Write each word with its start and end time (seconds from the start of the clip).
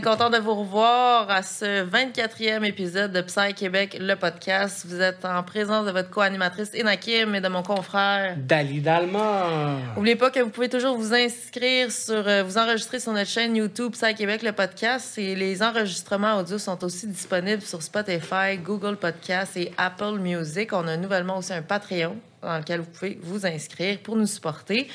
est 0.00 0.02
content 0.02 0.30
de 0.30 0.38
vous 0.38 0.54
revoir 0.54 1.30
à 1.30 1.42
ce 1.42 1.84
24e 1.84 2.64
épisode 2.64 3.12
de 3.12 3.20
Psy 3.20 3.52
Québec, 3.54 3.98
le 4.00 4.14
podcast. 4.14 4.86
Vous 4.88 4.98
êtes 4.98 5.26
en 5.26 5.42
présence 5.42 5.84
de 5.84 5.90
votre 5.90 6.08
co-animatrice 6.08 6.70
Inakim 6.74 7.34
et 7.34 7.42
de 7.42 7.48
mon 7.48 7.62
confrère 7.62 8.34
Dali 8.38 8.80
Dalma. 8.80 9.76
N'oubliez 9.96 10.16
pas 10.16 10.30
que 10.30 10.40
vous 10.40 10.48
pouvez 10.48 10.70
toujours 10.70 10.96
vous 10.96 11.12
inscrire 11.12 11.92
sur, 11.92 12.26
euh, 12.26 12.42
vous 12.42 12.56
enregistrer 12.56 12.98
sur 12.98 13.12
notre 13.12 13.28
chaîne 13.28 13.54
YouTube 13.54 13.92
Psy 13.92 14.14
Québec, 14.14 14.42
le 14.42 14.52
podcast. 14.52 15.18
Et 15.18 15.34
les 15.34 15.62
enregistrements 15.62 16.38
audio 16.38 16.56
sont 16.56 16.82
aussi 16.82 17.06
disponibles 17.06 17.62
sur 17.62 17.82
Spotify, 17.82 18.56
Google 18.56 18.96
Podcast 18.96 19.54
et 19.58 19.70
Apple 19.76 20.18
Music. 20.18 20.72
On 20.72 20.88
a 20.88 20.96
nouvellement 20.96 21.36
aussi 21.36 21.52
un 21.52 21.62
Patreon 21.62 22.16
dans 22.40 22.56
lequel 22.56 22.80
vous 22.80 22.90
pouvez 22.90 23.18
vous 23.22 23.44
inscrire 23.44 23.98
pour 23.98 24.16
nous 24.16 24.26
supporter. 24.26 24.88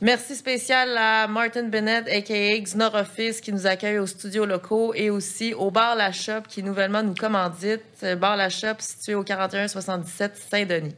Merci 0.00 0.36
spécial 0.36 0.96
à 0.96 1.26
Martin 1.26 1.64
Bennett, 1.64 2.06
a.k.a. 2.06 2.60
Xnor 2.60 2.94
Office, 2.94 3.40
qui 3.40 3.52
nous 3.52 3.66
accueille 3.66 3.98
aux 3.98 4.06
studios 4.06 4.46
locaux 4.46 4.94
et 4.94 5.10
aussi 5.10 5.54
au 5.54 5.72
Bar 5.72 5.96
La 5.96 6.12
Shop, 6.12 6.42
qui 6.48 6.62
nouvellement 6.62 7.02
nous 7.02 7.16
commandite. 7.16 7.82
Euh, 8.04 8.14
Bar 8.14 8.36
La 8.36 8.48
Shop, 8.48 8.76
situé 8.78 9.16
au 9.16 9.24
4177 9.24 10.36
Saint-Denis. 10.36 10.94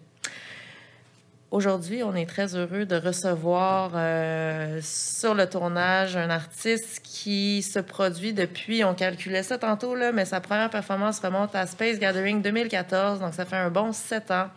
Aujourd'hui, 1.51 2.03
on 2.03 2.15
est 2.15 2.27
très 2.27 2.55
heureux 2.55 2.85
de 2.85 2.97
recevoir 2.97 3.93
euh, 3.95 4.81
sur 4.83 5.35
le 5.35 5.49
tournage 5.49 6.15
un 6.15 6.29
artiste 6.29 7.01
qui 7.03 7.63
se 7.63 7.79
produit 7.79 8.35
depuis, 8.35 8.85
on 8.85 8.95
calculait 8.95 9.43
ça 9.43 9.57
tantôt, 9.57 9.95
là, 9.95 10.13
mais 10.13 10.27
sa 10.27 10.43
première 10.43 10.69
performance 10.69 11.21
remonte 11.21 11.55
à 11.55 11.67
Space 11.67 11.99
Gathering 11.99 12.43
2014, 12.43 13.21
donc 13.21 13.33
ça 13.33 13.47
fait 13.47 13.57
un 13.57 13.71
bon 13.71 13.93
sept 13.93 14.31
ans 14.31 14.51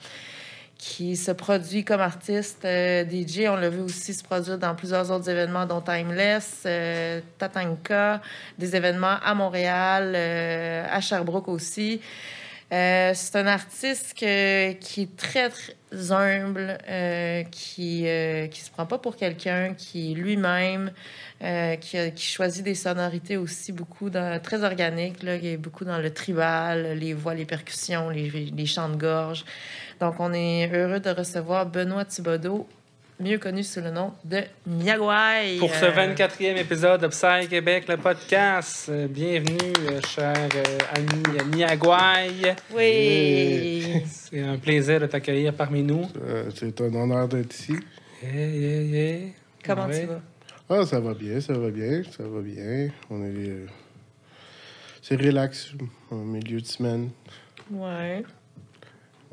qui 0.83 1.15
se 1.15 1.31
produit 1.31 1.85
comme 1.85 2.01
artiste 2.01 2.65
euh, 2.65 3.05
DJ. 3.05 3.47
On 3.47 3.55
l'a 3.55 3.69
vu 3.69 3.79
aussi 3.79 4.13
se 4.13 4.21
produire 4.21 4.57
dans 4.57 4.75
plusieurs 4.75 5.09
autres 5.11 5.29
événements, 5.29 5.65
dont 5.65 5.79
Timeless, 5.79 6.63
euh, 6.65 7.21
Tatanka, 7.37 8.21
des 8.59 8.75
événements 8.75 9.15
à 9.23 9.33
Montréal, 9.33 10.11
euh, 10.13 10.85
à 10.91 10.99
Sherbrooke 10.99 11.47
aussi. 11.47 12.01
Euh, 12.73 13.11
c'est 13.15 13.37
un 13.37 13.47
artiste 13.47 14.13
qui 14.13 14.25
est 14.25 15.15
très, 15.15 15.49
très 15.49 16.11
humble, 16.11 16.77
qui 17.51 18.03
ne 18.03 18.47
se 18.51 18.71
prend 18.71 18.85
pas 18.85 18.97
pour 18.97 19.15
quelqu'un, 19.15 19.75
qui 19.75 20.13
lui-même, 20.15 20.91
qui, 21.39 22.11
choisit 22.17 22.63
des 22.63 22.75
sonorités 22.75 23.37
aussi 23.37 23.71
beaucoup 23.71 24.09
dans- 24.09 24.41
très 24.41 24.63
organiques, 24.65 25.23
là, 25.23 25.37
qui 25.37 25.49
est 25.49 25.57
beaucoup 25.57 25.85
dans 25.85 25.99
le 25.99 26.09
tribal, 26.11 26.97
les 26.97 27.13
voix, 27.13 27.35
les 27.35 27.45
percussions, 27.45 28.09
les 28.09 28.65
chants 28.65 28.89
de 28.89 28.95
gorge. 28.97 29.45
Donc, 29.99 30.16
on 30.19 30.33
est 30.33 30.69
heureux 30.73 30.99
de 30.99 31.09
recevoir 31.09 31.66
Benoît 31.66 32.05
Thibodeau, 32.05 32.67
mieux 33.19 33.38
connu 33.38 33.63
sous 33.63 33.80
le 33.80 33.91
nom 33.91 34.11
de 34.25 34.41
Miagwai. 34.67 35.58
Pour 35.59 35.73
ce 35.73 35.85
Euh, 35.85 35.91
24e 35.91 36.58
épisode 36.58 37.02
de 37.02 37.08
Psy 37.08 37.47
Québec, 37.50 37.85
le 37.88 37.97
podcast, 37.97 38.88
euh, 38.89 39.08
bienvenue, 39.08 39.58
euh, 39.89 40.02
cher 40.08 40.35
euh, 40.55 40.77
ami 40.95 41.55
Niagouaï. 41.55 42.55
Oui. 42.73 44.03
C'est 44.08 44.41
un 44.41 44.58
plaisir 44.58 45.00
de 45.00 45.05
t'accueillir 45.05 45.53
parmi 45.53 45.83
nous. 45.83 46.05
C'est 46.55 46.81
un 46.81 46.94
honneur 46.94 47.28
d'être 47.28 47.53
ici. 47.53 47.75
Yeah, 48.22 48.45
yeah, 48.47 48.81
yeah. 48.81 49.19
Comment 49.66 49.85
Ouais. 49.88 50.02
tu 50.02 50.07
vas? 50.07 50.22
Ah, 50.69 50.85
ça 50.85 51.00
va 51.00 51.13
bien, 51.13 51.39
ça 51.39 51.53
va 51.53 51.69
bien, 51.69 52.02
ça 52.17 52.23
va 52.23 52.41
bien. 52.41 52.89
On 53.09 53.22
est. 53.23 53.50
euh, 53.50 53.66
c'est 55.02 55.16
relax, 55.17 55.73
au 56.09 56.16
milieu 56.16 56.59
de 56.61 56.66
semaine. 56.66 57.09
Ouais. 57.69 58.23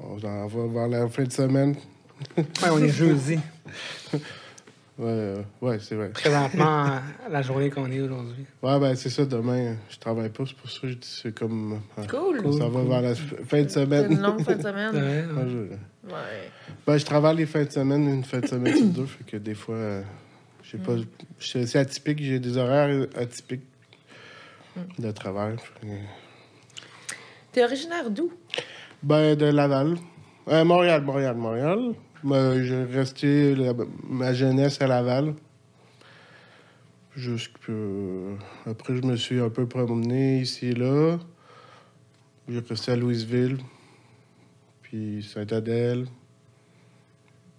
On 0.02 0.18
s'en 0.18 0.46
va 0.46 0.66
vers 0.66 0.88
la 0.88 1.08
fin 1.08 1.24
de 1.24 1.32
semaine. 1.32 1.74
Ouais, 2.36 2.44
on 2.70 2.78
est 2.78 2.88
jeudi. 2.88 3.38
Ouais, 4.98 5.06
euh, 5.08 5.42
ouais 5.62 5.78
c'est 5.80 5.94
vrai. 5.94 6.10
Présentement, 6.10 6.98
la 7.30 7.40
journée 7.40 7.70
qu'on 7.70 7.90
est 7.90 8.02
aujourd'hui. 8.02 8.44
Ouais, 8.62 8.78
ben 8.78 8.94
c'est 8.94 9.08
ça, 9.08 9.24
demain, 9.24 9.76
je 9.88 9.96
travaille 9.96 10.28
pas, 10.28 10.44
c'est 10.46 10.54
pour 10.56 10.70
ça 10.70 10.78
que 10.82 10.88
je 10.88 10.92
dis 10.94 11.08
c'est 11.22 11.34
comme. 11.34 11.80
euh, 11.98 12.02
Cool. 12.06 12.42
On 12.44 12.52
s'en 12.52 12.68
va 12.68 12.82
vers 12.82 13.00
la 13.00 13.14
fin 13.14 13.22
de 13.32 13.46
C'est 13.46 13.62
une 13.62 13.68
semaine. 13.86 14.20
longue 14.20 14.42
fin 14.42 14.56
de 14.56 14.60
semaine. 14.62 14.94
Ouais, 14.94 15.00
Ouais, 15.00 15.42
ouais. 15.42 15.48
je- 16.04 16.12
Ouais. 16.12 16.50
Ben, 16.86 16.98
je 16.98 17.04
travaille 17.06 17.36
les 17.38 17.46
fins 17.46 17.64
de 17.64 17.70
semaine, 17.70 18.10
une 18.10 18.24
fin 18.24 18.40
de 18.40 18.46
semaine 18.46 18.76
sur 18.76 18.86
deux, 18.88 19.06
fait 19.06 19.24
que 19.24 19.36
des 19.38 19.54
fois, 19.54 19.76
euh, 19.76 20.02
j'ai 20.64 20.76
pas. 20.76 20.96
je- 21.38 21.64
C'est 21.64 21.78
atypique, 21.78 22.18
j'ai 22.22 22.38
des 22.38 22.58
horaires 22.58 23.06
atypiques 23.16 23.64
de 24.98 25.10
travail. 25.12 25.56
T'es 27.52 27.64
originaire 27.64 28.10
d'où? 28.10 28.30
Ben, 29.02 29.34
de 29.36 29.46
Laval. 29.46 29.96
Euh, 30.48 30.64
Montréal, 30.64 31.02
Montréal, 31.02 31.36
Montréal. 31.36 31.94
Ben, 32.22 32.62
j'ai 32.62 32.84
resté 32.84 33.54
la- 33.54 33.72
ma 34.08 34.32
jeunesse 34.34 34.80
à 34.82 34.86
Laval. 34.86 35.34
Jusque, 37.16 37.68
euh, 37.68 38.34
après, 38.66 38.96
je 38.96 39.02
me 39.02 39.16
suis 39.16 39.40
un 39.40 39.48
peu 39.50 39.66
promené 39.66 40.40
ici 40.40 40.68
et 40.68 40.74
là. 40.74 41.18
J'ai 42.48 42.60
resté 42.60 42.92
à 42.92 42.96
Louisville, 42.96 43.58
puis 44.82 45.22
Saint-Adèle. 45.22 46.06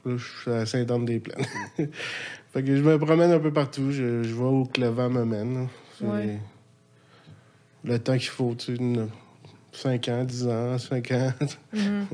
Là, 0.05 0.17
je 0.17 0.23
suis 0.41 0.51
à 0.51 0.65
Sainte-Anne-des-Plaines. 0.65 1.45
fait 2.51 2.63
que 2.63 2.75
je 2.75 2.81
me 2.83 2.97
promène 2.97 3.31
un 3.31 3.39
peu 3.39 3.53
partout. 3.53 3.91
Je, 3.91 4.23
je 4.23 4.33
vois 4.33 4.51
où 4.51 4.65
que 4.65 4.81
le 4.81 4.87
vent 4.87 5.09
me 5.09 5.23
mène. 5.25 5.67
C'est 5.97 6.05
Ouais. 6.05 6.39
le 7.83 7.99
temps 7.99 8.17
qu'il 8.17 8.29
faut, 8.29 8.55
tu 8.55 8.75
sais, 8.75 8.81
5 9.71 10.07
ans, 10.09 10.23
10 10.23 10.47
ans, 10.47 10.77
5 10.77 11.11
ans. 11.11 11.33
Mhm. 11.73 12.05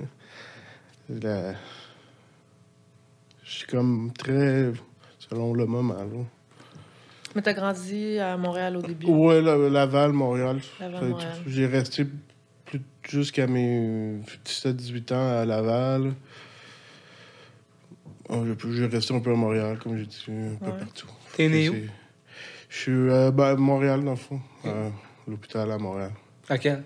La- 1.22 1.54
Je 3.44 3.52
suis 3.52 3.68
comme 3.68 4.12
très 4.18 4.72
selon 5.20 5.54
le 5.54 5.66
moment. 5.66 5.94
Là. 5.96 6.04
Mais 7.36 7.42
t'as 7.42 7.54
grandi 7.54 8.20
à 8.20 8.36
Montréal 8.38 8.76
au 8.78 8.82
début? 8.82 9.06
Ouais, 9.08 9.42
la- 9.42 9.70
Laval, 9.70 10.12
Montréal. 10.12 10.60
Laval, 10.80 11.06
Montréal. 11.10 11.34
J'ai 11.46 11.66
resté 11.66 12.06
plus- 12.66 12.82
jusqu'à 13.08 13.48
mes 13.48 14.20
17-18 14.44 15.12
ans 15.14 15.40
à 15.40 15.46
Laval. 15.46 16.14
Oh, 18.30 18.44
j'ai- 18.46 18.74
J'ai 18.74 18.86
resté 18.88 19.14
un 19.16 19.20
peu 19.22 19.32
à 19.32 19.36
Montréal, 19.36 19.80
comme 19.82 19.98
j'ai 19.98 20.06
dit, 20.06 20.26
un 20.28 20.56
peu 20.56 20.72
Ouais. 20.72 20.80
partout. 20.80 21.08
T'es 21.38 21.48
né 21.48 21.70
où? 21.70 21.76
Je 22.70 22.78
suis 22.78 22.92
euh, 22.92 23.32
ben, 23.32 23.46
à 23.46 23.56
Montréal, 23.56 24.04
dans 24.04 24.12
le 24.12 24.18
fond. 24.18 24.42
à 24.66 24.90
l'hôpital 25.30 25.72
à 25.72 25.78
Montréal. 25.78 26.12
À 26.50 26.58
quel? 26.58 26.84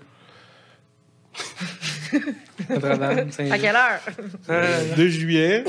Notre-Dame, 2.68 3.28
À 3.50 3.58
quelle 3.58 3.74
heure? 3.76 4.00
Euh, 4.50 4.94
2 4.96 5.08
juillet. 5.08 5.64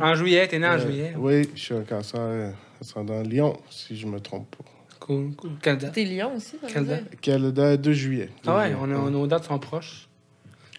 En 0.00 0.14
juillet, 0.14 0.46
t'es 0.48 0.58
né 0.58 0.66
en 0.66 0.72
Euh, 0.72 0.78
juillet. 0.78 1.14
Oui, 1.16 1.48
je 1.54 1.60
suis 1.60 1.74
un 1.74 1.82
cancer 1.82 2.20
euh, 2.20 2.50
ascendant 2.80 3.20
Lyon, 3.22 3.58
si 3.70 3.96
je 3.96 4.06
me 4.06 4.20
trompe 4.20 4.48
pas. 4.56 4.64
Cool, 5.00 5.34
cool. 5.36 5.50
Quelle 5.62 5.78
date? 5.78 5.92
T'es 5.92 6.04
Lyon 6.04 6.32
aussi, 6.36 6.56
ça 6.60 6.66
Quelle 6.68 6.86
date? 6.86 7.04
Quelle 7.20 7.52
date? 7.52 7.80
2 7.80 7.92
juillet. 7.92 8.30
Ah 8.46 8.56
ouais, 8.58 8.70
2 8.70 8.76
on 8.76 9.06
a, 9.06 9.10
nos 9.10 9.26
dates 9.26 9.44
sont 9.44 9.58
proches. 9.58 10.08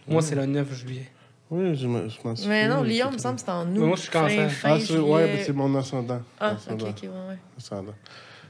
Moi, 0.07 0.21
c'est 0.21 0.35
le 0.35 0.45
9 0.45 0.73
juillet. 0.73 1.07
Oui, 1.51 1.75
je 1.75 1.87
me- 1.87 2.07
je 2.07 2.17
m'en 2.23 2.35
Mais 2.47 2.67
non, 2.67 2.83
Lyon, 2.83 3.11
me 3.11 3.17
semble 3.17 3.35
que 3.37 3.41
c'est 3.41 3.49
en 3.51 3.65
août. 3.67 3.73
Mais 3.73 3.85
moi, 3.87 3.95
je 3.95 4.01
suis 4.01 4.11
cancer. 4.11 4.51
Fin, 4.51 4.69
fin 4.69 4.75
Ah, 4.75 4.79
c'est 4.79 4.97
ouais, 4.99 5.25
mais 5.33 5.43
c'est 5.43 5.53
mon 5.53 5.73
ascendant. 5.75 6.21
Ah, 6.39 6.51
ok, 6.51 6.57
ascendant, 6.57 6.89
ok, 6.89 6.99
ouais, 7.03 7.07
ouais. 7.09 7.37
ascendant. 7.57 7.95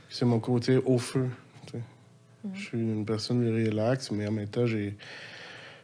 C'est 0.09 0.25
mon 0.25 0.39
côté 0.39 0.77
au 0.85 0.97
feu. 0.97 1.27
tu 1.65 1.71
sais. 1.73 1.77
Mm. 2.43 2.49
Je 2.53 2.61
suis 2.61 2.77
une 2.77 3.05
personne 3.05 3.45
relax, 3.47 4.11
mais 4.11 4.27
en 4.27 4.31
même 4.31 4.47
temps, 4.49 4.65
j'ai 4.65 4.97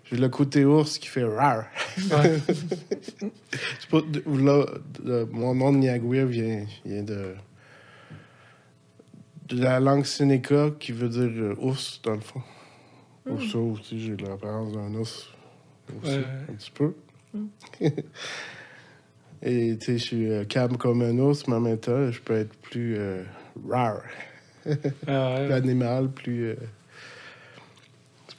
j'ai 0.05 0.17
le 0.17 0.29
côté 0.29 0.66
ours 0.66 0.97
qui 0.99 1.07
fait 1.07 1.23
rare. 1.23 1.66
Ouais. 2.11 2.39
C'est 3.79 3.89
pas 3.89 4.01
de- 4.01 4.23
là, 4.27 4.66
de- 5.03 5.27
mon 5.31 5.55
nom 5.55 5.71
de 5.73 5.77
Niagoué 5.79 6.25
vient, 6.25 6.66
vient 6.85 7.03
de, 7.03 7.33
de 9.49 9.61
la 9.63 9.79
langue 9.79 10.05
Sénéca 10.05 10.69
qui 10.79 10.91
veut 10.91 11.09
dire 11.09 11.31
euh, 11.43 11.55
ours, 11.59 12.01
dans 12.03 12.13
le 12.16 12.19
fond. 12.21 12.41
Mm. 13.25 13.29
Pour 13.29 13.43
ça 13.43 13.57
aussi, 13.57 13.99
j'ai 13.99 14.16
l'apparence 14.17 14.73
d'un 14.73 14.93
ours 14.96 15.29
aussi, 16.03 16.11
Ouais. 16.17 16.23
un 16.49 16.53
petit 16.53 16.72
peu. 16.72 16.93
Mm. 17.34 17.46
Et 19.43 19.78
tu 19.79 19.85
sais, 19.85 19.97
je 19.97 20.03
suis 20.03 20.31
euh, 20.31 20.43
calme 20.46 20.78
comme 20.78 21.02
un 21.02 21.17
ours, 21.19 21.47
mais 21.47 21.55
en 21.55 21.59
même 21.61 21.78
temps, 21.78 22.09
je 22.11 22.19
peux 22.22 22.35
être 22.35 22.55
plus 22.57 22.96
euh, 22.97 23.23
rare, 23.69 24.02
Ah 24.66 24.72
plus 25.05 25.47
ouais. 25.47 25.52
animal, 25.53 26.09
plus. 26.09 26.55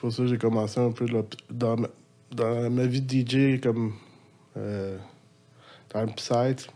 Pour 0.07 0.13
ça 0.13 0.23
que 0.23 0.29
j'ai 0.29 0.39
commencé 0.39 0.81
un 0.81 0.91
peu 0.93 1.07
là, 1.07 1.23
dans, 1.51 1.77
ma, 1.77 1.89
dans 2.31 2.71
ma 2.71 2.87
vie 2.87 3.01
de 3.03 3.11
DJ 3.57 3.61
comme 3.61 3.93
euh, 4.57 4.97
dans 5.93 6.03
le 6.03 6.07
psy. 6.17 6.67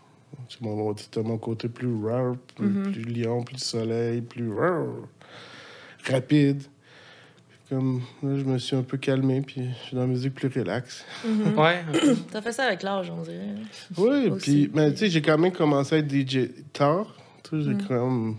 C'est 0.48 0.60
mon, 0.60 0.96
c'était 0.96 1.22
mon 1.22 1.38
côté 1.38 1.68
plus 1.68 2.04
rare, 2.04 2.34
plus, 2.56 2.66
Mhm. 2.68 2.92
plus 2.92 3.02
lion, 3.04 3.42
plus 3.42 3.58
soleil, 3.58 4.20
plus 4.20 4.52
rare, 4.52 4.86
rapide. 6.08 6.62
Comme 7.68 8.02
là, 8.22 8.36
je 8.36 8.42
me 8.44 8.58
suis 8.58 8.74
un 8.74 8.82
peu 8.82 8.96
calmé, 8.96 9.42
puis 9.42 9.62
je 9.70 9.86
suis 9.86 9.94
dans 9.94 10.02
la 10.02 10.08
musique 10.08 10.34
plus 10.34 10.48
relax. 10.48 11.04
Mhm. 11.24 11.56
Ouais. 11.58 11.84
T'as 12.32 12.42
fait 12.42 12.52
ça 12.52 12.64
avec 12.64 12.82
l'âge, 12.82 13.10
on 13.10 13.22
dirait. 13.22 13.54
Oui, 13.96 14.28
Aussi, 14.28 14.42
puis, 14.66 14.70
mais 14.74 14.90
tu 14.92 14.98
sais, 14.98 15.08
j'ai 15.10 15.22
quand 15.22 15.38
même 15.38 15.52
commencé 15.52 15.94
à 15.94 15.98
être 15.98 16.10
DJ 16.10 16.48
tard. 16.72 17.14
Tu 17.44 17.50
sais, 17.50 17.62
j'ai 17.64 17.74
Mm. 17.74 17.82
comme 17.86 18.30
euh, 18.30 18.34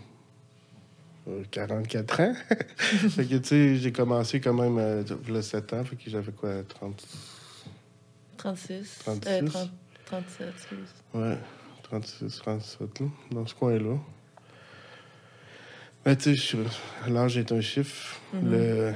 44 1.52 2.20
ans. 2.22 2.34
fait 2.78 3.26
que, 3.26 3.36
tu 3.36 3.44
sais, 3.48 3.76
j'ai 3.78 3.92
commencé 3.92 4.42
quand 4.42 4.54
même 4.54 4.78
euh, 4.78 5.04
le 5.28 5.42
7 5.42 5.74
ans, 5.74 5.84
fait 5.84 5.96
que 5.96 6.10
j'avais 6.10 6.32
quoi, 6.32 6.64
30... 6.64 7.08
36. 8.38 9.00
36. 9.06 9.28
Euh, 9.28 9.42
30 9.46 9.72
37, 10.06 10.48
excuse. 10.56 10.78
Ouais, 11.14 11.38
36, 11.84 12.38
37, 12.38 13.00
là, 13.00 13.06
dans 13.32 13.46
ce 13.46 13.56
coin-là. 13.56 13.98
Ben, 16.04 16.16
tu 16.16 16.36
sais, 16.36 16.58
je- 17.06 17.10
l'âge 17.12 17.38
est 17.38 17.52
un 17.52 17.62
chiffre. 17.62 18.20
Mhm. 18.34 18.52
Le... 18.52 18.94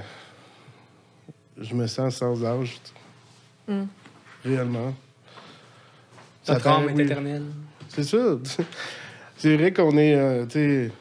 Je 1.58 1.74
me 1.74 1.88
sens 1.88 2.18
sans 2.18 2.44
âge. 2.44 2.82
Mm. 3.68 3.84
Réellement. 4.44 4.94
Notre 6.48 6.68
âme 6.68 6.90
est 6.90 6.94
oui. 6.94 7.02
éternelle. 7.04 7.46
C'est 7.90 8.04
ça. 8.04 8.18
C'est 9.38 9.56
vrai 9.58 9.72
qu'on 9.72 9.98
est, 9.98 10.16
euh, 10.16 10.46
tu 10.46 10.52
sais, 10.54 10.92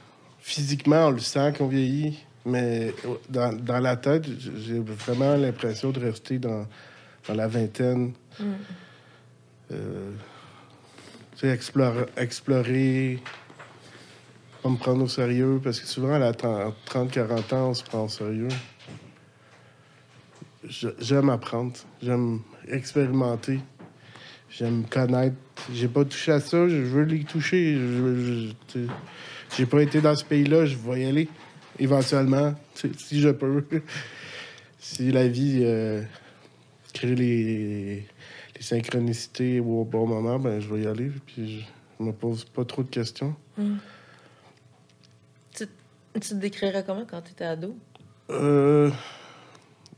physiquement, 0.45 1.07
on 1.07 1.11
le 1.13 1.21
sent 1.21 1.55
qu'on 1.57 1.69
vieillit, 1.69 2.19
mais 2.45 2.93
dans, 3.31 3.55
dans 3.55 3.79
la 3.81 3.97
tête, 3.97 4.27
j'ai 4.39 4.79
vraiment 4.79 5.37
l'impression 5.37 5.91
de 5.91 5.99
rester 5.99 6.39
dans, 6.39 6.67
dans 7.27 7.35
la 7.35 7.49
vingtaine. 7.49 8.13
Mm. 8.39 8.45
Euh, 9.73 10.13
explorer, 11.43 12.05
explorer, 12.19 13.23
pas 14.63 14.69
me 14.69 14.77
prendre 14.77 15.03
au 15.05 15.09
sérieux, 15.09 15.61
parce 15.65 15.81
que 15.81 15.87
souvent, 15.87 16.13
à 16.13 16.19
la 16.19 16.33
30-40 16.33 17.55
ans, 17.55 17.69
on 17.71 17.75
se 17.75 17.83
prend 17.83 18.05
au 18.05 18.09
sérieux. 18.09 18.49
J'aime 21.01 21.31
apprendre, 21.31 21.73
j'aime 22.03 22.41
expérimenter, 22.69 23.61
j'aime 24.51 24.85
connaître. 24.91 25.37
J'ai 25.73 25.89
pas 25.89 26.05
touché 26.05 26.33
à 26.33 26.41
ça, 26.41 26.69
je 26.69 26.77
veux 26.77 27.05
les 27.05 27.25
toucher. 27.25 27.75
Je, 27.77 28.51
je- 28.75 28.87
j'ai 29.57 29.67
pas 29.67 29.83
été 29.83 30.01
dans 30.01 30.15
ce 30.15 30.25
pays-là, 30.25 30.67
je 30.67 30.77
vais 30.77 31.03
y 31.03 31.05
aller 31.05 31.29
éventuellement, 31.79 32.55
si 32.75 33.21
je 33.21 33.31
peux. 33.31 33.65
si 34.79 35.11
la 35.13 35.27
vie 35.27 35.61
euh, 35.63 36.03
crée 36.93 37.15
les, 37.15 38.07
les 38.57 38.63
synchronicités 38.63 39.61
au 39.61 39.85
bon 39.85 40.07
moment, 40.07 40.39
ben 40.39 40.61
je 40.61 40.73
vais 40.73 40.83
y 40.83 40.87
aller. 40.87 41.11
Puis 41.27 41.67
je 41.99 42.05
me 42.05 42.13
pose 42.13 42.45
pas 42.45 42.65
trop 42.65 42.83
de 42.83 42.91
questions. 42.91 43.35
Tu, 43.57 45.67
tu 46.15 46.21
te 46.21 46.35
décrirais 46.35 46.85
comment 46.85 47.05
quand 47.09 47.23
tu 47.23 47.33
étais 47.33 47.45
ado? 47.45 47.77
Euh, 48.31 48.91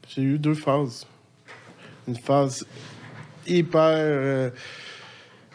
j'ai 0.08 0.22
eu 0.22 0.38
deux 0.38 0.54
phases. 0.54 1.06
Une 2.08 2.16
phase 2.16 2.66
hyper. 3.46 3.80
euh, 3.82 4.50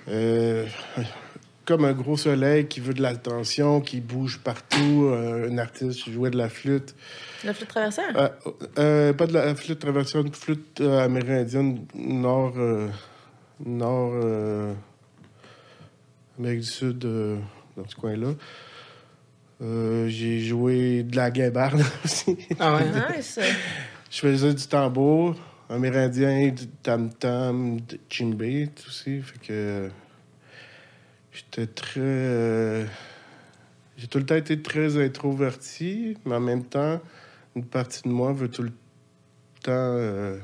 euh, 0.07 0.65
comme 1.65 1.85
un 1.85 1.93
gros 1.93 2.17
soleil 2.17 2.67
qui 2.67 2.79
veut 2.79 2.93
de 2.93 3.01
l'attention, 3.01 3.81
qui 3.81 4.01
bouge 4.01 4.39
partout. 4.39 5.05
euh, 5.11 5.49
un 5.49 5.57
artiste 5.57 6.03
qui 6.03 6.11
jouait 6.13 6.31
de 6.31 6.37
la 6.37 6.49
flûte. 6.49 6.95
La 7.43 7.53
flûte 7.53 7.69
traversière? 7.69 8.11
Euh, 8.15 8.29
euh, 8.79 9.13
pas 9.13 9.27
de 9.27 9.33
la 9.33 9.53
flûte 9.55 9.79
traversière, 9.79 10.21
une 10.21 10.33
flûte 10.33 10.81
amérindienne 10.81 11.85
nord. 11.95 12.55
nord. 13.65 14.13
Amérique 16.39 16.61
du 16.61 16.67
Sud, 16.67 16.99
dans 16.99 17.87
ce 17.87 17.95
coin-là. 17.95 18.33
J'ai 20.07 20.39
joué 20.39 21.03
de 21.03 21.15
la 21.15 21.29
guimbarde 21.29 21.81
aussi. 22.05 22.37
Ah 22.59 22.75
ouais? 22.75 23.15
Nice! 23.17 23.39
Je 24.09 24.19
faisais 24.19 24.53
du 24.53 24.67
tambour 24.67 25.35
amérindien, 25.69 26.49
du 26.49 26.67
tam-tam, 26.67 27.79
du 27.79 27.99
djembé 28.09 28.69
aussi. 28.87 29.21
Fait 29.21 29.39
que 29.47 29.89
j'étais 31.31 31.67
très. 31.67 31.99
euh, 32.01 32.85
j'ai 33.97 34.07
tout 34.07 34.17
le 34.17 34.25
temps 34.25 34.35
été 34.35 34.61
très 34.61 34.97
introverti, 35.03 36.17
mais 36.25 36.35
en 36.35 36.39
même 36.39 36.63
temps, 36.65 36.99
une 37.55 37.65
partie 37.65 38.01
de 38.03 38.09
moi 38.09 38.33
veut 38.33 38.49
tout 38.49 38.63
le 38.63 38.71
temps. 39.61 39.71
euh, 39.71 40.37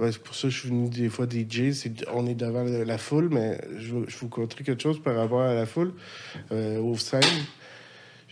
c'est 0.00 0.18
pour 0.18 0.34
ça 0.34 0.48
que 0.48 0.54
je 0.54 0.58
suis 0.58 0.68
venu 0.70 0.88
des 0.88 1.08
fois 1.08 1.26
DJ. 1.26 1.72
c'est- 1.72 2.04
On 2.12 2.26
est 2.26 2.34
devant 2.34 2.64
la, 2.64 2.98
foule, 2.98 3.28
mais 3.30 3.60
je, 3.78 3.94
je 4.08 4.16
vous 4.18 4.28
conterai 4.28 4.64
quelque 4.64 4.82
chose 4.82 5.00
par 5.00 5.14
rapport 5.16 5.42
à 5.42 5.54
la 5.54 5.66
foule, 5.66 5.92
euh, 6.50 6.80
aux 6.80 6.96
scènes. 6.96 7.22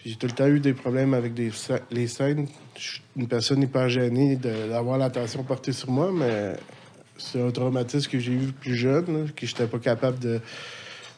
J'ai 0.04 0.16
tout 0.16 0.26
le 0.26 0.32
temps 0.32 0.48
eu 0.48 0.58
des 0.58 0.74
problèmes 0.74 1.14
avec 1.14 1.34
des 1.34 1.52
les 1.92 2.08
scènes. 2.08 2.48
Je 2.76 2.80
suis 2.80 3.02
une 3.16 3.28
personne 3.28 3.62
hyper 3.62 3.88
gênée 3.88 4.34
d'avoir 4.34 4.98
l'attention 4.98 5.44
portée 5.44 5.72
sur 5.72 5.92
moi, 5.92 6.10
mais 6.12 6.56
c'est 7.22 7.40
un 7.40 7.50
traumatisme 7.50 8.10
que 8.10 8.18
j'ai 8.18 8.32
eu 8.32 8.52
plus 8.52 8.74
jeune, 8.74 9.06
là, 9.26 9.30
que 9.34 9.46
j'étais 9.46 9.66
pas 9.66 9.78
capable 9.78 10.18
de, 10.18 10.40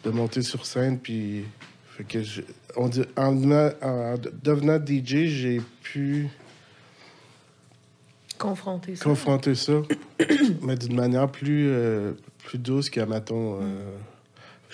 de 0.04 0.10
monter 0.10 0.42
sur 0.42 0.66
scène. 0.66 0.98
Puis, 0.98 1.44
fait 1.96 2.04
que 2.04 2.22
je- 2.22 2.42
on 2.76 2.88
dit, 2.88 3.02
en, 3.16 3.32
devenant- 3.32 3.72
en 3.82 4.14
devenant 4.42 4.78
DJ, 4.78 5.26
j'ai 5.26 5.60
pu 5.82 6.28
Confronter 8.38 8.96
ça. 8.96 9.04
confronter 9.04 9.54
ça, 9.54 9.72
mais 10.62 10.74
d'une 10.76 10.94
manière 10.96 11.30
plus, 11.30 11.68
euh, 11.70 12.12
plus 12.44 12.58
douce 12.58 12.90
qu'à, 12.90 13.06
mettons, 13.06 13.60
euh, 13.62 13.96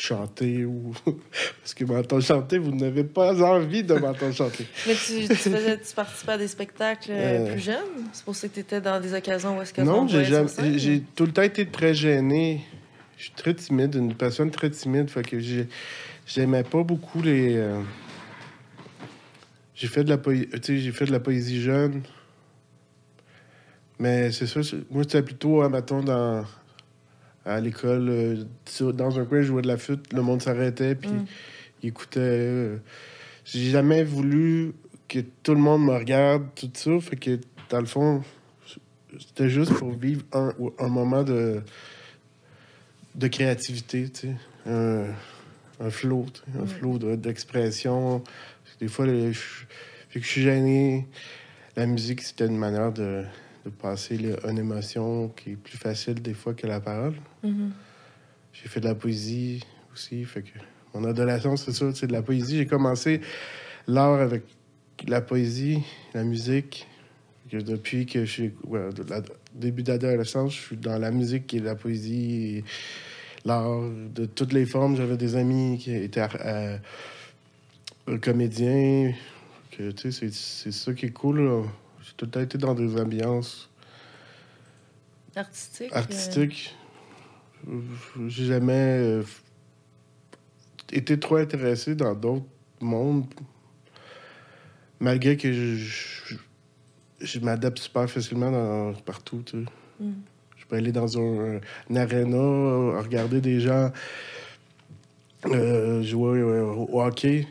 chanter 0.00 0.64
ou... 0.64 0.92
Parce 1.60 1.74
que 1.74 1.84
m'entendre 1.84 2.22
chanter, 2.22 2.58
vous 2.58 2.72
n'avez 2.74 3.04
pas 3.04 3.34
envie 3.42 3.82
de 3.82 3.94
m'entendre 3.94 4.34
chanter. 4.34 4.66
Mais 4.86 4.94
tu, 4.94 5.28
tu, 5.28 5.34
faisais, 5.34 5.78
tu 5.78 5.94
participais 5.94 6.32
à 6.32 6.38
des 6.38 6.48
spectacles 6.48 7.10
euh, 7.12 7.46
Euh. 7.46 7.52
plus 7.52 7.60
jeunes? 7.60 8.08
C'est 8.12 8.24
pour 8.24 8.34
ça 8.34 8.48
que 8.48 8.54
tu 8.54 8.60
étais 8.60 8.80
dans 8.80 9.00
des 9.00 9.14
occasions 9.14 9.58
où 9.58 9.62
est-ce 9.62 9.72
que 9.74 9.82
Non, 9.82 10.06
j'ai 10.08 11.02
tout 11.14 11.26
le 11.26 11.32
temps 11.32 11.42
été 11.42 11.66
très 11.66 11.94
gêné. 11.94 12.62
Je 13.18 13.24
suis 13.24 13.32
très 13.32 13.52
timide, 13.54 13.94
une 13.94 14.14
personne 14.14 14.50
très 14.50 14.70
timide. 14.70 15.10
Fait 15.10 15.22
que 15.22 15.38
j'ai- 15.38 15.68
j'aimais 16.26 16.62
pas 16.64 16.82
beaucoup 16.82 17.20
les. 17.20 17.56
euh, 17.56 17.80
J'ai 19.74 19.88
fait 19.88 20.04
de 20.04 20.10
la 20.10 20.18
sais, 20.62 20.78
j'ai 20.78 20.92
fait 20.92 21.04
de 21.06 21.12
la 21.12 21.20
poésie 21.20 21.60
jeune. 21.62 22.02
Mais 23.98 24.32
c'est 24.32 24.46
ça, 24.46 24.60
moi 24.90 25.02
c'était 25.02 25.22
plutôt, 25.22 25.60
hein, 25.62 25.68
mettons, 25.68 26.02
dans 26.02 26.44
à 27.44 27.60
l'école, 27.60 28.08
euh, 28.10 28.44
dans 28.92 29.18
un 29.18 29.24
coin, 29.24 29.40
je 29.40 29.46
jouais 29.46 29.62
de 29.62 29.68
la 29.68 29.76
flûte, 29.78 30.12
le 30.12 30.22
monde 30.22 30.42
s'arrêtait, 30.42 30.94
puis 30.94 31.10
Mm. 31.10 31.24
il 31.82 31.88
écoutait. 31.88 32.20
euh, 32.20 32.76
J'ai 33.44 33.70
jamais 33.70 34.04
voulu 34.04 34.72
que 35.08 35.18
tout 35.42 35.54
le 35.54 35.60
monde 35.60 35.84
me 35.86 35.92
regarde, 35.96 36.44
tout 36.54 36.70
ça. 36.74 37.00
Fait 37.00 37.16
que, 37.16 37.38
dans 37.70 37.80
le 37.80 37.86
fond, 37.86 38.22
c'était 39.18 39.48
juste 39.48 39.72
pour 39.74 39.90
vivre 39.92 40.22
un, 40.32 40.52
un 40.78 40.88
moment 40.88 41.24
de, 41.24 41.62
de 43.14 43.26
créativité, 43.28 44.08
tu 44.10 44.28
sais. 44.28 44.34
Un, 44.66 45.06
un 45.80 45.90
flow, 45.90 46.26
tu 46.32 46.40
sais, 46.52 46.58
un 46.58 46.64
Mm. 46.64 46.68
flow 46.68 46.98
de- 46.98 47.16
d'expression. 47.16 48.22
Des 48.80 48.88
fois, 48.88 49.06
le- 49.06 49.32
je, 49.32 49.40
vu 50.12 50.20
que 50.20 50.26
je 50.26 50.30
suis 50.30 50.42
gêné, 50.42 51.08
la 51.76 51.86
musique, 51.86 52.20
c'était 52.22 52.46
une 52.46 52.56
manière 52.58 52.92
de, 52.92 53.24
de 53.64 53.70
passer 53.70 54.16
là, 54.16 54.36
une 54.48 54.58
émotion 54.58 55.28
qui 55.28 55.50
est 55.50 55.56
plus 55.56 55.76
facile 55.76 56.20
des 56.22 56.34
fois 56.34 56.54
que 56.54 56.66
la 56.66 56.80
parole. 56.80 57.14
Mhm. 57.42 57.72
J'ai 58.52 58.68
fait 58.68 58.80
de 58.80 58.86
la 58.86 58.94
poésie 58.94 59.62
aussi. 59.92 60.24
Fait 60.24 60.42
que 60.42 60.58
mon 60.94 61.04
adolescence, 61.04 61.64
c'est 61.64 61.72
ça, 61.72 61.86
c'est 61.94 62.06
de 62.06 62.12
la 62.12 62.22
poésie. 62.22 62.56
J'ai 62.58 62.66
commencé 62.66 63.20
l'art 63.86 64.20
avec 64.20 64.42
la 65.06 65.20
poésie, 65.20 65.80
la 66.14 66.24
musique. 66.24 66.86
Que 67.50 67.56
depuis 67.56 68.06
que 68.06 68.24
je 68.24 68.30
suis 68.30 68.52
ouais, 68.68 68.92
de 68.92 69.02
la- 69.10 69.22
début 69.54 69.82
d'adolescence, 69.82 70.54
je 70.54 70.60
suis 70.60 70.76
dans 70.76 70.98
la 70.98 71.10
musique 71.10 71.52
et 71.52 71.58
la 71.58 71.74
poésie, 71.74 72.62
l'art 73.44 73.80
de 74.14 74.24
toutes 74.26 74.52
les 74.52 74.66
formes. 74.66 74.94
J'avais 74.96 75.16
des 75.16 75.34
amis 75.34 75.76
qui 75.78 75.92
étaient 75.92 76.24
euh, 76.44 76.78
comédiens. 78.22 79.12
Que, 79.72 79.90
tu 79.90 80.10
sais, 80.12 80.28
c'est, 80.30 80.32
c'est 80.32 80.72
ça 80.72 80.92
qui 80.94 81.06
est 81.06 81.10
cool. 81.10 81.40
là. 81.40 81.62
J'ai 82.10 82.16
tout 82.16 82.24
le 82.24 82.30
temps 82.32 82.40
été 82.40 82.58
dans 82.58 82.74
des 82.74 83.00
ambiances 83.00 83.70
Artistique? 85.92 86.76
euh. 87.68 87.80
J'ai 88.26 88.46
jamais 88.46 88.72
euh, 88.72 89.22
été 90.92 91.18
trop 91.20 91.36
intéressé 91.36 91.94
dans 91.94 92.14
d'autres 92.14 92.46
mondes. 92.80 93.26
Malgré 94.98 95.36
que 95.36 95.52
je, 95.52 95.76
je, 95.76 96.34
je 97.20 97.38
m'adapte 97.38 97.78
super 97.78 98.10
facilement 98.10 98.50
dans- 98.50 98.92
partout. 99.02 99.42
tu 99.46 99.58
sais. 99.64 99.70
Mm. 100.00 100.12
Je 100.56 100.66
peux 100.66 100.76
aller 100.76 100.92
dans 100.92 101.16
un, 101.18 101.60
un 101.90 101.96
aréna, 101.96 103.00
regarder 103.00 103.40
des 103.40 103.60
gens 103.60 103.92
euh, 105.46 106.02
jouer 106.02 106.42
au 106.42 107.00
hockey. 107.00 107.46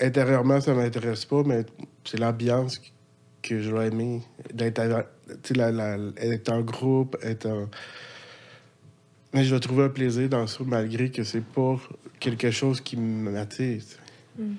Intérieurement, 0.00 0.60
ça 0.60 0.72
m'intéresse 0.74 1.24
pas, 1.26 1.42
mais 1.44 1.64
c'est 2.04 2.18
l'ambiance 2.18 2.80
que 3.42 3.60
je 3.60 3.70
vais 3.70 3.88
aimer. 3.88 4.22
D'être 4.52 4.80
être 6.16 6.48
en 6.50 6.60
groupe, 6.60 7.16
être 7.22 7.46
en... 7.46 7.68
Mais 9.34 9.44
je 9.44 9.54
vais 9.54 9.60
trouver 9.60 9.84
un 9.84 9.88
plaisir 9.88 10.28
dans 10.28 10.46
ça, 10.46 10.62
malgré 10.64 11.10
que 11.10 11.24
c'est 11.24 11.44
pas 11.44 11.76
quelque 12.20 12.50
chose 12.50 12.80
qui 12.80 12.96
m'attire. 12.96 13.82
Mm. 14.38 14.52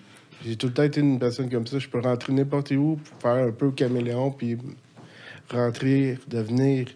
J'ai 0.45 0.55
tout 0.55 0.67
le 0.67 0.73
temps 0.73 0.83
été 0.83 0.99
une 0.99 1.19
personne 1.19 1.49
comme 1.49 1.67
ça. 1.67 1.79
Je 1.79 1.87
peux 1.87 1.99
rentrer 1.99 2.33
n'importe 2.33 2.71
où, 2.71 2.99
faire 3.21 3.47
un 3.47 3.51
peu 3.51 3.71
caméléon, 3.71 4.31
puis 4.31 4.57
rentrer, 5.49 6.17
devenir 6.27 6.87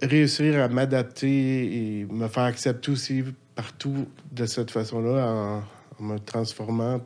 réussir 0.00 0.62
à 0.62 0.68
m'adapter 0.68 1.98
et 2.00 2.04
me 2.04 2.28
faire 2.28 2.44
accepter 2.44 2.92
aussi 2.92 3.24
partout 3.56 4.06
de 4.30 4.46
cette 4.46 4.70
façon-là 4.70 5.26
en, 5.26 5.62
en 5.98 6.06
me 6.06 6.18
transformant, 6.18 7.00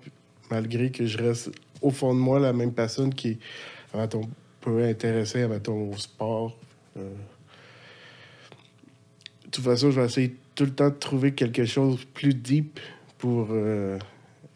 malgré 0.50 0.90
que 0.90 1.06
je 1.06 1.16
reste 1.16 1.50
au 1.82 1.90
fond 1.90 2.14
de 2.14 2.18
moi 2.20 2.38
la 2.40 2.52
même 2.52 2.72
personne 2.72 3.12
qui 3.12 3.38
mettons, 3.94 4.22
peut 4.60 4.82
intéresser 4.84 5.46
mettons, 5.46 5.90
au 5.90 5.96
sport. 5.96 6.56
Euh, 6.96 7.10
De 9.44 9.50
toute 9.50 9.64
façon, 9.64 9.90
je 9.90 10.00
vais 10.00 10.06
essayer 10.06 10.34
tout 10.54 10.64
le 10.64 10.70
temps 10.72 10.88
de 10.88 10.94
trouver 10.94 11.32
quelque 11.32 11.64
chose 11.64 12.00
de 12.00 12.04
plus 12.04 12.34
deep 12.34 12.80
pour 13.18 13.48
euh, 13.50 13.98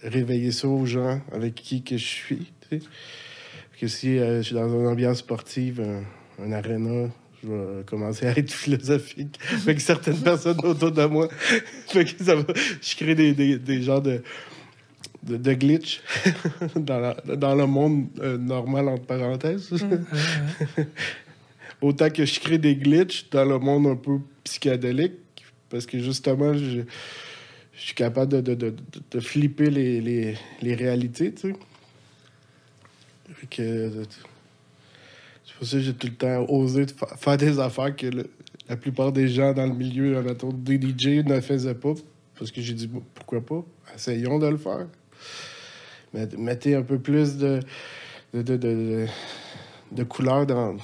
réveiller 0.03 0.53
ça 0.53 0.69
aux 0.69 0.87
gens 0.87 1.21
avec 1.33 1.55
qui 1.55 1.83
que 1.83 1.97
je 1.97 2.05
suis. 2.05 2.53
tu 2.69 2.81
sais. 2.81 2.87
Que 3.79 3.89
si 3.89 4.19
euh, 4.19 4.39
je 4.39 4.43
suis 4.43 4.55
dans 4.55 4.69
une 4.69 4.87
ambiance 4.87 5.19
sportive, 5.19 5.83
un, 5.83 6.03
un 6.43 6.53
aréna, 6.53 7.11
je 7.43 7.49
vais 7.49 7.85
commencer 7.85 8.27
à 8.27 8.31
être 8.31 8.51
philosophique 8.53 9.39
avec 9.63 9.81
certaines 9.81 10.19
personnes 10.19 10.59
autour 10.65 10.93
de 10.93 11.05
moi. 11.05 11.29
je 11.93 12.97
crée 12.97 13.15
des, 13.15 13.35
des, 13.35 13.59
des 13.59 13.83
genres 13.83 14.01
de, 14.01 14.23
de, 15.27 15.37
de 15.37 15.53
glitch 15.55 16.01
dans, 16.77 17.01
la- 17.01 17.37
dans 17.37 17.55
le 17.55 17.67
monde 17.67 18.07
euh, 18.21 18.39
normal, 18.39 18.89
entre 18.89 19.05
parenthèses. 19.05 19.71
Autant 21.81 22.09
que 22.11 22.25
je 22.25 22.41
crée 22.41 22.59
des 22.59 22.77
glitches 22.77 23.29
dans 23.31 23.45
le 23.45 23.59
monde 23.59 23.87
un 23.87 23.97
peu 23.97 24.19
psychédélique, 24.45 25.13
parce 25.69 25.85
que 25.85 25.99
justement, 25.99 26.55
je, 26.55 26.81
je 27.75 27.81
suis 27.81 27.95
capable 27.95 28.43
de, 28.43 28.55
de, 28.55 28.75
de, 29.11 29.21
flipper 29.21 29.69
les, 29.71 30.01
les, 30.01 30.35
les 30.63 30.75
réalités, 30.75 31.33
tu 31.35 31.53
sais. 31.53 31.57
Fait 33.35 33.47
que, 33.49 33.93
c'est 35.45 35.55
pour 35.59 35.67
ça 35.67 35.77
que 35.77 35.83
j'ai 35.83 35.93
tout 35.95 36.07
le 36.07 36.15
temps 36.15 36.47
osé 36.49 36.87
fa- 36.87 37.15
faire 37.17 37.37
des 37.37 37.59
affaires 37.59 37.95
que 37.95 38.07
le- 38.07 38.31
la 38.69 38.77
plupart 38.77 39.13
des 39.13 39.29
gens 39.29 39.53
dans 39.53 39.67
le 39.67 39.75
milieu, 39.75 40.17
en 40.19 40.27
attendant 40.27 40.57
des 40.57 40.81
DJ, 40.81 41.25
ne 41.27 41.41
faisaient 41.41 41.75
pas. 41.75 41.93
Parce 42.39 42.51
que 42.51 42.61
j'ai 42.63 42.73
dit, 42.75 42.89
pourquoi 43.15 43.45
pas? 43.45 43.65
Essayons 43.95 44.39
de 44.39 44.47
le 44.47 44.57
faire. 44.57 44.87
Mettez 46.39 46.75
un 46.75 46.83
peu 46.83 46.99
plus 46.99 47.37
de, 47.37 47.61
de, 48.33 48.43
de, 48.43 48.57
de, 48.57 49.07
de 49.93 50.03
couleur 50.05 50.47
dans, 50.47 50.77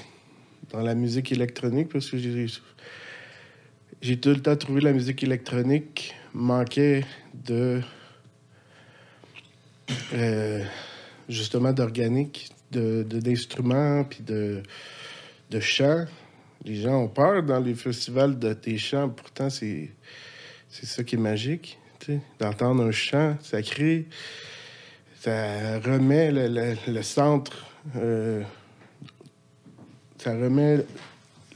dans 0.70 0.80
la 0.80 0.94
musique 0.94 1.32
électronique 1.32 1.88
parce 1.88 2.10
que 2.10 2.18
j'ai 2.18 2.46
j'ai 4.00 4.18
tout 4.18 4.30
le 4.30 4.40
temps 4.40 4.56
trouvé 4.56 4.80
la 4.80 4.92
musique 4.92 5.22
électronique 5.22 6.14
manquait 6.34 7.04
de 7.32 7.80
euh, 10.12 10.64
justement 11.28 11.72
d'organique, 11.72 12.50
de, 12.72 13.04
d'instruments 13.04 14.02
puis 14.02 14.24
de, 14.24 14.62
de 15.50 15.60
chants. 15.60 16.06
Les 16.64 16.76
gens 16.76 17.04
ont 17.04 17.08
peur 17.08 17.44
dans 17.44 17.60
les 17.60 17.74
festivals 17.74 18.38
de 18.38 18.54
des 18.54 18.78
chants, 18.78 19.08
pourtant 19.08 19.50
c'est 19.50 19.90
c'est 20.68 20.86
ça 20.86 21.04
qui 21.04 21.16
est 21.16 21.18
magique, 21.18 21.78
d'entendre 22.40 22.82
un 22.82 22.92
chant 22.92 23.36
sacré. 23.40 24.06
Ça 25.22 25.78
remet 25.80 26.30
le, 26.32 26.48
le- 26.48 26.92
le 26.92 27.02
centre 27.02 27.66
euh, 27.96 28.42
ça 30.18 30.30
remet 30.32 30.84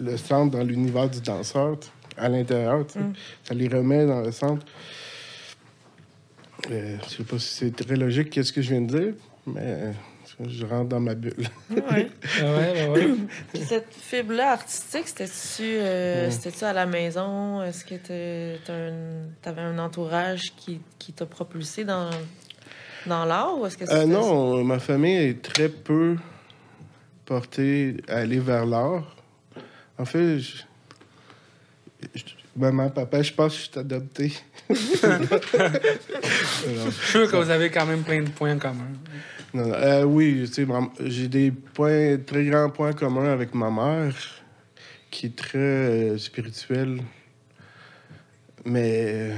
le 0.01 0.17
centre 0.17 0.57
dans 0.59 0.65
l'univers 0.65 1.09
du 1.09 1.21
danseur, 1.21 1.77
à 2.17 2.29
l'intérieur. 2.29 2.81
Mm. 2.97 3.13
Ça 3.45 3.55
les 3.55 3.69
remet 3.69 4.05
dans 4.07 4.21
le 4.23 4.33
centre. 4.33 4.67
Euh, 6.71 6.97
je 7.09 7.17
sais 7.17 7.25
pas 7.25 7.39
si 7.39 7.47
c'est 7.47 7.77
très 7.77 7.97
logique, 7.97 8.31
qu'est-ce 8.31 8.53
que 8.53 8.61
je 8.61 8.71
viens 8.71 8.81
de 8.83 8.99
dire, 8.99 9.15
mais 9.47 9.61
euh, 9.63 9.93
je 10.49 10.67
rentre 10.67 10.89
dans 10.89 11.01
ma 11.01 11.15
bulle. 11.15 11.47
Ouais. 11.71 12.09
Ouais, 12.43 12.43
ouais, 12.43 12.89
ouais. 12.89 13.09
Puis 13.53 13.63
cette 13.63 13.93
fibre-là 13.95 14.53
artistique, 14.53 15.07
c'était-tu 15.07 15.63
euh, 15.63 16.31
c'était-tu 16.31 16.65
à 16.65 16.73
la 16.73 16.87
maison? 16.87 17.63
Est-ce 17.63 17.85
que 17.85 17.95
tu 17.95 19.49
avais 19.49 19.61
un 19.63 19.79
entourage 19.79 20.43
qui, 20.57 20.81
qui 20.99 21.13
t'a 21.13 21.27
propulsé 21.27 21.85
dans, 21.85 22.11
dans 23.07 23.25
l'art? 23.25 23.59
Ou 23.59 23.67
est-ce 23.67 23.77
que 23.79 23.85
Euh, 23.85 23.89
c'était- 23.89 24.07
non, 24.07 24.63
ma 24.65 24.79
famille 24.79 25.17
est 25.17 25.43
très 25.43 25.69
peu 25.69 26.17
portée 27.25 27.97
à 28.09 28.19
aller 28.19 28.39
vers 28.39 28.67
l'art. 28.67 29.17
En 29.99 30.05
fait, 30.05 30.39
je- 30.39 30.63
je- 32.15 32.23
maman, 32.57 32.91
papa, 32.91 33.23
je 33.23 33.33
pense 33.33 33.53
que 33.55 33.59
je 33.59 33.65
suis 33.71 33.79
adopté. 33.79 34.33
Je 34.69 34.75
suis 36.91 37.07
sûr 37.11 37.31
que 37.31 37.37
vous 37.37 37.51
avez 37.51 37.71
quand 37.71 37.87
même 37.87 38.03
plein 38.03 38.23
de 38.23 38.29
points 38.31 38.59
communs. 38.59 38.91
Non, 39.55 39.67
non, 39.69 39.75
euh, 39.75 40.03
oui, 40.05 40.51
j'ai 41.05 41.29
des 41.29 41.51
points, 41.53 42.19
très 42.19 42.45
grands 42.45 42.69
points 42.71 42.93
communs 42.93 43.31
avec 43.33 43.55
ma 43.55 43.71
mère, 43.71 44.15
qui 45.11 45.27
est 45.27 45.37
très 45.37 45.59
euh, 45.59 46.19
spirituelle. 46.19 47.01
Mais 48.65 49.03
euh, 49.07 49.35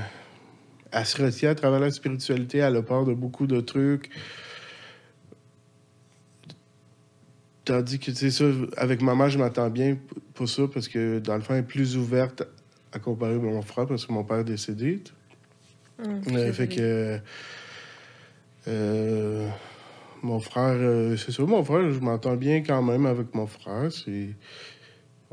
elle 0.91 1.07
se 1.07 1.23
retient 1.23 1.51
à 1.51 1.55
travers 1.55 1.81
la 1.81 1.91
spiritualité, 1.91 2.59
elle 2.59 2.77
a 2.77 2.83
peur 2.83 3.05
de 3.05 3.15
beaucoup 3.15 3.47
de 3.47 3.61
trucs. 3.61 4.11
Tandis 7.65 7.99
que, 7.99 8.07
tu 8.07 8.15
sais, 8.15 8.31
ça, 8.31 8.45
avec 8.77 9.03
ma 9.03 9.15
mère, 9.15 9.29
je 9.29 9.39
m'attends 9.39 9.69
bien 9.69 9.99
pour 10.35 10.49
ça, 10.49 10.63
parce 10.73 10.89
que, 10.89 11.19
dans 11.19 11.37
le 11.37 11.43
fond, 11.43 11.55
elle 11.55 11.61
est 11.61 11.63
plus 11.65 11.97
ouverte 11.97 12.43
à 12.93 12.99
comparer 12.99 13.35
à 13.35 13.39
mon 13.39 13.61
frère, 13.63 13.87
parce 13.87 14.07
que 14.07 14.13
mon 14.13 14.25
père 14.25 14.39
est 14.39 14.45
décédé. 14.45 15.03
C'est 16.27 16.53
fait 16.53 16.69
que. 16.69 17.19
euh, 18.69 19.49
mon 20.23 20.41
frère, 20.41 20.77
euh, 20.79 21.17
c'est 21.17 21.33
ça, 21.33 21.43
mon 21.45 21.63
frère, 21.63 21.91
je 21.91 22.01
m'entends 22.01 22.37
bien 22.37 22.63
quand 22.63 22.83
même 22.83 23.07
avec 23.07 23.35
mon 23.35 23.47
frère. 23.47 23.91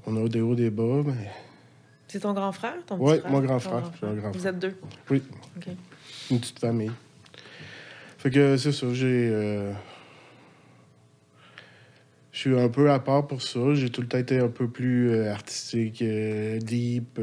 On 0.06 0.24
a 0.24 0.28
des 0.28 0.42
hauts, 0.42 0.56
des 0.56 0.70
bas, 0.70 1.02
mais 1.06 1.30
C'est 2.16 2.22
ton 2.22 2.32
grand 2.32 2.54
frère? 2.54 2.76
Ton 2.88 2.98
Ouais, 2.98 3.16
petit 3.16 3.20
frère? 3.24 3.32
mon 3.34 3.40
grand 3.42 3.60
frère, 3.60 3.92
grand 4.16 4.32
Vous 4.32 4.48
êtes 4.48 4.58
deux? 4.58 4.74
oui, 5.10 5.22
OK. 5.58 5.68
une 6.32 6.40
petite 6.40 6.60
famille. 6.60 6.92
Fait 8.18 8.30
que 8.32 8.56
c'est 8.56 8.72
ça, 8.72 8.88
j'ai. 8.94 9.28
euh, 9.34 9.74
je 12.32 12.40
suis 12.40 12.58
un 12.58 12.70
peu 12.70 12.90
à 12.90 13.00
part 13.00 13.28
pour 13.28 13.42
ça. 13.42 13.74
J'ai 13.74 13.90
tout 13.90 14.00
le 14.00 14.08
temps 14.08 14.18
été 14.18 14.40
un 14.40 14.48
peu 14.48 14.70
plus 14.70 15.10
euh, 15.12 15.30
artistique, 15.34 16.02
euh, 16.04 16.58
deep. 16.60 17.20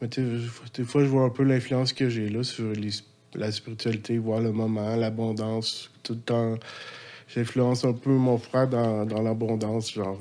Mais 0.00 0.06
tu 0.08 0.22
sais, 0.22 0.46
des 0.74 0.84
fois, 0.84 1.02
je 1.02 1.08
vois 1.08 1.24
un 1.24 1.30
peu 1.30 1.42
l'influence 1.42 1.92
que 1.92 2.08
j'ai 2.08 2.28
là 2.28 2.44
sur 2.44 2.70
les- 2.70 2.90
la 3.34 3.50
spiritualité, 3.50 4.18
voir 4.18 4.40
le 4.40 4.52
moment, 4.52 4.94
l'abondance. 4.94 5.90
Tout 6.04 6.12
le 6.12 6.20
temps, 6.20 6.54
j'influence 7.26 7.84
un 7.84 7.92
peu 7.92 8.10
mon 8.10 8.38
frère 8.38 8.68
dans, 8.68 9.04
dans 9.04 9.20
l'abondance. 9.20 9.92
Genre, 9.92 10.20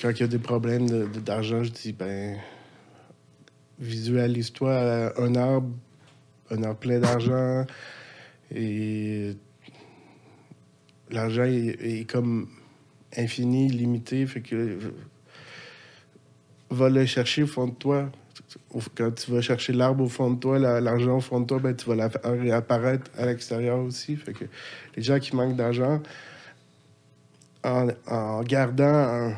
quand 0.00 0.10
il 0.10 0.20
y 0.20 0.22
a 0.22 0.28
des 0.28 0.38
problèmes 0.38 0.88
de- 0.88 1.06
de- 1.06 1.20
d'argent, 1.20 1.62
je 1.62 1.70
dis, 1.70 1.92
ben, 1.92 2.36
visualise-toi 3.78 5.12
un 5.20 5.34
arbre, 5.34 5.70
un 6.50 6.62
arbre 6.62 6.78
plein 6.78 6.98
d'argent, 7.00 7.66
et 8.54 9.36
l'argent 11.10 11.44
est, 11.44 12.08
comme 12.10 12.48
infini, 13.16 13.68
limité, 13.68 14.26
fait 14.26 14.40
que 14.40 14.78
va 16.70 16.88
le 16.88 17.04
chercher 17.06 17.42
au 17.42 17.46
fond 17.46 17.66
de 17.66 17.74
toi. 17.74 18.10
Quand 18.96 19.10
tu 19.14 19.30
vas 19.32 19.40
chercher 19.40 19.72
l'arbre 19.72 20.04
au 20.04 20.08
fond 20.08 20.30
de 20.32 20.38
toi, 20.40 20.58
la- 20.58 20.80
l'argent 20.80 21.16
au 21.16 21.20
fond 21.20 21.40
de 21.40 21.46
toi, 21.46 21.58
ben, 21.58 21.74
tu 21.74 21.88
vas 21.88 21.96
la 21.96 22.08
faire 22.10 23.00
à 23.18 23.26
l'extérieur 23.26 23.78
aussi. 23.80 24.16
Fait 24.16 24.32
que 24.32 24.44
les 24.96 25.02
gens 25.02 25.18
qui 25.18 25.34
manquent 25.36 25.56
d'argent, 25.56 26.00
en, 27.64 27.88
en 28.06 28.42
gardant 28.42 28.84
un, 28.86 29.34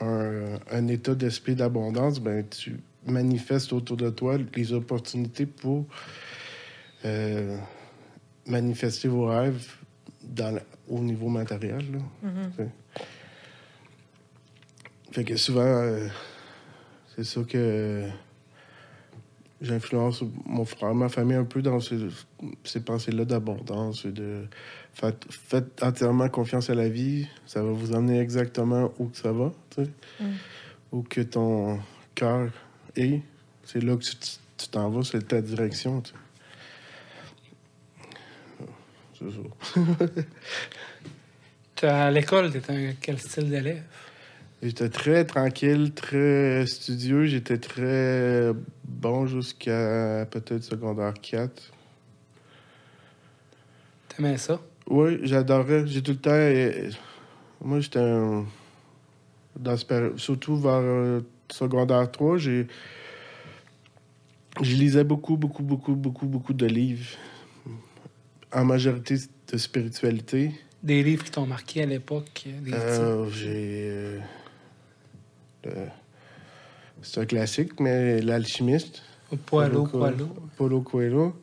un- 0.00 0.58
un 0.70 0.88
état 0.88 1.14
d'esprit 1.14 1.54
d'abondance, 1.54 2.20
ben, 2.20 2.44
tu 2.48 2.80
manifestes 3.06 3.72
autour 3.72 3.96
de 3.96 4.10
toi 4.10 4.36
les 4.54 4.72
opportunités 4.72 5.46
pour 5.46 5.86
euh, 7.04 7.56
manifester 8.46 9.08
vos 9.08 9.26
rêves 9.26 9.66
dans 10.22 10.54
la- 10.56 10.62
au 10.88 10.98
niveau 11.00 11.28
matériel. 11.28 11.84
là. 11.92 11.98
Mhm. 12.22 12.52
Fait. 12.56 12.68
Fait 15.12 15.24
que 15.24 15.36
souvent, 15.36 15.60
euh, 15.62 16.06
c'est 17.16 17.24
ça 17.24 17.40
que 17.42 18.04
j'influence 19.60 20.22
mon 20.46 20.64
frère, 20.64 20.94
ma 20.94 21.08
famille 21.08 21.36
un 21.36 21.44
peu 21.44 21.62
dans 21.62 21.80
ces, 21.80 21.98
ces 22.64 22.80
pensées-là 22.80 23.24
d'abondance. 23.24 24.04
et 24.04 24.12
De 24.12 24.44
faites, 25.00 25.24
faites 25.30 25.82
entièrement 25.82 26.28
confiance 26.28 26.70
à 26.70 26.74
la 26.74 26.88
vie, 26.88 27.26
ça 27.46 27.62
va 27.62 27.70
vous 27.70 27.94
emmener 27.94 28.20
exactement 28.20 28.92
où 28.98 29.06
que 29.06 29.16
ça 29.16 29.32
va, 29.32 29.52
tu 29.70 29.84
sais. 29.84 29.90
Mm. 30.20 30.32
Où 30.92 31.02
que 31.02 31.20
ton 31.20 31.78
cœur 32.14 32.50
est. 32.96 33.20
C'est 33.64 33.82
là 33.82 33.96
que 33.96 34.02
tu 34.02 34.68
t'en 34.70 34.88
vas, 34.90 35.02
c'est 35.02 35.28
ta 35.28 35.40
direction. 35.40 36.00
tu 36.00 36.12
sais. 36.12 36.18
C'est 39.18 39.30
ça. 39.30 39.82
T'as- 41.76 42.06
À 42.06 42.10
l'école, 42.10 42.50
t'étais 42.50 42.96
quel 43.00 43.18
style 43.18 43.50
d'élève? 43.50 43.82
J'étais 44.62 44.88
très 44.88 45.24
tranquille, 45.24 45.92
très 45.94 46.66
studieux. 46.66 47.26
J'étais 47.26 47.58
très 47.58 48.50
bon 48.84 49.26
jusqu'à 49.26 50.26
peut-être 50.30 50.62
secondaire 50.64 51.14
4. 51.20 51.72
T'aimais 54.08 54.36
ça? 54.38 54.60
Oui, 54.88 55.18
j'adorais. 55.22 55.86
J'ai 55.86 56.02
tout 56.02 56.12
le 56.12 56.16
temps. 56.18 56.30
euh, 56.32 56.90
Moi, 57.62 57.80
j'étais 57.80 57.98
un. 57.98 58.44
Dans 59.58 59.76
ce 59.76 60.12
Surtout 60.16 60.56
vers 60.56 60.72
euh, 60.74 61.20
secondaire 61.50 62.10
3, 62.10 62.38
j'ai. 62.38 62.66
Je 64.62 64.74
lisais 64.76 65.04
beaucoup, 65.04 65.36
beaucoup, 65.36 65.62
beaucoup, 65.62 65.94
beaucoup, 65.94 66.26
beaucoup 66.26 66.52
de 66.52 66.66
livres. 66.66 67.06
En 68.52 68.64
majorité 68.64 69.16
de 69.52 69.58
spiritualité. 69.58 70.52
Des 70.82 71.02
livres 71.02 71.24
qui 71.24 71.30
t'ont 71.30 71.46
marqué 71.46 71.82
à 71.82 71.86
l'époque? 71.86 72.44
Euh, 72.72 73.28
j'ai. 73.30 73.90
euh, 73.90 74.18
le- 75.64 75.70
C'est 77.02 77.20
un 77.20 77.26
classique, 77.26 77.78
mais 77.78 78.20
L'Alchimiste. 78.20 79.02
Poilo, 79.46 79.84
Paulo 79.84 79.86
Poilo. 79.86 80.28
Paulo 80.56 80.80
Coelho. 80.80 81.36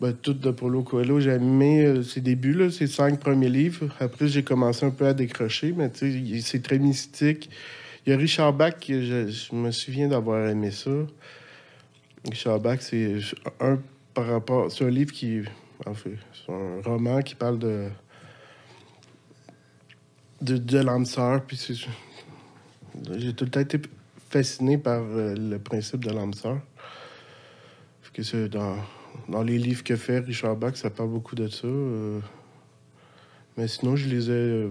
Ben, 0.00 0.12
tout 0.12 0.34
de 0.34 0.50
Paulo 0.50 0.82
Coelho, 0.82 1.20
j'ai 1.20 1.30
aimé 1.30 1.84
euh, 1.84 2.02
ses 2.02 2.20
débuts, 2.20 2.52
là, 2.52 2.70
ses 2.70 2.86
cinq 2.86 3.18
premiers 3.18 3.48
livres. 3.48 3.88
Après, 3.98 4.28
j'ai 4.28 4.42
commencé 4.42 4.84
un 4.84 4.90
peu 4.90 5.06
à 5.06 5.14
décrocher, 5.14 5.72
mais 5.72 5.90
c'est 6.42 6.62
très 6.62 6.78
mystique. 6.78 7.48
Il 8.04 8.10
y 8.10 8.12
a 8.12 8.18
Richard 8.18 8.52
Bach, 8.52 8.74
je, 8.86 9.28
je 9.28 9.54
me 9.54 9.70
souviens 9.70 10.08
d'avoir 10.08 10.48
aimé 10.48 10.70
ça. 10.70 10.90
Richard 12.28 12.60
Bach, 12.60 12.78
c'est 12.80 13.16
un 13.58 13.78
par 14.12 14.26
rapport. 14.26 14.70
C'est 14.70 14.84
un 14.84 14.90
livre 14.90 15.12
qui. 15.12 15.42
En 15.86 15.94
fait, 15.94 16.16
c'est 16.32 16.52
un 16.52 16.82
roman 16.82 17.22
qui 17.22 17.34
parle 17.34 17.58
de. 17.58 17.88
de, 20.42 20.56
de. 20.56 21.38
Puis 21.46 21.76
j'ai 23.16 23.32
tout 23.34 23.44
le 23.44 23.50
temps 23.50 23.60
été 23.60 23.80
fasciné 24.28 24.78
par 24.78 25.00
euh, 25.02 25.34
le 25.34 25.58
principe 25.58 26.04
de 26.04 26.10
l'âme 26.10 26.32
que 28.16 28.22
c'est 28.22 28.48
dans, 28.48 28.76
dans 29.28 29.42
les 29.42 29.58
livres 29.58 29.82
que 29.84 29.96
fait 29.96 30.20
Richard 30.20 30.56
Bach, 30.56 30.76
ça 30.76 30.90
parle 30.90 31.10
beaucoup 31.10 31.34
de 31.34 31.48
ça. 31.48 31.66
euh. 31.66 32.20
mais 33.56 33.68
sinon, 33.68 33.96
je 33.96 34.08
lisais. 34.08 34.32
euh, 34.32 34.70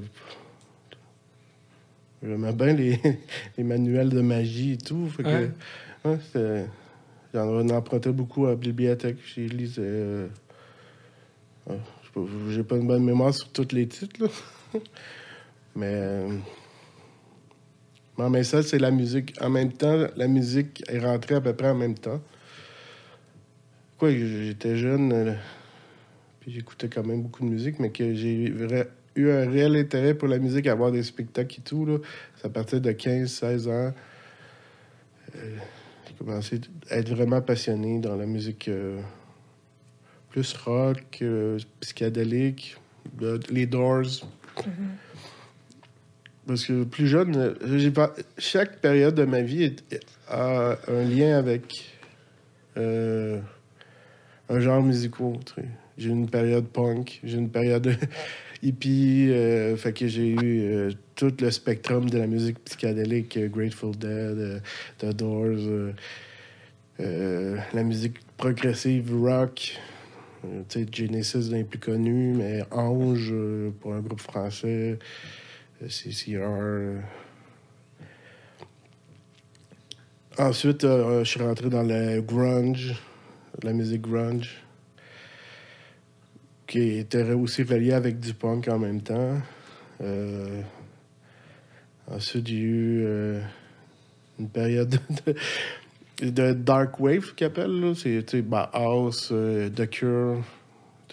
J'aimais 2.24 2.54
bien 2.54 2.74
les, 2.74 3.00
les 3.58 3.64
manuels 3.64 4.10
de 4.10 4.22
magie 4.22 4.74
et 4.74 4.78
tout. 4.78 5.08
Fait 5.10 5.24
que, 5.24 6.10
ouais, 6.10 6.66
J'en 7.34 7.70
empruntais 7.70 8.12
beaucoup 8.14 8.46
à 8.46 8.52
la 8.52 8.56
bibliothèque. 8.56 9.18
Je 9.26 9.42
lisais. 9.42 9.82
euh, 9.84 10.28
je 11.70 11.74
sais 11.74 12.12
pas, 12.14 12.22
J'ai 12.50 12.64
pas 12.64 12.78
une 12.78 12.88
bonne 12.88 13.04
mémoire 13.04 13.34
sur 13.34 13.50
tous 13.52 13.68
les 13.74 13.88
titres, 13.88 14.24
là. 14.24 14.30
mais. 15.76 15.92
euh, 15.94 16.30
mais 18.18 18.44
ça, 18.44 18.64
c'est 18.64 18.80
la 18.80 18.92
musique. 18.92 19.36
En 19.42 19.50
même 19.50 19.74
temps, 19.74 20.08
la 20.16 20.28
musique 20.28 20.84
est 20.88 21.00
rentrée 21.00 21.36
à 21.36 21.42
peu 21.42 21.54
près 21.54 21.70
en 21.70 21.76
même 21.76 21.96
temps. 21.96 22.22
Quoi, 23.98 24.12
j'étais 24.12 24.76
jeune, 24.78 25.12
euh, 25.14 25.34
puis 26.42 26.52
j'écoutais 26.52 26.90
quand 26.90 27.06
même 27.06 27.22
beaucoup 27.22 27.44
de 27.46 27.50
musique, 27.50 27.80
mais 27.80 27.92
que 27.92 28.14
j'ai 28.14 28.54
eu 29.16 29.32
un 29.32 29.50
réel 29.50 29.76
intérêt 29.78 30.14
pour 30.14 30.28
la 30.28 30.38
musique, 30.38 30.68
à 30.68 30.76
voir 30.76 30.92
des 30.92 31.04
spectacles 31.04 31.60
et 31.60 31.64
tout, 31.64 31.86
là. 31.86 31.98
Ça 32.42 32.50
partait 32.50 32.82
de 32.82 32.92
15, 32.92 33.30
16 33.32 33.68
ans. 33.70 33.94
Euh, 35.36 35.56
j'ai 36.08 36.14
commencé 36.16 36.60
à 36.90 36.98
être 36.98 37.10
vraiment 37.10 37.42
passionné 37.42 38.00
dans 38.00 38.16
la 38.18 38.26
musique 38.26 38.68
euh, 38.68 39.00
plus 40.30 40.54
rock, 40.58 41.20
euh, 41.22 41.58
psychédélique, 41.80 42.76
de- 43.18 43.40
les 43.50 43.66
Doors. 43.66 44.30
Parce 46.48 46.66
que 46.66 46.84
plus 46.84 47.08
jeune, 47.08 47.56
j'ai 47.76 47.92
pas... 47.92 48.14
chaque 48.38 48.80
période 48.80 49.16
de 49.16 49.24
ma 49.26 49.42
vie 49.42 49.64
est- 49.64 50.00
a 50.28 50.78
un 50.90 51.04
lien 51.04 51.38
avec 51.38 51.96
euh, 52.78 53.40
un 54.50 54.60
genre 54.60 54.82
musical. 54.82 55.40
J'ai 55.98 56.10
une 56.10 56.30
période 56.30 56.68
punk, 56.68 57.22
j'ai 57.24 57.38
une 57.38 57.50
période 57.50 57.98
hippie, 58.62 59.30
euh, 59.30 59.76
fait 59.78 59.94
que 59.94 60.08
j'ai 60.08 60.30
eu 60.30 60.62
euh, 60.62 60.92
tout 61.16 61.34
le 61.40 61.52
spectrum 61.52 62.10
de 62.10 62.18
la 62.18 62.28
musique 62.28 62.60
psychédélique, 62.66 63.38
euh, 63.38 63.48
Grateful 63.48 63.96
Dead, 63.96 64.62
The 65.00 65.14
Doors, 65.16 65.94
la 67.00 67.84
musique 67.84 68.18
progressive 68.38 69.14
rock, 69.16 69.78
Genesis 70.92 71.50
d'un 71.50 71.64
plus 71.64 71.80
connu, 71.80 72.34
mais 72.36 72.64
Ange 72.72 73.34
pour 73.80 73.94
un 73.94 74.00
groupe 74.00 74.22
français, 74.22 75.00
CCR. 75.88 77.02
Ensuite, 80.38 80.82
je 80.84 81.24
suis 81.24 81.42
rentré 81.42 81.70
dans 81.70 81.84
le 81.84 82.22
grunge, 82.22 82.96
la 83.64 83.74
musique 83.74 84.02
grunge, 84.02 84.64
qui 86.68 86.98
était 86.98 87.32
aussi 87.32 87.64
reliée 87.64 87.94
avec 87.94 88.20
du 88.20 88.34
punk 88.34 88.68
en 88.68 88.80
même 88.80 89.02
temps. 89.02 89.40
Euh, 90.02 90.62
ensuite, 92.12 92.48
j'ai 92.48 92.56
eu 92.56 93.04
euh, 93.06 93.42
une 94.40 94.50
période 94.50 95.00
de, 96.22 96.54
dark 96.54 97.00
wave, 97.00 97.34
qu'ils 97.36 97.48
appellent. 97.48 97.94
C'est 97.96 98.30
sais, 98.30 98.42
Bauhaus, 98.42 99.32
euh, 99.32 99.70
The 99.70 99.90
Cure, 99.90 100.44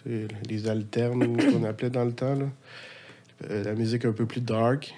les 0.04 0.68
alternes 0.68 1.36
qu'on 1.36 1.64
appelait 1.64 1.90
dans 1.90 2.04
le 2.04 2.12
temps. 2.12 2.38
Euh, 3.50 3.64
la 3.64 3.74
musique 3.74 4.04
un 4.04 4.12
peu 4.12 4.26
plus 4.26 4.40
dark. 4.40 4.94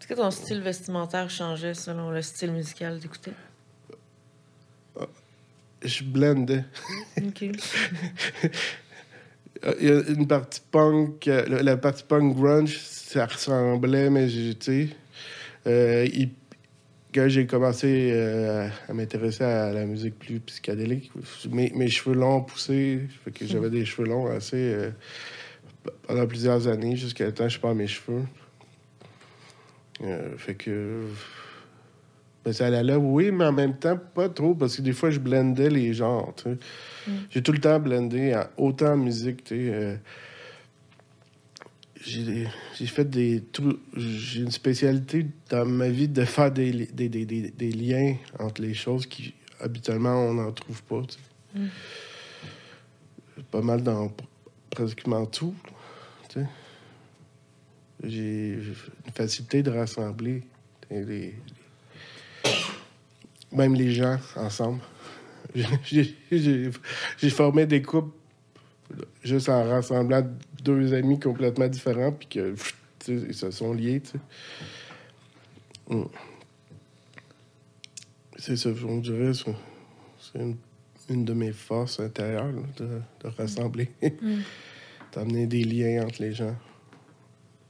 Est-ce 0.00 0.08
que 0.08 0.14
ton 0.14 0.30
style 0.30 0.60
vestimentaire 0.60 1.30
changeait 1.30 1.74
selon 1.74 2.10
le 2.10 2.20
style 2.20 2.52
musical 2.52 2.98
d'écouter? 2.98 3.32
Je 5.84 6.02
blendais. 6.02 6.64
OK. 7.18 7.42
Il 9.80 9.88
y 9.88 9.90
a 9.90 10.00
une 10.10 10.26
partie 10.26 10.60
punk, 10.70 11.26
euh, 11.26 11.46
la, 11.48 11.62
la 11.62 11.76
partie 11.78 12.04
punk 12.04 12.36
grunge, 12.36 12.76
ça 13.14 13.26
ressemblait, 13.26 14.10
mais 14.10 14.26
tu 14.26 14.54
sais, 14.60 14.88
euh, 15.66 16.06
quand 17.14 17.28
j'ai 17.28 17.46
commencé 17.46 18.10
euh, 18.12 18.68
à 18.88 18.92
m'intéresser 18.92 19.44
à 19.44 19.72
la 19.72 19.86
musique 19.86 20.18
plus 20.18 20.40
psychédélique, 20.40 21.12
mes, 21.50 21.70
mes 21.74 21.88
cheveux 21.88 22.16
longs 22.16 22.42
poussés, 22.42 23.02
fait 23.24 23.30
que 23.30 23.46
j'avais 23.46 23.70
des 23.70 23.84
cheveux 23.84 24.08
longs 24.08 24.26
assez 24.26 24.56
euh, 24.56 24.90
pendant 26.08 26.26
plusieurs 26.26 26.66
années, 26.66 26.96
jusqu'à 26.96 27.30
temps 27.30 27.44
que 27.44 27.50
je 27.50 27.60
perds 27.60 27.74
mes 27.74 27.86
cheveux. 27.86 28.24
Fait 30.38 30.56
que 30.56 31.02
ben, 32.44 32.52
ça 32.52 32.66
allait 32.66 32.82
là, 32.82 32.98
oui, 32.98 33.30
mais 33.30 33.44
en 33.46 33.52
même 33.52 33.76
temps, 33.76 33.98
pas 34.14 34.28
trop, 34.28 34.54
parce 34.54 34.76
que 34.76 34.82
des 34.82 34.92
fois, 34.92 35.10
je 35.10 35.18
blendais 35.18 35.70
les 35.70 35.94
genres, 35.94 36.34
sais. 36.42 36.56
J'ai 37.30 37.42
tout 37.42 37.52
le 37.52 37.58
temps 37.60 37.78
blendé 37.80 38.38
autant 38.56 38.92
en 38.92 38.96
musique, 38.96 39.50
euh, 39.52 39.96
j'ai 42.06 42.46
fait 42.86 43.04
des... 43.08 43.42
J'ai 43.96 44.40
une 44.40 44.50
spécialité 44.50 45.26
dans 45.48 45.64
ma 45.64 45.88
vie 45.88 46.08
de 46.08 46.24
faire 46.24 46.50
des, 46.52 46.70
li- 46.72 46.88
des, 46.92 47.08
des, 47.08 47.24
des, 47.24 47.72
liens 47.72 48.16
entre 48.38 48.60
les 48.62 48.74
choses 48.74 49.06
qui, 49.06 49.32
habituellement, 49.60 50.14
on 50.14 50.34
n'en 50.34 50.52
trouve 50.52 50.82
pas, 50.82 51.02
sais. 51.08 51.60
Pas 53.50 53.62
mal 53.62 53.82
dans 53.82 54.06
pr- 54.06 54.10
pratiquement 54.70 55.24
tout. 55.26 55.54
J'ai 58.02 58.54
une 59.06 59.12
facilité 59.14 59.62
de 59.62 59.70
rassembler 59.70 60.42
les- 60.90 61.34
même 63.52 63.74
les 63.74 63.92
gens 63.92 64.18
ensemble. 64.36 64.80
J'ai- 65.84 66.70
formé 67.30 67.66
des 67.66 67.82
couples 67.82 68.10
juste 69.22 69.48
en 69.48 69.64
rassemblant 69.68 70.26
deux 70.62 70.92
amis 70.94 71.18
complètement 71.20 71.68
différents, 71.68 72.12
puis 72.12 72.26
que 72.28 72.50
pff, 72.52 72.74
ils 73.08 73.34
se 73.34 73.50
sont 73.50 73.72
liés. 73.72 74.02
Mm. 75.88 76.02
C'est 78.36 78.56
ça, 78.56 78.70
on 78.86 78.98
dirait, 78.98 79.32
c'est 79.34 80.38
une, 80.40 80.56
une 81.08 81.24
de 81.24 81.32
mes 81.32 81.52
forces 81.52 82.00
intérieures, 82.00 82.50
là, 82.52 82.62
de, 82.76 82.86
de 83.22 83.28
rassembler, 83.36 83.90
d'amener 85.14 85.46
des 85.46 85.64
liens 85.64 86.04
entre 86.04 86.20
les 86.22 86.32
gens. 86.32 86.56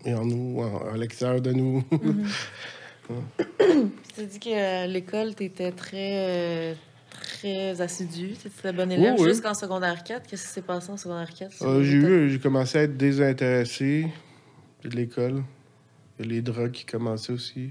Et 0.06 0.14
en 0.14 0.24
nous, 0.24 0.60
en- 0.62 0.90
à 0.92 0.96
l'extérieur 0.96 1.40
de 1.42 1.52
nous. 1.52 1.84
Tu 3.08 3.74
t'as 4.16 4.22
dit 4.24 4.38
qu'à 4.38 4.86
l'école, 4.86 5.34
tu 5.34 5.44
étais 5.44 5.72
très, 5.72 6.72
euh, 6.72 6.74
très 7.10 7.80
assidu. 7.80 8.32
Tu 8.40 8.48
étais 8.48 8.72
bon 8.72 8.90
élève 8.90 9.16
oui. 9.18 9.28
jusqu'en 9.28 9.54
secondaire 9.54 10.02
4. 10.04 10.26
Qu'est-ce 10.26 10.42
qui 10.46 10.52
s'est 10.52 10.62
passé 10.62 10.90
en 10.90 10.96
secondaire 10.96 11.32
4? 11.32 11.62
Euh, 11.62 11.82
j'ai 11.82 11.96
eu, 11.96 12.30
j'ai 12.30 12.38
commencé 12.38 12.78
à 12.78 12.82
être 12.82 12.96
désintéressé 12.96 14.06
de 14.82 14.90
l'école. 14.90 15.42
Les 16.18 16.42
drogues 16.42 16.70
qui 16.70 16.84
commençaient 16.84 17.32
aussi. 17.32 17.70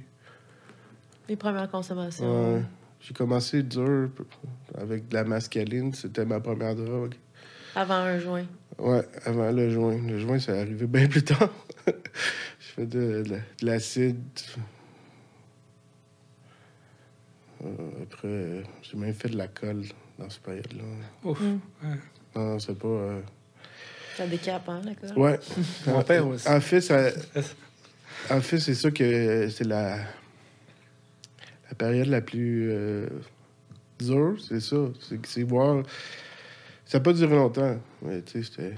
Les 1.30 1.36
premières 1.36 1.69
consommations. 1.72 2.56
Ouais. 2.56 2.62
J'ai 3.00 3.13
commencé 3.13 3.63
dur 3.63 4.10
avec 4.78 5.08
de 5.08 5.13
la 5.15 5.24
mascaline. 5.24 5.93
C'était 5.93 6.26
ma 6.26 6.39
première 6.39 6.76
drogue. 6.76 7.15
Avant 7.76 7.96
un 7.96 8.19
joint. 8.19 8.46
Ouais, 8.78 9.02
avant 9.26 9.52
le 9.52 9.69
joint. 9.69 9.98
Le 10.06 10.19
joint, 10.19 10.39
ça 10.39 10.54
arrivé 10.60 10.86
bien 10.88 11.08
plus 11.08 11.24
tard. 11.24 11.50
Je 11.88 11.91
fais 12.76 12.86
de, 12.86 13.24
de- 13.24 13.24
de 13.24 13.65
l'acide. 13.65 14.17
Euh, 17.63 18.04
après, 18.04 18.28
euh, 18.28 18.62
j'ai 18.82 18.97
même 18.97 19.13
fait 19.13 19.30
de 19.30 19.38
la 19.38 19.47
colle 19.47 19.84
dans 20.19 20.30
cette 20.30 20.43
période-là. 20.43 20.84
Ouf. 21.23 21.39
Mm. 21.39 21.60
Ouais. 21.84 21.95
Non, 22.36 22.60
c'est 22.60 22.78
pas... 22.78 22.88
euh, 22.88 23.21
Ça 24.17 24.28
décape, 24.28 24.67
hein, 24.67 24.82
d'accord? 24.84 25.17
Ouais. 25.17 25.39
Mon 25.88 26.02
père 26.04 26.28
aussi. 26.28 26.47
En 26.49 26.60
fait, 26.60 26.82
ça... 26.82 27.10
en 28.30 28.41
fait 28.41 28.60
c'est 28.60 28.76
ça 28.76 28.91
que 28.91 29.47
c'est 29.49 29.63
la... 29.65 29.97
la 31.69 31.76
période 31.78 32.08
la 32.08 32.21
plus 32.21 32.69
euh, 32.71 33.08
dure, 33.99 34.36
c'est 34.45 34.60
ça. 34.60 34.78
C'est 35.23 35.43
voir. 35.43 35.84
Ça 36.86 36.97
n'a 36.97 37.04
pas 37.04 37.13
duré 37.13 37.36
longtemps, 37.36 37.78
mais 38.02 38.21
tu 38.21 38.43
sais, 38.43 38.49
c'était 38.52 38.73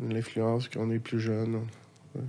une 0.00 0.16
influence 0.16 0.68
quand 0.68 0.80
on 0.80 0.90
est 0.90 0.98
plus 0.98 1.20
jeune. 1.20 1.56
ouais. 2.14 2.22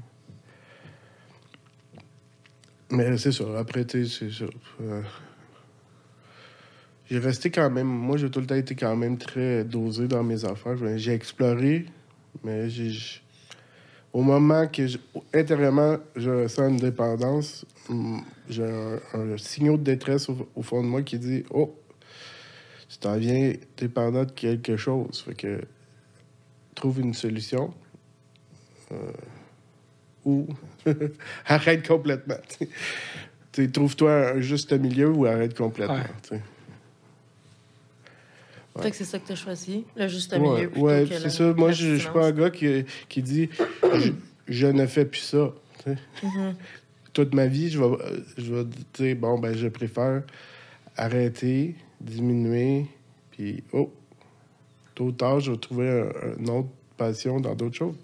Mais 2.92 3.18
c'est 3.18 3.32
ça. 3.32 3.44
Après, 3.58 3.84
tu 3.86 4.06
sais, 4.06 4.30
c'est 4.30 4.46
ça. 4.46 4.52
Euh, 4.82 5.02
j'ai 7.10 7.20
resté 7.20 7.50
quand 7.50 7.70
même. 7.70 7.88
Moi, 7.88 8.18
j'ai 8.18 8.30
tout 8.30 8.40
le 8.40 8.46
temps 8.46 8.56
été 8.56 8.76
quand 8.76 8.96
même 8.96 9.18
très 9.18 9.64
dosé 9.64 10.08
dans 10.08 10.24
mes 10.24 10.44
affaires. 10.46 10.76
J'ai 10.98 11.14
exploré, 11.14 11.86
mais 12.44 12.70
j'ai. 12.70 12.92
Au 14.14 14.24
moment 14.24 14.68
que, 14.68 14.88
je- 14.88 14.98
intérieurement, 15.34 15.98
je 16.16 16.30
ressens 16.30 16.70
une 16.70 16.78
dépendance, 16.78 17.66
hum, 17.90 18.22
j'ai 18.50 18.64
un, 18.64 19.00
un 19.14 19.38
signal 19.38 19.78
de 19.78 19.84
détresse 19.84 20.28
au, 20.30 20.48
au 20.56 20.62
fond 20.64 20.82
de 20.82 20.88
moi 20.88 21.02
qui 21.04 21.20
dit 21.20 21.44
Oh, 21.52 21.76
tu 22.90 22.98
t'en 22.98 23.18
viens 23.18 23.54
dépendant 23.78 24.24
de 24.26 24.32
quelque 24.32 24.76
chose. 24.78 25.22
Fait 25.22 25.36
que 25.36 25.62
trouve 26.74 27.00
une 27.02 27.14
solution. 27.14 27.74
Euh, 28.92 28.96
ou 30.26 30.48
arrête 31.46 31.88
complètement. 31.88 32.36
Trouve-toi 33.74 34.32
un 34.36 34.40
juste 34.42 34.72
milieu 34.74 35.10
ou 35.10 35.26
arrête 35.26 35.56
complètement. 35.58 35.96
Ouais. 36.32 36.42
Fait 38.82 38.92
que 38.92 38.98
c'est 38.98 39.06
ça 39.06 39.20
que 39.20 39.26
tu 39.28 39.32
as 39.34 39.36
choisi, 39.36 39.86
le 39.96 40.08
juste 40.08 40.34
milieu. 40.38 40.70
ouais, 40.78 41.06
c'est 41.10 41.30
ça. 41.30 41.54
Moi, 41.54 41.72
je 41.72 41.96
je 41.96 42.02
suis 42.02 42.10
pas 42.10 42.28
un 42.28 42.32
gars 42.32 42.50
qui, 42.50 42.84
qui 43.10 43.22
dit 43.22 43.50
je, 43.84 44.12
je 44.48 44.68
ne 44.68 44.86
fais 44.86 45.06
plus 45.06 45.22
ça. 45.22 45.52
Mhm. 46.24 46.56
Toute 47.14 47.34
ma 47.34 47.48
vie, 47.48 47.70
je 47.70 47.80
vais, 47.82 47.96
je 48.38 48.54
vais 48.54 48.66
dire 48.94 49.16
bon, 49.16 49.40
ben, 49.40 49.56
je 49.58 49.68
préfère 49.68 50.24
arrêter, 50.96 51.76
diminuer, 52.02 52.86
puis 53.32 53.64
oh, 53.74 53.92
tôt 54.96 55.06
ou 55.06 55.12
tard, 55.12 55.40
je 55.40 55.52
vais 55.52 55.58
trouver 55.58 55.90
un- 55.90 56.38
une 56.40 56.50
autre 56.50 56.70
passion 56.98 57.40
dans 57.40 57.56
d'autres 57.56 57.76
choses. 57.78 57.96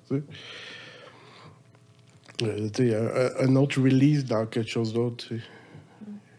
Euh, 2.41 3.31
un, 3.39 3.47
un 3.49 3.55
autre 3.55 3.79
release 3.81 4.25
dans 4.25 4.45
quelque 4.45 4.69
chose 4.69 4.93
d'autre. 4.93 5.25
sais. 5.29 5.39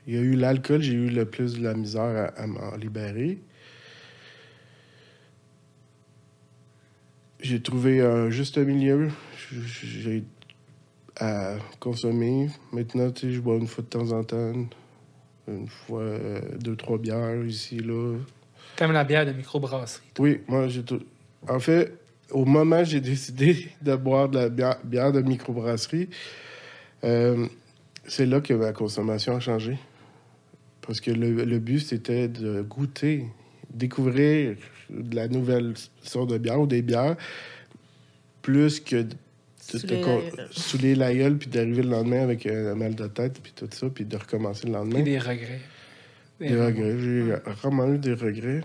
Il 0.07 0.15
y 0.15 0.19
a 0.19 0.21
eu 0.21 0.35
l'alcool, 0.35 0.83
j'ai 0.83 0.93
eu 0.93 1.09
le 1.09 1.25
plus 1.25 1.55
de 1.55 1.63
la 1.63 1.75
misère 1.75 2.03
à, 2.37 2.43
à 2.43 2.47
m'en 2.47 2.77
libérer. 2.77 3.39
J'ai 7.45 7.61
trouvé 7.61 8.01
un 8.01 8.31
juste 8.31 8.57
milieu. 8.57 9.11
J'ai 9.53 10.25
à 11.21 11.57
consommer. 11.79 12.49
Maintenant, 12.73 13.11
tu 13.11 13.27
sais, 13.27 13.33
je 13.35 13.41
bois 13.41 13.57
une 13.57 13.67
fois 13.67 13.85
de 13.85 13.89
temps 13.91 14.13
en 14.13 14.25
temps. 14.25 14.55
Une 15.47 15.69
fois, 15.69 16.01
euh, 16.01 16.41
deux, 16.59 16.75
trois 16.75 16.97
bières 16.97 17.45
ici, 17.45 17.77
là. 17.81 18.17
T'aimes 18.77 18.93
la 18.93 19.05
bière 19.05 19.27
de 19.27 19.33
microbrasserie. 19.33 20.07
Oui, 20.19 20.41
moi, 20.49 20.69
j'ai 20.69 20.85
tout. 20.85 21.03
En 21.47 21.61
fait, 21.61 21.93
au 22.31 22.47
moment 22.47 22.81
où 22.81 22.85
j'ai 22.85 23.03
décidé 23.03 23.69
de 23.83 23.95
boire 23.95 24.31
de 24.31 24.39
la 24.39 24.49
bière, 24.49 24.79
bière 24.83 25.13
de 25.13 25.21
microbrasserie, 25.21 26.09
euh, 27.05 27.47
c'est 28.07 28.25
là 28.25 28.41
que 28.41 28.55
ma 28.55 28.73
consommation 28.73 29.37
a 29.37 29.41
changé. 29.41 29.77
Parce 30.81 30.99
que 30.99 31.11
le, 31.11 31.45
le 31.45 31.59
but, 31.59 31.81
c'était 31.81 32.27
de 32.27 32.63
goûter, 32.63 33.27
découvrir 33.69 34.57
de 34.91 35.15
la 35.17 35.29
nouvelle 35.29 35.75
sorte 36.03 36.31
de 36.31 36.39
bière 36.39 36.61
ou 36.61 36.67
des 36.67 36.83
bières, 36.83 37.17
plus 38.43 38.81
que 38.81 38.97
de 39.03 39.09
te 39.79 39.97
Saouler 40.53 40.95
la 40.95 41.15
gueule. 41.15 41.39
puis 41.39 41.49
d'arriver 41.49 41.83
le 41.83 41.89
lendemain 41.89 42.23
avec 42.23 42.47
un 42.47 42.75
mal 42.75 42.95
de 42.95 43.07
tête, 43.07 43.41
puis 43.43 43.53
tout 43.57 43.69
ça, 43.71 43.89
puis 43.89 44.05
de 44.05 44.17
recommencer 44.17 44.67
le 44.67 44.75
lendemain. 44.75 44.99
Et 44.99 45.03
des 45.03 45.19
regrets. 45.19 45.61
Des 46.39 46.55
regrets. 46.61 46.99
J'ai 46.99 47.53
vraiment 47.63 47.91
eu 47.93 47.99
des 47.99 48.13
regrets. 48.15 48.63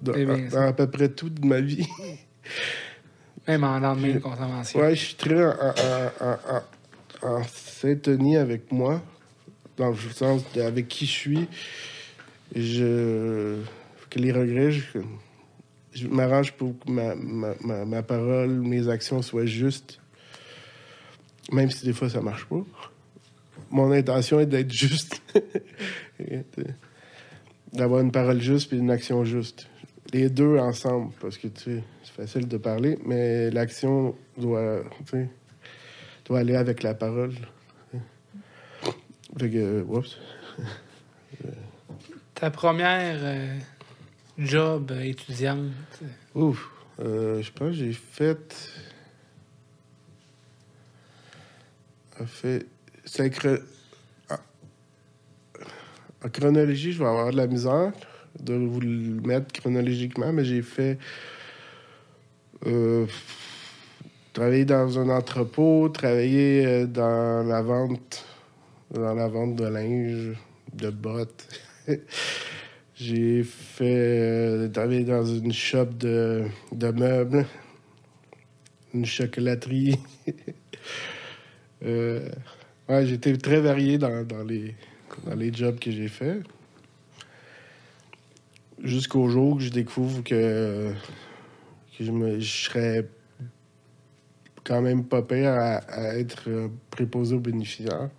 Dans, 0.00 0.12
Eh 0.14 0.56
à 0.56 0.72
peu 0.72 0.88
près 0.88 1.08
toute 1.08 1.44
ma 1.44 1.60
vie. 1.60 1.86
Même 3.48 3.64
en 3.64 3.80
lendemain 3.80 4.14
de 4.14 4.18
consommation. 4.20 4.78
Ouais, 4.80 4.94
je 4.94 5.04
suis 5.06 5.14
très 5.16 5.44
en, 5.44 5.50
en- 5.50 6.26
en- 6.26 6.38
en- 7.26 7.38
en 7.38 7.42
syntonie 7.44 8.36
avec 8.36 8.70
moi, 8.70 9.02
dans 9.76 9.90
le 9.90 9.96
sens 10.14 10.42
de 10.54 10.60
avec 10.60 10.86
qui 10.86 11.06
je 11.06 11.10
suis. 11.10 11.48
Je. 12.54 13.56
Que 14.12 14.18
les 14.18 14.30
regrets, 14.30 14.72
je, 15.94 16.08
m'arrange 16.08 16.52
pour 16.52 16.78
que 16.78 16.90
ma, 16.90 17.14
ma, 17.14 17.84
ma, 17.86 18.02
parole, 18.02 18.50
mes 18.50 18.88
actions 18.88 19.22
soient 19.22 19.46
justes. 19.46 20.00
Même 21.50 21.70
si 21.70 21.86
des 21.86 21.94
fois 21.94 22.10
ça 22.10 22.20
marche 22.20 22.44
pas. 22.44 22.62
Mon 23.70 23.90
intention 23.90 24.38
est 24.40 24.46
d'être 24.46 24.70
juste. 24.70 25.22
D'avoir 27.72 28.02
une 28.02 28.12
parole 28.12 28.40
juste 28.40 28.72
et 28.74 28.76
une 28.76 28.90
action 28.90 29.24
juste. 29.24 29.66
Les 30.12 30.28
deux 30.28 30.58
ensemble, 30.58 31.12
parce 31.20 31.38
que 31.38 31.48
tu 31.48 31.62
sais, 31.62 31.82
c'est 32.04 32.12
facile 32.12 32.46
de 32.46 32.58
parler, 32.58 32.98
mais 33.06 33.50
l'action 33.50 34.14
doit, 34.36 34.82
doit 36.26 36.38
aller 36.38 36.56
avec 36.56 36.82
la 36.82 36.92
parole. 36.92 37.32
Fait 39.38 39.48
que. 39.48 39.86
Ta 42.34 42.50
première 42.50 43.18
euh, 43.22 43.58
job 44.44 44.92
étudiante. 45.02 45.70
Ouf. 46.34 46.68
Euh, 47.00 47.40
je 47.42 47.50
pense 47.52 47.68
que 47.70 47.74
j'ai 47.74 47.92
fait. 47.92 48.54
fait. 52.26 52.66
C'est 53.04 53.28
chro- 53.30 53.58
en- 54.30 54.36
En 56.24 56.28
chronologie, 56.28 56.92
je 56.92 56.98
vais 56.98 57.08
avoir 57.08 57.30
de 57.32 57.36
la 57.36 57.46
misère 57.46 57.92
de 58.40 58.54
vous 58.54 58.80
le 58.80 59.20
mettre 59.26 59.52
chronologiquement, 59.60 60.32
mais 60.32 60.44
j'ai 60.44 60.62
fait. 60.62 60.98
euh, 62.66 63.06
travailler 64.32 64.64
dans 64.64 64.98
un 64.98 65.08
entrepôt, 65.10 65.88
travailler 65.88 66.64
euh, 66.64 66.86
dans 66.86 67.42
la 67.46 67.60
vente. 67.60 68.24
Dans 68.92 69.14
la 69.14 69.26
vente 69.28 69.56
de 69.56 69.64
linge, 69.64 70.36
de 70.74 70.90
bottes. 70.90 71.48
J'ai 73.04 73.42
fait 73.42 74.20
euh, 74.20 74.68
travailler 74.68 75.02
dans 75.02 75.24
une 75.24 75.52
shop 75.52 75.86
de, 75.86 76.44
de 76.70 76.88
meubles, 76.92 77.46
une 78.94 79.04
chocolaterie. 79.04 79.98
euh, 81.84 82.28
ouais, 82.88 83.10
été 83.10 83.36
très 83.38 83.60
varié 83.60 83.98
dans, 83.98 84.24
dans 84.24 84.44
les, 84.44 84.76
dans 85.26 85.34
les 85.34 85.52
jobs 85.52 85.80
que 85.80 85.90
j'ai 85.90 86.06
faits. 86.06 86.44
Jusqu'au 88.84 89.28
jour 89.28 89.56
où 89.56 89.58
je 89.58 89.70
découvre 89.70 90.22
que, 90.22 90.92
que 91.98 92.04
je, 92.04 92.12
me, 92.12 92.40
serais 92.40 93.08
quand 94.62 94.80
même 94.80 95.06
pas 95.06 95.22
pire 95.22 95.50
à, 95.50 95.78
à 95.78 96.14
être 96.14 96.44
euh, 96.46 96.68
préposé 96.90 97.34
aux 97.34 97.40
bénéficiaires. 97.40 98.10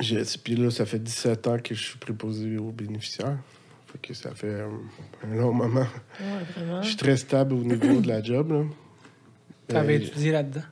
J'ai- 0.00 0.22
Puis 0.42 0.56
là, 0.56 0.70
ça 0.70 0.84
fait 0.86 0.98
17 0.98 1.46
ans 1.46 1.58
que 1.58 1.74
je 1.74 1.82
suis 1.82 1.98
préposé 1.98 2.58
aux 2.58 2.70
bénéficiaires. 2.72 3.38
Fait 3.86 3.98
que 3.98 4.14
ça 4.14 4.34
fait 4.34 4.60
un 4.60 5.34
long 5.34 5.52
moment. 5.52 5.86
Ouais, 6.20 6.26
vraiment. 6.54 6.82
Je 6.82 6.88
suis 6.88 6.96
très 6.96 7.16
stable 7.16 7.54
au 7.54 7.62
niveau 7.62 8.00
de 8.00 8.08
la 8.08 8.22
job. 8.22 8.52
Là. 8.52 8.64
T'avais 9.68 9.94
Euh, 9.94 10.02
étudié 10.02 10.32
là-dedans? 10.32 10.62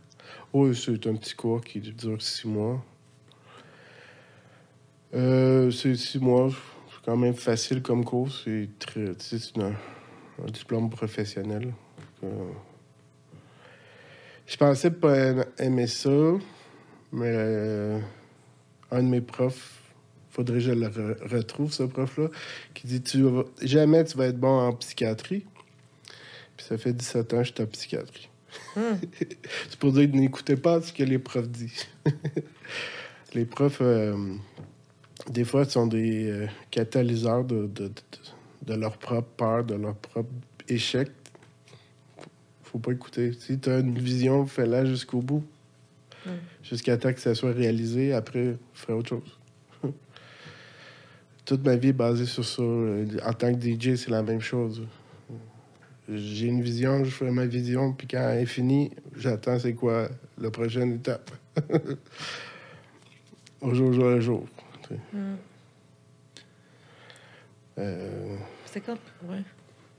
oui, 0.53 0.77
c'est 0.77 1.07
un 1.07 1.15
petit 1.17 1.35
cours 1.35 1.63
qui 1.65 1.81
dure 1.81 2.21
six 2.21 2.47
mois. 2.47 2.85
Euh, 5.15 5.71
c'est 5.71 5.95
six 5.97 6.19
mois. 6.19 6.51
C'est 6.91 7.05
quand 7.05 7.17
même 7.17 7.35
facile 7.35 7.83
comme 7.83 8.05
cours. 8.05 8.31
C'est 8.33 8.69
très. 8.79 9.13
C'est 9.19 9.57
un, 9.59 9.73
un 10.45 10.51
diplôme 10.53 10.91
professionnel. 10.91 11.73
Euh, 12.25 12.29
je 14.47 14.57
pensais 14.57 14.91
pas 14.91 15.17
aim- 15.17 15.45
aimer 15.59 15.87
ça, 15.87 16.11
mais 17.13 17.27
euh, 17.33 17.99
un 18.95 19.03
de 19.03 19.09
mes 19.09 19.21
profs, 19.21 19.81
faudrait 20.31 20.59
que 20.59 20.61
je 20.61 20.73
le 20.73 20.87
re- 20.87 21.29
retrouve, 21.29 21.73
ce 21.73 21.83
prof-là, 21.83 22.29
qui 22.75 22.87
dit 22.87 23.03
tu 23.03 23.23
vas, 23.23 23.45
Jamais 23.63 24.05
tu 24.05 24.17
vas 24.17 24.27
être 24.27 24.39
bon 24.39 24.59
en 24.59 24.73
psychiatrie. 24.75 25.45
Puis 26.57 26.67
ça 26.67 26.79
fait 26.79 26.93
17 26.93 27.35
ans 27.35 27.39
que 27.39 27.45
je 27.45 27.53
suis 27.53 27.63
en 27.63 27.67
psychiatrie. 27.67 28.29
C'est 28.77 29.79
pour 29.79 29.93
dire 29.93 30.11
que 30.11 30.17
n'écoutez 30.17 30.57
pas 30.57 30.81
ce 30.81 30.93
que 30.93 31.03
les 31.03 31.19
profs 31.19 31.49
disent. 31.49 31.87
les 33.35 33.45
profs, 33.45 33.79
euh, 33.81 34.17
des 35.29 35.45
fois, 35.45 35.65
sont 35.65 35.89
des 35.89 36.31
euh, 36.31 36.47
catalyseurs 36.71 37.45
de, 37.45 37.67
de, 37.67 37.89
de, 37.89 37.93
de 38.63 38.75
leur 38.75 38.97
propre 38.97 39.29
peur, 39.37 39.65
de 39.65 39.75
leur 39.75 39.97
propre 39.97 40.31
échec. 40.69 41.11
Faut 42.63 42.79
pas 42.79 42.93
écouter. 42.93 43.33
Si 43.33 43.59
tu 43.59 43.71
as 43.71 43.81
une 43.81 43.99
vision, 43.99 44.47
fais-la 44.47 44.85
jusqu'au 44.85 45.21
bout. 45.21 45.45
Mm. 46.27 46.31
Jusqu'à 46.63 46.97
temps 46.97 47.13
que 47.13 47.21
ça 47.21 47.35
soit 47.35 47.53
réalisé. 47.53 48.13
Après, 48.13 48.57
ferai 48.73 48.93
autre 48.93 49.09
chose. 49.11 49.39
Toute 51.45 51.65
ma 51.65 51.77
vie 51.77 51.89
est 51.89 51.93
basée 51.93 52.27
sur 52.27 52.45
ça. 52.45 52.63
En 52.63 53.33
tant 53.33 53.55
que 53.55 53.61
DJ, 53.61 53.97
c'est 53.97 54.11
la 54.11 54.23
même 54.23 54.41
chose. 54.41 54.87
J'ai 56.09 56.47
une 56.49 56.61
vision, 56.63 57.03
je 57.05 57.11
fais 57.11 57.31
ma 57.31 57.47
vision, 57.47 57.93
puis 57.95 58.07
quand 58.07 58.19
elle 58.29 58.43
est 58.43 58.47
finie, 58.47 58.91
j'attends 59.17 59.59
c'est 59.59 59.73
quoi 59.73 60.11
la 60.39 60.51
prochaine 60.51 60.93
étape. 60.97 61.31
Au 63.63 63.73
jour, 63.73 63.93
jour 63.95 64.05
le 64.11 64.21
jour. 64.21 64.45
tu 64.83 64.89
sais. 64.89 65.01
Mm. 65.15 65.37
Euh, 67.79 68.37
C'est 68.67 68.81
quand? 68.81 68.99
Ouais. 69.25 69.43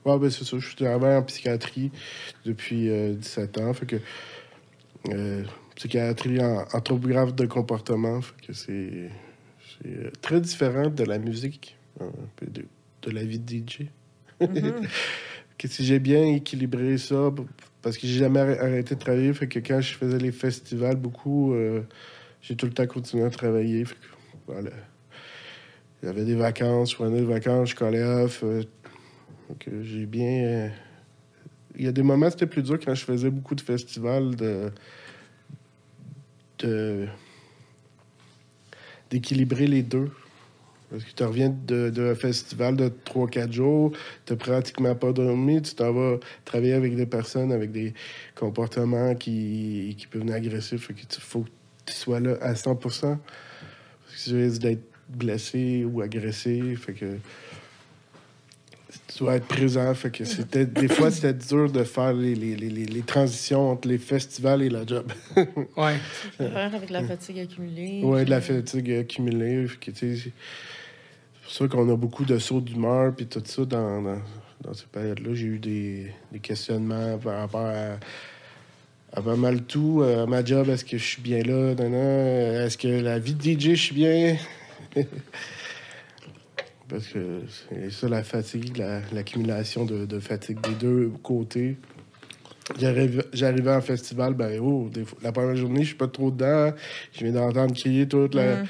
ouais, 0.05 0.19
ben 0.19 0.29
c'est 0.29 0.43
ça. 0.45 0.57
Je 0.59 0.75
travaille 0.75 1.15
en 1.17 1.23
psychiatrie 1.23 1.91
depuis 2.45 2.89
euh, 2.89 3.13
17 3.15 3.57
ans. 3.57 3.73
Fait 3.73 3.85
que. 3.87 3.95
euh, 5.09 5.43
psychiatrie 5.75 6.41
en 6.41 6.65
anthropographe 6.73 7.35
de 7.35 7.45
comportement. 7.45 8.21
Fait 8.21 8.47
que 8.47 8.53
c'est. 8.53 9.09
C'est 9.81 9.89
euh, 9.89 10.11
très 10.21 10.39
différent 10.39 10.89
de 10.89 11.03
la 11.03 11.17
musique, 11.17 11.75
peu 12.37 12.45
de, 12.45 12.65
de 13.01 13.11
la 13.11 13.23
vie 13.23 13.39
de 13.39 13.45
DJ. 13.45 13.89
Mhm. 14.39 14.73
que 15.57 15.67
si 15.67 15.83
j'ai 15.85 15.99
bien 15.99 16.23
équilibré 16.25 16.97
ça, 16.97 17.31
parce 17.81 17.97
que 17.97 18.07
j'ai 18.07 18.19
jamais 18.19 18.39
arr- 18.39 18.59
arrêté 18.59 18.95
de 18.95 18.99
travailler, 18.99 19.33
fait 19.33 19.47
que 19.47 19.59
quand 19.59 19.81
je 19.81 19.93
faisais 19.95 20.17
les 20.17 20.31
festivals, 20.31 20.95
beaucoup, 20.95 21.53
euh, 21.53 21.81
j'ai 22.41 22.55
tout 22.55 22.65
le 22.65 22.73
temps 22.73 22.87
continué 22.87 23.23
à 23.25 23.29
travailler. 23.29 23.83
Fait 23.85 23.95
que, 23.95 23.99
voilà. 24.47 24.71
Il 26.01 26.07
y 26.07 26.09
avait 26.09 26.25
des 26.25 26.35
vacances, 26.35 26.91
je 26.91 26.95
prenais 26.95 27.19
des 27.19 27.25
vacances, 27.25 27.69
je 27.71 27.75
collais 27.75 28.03
off. 28.03 28.43
euh, 28.43 28.63
donc, 29.49 29.67
euh, 29.67 29.83
j'ai 29.83 30.05
bien. 30.05 30.71
Il 31.77 31.83
y 31.83 31.87
a 31.87 31.91
des 31.91 32.03
moments, 32.03 32.29
c'était 32.29 32.47
plus 32.47 32.63
dur 32.63 32.79
quand 32.83 32.95
je 32.95 33.03
faisais 33.03 33.29
beaucoup 33.29 33.55
de 33.55 33.61
festivals 33.61 34.35
de. 34.35 34.71
De 36.59 37.07
d'équilibrer 39.09 39.67
les 39.67 39.83
deux. 39.83 40.09
Parce 40.89 41.03
que 41.03 41.11
tu 41.15 41.23
reviens 41.23 41.49
de- 41.49 41.89
d'un 41.89 42.15
festival 42.15 42.75
de 42.75 42.91
3-4 43.05 43.51
jours, 43.51 43.91
tu 44.25 44.35
pratiquement 44.35 44.95
pas 44.95 45.11
dormi, 45.11 45.61
tu 45.61 45.73
t'en 45.73 45.91
vas 45.91 46.17
travailler 46.45 46.73
avec 46.73 46.95
des 46.95 47.05
personnes 47.07 47.51
avec 47.51 47.71
des 47.71 47.93
comportements 48.35 49.15
qui, 49.15 49.95
qui 49.97 50.07
peuvent 50.07 50.21
devenir 50.21 50.35
agressifs. 50.35 50.87
Tu 51.09 51.21
faut 51.21 51.41
que 51.41 51.49
tu 51.85 51.93
sois 51.93 52.19
là 52.19 52.37
à 52.41 52.55
100 52.55 52.75
Parce 52.75 52.99
que 53.01 53.17
tu 54.29 54.35
risques 54.35 54.61
d'être 54.61 54.83
blessé 55.09 55.85
ou 55.85 56.01
agressé. 56.01 56.75
Fait 56.75 56.93
que 56.93 57.17
tu 59.15 59.23
dois 59.23 59.35
être 59.35 59.45
présent. 59.47 59.93
Fait 59.95 60.09
que 60.11 60.25
c'était, 60.25 60.65
des 60.65 60.87
fois, 60.89 61.09
c'était 61.09 61.33
dur 61.33 61.71
de 61.71 61.83
faire 61.83 62.11
les, 62.13 62.35
les, 62.35 62.55
les, 62.55 62.69
les- 62.69 62.85
les 62.85 63.01
transitions 63.01 63.71
entre 63.71 63.87
les 63.87 63.97
festivals 63.97 64.61
et 64.61 64.69
la 64.69 64.85
job. 64.85 65.11
Ouais. 65.77 65.95
Faire 66.37 66.73
avec 66.75 66.89
la 66.89 67.03
fatigue 67.03 67.39
accumulée. 67.39 68.01
Ouais, 68.03 68.25
de 68.25 68.29
la 68.29 68.41
fatigue 68.41 68.91
accumulée. 68.91 69.67
Fait 69.67 69.77
que, 69.79 69.91
tu 69.91 70.17
sais, 70.17 70.23
c'est 70.23 71.41
pour 71.43 71.51
ça 71.51 71.67
qu'on 71.67 71.91
a 71.93 71.95
beaucoup 71.95 72.25
de 72.25 72.37
sauts 72.39 72.59
d'humeur 72.61 73.13
puis 73.15 73.25
tout 73.27 73.41
ça 73.45 73.63
dans, 73.65 74.01
dans, 74.01 74.21
dans 74.61 74.73
ces 74.73 74.85
périodes-là. 74.91 75.33
J'ai 75.33 75.45
eu 75.45 75.59
des, 75.59 76.07
des 76.31 76.39
questionnements 76.39 77.17
par 77.17 77.39
rapport 77.39 77.65
à, 77.67 77.97
à 79.17 79.21
pas 79.21 79.35
mal 79.37 79.61
tout. 79.63 80.01
Euh, 80.03 80.25
ma 80.25 80.43
job, 80.43 80.67
est-ce 80.69 80.83
que 80.83 80.97
je 80.97 81.03
suis 81.05 81.21
bien 81.21 81.41
là? 81.43 81.73
Nan, 81.75 81.91
nan. 81.91 82.65
Est-ce 82.65 82.77
que 82.77 82.87
la 82.87 83.17
vie 83.19 83.33
de 83.35 83.41
DJ, 83.43 83.69
je 83.69 83.75
suis 83.75 83.95
bien? 83.95 84.35
Parce 86.87 87.07
que 87.07 87.19
c'est 87.69 87.91
ça, 87.91 88.07
la 88.07 88.23
fatigue, 88.23 88.77
la- 88.77 89.01
l'accumulation 89.11 89.85
de, 89.85 90.05
de 90.05 90.19
fatigue 90.19 90.59
des 90.61 90.75
deux 90.75 91.11
côtés. 91.23 91.77
J'arrivais 92.79 93.71
en 93.71 93.81
festival, 93.81 94.33
ben 94.33 94.59
oh, 94.59 94.89
des 94.91 95.05
fois- 95.05 95.17
la 95.21 95.31
première 95.31 95.55
journée, 95.55 95.81
je 95.81 95.87
suis 95.89 95.95
pas 95.95 96.07
trop 96.07 96.31
dedans. 96.31 96.73
Je 97.13 97.23
viens 97.25 97.33
d'entendre 97.33 97.73
crier 97.75 98.07
toute 98.07 98.33
la. 98.35 98.57
Mhm. 98.57 98.65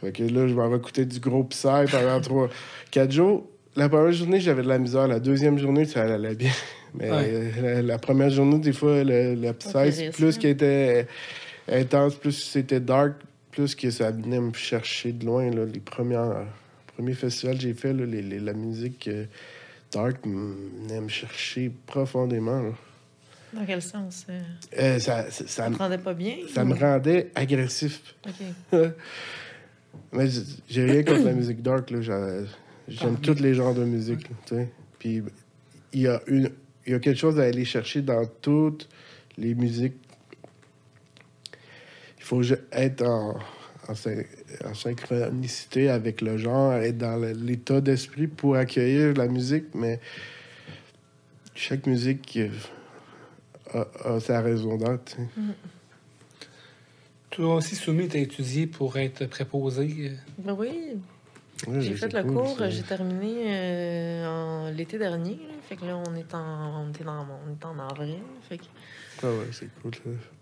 Fait 0.00 0.12
que 0.12 0.22
là, 0.24 0.46
je 0.48 0.54
m'en 0.54 0.68
vais 0.68 0.76
écouter 0.76 1.04
du 1.04 1.20
gros 1.20 1.44
psy 1.44 1.68
pendant 1.90 2.20
trois, 2.20 2.48
quatre 2.90 3.12
jours. 3.12 3.46
La 3.76 3.88
première 3.88 4.12
journée, 4.12 4.40
j'avais 4.40 4.62
de 4.62 4.68
la 4.68 4.78
misère. 4.78 5.06
La 5.08 5.20
deuxième 5.20 5.58
journée, 5.58 5.84
ça 5.84 6.02
allait 6.02 6.34
bien. 6.34 6.50
Mais 6.94 7.10
Ouais. 7.10 7.30
euh, 7.30 7.50
la, 7.62 7.82
la 7.82 7.98
première 7.98 8.30
journée, 8.30 8.58
des 8.58 8.72
fois, 8.72 9.04
le, 9.04 9.34
la 9.34 9.52
psy, 9.54 10.10
plus 10.12 10.36
hein. 10.36 10.38
qui 10.40 10.48
était 10.48 11.06
intense, 11.70 12.14
plus 12.16 12.32
c'était 12.32 12.80
dark, 12.80 13.14
plus 13.52 13.74
que 13.74 13.90
ça 13.90 14.10
venait 14.10 14.40
me 14.40 14.52
chercher 14.52 15.12
de 15.12 15.24
loin. 15.26 15.50
Là, 15.50 15.64
les 15.64 15.80
premières, 15.80 16.44
premiers 16.96 17.14
festivals 17.14 17.56
que 17.56 17.62
j'ai 17.62 17.74
fait, 17.74 17.92
là, 17.92 18.06
les- 18.06 18.22
les- 18.22 18.40
la 18.40 18.54
musique 18.54 19.06
euh, 19.08 19.26
dark 19.92 20.26
venait 20.26 21.00
me 21.00 21.08
chercher 21.08 21.70
profondément. 21.86 22.62
là. 22.62 22.72
Dans 23.52 23.64
quel 23.66 23.82
sens? 23.82 24.26
euh, 24.28 24.40
Euh, 24.78 24.98
ça, 24.98 25.30
ça, 25.30 25.46
ça 25.46 25.46
Ça 25.46 25.70
me- 25.70 25.76
rendait 25.76 25.98
pas 25.98 26.14
bien? 26.14 26.36
ça 26.52 26.64
me 26.64 26.74
rendait 26.74 27.30
agressif. 27.34 28.14
OK. 28.26 28.72
Mais 30.12 30.26
j'ai 30.68 30.84
rien 30.84 31.02
contre 31.04 31.24
la 31.24 31.32
musique 31.32 31.62
dark. 31.62 31.92
J'aime 32.88 33.18
tous 33.20 33.40
les 33.40 33.54
genres 33.54 33.74
de 33.74 33.84
musique. 33.84 34.28
là. 34.50 34.64
Puis 34.98 35.22
il 35.92 36.00
y, 36.00 36.06
a 36.08 36.20
une, 36.26 36.50
il 36.86 36.92
y 36.92 36.94
a 36.94 36.98
quelque 36.98 37.18
chose 37.18 37.38
à 37.38 37.42
aller 37.44 37.64
chercher 37.64 38.00
dans 38.02 38.24
toutes 38.40 38.88
les 39.38 39.54
musiques. 39.54 39.96
Il 42.18 42.24
faut 42.24 42.42
être 42.72 43.02
en, 43.02 43.38
en, 43.88 43.94
en 44.64 44.74
synchronicité 44.74 45.88
avec 45.90 46.20
le 46.20 46.36
genre, 46.38 46.72
être 46.74 46.98
dans 46.98 47.16
l'état 47.16 47.80
d'esprit 47.80 48.26
pour 48.26 48.56
accueillir 48.56 49.14
la 49.14 49.26
musique, 49.28 49.66
mais 49.74 50.00
chaque 51.54 51.86
musique 51.86 52.38
a, 53.72 53.86
a 54.04 54.20
sa 54.20 54.40
raison 54.40 54.76
d'être. 54.76 55.04
tu 55.06 55.16
sais. 55.16 55.28
Toi 57.30 57.56
aussi, 57.56 57.74
Soumi, 57.76 58.08
tu 58.08 58.16
as 58.16 58.20
étudié 58.20 58.66
pour 58.66 58.96
être 58.96 59.26
préposé. 59.26 60.10
euh, 60.10 60.14
Ben 60.38 60.54
oui, 60.58 60.94
Ouais, 61.66 61.80
j'ai 61.80 61.96
c'est 61.96 62.10
fait 62.10 62.12
le 62.12 62.22
cool, 62.22 62.34
cours, 62.34 62.58
j'ai 62.68 62.82
terminé 62.82 63.34
euh, 63.46 64.70
l'été 64.72 64.98
dernier. 64.98 65.32
là. 65.36 65.54
Fait 65.68 65.76
que 65.76 65.86
là, 65.86 65.96
on 66.06 66.14
est 66.14 66.34
en, 66.34 66.82
on 66.84 66.90
était 66.90 67.02
dans, 67.04 67.26
on 67.46 67.50
est 67.52 67.64
en 67.64 67.78
avril. 67.78 68.18
Fait 68.48 68.58
que 68.58 68.64
Ah 69.22 69.26
ouais, 69.28 69.46
c'est 69.52 69.68
cool. 69.80 69.92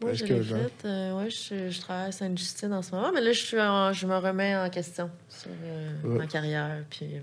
moi, 0.01 0.13
je 0.15 0.25
l'ai 0.25 0.43
fait. 0.43 0.85
euh, 0.85 1.17
ouais, 1.19 1.31
je, 1.31 1.71
je 1.71 1.81
travaille 1.81 2.09
à 2.09 2.13
Sainte-Justine 2.13 2.73
en 2.73 2.83
ce 2.83 2.91
moment. 2.95 3.13
Mais 3.13 3.21
là, 3.21 3.33
je, 3.33 3.41
suis 3.41 3.61
en- 3.61 3.93
je 3.93 4.07
me 4.07 4.17
remets 4.17 4.57
en 4.57 4.69
question 4.71 5.11
sur 5.29 5.51
euh, 5.63 5.93
Ouais. 6.03 6.19
ma 6.19 6.27
carrière. 6.27 6.85
Puis 6.91 7.07
euh, 7.17 7.21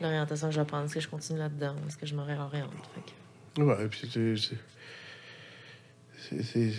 l'orientation 0.00 0.48
que 0.48 0.54
je 0.54 0.60
vais 0.60 0.66
prendre. 0.66 0.84
Est-ce 0.86 0.94
que 0.94 1.00
je 1.00 1.08
continue 1.08 1.38
là-dedans? 1.38 1.74
Est-ce 1.86 1.98
que 1.98 2.06
je 2.06 2.14
me 2.14 2.22
réoriente? 2.22 2.70
Fait 2.94 3.02
que- 3.56 3.62
Ouais, 3.62 3.88
puis 3.88 4.08
c'est. 4.10 4.56
c'est- 6.42 6.72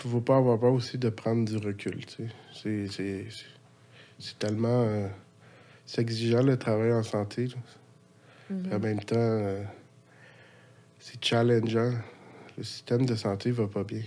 Faut 0.00 0.20
pas 0.20 0.36
avoir 0.36 0.58
peur 0.58 0.72
aussi 0.72 0.98
de 0.98 1.08
prendre 1.08 1.44
du 1.48 1.56
recul, 1.56 2.04
tu 2.04 2.28
sais. 2.52 2.88
C'est- 2.90 3.26
C'est. 4.18 4.38
tellement. 4.38 5.08
C'est 5.86 6.00
exigeant 6.02 6.42
le 6.42 6.56
travail 6.58 6.92
en 6.92 7.02
santé. 7.02 7.46
là. 7.46 7.54
Mhm. 8.50 8.62
Puis 8.62 8.74
En 8.74 8.78
même 8.80 9.00
temps, 9.00 9.64
c'est 10.98 11.22
challengeant. 11.24 11.92
Le 12.56 12.64
système 12.64 13.04
de 13.06 13.14
santé 13.14 13.50
va 13.50 13.66
pas 13.66 13.84
bien. 13.84 14.02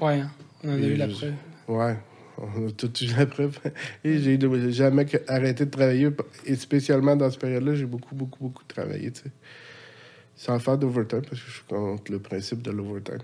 Ouais, 0.00 0.20
hein, 0.20 0.30
on 0.64 0.68
en 0.70 0.72
a 0.72 0.78
Et 0.78 0.86
eu 0.86 0.96
la 0.96 1.08
je- 1.08 1.14
preuve. 1.14 1.34
Ouais, 1.68 1.96
on 2.38 2.66
a 2.68 2.70
tout 2.72 2.90
eu 3.02 3.06
la 3.16 3.26
preuve. 3.26 3.58
Et 4.04 4.18
j'ai 4.18 4.38
jamais 4.72 5.06
arrêté 5.28 5.66
de 5.66 5.70
travailler. 5.70 6.08
Et 6.46 6.56
spécialement 6.56 7.14
dans 7.16 7.30
cette 7.30 7.40
période-là, 7.40 7.74
j'ai 7.74 7.84
beaucoup, 7.86 8.14
beaucoup, 8.14 8.44
beaucoup 8.44 8.64
travaillé, 8.66 9.10
tu 9.12 9.22
sais. 9.22 9.30
Sans 10.34 10.58
faire 10.58 10.78
d'overtime, 10.78 11.20
parce 11.20 11.40
que 11.40 11.46
je 11.46 11.52
suis 11.52 11.62
contre 11.68 12.10
le 12.10 12.18
principe 12.18 12.62
de 12.62 12.70
l'overtime. 12.70 13.18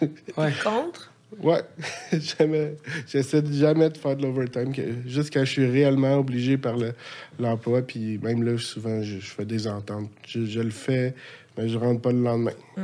Ouais. 0.36 0.52
Contre? 0.62 1.10
Ouais, 1.40 1.62
jamais. 2.12 2.76
J'essaie 3.08 3.42
de 3.42 3.52
jamais 3.52 3.90
de 3.90 3.98
faire 3.98 4.16
de 4.16 4.22
l'overtime, 4.22 4.72
quand 4.72 5.44
je 5.44 5.50
suis 5.50 5.66
réellement 5.66 6.14
obligé 6.18 6.56
par 6.56 6.76
le- 6.76 6.94
l'emploi. 7.40 7.82
Puis 7.82 8.18
même 8.18 8.44
là, 8.44 8.56
souvent, 8.56 9.02
je, 9.02 9.18
je 9.18 9.30
fais 9.30 9.44
des 9.44 9.66
ententes. 9.66 10.10
Je, 10.26 10.46
je 10.46 10.60
le 10.60 10.70
fais, 10.70 11.12
mais 11.58 11.68
je 11.68 11.76
rentre 11.76 12.00
pas 12.02 12.12
le 12.12 12.22
lendemain. 12.22 12.52
Mm. 12.76 12.82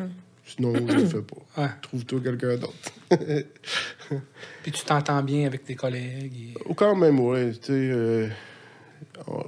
Sinon, 0.57 0.75
je 0.75 0.93
le 0.95 1.07
fais 1.07 1.23
pas. 1.23 1.63
Ouais. 1.63 1.69
Trouve-toi 1.83 2.21
quelqu'un 2.21 2.57
d'autre. 2.57 2.93
Puis 4.63 4.73
tu 4.73 4.85
t'entends 4.85 5.23
bien 5.23 5.47
avec 5.47 5.65
tes 5.65 5.75
collègues. 5.75 6.55
et- 6.57 6.69
Ou 6.69 6.75
quand 6.75 6.97
même, 6.97 7.19
sais, 7.61 7.73
euh, 7.73 8.29
on- 9.27 9.45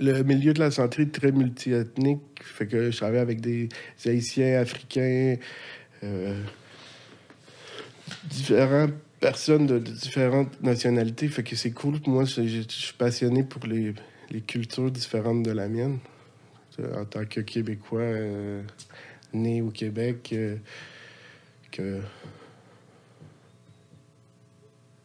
le 0.00 0.22
milieu 0.22 0.52
de 0.54 0.60
la 0.60 0.70
santé 0.70 1.02
est 1.02 1.12
très 1.14 1.32
multiethnique. 1.32 2.20
Fait 2.42 2.66
que 2.66 2.90
je 2.90 2.96
travaille 2.96 3.18
avec 3.20 3.40
des 3.40 3.68
Haïtiens, 4.06 4.60
Africains, 4.60 5.36
euh, 6.02 6.42
différentes 8.24 8.94
personnes 9.20 9.66
de, 9.66 9.78
de 9.78 9.90
différentes 9.92 10.60
nationalités. 10.62 11.28
Fait 11.28 11.42
que 11.42 11.56
c'est 11.56 11.70
cool. 11.70 11.98
Moi, 12.06 12.24
je, 12.24 12.42
je- 12.46 12.62
je 12.62 12.74
suis 12.74 12.94
passionné 12.94 13.42
pour 13.44 13.66
les, 13.66 13.94
les 14.30 14.40
cultures 14.40 14.90
différentes 14.90 15.42
de 15.42 15.50
la 15.52 15.68
mienne. 15.68 15.98
En 16.96 17.04
tant 17.04 17.24
que 17.24 17.38
Québécois, 17.40 18.00
euh, 18.00 18.62
né 19.34 19.60
au 19.62 19.70
Québec, 19.70 20.30
euh, 20.32 20.56
que 21.70 22.00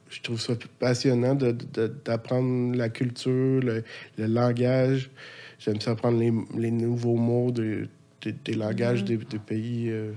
je 0.09 0.21
trouve 0.21 0.39
ça 0.41 0.53
passionnant 0.79 1.35
d'apprendre 1.35 2.75
la 2.75 2.89
culture, 2.89 3.61
le, 3.61 3.83
le 4.17 4.25
langage. 4.25 5.09
J'aime 5.59 5.79
ça 5.81 5.91
apprendre 5.91 6.19
les, 6.19 6.31
les 6.57 6.71
nouveaux 6.71 7.15
mots 7.17 7.51
de- 7.51 7.87
de- 8.21 8.31
des 8.43 8.53
langages 8.53 9.01
Mhm. 9.01 9.07
des, 9.07 9.17
des 9.17 9.39
pays, 9.39 9.89
euh, 9.89 10.11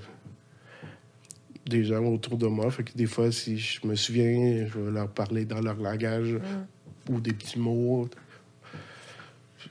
des 1.67 1.85
gens 1.85 2.03
autour 2.05 2.39
de 2.39 2.47
moi. 2.47 2.71
Fait 2.71 2.85
que 2.85 2.93
des 2.97 3.07
fois, 3.07 3.31
si 3.31 3.59
je 3.59 3.87
me 3.87 3.95
souviens, 3.95 4.67
je 4.67 4.79
vais 4.79 4.91
leur 4.91 5.09
parler 5.09 5.45
dans 5.45 5.61
leur 5.61 5.77
langage 5.77 6.33
Mm. 6.33 7.13
ou 7.13 7.21
des 7.21 7.33
petits 7.33 7.59
mots. 7.59 8.09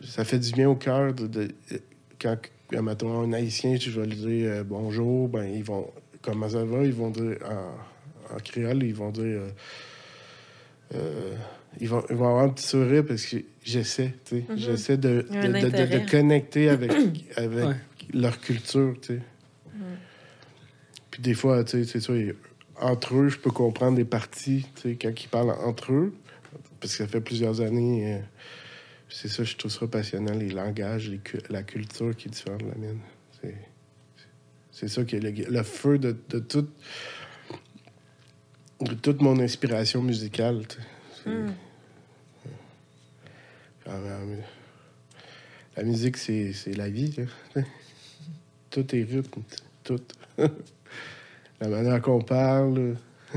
Ça 0.04 0.24
fait 0.24 0.40
du 0.40 0.52
bien 0.52 0.70
au 0.70 0.76
cœur 0.76 1.14
de, 1.14 1.28
de- 1.28 1.52
quand, 2.20 2.38
mettons, 2.80 3.22
un 3.22 3.34
haïtien, 3.34 3.76
je 3.78 3.90
vais 4.00 4.06
lui 4.08 4.16
dire 4.16 4.52
euh, 4.52 4.64
bonjour, 4.64 5.28
ben 5.28 5.44
ils 5.46 5.64
vont 5.64 5.90
comment 6.22 6.48
ça 6.50 6.64
va, 6.64 6.84
ils 6.84 6.94
vont 6.94 7.10
dire 7.10 7.38
en, 7.50 8.36
en 8.36 8.38
créole, 8.40 8.84
ils 8.84 8.94
vont 8.96 9.10
dire 9.12 9.24
euh, 9.26 9.50
euh, 10.96 11.36
ils 11.80 11.88
vont, 11.90 12.04
ils 12.10 12.16
vont 12.16 12.28
avoir 12.30 12.44
un 12.44 12.50
petit 12.50 12.68
sourire 12.68 13.06
parce 13.08 13.26
que 13.26 13.38
j'essaie, 13.64 14.14
tu 14.26 14.38
sais, 14.38 14.46
Mhm. 14.50 14.58
j'essaie 14.58 14.98
de, 14.98 15.26
de, 15.32 15.48
de- 15.48 15.48
de- 15.54 15.60
de 15.60 15.66
intérêt. 15.68 16.06
connecter 16.06 16.70
avec, 16.70 16.92
avec 17.38 17.66
Ouais. 17.66 17.76
leur 18.14 18.40
culture, 18.40 18.96
tu 19.02 19.16
sais. 19.16 19.22
Mm. 19.74 19.80
Puis 21.10 21.22
des 21.22 21.34
fois, 21.34 21.64
tu 21.64 21.84
sais, 21.84 21.90
c'est 21.92 22.00
sûr, 22.02 22.16
entre 22.80 23.16
eux, 23.16 23.30
je 23.30 23.38
peux 23.38 23.52
comprendre 23.52 23.96
des 23.98 24.06
parties, 24.06 24.66
tu 24.76 24.82
sais, 24.82 24.98
quand 25.02 25.12
ils 25.24 25.28
parlent 25.30 25.52
entre 25.66 25.94
eux, 25.94 26.14
parce 26.80 26.94
que 26.96 27.04
ça 27.04 27.08
fait 27.08 27.22
plusieurs 27.22 27.62
années. 27.62 28.16
euh, 28.16 28.20
c'est 29.12 29.28
ça, 29.28 29.44
je 29.44 29.56
trouve 29.58 29.72
ça 29.72 29.88
passionnant, 29.88 30.34
les 30.34 30.50
langages, 30.50 31.10
les 31.10 31.18
cu- 31.20 31.42
la 31.50 31.64
culture 31.64 32.16
qui 32.16 32.28
est 32.28 32.32
différente 32.32 32.62
de 32.64 32.70
la 32.70 32.76
mienne. 32.76 33.00
C'est, 34.72 34.88
ça 34.88 35.04
qui 35.04 35.18
est 35.18 35.20
le, 35.20 35.32
le 35.32 35.64
feu 35.64 36.00
de, 36.00 36.16
de 36.30 36.40
tout- 36.40 36.70
de 38.80 38.94
toute 38.96 39.22
mon 39.22 39.40
inspiration 39.40 40.02
musicale. 40.02 40.64
Hmm. 41.26 41.50
Ah, 43.86 43.98
mais, 44.26 44.38
La 45.76 45.84
musique, 45.84 46.18
c'est, 46.18 46.54
c'est 46.54 46.74
la 46.74 46.90
vie. 46.90 47.14
là. 47.56 47.62
Tout 48.70 48.96
est 48.96 49.04
rythme. 49.04 49.42
Tout. 49.84 50.02
la 50.38 51.68
manière 51.68 52.02
qu'on 52.02 52.22
parle. 52.22 52.96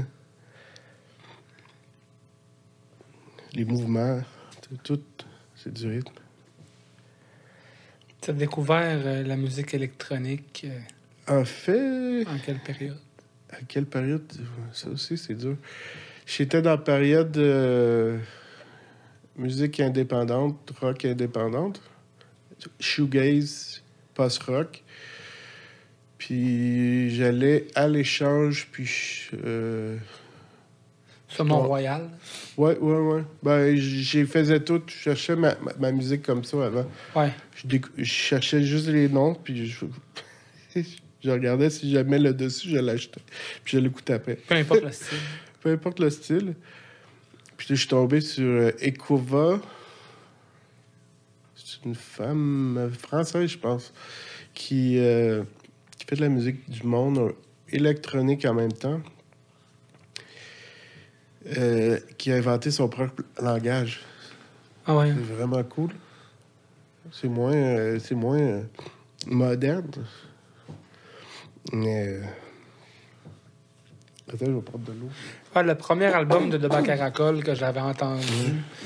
Les 3.55 3.65
mouvements. 3.65 4.21
Tout, 4.63 4.77
tout, 4.99 5.03
c'est 5.65 5.73
du 5.73 5.89
rythme. 5.89 6.13
Tu 8.21 8.31
as 8.31 8.35
découvert 8.35 9.01
euh, 9.05 9.23
la 9.23 9.37
musique 9.37 9.73
électronique 9.73 10.67
euh, 10.69 11.41
En 11.41 11.45
fait, 11.47 12.27
en 12.27 12.39
quelle 12.39 12.59
période? 12.59 12.99
à 13.51 13.57
quelle 13.67 13.87
période? 13.87 14.31
Ça 14.73 14.89
aussi, 14.89 15.17
c'est 15.17 15.35
dur. 15.35 15.57
J'étais 16.27 16.61
dans 16.61 16.71
la 16.71 16.79
période 16.79 17.37
euh, 17.39 18.19
musique 19.37 19.81
indépendante, 19.81 20.73
rock 20.81 21.05
indépendante, 21.05 21.81
shoegaze, 22.81 23.83
post-rock. 24.15 24.83
Puis 26.19 27.15
j'allais 27.15 27.69
à 27.75 27.89
l'échange, 27.89 28.69
puis 28.71 29.31
je- 31.37 31.43
euh, 31.43 31.45
Sur 31.45 31.45
Mont-Royal? 31.47 32.09
ouais, 32.57 32.79
ouais, 32.79 32.99
ouais. 32.99 33.23
Ben, 33.43 33.77
j'ai 33.77 34.25
faisais 34.27 34.61
tout. 34.61 34.83
Je 34.87 34.93
cherchais 34.95 35.37
ma, 35.37 35.55
ma- 35.57 35.75
ma 35.79 35.93
musique 35.93 36.23
comme 36.23 36.45
ça 36.45 36.67
avant. 36.67 36.87
Ouais. 37.17 37.33
Je, 37.57 38.05
cherchais 38.05 38.63
juste 38.63 38.89
les 38.89 39.09
noms, 39.09 39.35
puis 39.35 39.67
je, 39.67 39.87
je 41.25 41.31
regardais 41.31 41.71
si 41.71 41.91
j'aimais 41.91 42.19
le 42.19 42.33
dessus, 42.35 42.69
je 42.71 42.77
l'achetais. 42.77 43.21
Puis 43.65 43.77
je 43.77 43.83
l'écoutais 43.83 44.15
après. 44.15 44.37
Peu 44.37 44.55
importe 44.55 44.83
le 44.83 44.93
style. 44.93 45.19
peu 45.61 45.73
importe 45.73 46.01
le 46.01 46.11
style. 46.11 46.55
Puis 47.57 47.67
là, 47.71 47.75
je 47.77 47.81
suis 47.81 47.89
tombé 47.89 48.21
sur 48.21 48.45
euh, 48.45 48.71
Ekova. 48.81 49.61
C'est 51.57 51.85
une 51.87 51.95
femme 51.95 52.91
française, 52.99 53.49
je 53.51 53.59
pense, 53.59 53.93
qui, 54.53 54.99
euh, 54.99 55.43
qui 55.99 56.05
fait 56.07 56.17
de 56.17 56.21
la 56.21 56.29
musique 56.29 56.69
du 56.71 56.83
monde 56.87 57.19
euh, 57.19 57.33
électronique 57.71 58.45
en 58.45 58.55
même 58.55 58.73
temps. 58.73 59.01
Euh, 61.47 62.01
qui 62.17 62.33
a 62.33 62.37
inventé 62.37 62.71
son 62.71 62.89
propre 62.89 63.23
langage. 63.41 64.01
Ah 64.87 64.97
ouais. 64.97 65.13
C'est 65.15 65.35
vraiment 65.35 65.63
cool. 65.63 65.91
C'est 67.13 67.29
moins, 67.29 67.53
euh, 67.53 67.99
c'est 68.03 68.15
moins 68.15 68.41
euh, 68.41 68.63
moderne. 69.27 69.91
Mais. 71.73 72.21
Attends, 74.27 74.47
je 74.47 74.53
vais 74.53 74.61
prendre 74.63 74.85
de 74.87 74.93
l'eau. 74.93 75.09
Ouais, 75.55 75.63
le 75.63 75.75
premier 75.75 76.07
album 76.07 76.49
de 76.49 76.57
Deba 76.57 76.81
Caracol 76.83 77.43
que 77.45 77.55
j'avais 77.55 77.81
entendu. 77.81 78.25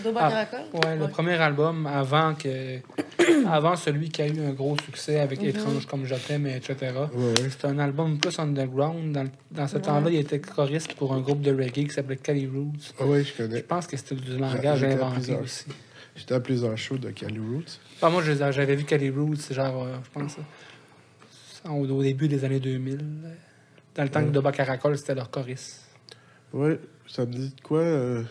Doba 0.03 0.20
Ah, 0.24 0.31
Caracol? 0.31 0.81
Ouais, 0.85 0.96
le 0.96 1.07
premier 1.09 1.35
album 1.35 1.87
avant 1.87 2.35
que 2.35 2.79
avant 3.48 3.77
celui 3.77 4.09
qui 4.09 4.20
a 4.22 4.27
eu 4.27 4.40
un 4.40 4.51
gros 4.53 4.77
succès 4.85 5.20
avec 5.20 5.40
Étrange 5.44 5.87
comme 5.87 6.05
je 6.07 6.16
t'aime, 6.16 6.48
etc. 6.48 6.77
Ouais, 7.14 7.22
ouais. 7.24 7.35
C'était 7.51 7.68
un 7.68 7.79
album 7.79 8.18
plus 8.18 8.37
underground. 8.40 9.12
Dans, 9.12 9.29
dans 9.53 9.68
ce 9.68 9.77
Ouais. 9.77 9.83
temps-là, 9.83 10.11
il 10.11 10.16
était 10.18 10.40
choriste 10.40 10.94
pour 10.94 11.14
un 11.14 11.20
groupe 11.20 11.40
de 11.40 11.53
reggae 11.53 11.87
qui 11.87 11.90
s'appelait 11.90 12.16
Cali 12.16 12.48
Roots. 12.48 12.92
Ah 12.98 13.07
ouais, 13.07 13.22
je 13.22 13.29
Je 13.29 13.37
connais. 13.37 13.62
pense 13.62 13.87
que 13.87 13.96
c'était 13.96 14.16
du 14.16 14.37
langage 14.37 14.81
J'étais 14.81 14.92
à 15.01 15.07
inventé 15.07 15.37
aussi. 15.37 15.66
J'étais 16.16 16.35
à 16.35 16.40
plusieurs 16.40 16.77
shows 16.77 16.98
de 16.98 17.11
Cali 17.11 17.38
Roots. 17.38 17.79
Ah, 18.03 18.11
moi, 18.11 18.22
je 18.24 18.33
j'avais 18.33 18.74
vu 18.74 18.83
Cali 18.83 19.09
Roots, 19.11 19.53
genre, 19.53 19.85
euh, 19.85 19.94
je 20.05 20.11
pense, 20.20 20.37
euh, 21.64 21.68
au, 21.70 21.87
au 21.88 22.03
début 22.03 22.27
des 22.27 22.44
années 22.44 22.59
2000. 22.59 22.98
Euh, 23.98 24.02
Dans 24.02 24.02
le 24.04 24.08
temps 24.11 24.24
que. 24.24 24.30
Deba 24.30 24.52
Caracol, 24.52 24.96
c'était 24.96 25.14
leur 25.14 25.30
choriste. 25.30 25.84
Ouais, 26.52 26.78
ça 27.06 27.26
me 27.26 27.32
dit 27.32 27.54
de 27.54 27.61
quoi 27.61 27.80
euh, 27.80 28.22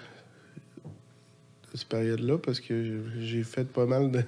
cette 1.73 1.87
période-là 1.87 2.37
parce 2.39 2.59
que 2.59 3.01
j'ai 3.19 3.43
fait 3.43 3.67
pas 3.67 3.85
mal 3.85 4.11
de. 4.11 4.23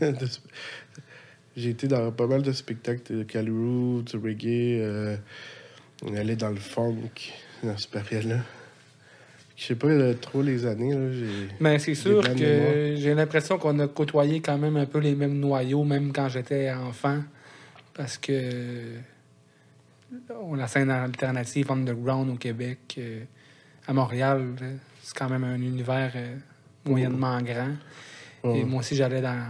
j'ai 1.58 1.70
été 1.72 1.88
dans 1.88 2.12
pas 2.12 2.28
mal 2.28 2.44
de 2.44 2.52
spectacles 2.52 3.18
de 3.18 3.24
Cali 3.24 3.50
Roots, 3.50 4.12
reggae. 4.22 4.80
euh, 4.82 5.18
on 6.06 6.16
allait 6.16 6.36
dans 6.36 6.50
le 6.50 6.56
funk 6.58 6.96
dans 7.64 7.78
cette 7.78 7.92
période-là. 7.92 8.38
Je 9.58 9.66
sais 9.66 9.76
pas 9.76 9.88
euh, 9.88 10.14
trop 10.14 10.42
les 10.42 10.66
années. 10.66 10.94
Là. 10.94 11.10
Mais 11.60 11.80
c'est 11.80 11.96
sûr 11.96 12.22
que 12.24 12.96
j'ai 12.96 13.14
l'impression 13.14 13.58
qu'on 13.58 13.78
a 13.80 13.88
côtoyé 13.90 14.40
quand 14.40 14.58
même 14.58 14.78
un 14.78 14.86
peu 14.86 15.00
les 15.00 15.16
mêmes 15.16 15.38
noyaux, 15.38 15.84
même 15.84 16.14
quand 16.14 16.30
j'étais 16.30 16.72
enfant. 16.72 17.22
Parce 17.94 18.18
que 18.18 18.94
la 20.56 20.68
scène 20.68 20.90
alternative 20.90 21.72
underground 21.72 22.30
au 22.30 22.36
Québec, 22.36 22.96
euh, 22.98 23.24
à 23.88 23.94
Montréal, 23.94 24.56
euh, 24.62 24.76
c'est 25.02 25.18
quand 25.18 25.30
même 25.30 25.44
un 25.44 25.62
univers 25.62 26.12
euh, 26.16 26.36
moyennement 26.86 27.42
grand. 27.42 27.76
Ouais. 28.44 28.60
Et 28.60 28.64
moi 28.64 28.80
aussi, 28.80 28.96
j'allais 28.96 29.22
dans 29.22 29.48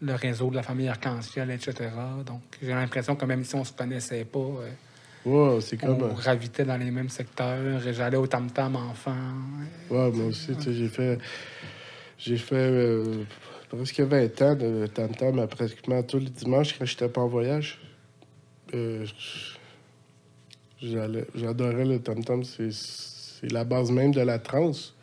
le 0.00 0.14
réseau 0.14 0.50
de 0.50 0.56
la 0.56 0.62
famille 0.62 0.88
Arc-en-Ciel, 0.88 1.50
etc. 1.50 1.90
Donc, 2.24 2.42
j'ai 2.62 2.68
l'impression 2.68 3.16
que 3.16 3.24
même 3.24 3.44
si 3.44 3.54
on 3.54 3.64
se 3.64 3.72
connaissait 3.72 4.24
pas, 4.24 4.38
euh, 5.26 5.60
comme. 5.80 6.02
on 6.02 6.14
gravitait 6.14 6.64
dans 6.64 6.76
les 6.76 6.90
mêmes 6.90 7.08
secteurs. 7.08 7.86
Et 7.86 7.92
J'allais 7.92 8.16
au 8.16 8.26
Tam-Tam 8.26 8.76
enfant. 8.76 9.16
Ouais, 9.90 10.10
moi 10.10 10.26
aussi, 10.26 10.54
j'ai 10.60 10.88
fait. 10.88 11.18
J'ai 12.16 12.36
fait 12.36 13.26
presque 13.68 14.00
20 14.00 14.42
ans 14.42 14.54
de 14.54 14.86
tam-tam 14.86 15.38
à 15.38 15.46
pratiquement 15.46 16.02
tous 16.02 16.18
les 16.18 16.30
dimanches 16.30 16.78
quand 16.78 16.84
j'étais 16.84 17.08
pas 17.08 17.20
en 17.20 17.28
voyage. 17.28 17.78
Euh, 18.74 19.06
J'adorais 20.82 21.84
le 21.84 21.98
tam-tam, 22.00 22.44
c'est 22.44 22.70
c'est 22.72 23.50
la 23.52 23.64
base 23.64 23.90
même 23.90 24.12
de 24.12 24.20
la 24.20 24.38
trance. 24.38 24.94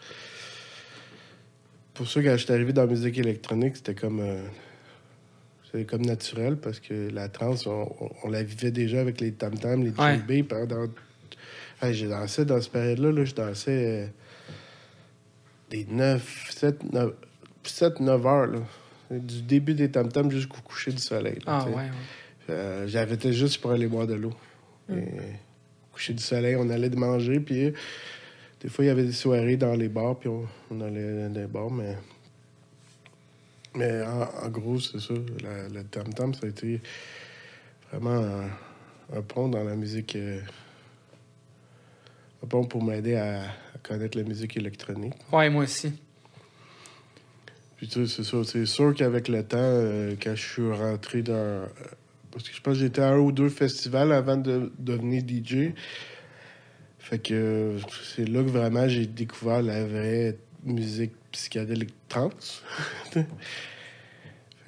Pour 1.94 2.08
ça, 2.10 2.22
quand 2.22 2.36
j'étais 2.38 2.54
arrivé 2.54 2.74
dans 2.74 2.82
la 2.84 2.88
musique 2.92 3.18
électronique, 3.18 3.78
c'était 3.78 3.96
comme. 3.96 4.20
euh, 4.20 4.42
c'était 5.66 5.86
comme 5.86 6.06
naturel 6.06 6.58
parce 6.58 6.80
que 6.80 7.10
la 7.12 7.28
trance, 7.30 7.66
on, 7.68 7.94
on- 8.00 8.10
on 8.24 8.30
la 8.30 8.44
vivait 8.44 8.72
déjà 8.72 9.00
avec 9.02 9.20
les 9.22 9.32
tam-tams, 9.34 9.84
les 9.84 9.90
Ouais. 9.92 10.18
djembés 10.18 10.44
pendant. 10.44 10.88
Hey, 11.82 11.94
j'ai 11.94 12.08
dansé 12.08 12.46
dans 12.46 12.62
cette 12.62 12.72
période-là, 12.72 13.12
là, 13.12 13.26
je 13.26 13.34
dansais 13.36 14.04
euh, 14.04 14.08
des 15.70 15.86
9, 15.90 16.52
7, 16.52 16.94
9, 16.94 17.12
7, 17.64 18.00
9 18.00 18.26
heures. 18.28 18.48
Là. 18.48 18.60
Du 19.12 19.42
début 19.42 19.74
des 19.74 19.92
tam-tams 19.92 20.32
jusqu'au 20.32 20.62
coucher 20.62 20.92
du 20.92 20.98
soleil. 21.02 21.40
Ah 21.46 21.66
ouais, 21.68 21.76
ouais. 21.76 21.90
Euh, 22.50 22.88
J'arrêtais 22.88 23.34
juste 23.34 23.60
pour 23.62 23.72
aller 23.72 23.88
boire 23.88 24.08
de 24.08 24.14
l'eau. 24.16 24.34
Et, 24.90 24.94
Coucher 25.96 26.14
du 26.14 26.22
soleil, 26.22 26.58
on 26.58 26.70
allait 26.70 26.90
de 26.90 26.98
manger, 26.98 27.40
puis 27.40 27.68
euh, 27.68 27.72
des 28.60 28.68
fois, 28.68 28.84
il 28.84 28.90
y 28.90 28.92
avait 28.92 29.06
des 29.06 29.14
soirées 29.14 29.56
dans 29.56 29.74
les 29.76 29.88
bars, 29.88 30.18
puis 30.20 30.28
on, 30.28 30.46
on 30.70 30.82
allait 30.82 31.30
dans 31.30 31.34
les 31.40 31.48
bars, 31.48 31.72
mais... 31.72 31.96
Mais 33.76 34.02
en, 34.04 34.24
en 34.46 34.50
gros, 34.50 34.78
c'est 34.82 35.00
ça. 35.00 35.14
la- 35.42 35.70
Le 35.70 35.84
tam-tam, 35.86 36.34
ça 36.34 36.48
a 36.48 36.50
été 36.50 36.82
vraiment 37.92 38.20
un, 38.20 39.18
un 39.18 39.22
pont 39.22 39.48
dans 39.48 39.64
la 39.64 39.76
musique... 39.78 40.18
euh, 40.18 40.42
un 42.44 42.48
pont 42.48 42.66
pour 42.66 42.84
m'aider 42.84 43.16
à, 43.16 43.44
à 43.44 43.78
connaître 43.82 44.18
la 44.18 44.24
musique 44.26 44.58
électronique. 44.58 45.14
Ouais, 45.32 45.50
moi 45.50 45.64
aussi. 45.64 45.94
Puis 47.78 47.88
tu 47.88 48.06
sais, 48.06 48.16
c'est 48.18 48.30
ça. 48.30 48.44
C'est 48.44 48.66
sûr 48.66 48.94
qu'avec 48.94 49.30
le 49.30 49.44
temps, 49.44 49.58
euh, 49.60 50.16
quand 50.22 50.36
je 50.36 50.44
suis 50.46 50.72
rentré 50.72 51.22
dans. 51.22 51.68
Parce 52.36 52.50
que 52.50 52.54
je 52.54 52.62
pense 52.62 52.74
que 52.74 52.80
j'étais 52.82 53.02
à 53.02 53.12
un 53.12 53.18
ou 53.18 53.32
deux 53.32 53.48
festivals 53.48 54.12
avant 54.12 54.36
de 54.36 54.70
devenir 54.78 55.24
DJ. 55.26 55.74
Fait 57.00 57.18
que 57.18 57.78
c'est 58.04 58.28
là 58.28 58.44
que 58.44 58.50
vraiment 58.50 58.90
j'ai 58.90 59.06
découvert 59.06 59.62
la 59.62 59.86
vraie 59.86 60.38
musique 60.66 61.14
psychédélique 61.32 61.94
trance. 62.10 62.62
fait 63.12 63.26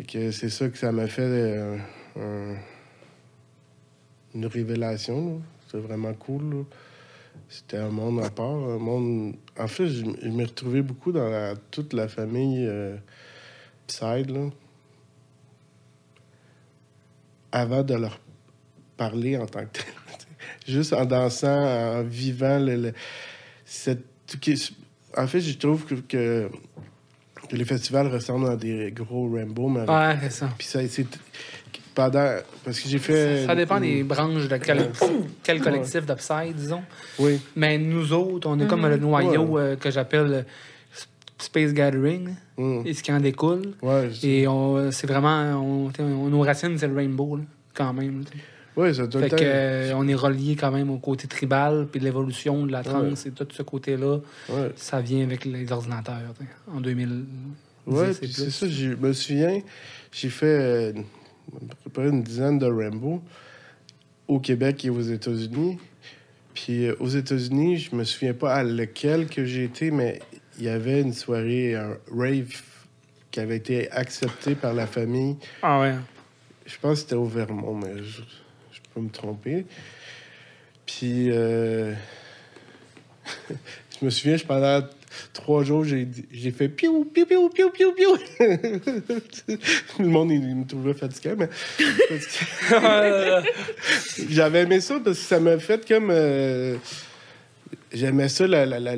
que 0.07 0.31
c'est 0.31 0.47
ça 0.47 0.69
que 0.69 0.77
ça 0.77 0.93
m'a 0.93 1.07
fait 1.07 1.23
euh, 1.23 1.77
un- 2.15 2.55
une 4.33 4.45
révélation. 4.45 5.41
C'était 5.65 5.79
vraiment 5.85 6.13
cool. 6.13 6.63
C'était 7.49 7.77
un 7.77 7.89
monde 7.89 8.23
à 8.23 8.29
part, 8.29 8.47
un 8.55 8.77
monde... 8.77 9.35
En 9.59 9.67
fait, 9.67 9.89
je, 9.89 10.05
m'ai 10.05 10.45
retrouvé 10.45 10.81
beaucoup 10.81 11.11
dans 11.11 11.27
la- 11.29 11.55
toute 11.71 11.91
la 11.91 12.07
famille 12.07 12.65
euh, 12.65 12.95
Psyde. 13.87 14.51
Avant 17.61 17.83
de 17.83 17.95
leur 17.95 18.19
parler 18.97 19.37
en 19.37 19.45
tant 19.45 19.61
que 19.61 19.79
tel. 19.79 19.85
Juste 20.67 20.93
en 20.93 21.05
dansant, 21.05 21.63
en 21.99 22.03
vivant 22.03 22.59
le... 22.59 22.75
le- 22.75 22.93
cette... 23.65 24.03
qui- 24.41 24.75
En 25.17 25.27
fait, 25.27 25.39
je 25.41 25.57
trouve 25.57 25.85
que, 25.85 25.95
que, 25.95 26.49
que 27.49 27.55
les 27.55 27.65
festivals 27.65 28.07
ressemblent 28.07 28.49
à 28.49 28.55
des 28.55 28.91
gros 28.91 29.29
Rambo, 29.29 29.69
mais 29.69 29.81
avec 29.81 29.89
Ouais, 29.89 30.29
c'est 30.29 30.39
ça. 30.39 30.49
puis 30.57 30.67
ça, 30.67 30.79
c'est 30.87 31.05
pendant. 31.95 32.35
Parce 32.63 32.79
que 32.79 32.87
j'ai 32.89 32.99
fait. 32.99 33.45
Ça 33.45 33.55
dépend 33.55 33.79
des 33.79 34.03
branches 34.03 34.47
de 34.47 34.57
quel, 34.57 34.91
quel 35.43 35.61
collectif 35.61 36.05
d'Upside, 36.05 36.55
disons. 36.55 36.83
Oui. 37.17 37.39
Mais 37.55 37.77
nous 37.79 38.13
autres, 38.13 38.47
on 38.49 38.59
est 38.59 38.67
comme 38.67 38.85
le 38.87 38.97
noyau 38.97 39.57
euh, 39.57 39.75
que 39.77 39.89
j'appelle 39.89 40.31
euh, 40.33 40.43
Space 41.39 41.73
Gathering, 41.73 42.29
Mm. 42.57 42.81
et 42.85 42.93
ce 42.93 43.03
qui 43.03 43.11
en 43.11 43.19
découle. 43.19 43.73
Ouais, 43.81 44.09
c'est- 44.13 44.27
Et 44.27 44.47
on, 44.47 44.91
c'est 44.91 45.05
vraiment. 45.07 45.61
On, 45.63 45.91
on- 45.99 46.29
nos 46.29 46.41
racines, 46.41 46.77
c'est 46.77 46.87
le 46.87 46.95
rainbow, 46.95 47.37
là, 47.37 47.43
quand 47.75 47.93
même. 47.93 48.23
t'sais. 48.25 48.37
ouais, 48.75 48.93
ça 48.93 49.05
doit 49.07 49.21
Fait 49.21 49.29
que, 49.29 49.35
euh, 49.41 49.93
on 49.95 50.07
est 50.07 50.15
relié 50.15 50.55
quand 50.55 50.71
même 50.71 50.89
au 50.89 50.97
côté 50.97 51.27
tribal, 51.27 51.87
puis 51.91 51.99
de 51.99 52.05
l'évolution 52.05 52.65
de 52.65 52.71
la 52.71 52.83
trance 52.83 53.25
et 53.27 53.31
tout 53.31 53.47
ce 53.51 53.61
côté-là. 53.63 54.17
Ouais. 54.49 54.71
Ça 54.75 54.99
vient 55.01 55.23
avec 55.23 55.45
les 55.45 55.71
ordinateurs, 55.71 56.21
en 56.73 56.81
2000. 56.81 57.25
Ouais, 57.85 58.11
puis 58.13 58.31
c'est 58.33 58.49
ça, 58.51 58.67
je 58.67 58.89
me 58.95 59.13
souviens, 59.13 59.61
j'ai 60.11 60.29
fait 60.29 60.45
euh, 60.45 60.93
à 61.55 61.75
peu 61.83 61.89
près 61.91 62.09
une 62.09 62.21
dizaine 62.23 62.57
de 62.59 62.65
Rambo 62.65 63.21
au 64.27 64.39
Québec 64.39 64.83
et 64.85 64.89
aux 64.89 65.01
États-Unis. 65.01 65.77
Puis 66.53 66.87
euh, 66.87 66.95
aux 66.99 67.07
États-Unis, 67.07 67.77
je 67.77 67.95
me 67.95 68.03
souviens 68.03 68.33
pas 68.33 68.55
à 68.55 68.63
lequel 68.63 69.27
que 69.27 69.45
j'ai 69.45 69.63
été, 69.63 69.91
mais 69.91 70.19
il 70.57 70.63
y 70.65 70.69
avait 70.69 71.01
une 71.01 71.13
soirée, 71.13 71.75
un 71.75 71.97
rave 72.11 72.61
qui 73.31 73.39
avait 73.39 73.57
été 73.57 73.91
accepté 73.91 74.55
par 74.55 74.73
la 74.73 74.87
famille. 74.87 75.35
Ah 75.61 75.79
ouais. 75.81 75.95
Je 76.65 76.75
pense 76.81 76.95
que 76.95 76.99
c'était 77.01 77.15
au 77.15 77.25
Vermont, 77.25 77.75
mais 77.75 77.97
je, 77.97 78.21
je 78.71 78.79
peux 78.93 79.01
me 79.01 79.09
tromper. 79.09 79.65
Puis, 80.85 81.29
euh, 81.31 81.93
je 83.49 84.05
me 84.05 84.09
souviens, 84.09 84.37
je, 84.37 84.45
pendant 84.45 84.85
trois 85.33 85.63
jours, 85.63 85.83
j'ai 85.85 86.07
fait 86.51 86.69
piou, 86.69 87.05
piou, 87.05 87.25
piou, 87.25 87.49
piou, 87.49 87.69
piou, 87.71 87.91
piou. 87.93 88.17
Le 89.99 90.07
monde, 90.07 90.31
il, 90.31 90.43
il 90.43 90.55
me 90.55 90.65
trouvait 90.65 90.93
fatigué, 90.93 91.33
mais 91.37 91.49
j'avais 94.29 94.61
aimé 94.63 94.79
ça 94.81 94.99
parce 95.03 95.17
que 95.19 95.23
ça 95.25 95.39
m'a 95.39 95.57
fait 95.59 95.87
comme. 95.87 96.09
euh, 96.11 96.75
J'aimais 97.93 98.27
ça, 98.29 98.47
la, 98.47 98.65
la- 98.65 98.79
la- 98.79 98.95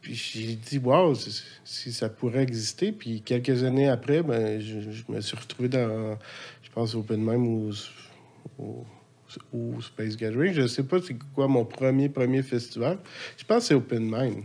Puis 0.00 0.14
j'ai 0.14 0.54
dit, 0.54 0.78
waouh, 0.78 1.14
si- 1.64 1.92
ça 1.92 2.08
pourrait 2.08 2.42
exister. 2.42 2.92
Puis 2.92 3.22
quelques 3.22 3.62
années 3.64 3.88
après, 3.88 4.22
ben, 4.22 4.60
je, 4.60 4.80
je 4.80 5.02
me 5.08 5.20
suis 5.20 5.36
retrouvé 5.36 5.68
dans, 5.68 6.18
je 6.62 6.70
pense, 6.70 6.94
Open 6.94 7.20
Mime 7.20 7.46
ou, 7.46 7.72
ou, 8.58 8.84
ou 9.52 9.80
Space 9.82 10.16
Gathering. 10.16 10.52
Je 10.52 10.66
sais 10.66 10.82
pas 10.82 10.98
c'est 11.00 11.16
quoi 11.34 11.48
mon 11.48 11.64
premier, 11.64 12.08
premier 12.08 12.42
festival. 12.42 12.98
Je 13.36 13.44
pense 13.44 13.64
que 13.64 13.68
c'est 13.68 13.74
Open 13.74 14.02
Mine. 14.04 14.44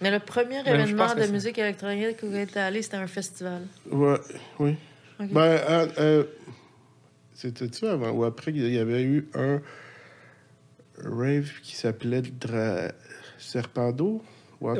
Mais 0.00 0.10
le 0.10 0.18
premier 0.20 0.62
Ben, 0.62 0.74
événement 0.78 1.14
de 1.14 1.26
musique 1.26 1.58
électronique 1.58 2.18
où 2.22 2.28
vous 2.28 2.36
êtes 2.36 2.56
allé, 2.56 2.82
c'était 2.82 2.98
un 2.98 3.06
festival. 3.06 3.62
Ouais, 3.90 4.18
oui. 4.58 4.76
Ben, 5.18 5.40
euh, 5.40 5.86
euh, 5.98 6.24
c'était-tu 7.32 7.86
avant 7.86 8.10
ou 8.10 8.24
après 8.24 8.52
qu'il 8.52 8.70
y 8.72 8.78
avait 8.78 9.02
eu 9.02 9.26
un 9.34 9.60
rave 11.02 11.50
qui 11.62 11.74
s'appelait 11.76 12.22
Dra... 12.22 12.92
Serpando? 13.38 14.22
Ou 14.60 14.70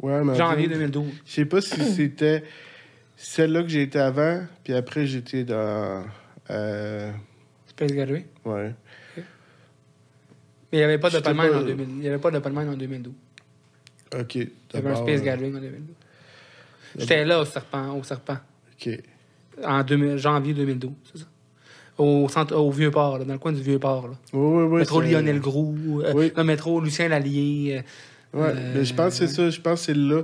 Ouais, 0.00 0.22
mais 0.24 0.36
Janvier 0.36 0.68
2012. 0.68 1.06
Je 1.26 1.32
sais 1.32 1.44
pas 1.44 1.60
si 1.60 1.80
c'était 1.92 2.44
celle-là 3.16 3.62
que 3.62 3.68
j'ai 3.68 3.82
été 3.82 3.98
avant, 3.98 4.42
puis 4.62 4.74
après 4.74 5.06
j'étais 5.06 5.42
dans. 5.44 6.04
euh, 6.50 7.10
Space 7.66 7.92
Gathering. 7.92 8.24
ouais. 8.44 8.74
Mais 10.70 10.78
il 10.78 10.78
n'y 10.80 10.84
avait 10.84 10.98
pas 10.98 11.08
J'étais 11.08 11.22
d'Open 11.32 11.42
Mind 11.42 11.52
pas- 11.52 11.58
en 11.60 11.62
2000. 11.64 11.88
Il 11.98 12.04
y 12.04 12.08
avait 12.08 12.18
pas 12.18 12.30
d'Open 12.30 12.52
Mind 12.52 12.68
en 12.68 12.76
2012. 12.76 13.14
Ok. 14.20 14.34
Il 14.34 14.50
y 14.74 14.76
avait 14.76 14.90
un 14.90 14.96
Space 14.96 15.20
euh, 15.20 15.24
Gathering 15.24 15.56
en 15.56 15.60
2012. 15.60 15.94
J'étais 16.98 17.24
là 17.24 17.40
au 17.40 17.44
Serpent. 17.44 17.92
Au 17.98 18.02
Serpent. 18.02 18.36
Ok. 18.74 19.00
En 19.64 19.82
2000 19.82 20.16
janvier 20.18 20.54
2012, 20.54 20.92
c'est 21.10 21.18
ça? 21.20 21.24
Au, 21.96 22.28
centre, 22.28 22.54
au 22.54 22.70
Vieux-Port, 22.70 23.18
là, 23.18 23.24
dans 23.24 23.32
le 23.32 23.38
coin 23.40 23.50
du 23.52 23.60
Vieux-Port. 23.62 24.08
Là. 24.08 24.14
Oui, 24.32 24.62
oui, 24.62 24.62
oui. 24.64 24.78
métro 24.80 25.00
Lionel 25.00 25.40
Groux, 25.40 26.02
euh, 26.04 26.12
Oui. 26.14 26.32
le 26.36 26.44
métro 26.44 26.80
Lucien 26.80 27.08
Lallier. 27.08 27.78
euh, 27.78 27.82
Ouais, 28.34 28.48
Euh, 28.54 28.72
mais 28.76 28.84
je 28.84 28.94
pense 28.94 29.18
que 29.18 29.26
c'est 29.26 29.34
ça. 29.34 29.50
Je 29.50 29.60
pense 29.60 29.80
que 29.80 29.86
c'est 29.86 29.94
là. 29.96 30.22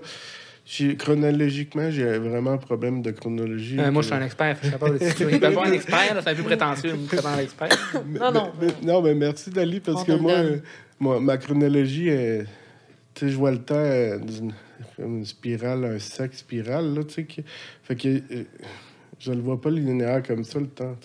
J'ai- 0.67 0.97
Chronologiquement, 0.97 1.91
j'ai 1.91 2.17
vraiment 2.19 2.53
un 2.53 2.57
problème 2.59 3.03
de 3.03 3.11
chronologie. 3.11 3.79
euh, 3.79 3.91
moi, 3.91 4.03
je 4.03 4.09
que- 4.09 4.15
suis 4.15 4.23
un 4.23 4.27
expert, 4.27 4.57
je 4.57 4.61
suis 4.69 4.71
capable 4.73 4.99
de. 4.99 5.05
Il 5.05 5.41
peut 5.41 5.53
pas 5.53 5.67
un 5.67 5.73
expert, 5.73 6.15
là, 6.15 6.21
c'est 6.23 6.31
un 6.31 6.35
peu 6.35 6.43
prétentieux, 6.43 6.95
prétendre 7.07 7.39
expert. 7.41 7.69
Non, 8.07 8.33
non. 8.33 8.53
Mais- 8.61 8.67
mais- 8.69 8.87
non, 8.93 9.03
mais 9.03 9.15
merci, 9.15 9.51
Dali, 9.51 9.81
parce 9.81 10.03
On 10.03 10.05
que 10.05 10.13
moi, 10.13 10.33
euh, 10.33 10.59
moi, 10.99 11.21
ma 11.21 11.37
chronologie, 11.37 12.09
est- 12.09 12.45
tu 13.15 13.27
sais, 13.27 13.29
je 13.33 13.37
vois 13.37 13.51
le 13.51 13.59
temps 13.59 13.75
euh, 13.77 14.19
d'une 14.19 14.53
comme 14.97 15.19
une 15.19 15.25
spirale, 15.27 15.85
un 15.85 15.99
sac 15.99 16.33
spirale, 16.35 16.95
là, 16.95 17.05
tu 17.05 17.15
sais. 17.15 17.25
qui- 17.25 17.45
Fait 17.83 17.97
que 17.97 18.09
euh, 18.09 18.45
je 19.19 19.33
le 19.33 19.41
vois 19.41 19.61
pas 19.61 19.71
linéaire 19.71 20.23
comme 20.23 20.45
ça, 20.45 20.59
le 20.61 20.67
temps. 20.67 20.97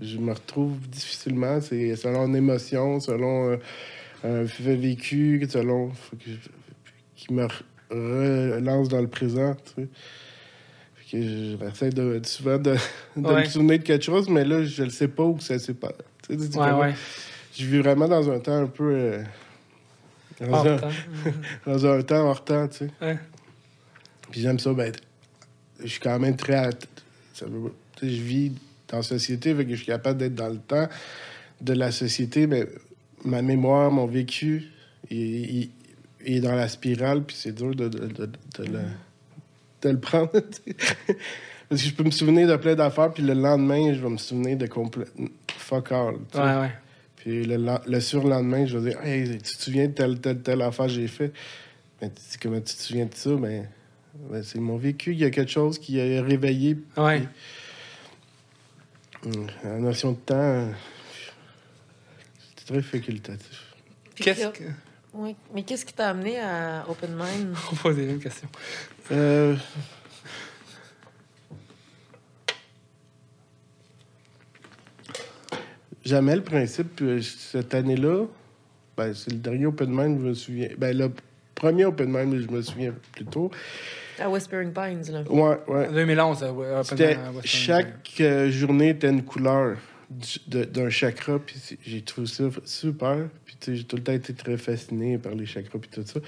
Je 0.00 0.16
me 0.18 0.32
retrouve 0.32 0.78
difficilement, 0.88 1.60
c'est 1.60 1.94
selon 1.96 2.26
une 2.26 2.36
émotion, 2.36 2.98
selon 3.00 3.58
euh, 4.24 4.46
vécu, 4.60 5.46
selon... 5.50 5.90
Faut 5.90 6.16
que 6.16 6.30
qui 7.16 7.32
me 7.32 7.46
re- 7.46 8.54
relance 8.54 8.88
dans 8.88 9.00
le 9.00 9.06
présent, 9.08 9.54
tu 9.54 9.82
sais. 9.82 9.88
Fait 10.96 11.18
que 11.18 11.22
j'essaie 11.22 11.90
de, 11.90 12.20
souvent 12.24 12.58
de, 12.58 12.74
de 13.16 13.20
Ouais. 13.28 13.40
me 13.42 13.44
souvenir 13.44 13.78
de 13.78 13.84
quelque 13.84 14.04
chose, 14.04 14.28
mais 14.28 14.44
là, 14.44 14.64
je 14.64 14.82
ne 14.82 14.90
sais 14.90 15.08
pas 15.08 15.22
où 15.24 15.38
ça 15.38 15.58
s'est 15.58 15.74
passé. 15.74 15.94
Tu 16.28 16.36
sais, 16.38 16.58
Ouais. 16.58 16.94
Je 17.56 17.66
vis 17.66 17.78
vraiment 17.80 18.08
dans 18.08 18.30
un 18.30 18.38
temps 18.40 18.56
un 18.62 18.66
peu. 18.66 18.92
euh, 18.92 19.22
dans, 20.40 20.52
Hors 20.52 20.66
un, 20.66 20.76
temps. 20.78 20.88
dans 21.66 21.86
un 21.86 22.02
temps 22.02 22.28
hors 22.28 22.44
temps, 22.44 22.66
tu 22.68 22.88
sais. 23.00 23.18
Puis 24.30 24.40
j'aime 24.40 24.58
ça, 24.58 24.72
ben, 24.72 24.90
je 25.80 25.86
suis 25.86 26.00
quand 26.00 26.18
même 26.18 26.34
très. 26.36 26.70
ça 27.34 27.46
veut- 27.46 27.72
tu 27.96 28.06
sais, 28.08 28.14
je 28.14 28.22
vis 28.22 28.52
dans 28.88 28.96
la 28.96 29.02
société, 29.02 29.54
fait 29.54 29.64
que 29.64 29.70
je 29.72 29.76
suis 29.76 29.86
capable 29.86 30.18
d'être 30.18 30.34
dans 30.34 30.48
le 30.48 30.58
temps 30.58 30.88
de 31.60 31.72
la 31.74 31.90
société, 31.92 32.46
mais 32.46 32.66
ma 33.24 33.42
mémoire, 33.42 33.90
mon 33.90 34.06
vécu, 34.06 34.64
il, 35.10 35.18
il- 35.62 35.70
il 36.24 36.36
est 36.36 36.40
dans 36.40 36.54
la 36.54 36.68
spirale, 36.68 37.24
puis 37.24 37.34
c'est 37.36 37.52
dur 37.52 37.74
de, 37.74 37.88
de, 37.88 38.06
de, 38.06 38.30
de 39.82 39.88
le, 39.88 39.98
prendre. 39.98 40.30
Parce 41.68 41.82
que 41.82 41.88
je 41.88 41.94
peux 41.94 42.04
me 42.04 42.10
souvenir 42.12 42.46
de 42.46 42.54
plein 42.56 42.74
d'affaires, 42.76 43.12
puis 43.12 43.22
le 43.24 43.34
lendemain, 43.34 43.92
je 43.92 43.98
vais 44.00 44.08
me 44.08 44.18
souvenir 44.18 44.56
de 44.56 44.66
complète 44.66 45.10
fuck 45.48 45.90
all. 45.90 46.14
Ouais, 46.34 46.40
ouais. 46.60 46.70
Puis 47.16 47.44
le, 47.44 48.00
surlendemain, 48.00 48.66
je 48.66 48.78
vais 48.78 48.90
dire 48.90 49.00
Hey, 49.04 49.38
tu 49.38 49.56
te 49.56 49.62
souviens 49.62 49.86
de 49.88 49.92
telle, 49.92 50.20
telle, 50.20 50.40
telle 50.42 50.62
affaire 50.62 50.86
que 50.86 50.92
j'ai 50.92 51.08
fait? 51.08 51.32
Mais 52.00 52.08
tu 52.10 52.14
dis 52.30 52.38
comment 52.40 52.58
tu 52.60 52.74
te 52.74 52.80
souviens 52.82 53.06
de 53.06 53.14
ça? 53.14 53.30
Ben, 53.34 53.66
ben, 54.30 54.42
c'est 54.44 54.58
mon 54.60 54.76
vécu. 54.76 55.12
Il 55.12 55.18
y 55.18 55.24
a 55.24 55.30
quelque 55.30 55.50
chose 55.50 55.78
qui 55.78 56.00
a 56.00 56.22
réveillé. 56.22 56.76
Ouais. 56.96 57.22
Hum, 59.24 59.46
La 59.64 59.78
notion 59.78 60.12
de 60.12 60.16
temps, 60.16 60.34
euh, 60.36 60.66
très 62.72 62.82
facultatif. 62.82 63.74
Qu'est-ce 64.14 64.48
que-. 64.48 64.64
Oui. 65.14 65.36
Mais 65.54 65.62
qu'est-ce 65.62 65.84
qui 65.84 65.92
t'a 65.92 66.08
amené 66.10 66.40
à 66.40 66.86
Open 66.88 67.10
Mind? 67.10 67.54
On 67.72 67.76
pose 67.76 67.98
les 67.98 68.06
mêmes 68.06 68.20
questions. 68.20 68.48
Euh, 69.10 69.56
Jamais 76.04 76.34
le 76.34 76.42
principe, 76.42 77.00
euh, 77.02 77.20
cette 77.20 77.74
année-là, 77.74 78.24
ben, 78.96 79.14
c'est 79.14 79.32
le 79.32 79.38
dernier 79.38 79.66
Open 79.66 79.88
Mind, 79.88 80.18
je 80.18 80.26
me 80.26 80.34
souviens. 80.34 80.68
Ben, 80.76 80.96
le 80.96 81.12
premier 81.54 81.84
Open 81.84 82.10
Mind, 82.10 82.40
je 82.40 82.52
me 82.52 82.60
souviens 82.60 82.92
plus 83.12 83.24
tôt. 83.26 83.52
À 84.18 84.28
Whispering 84.28 84.72
Pines, 84.72 85.04
là. 85.12 85.22
Ouais, 85.30 85.58
ouais. 85.68 85.88
En 85.88 85.92
2011, 85.92 86.42
euh, 86.42 86.50
ouais, 86.50 86.70
Open 86.70 86.84
C'était 86.84 87.16
Mind 87.16 87.38
à 87.38 87.40
chaque 87.44 88.16
euh, 88.20 88.50
journée 88.50 88.88
était 88.88 89.10
une 89.10 89.22
couleur 89.22 89.76
d'un 90.46 90.90
chakra, 90.90 91.38
puis 91.38 91.56
j'ai 91.84 92.02
trouvé 92.02 92.26
ça 92.26 92.44
super. 92.64 93.28
Puis 93.44 93.76
j'ai 93.76 93.84
tout 93.84 93.96
le 93.96 94.02
temps 94.02 94.12
été 94.12 94.32
très 94.34 94.56
fasciné 94.56 95.18
par 95.18 95.34
les 95.34 95.46
chakras 95.46 95.78
puis 95.78 95.90
tout 95.90 96.04
ça. 96.04 96.20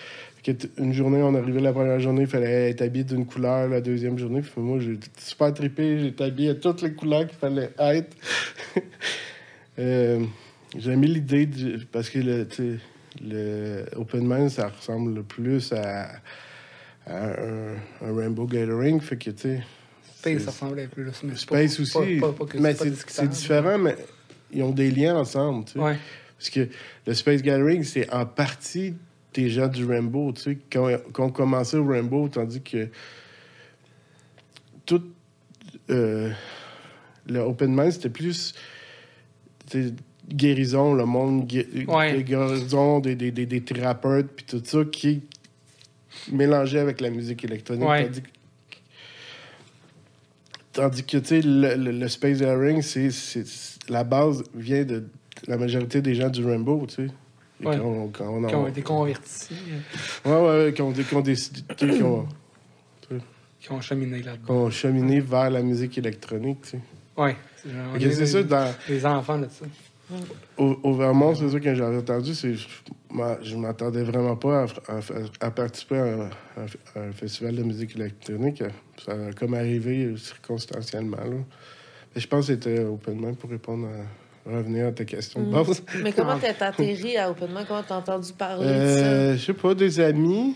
Une 0.78 0.93
journée, 0.93 1.22
on 1.22 1.35
arrivait 1.35 1.61
la 1.61 1.72
première 1.72 2.01
journée, 2.01 2.22
il 2.22 2.28
fallait 2.28 2.70
être 2.70 2.82
habillé 2.82 3.05
d'une 3.05 3.26
couleur, 3.26 3.68
la 3.68 3.80
deuxième 3.80 4.18
journée. 4.18 4.43
Puis 4.43 4.53
moi, 4.61 4.78
j'ai 4.78 4.99
super 5.18 5.53
trippé, 5.55 5.99
j'ai 5.99 6.07
été 6.09 6.24
habillé 6.24 6.51
à 6.51 6.55
toutes 6.55 6.82
les 6.82 6.93
couleurs 6.93 7.26
qu'il 7.26 7.39
fallait 7.39 7.70
être. 7.78 8.16
Euh, 9.76 10.24
j'ai 10.78 10.93
aimé 10.93 11.09
l'idée 11.09 11.49
parce 11.91 12.09
que 12.09 12.20
le, 12.20 12.47
le 13.20 13.87
Open 13.97 14.24
Mind, 14.24 14.49
ça 14.49 14.68
ressemble 14.68 15.14
le 15.14 15.24
plus 15.24 15.72
à, 15.72 16.11
un, 17.07 17.74
Rainbow 18.01 18.47
Gathering. 18.47 19.01
Fait 19.01 19.16
que, 19.16 19.30
Space, 20.33 20.47
ressemblait 20.47 20.87
plus. 20.89 21.05
Mais 21.25 21.35
Space 21.37 21.77
pas- 21.77 21.83
aussi. 22.01 22.16
pas- 22.20 22.33
pas 22.33 22.45
que 22.47 22.59
mais 22.59 22.75
c'est 22.75 23.29
différent, 23.29 23.79
mais 23.79 23.97
ils 24.53 24.62
ont 24.62 24.70
des 24.70 24.91
liens 24.91 25.16
ensemble. 25.16 25.64
Tu 25.66 25.72
sais. 25.72 25.79
Ouais. 25.79 25.97
Parce 26.39 26.51
que 26.51 26.68
le 27.07 27.14
Space 27.14 27.43
Gathering, 27.43 27.83
c'est 27.85 28.12
en 28.12 28.27
partie 28.27 28.95
des 29.35 29.51
gens 29.51 29.68
du 29.68 29.85
Rainbow. 29.85 30.33
Tu 30.33 30.43
sais, 30.43 30.59
quand, 30.70 30.89
quand 31.12 31.27
on 31.27 31.31
commençait 31.31 31.77
au 31.77 31.87
Rainbow, 31.87 32.29
tandis 32.29 32.61
que 32.62 32.89
tout 34.87 35.03
euh, 35.91 36.31
le 37.27 37.41
Open 37.41 37.75
Mind, 37.75 37.93
c'était 37.93 38.11
plus 38.11 38.55
guérison, 40.29 40.95
le 40.95 41.05
monde 41.05 41.47
gué- 41.47 41.85
Ouais. 41.87 42.14
des 42.16 42.25
guérisons, 42.25 43.01
des, 43.01 43.14
des, 43.14 43.31
des, 43.31 43.47
des 43.47 43.61
thérapeutes, 43.61 44.29
puis 44.37 44.45
tout 44.47 44.62
ça, 44.64 44.85
qui 44.91 45.22
mélangé 46.33 46.79
avec 46.79 47.01
la 47.01 47.11
musique 47.11 47.45
électronique. 47.45 47.87
Ouais. 47.89 48.05
Tandis 48.05 48.22
que 48.22 48.29
Tandis 50.75 51.05
que, 51.05 51.18
tu 51.18 51.27
sais, 51.27 51.41
le, 51.41 51.77
le- 51.77 51.93
le 51.93 52.09
Space 52.09 52.41
Airing, 52.41 52.83
c'est, 52.83 53.11
c'est- 53.11 53.79
la 53.89 54.03
base 54.05 54.43
vient 54.55 54.85
de 54.85 55.05
la 55.47 55.57
majorité 55.57 56.03
des 56.03 56.14
gens 56.14 56.29
du 56.29 56.45
Rainbow, 56.45 56.85
tu 56.89 56.95
sais. 56.95 57.12
Ouais. 57.64 57.79
Quand, 57.79 57.85
on- 57.85 58.09
quand 58.09 58.29
on 58.29 58.47
Qui 58.47 58.55
ont 58.57 58.66
été 58.66 58.83
convertis, 58.83 59.55
euh, 60.27 60.31
Ouais, 60.59 60.64
ouais, 60.66 60.72
qui 60.75 60.83
ont, 60.83 60.93
qui 60.93 61.14
ont 61.14 61.20
décidé, 61.20 61.61
tu 61.77 61.89
sais, 61.89 61.97
qui 61.97 62.03
ont, 62.03 62.27
qui 63.61 63.68
cheminé 63.81 64.18
qui 64.20 64.27
là-dedans. 64.27 64.55
ont 64.55 64.70
cheminé 64.70 65.20
vers 65.20 65.49
la 65.51 65.62
musique 65.62 65.97
électronique, 65.97 66.59
tu 66.62 66.68
sais. 66.70 66.81
Ouais. 67.16 67.37
Fait 67.57 67.99
que 67.99 68.11
c'est 68.11 68.27
ça, 68.27 68.43
dans, 68.43 68.75
Les 68.89 69.07
enfants 69.07 69.39
de 69.39 69.47
ça. 69.49 69.64
Au, 70.59 70.76
au 70.82 70.94
Vermont, 70.94 71.34
c'est 71.34 71.48
ça 71.48 71.61
que 71.61 71.74
j'avais 71.74 71.96
entendu, 71.96 72.34
c'est 72.34 72.55
je 72.55 72.66
m'a- 73.12 73.38
je 73.42 73.57
m'attendais 73.57 74.02
vraiment 74.02 74.36
pas 74.36 74.64
à, 74.88 74.92
à- 74.92 75.46
à 75.46 75.50
participer 75.50 75.96
à 75.96 76.05
un, 76.05 76.28
à 76.96 77.00
un 77.09 77.12
festival 77.12 77.57
de 77.57 77.62
musique 77.62 77.96
électronique. 77.96 78.62
Ça 79.05 79.12
a 79.12 79.32
comme 79.32 79.55
arrivé 79.55 80.14
circonstanciellement, 80.16 81.16
là. 81.16 81.36
Mais 82.14 82.20
je 82.20 82.28
pense 82.28 82.46
que 82.46 82.52
c'était 82.55 82.80
open 82.84 83.16
mic 83.26 83.38
pour 83.38 83.50
répondre 83.50 83.88
à 84.46 84.50
revenir 84.57 84.86
à 84.88 84.92
ta 84.92 85.05
question 85.05 85.40
de 85.42 85.46
Mm. 85.46 85.50
base. 85.52 85.82
Mais 86.02 86.12
comment 86.12 86.38
t'es 86.38 86.55
atterri 86.62 87.16
à 87.16 87.30
Open 87.30 87.48
Mic? 87.48 87.66
Comment 87.66 87.82
t'as 87.82 87.96
entendu 87.96 88.32
parler 88.34 88.66
de 88.66 88.70
Euh, 88.72 89.36
je 89.36 89.44
sais 89.46 89.52
pas, 89.55 89.74
des 89.74 89.98
amis. 90.00 90.55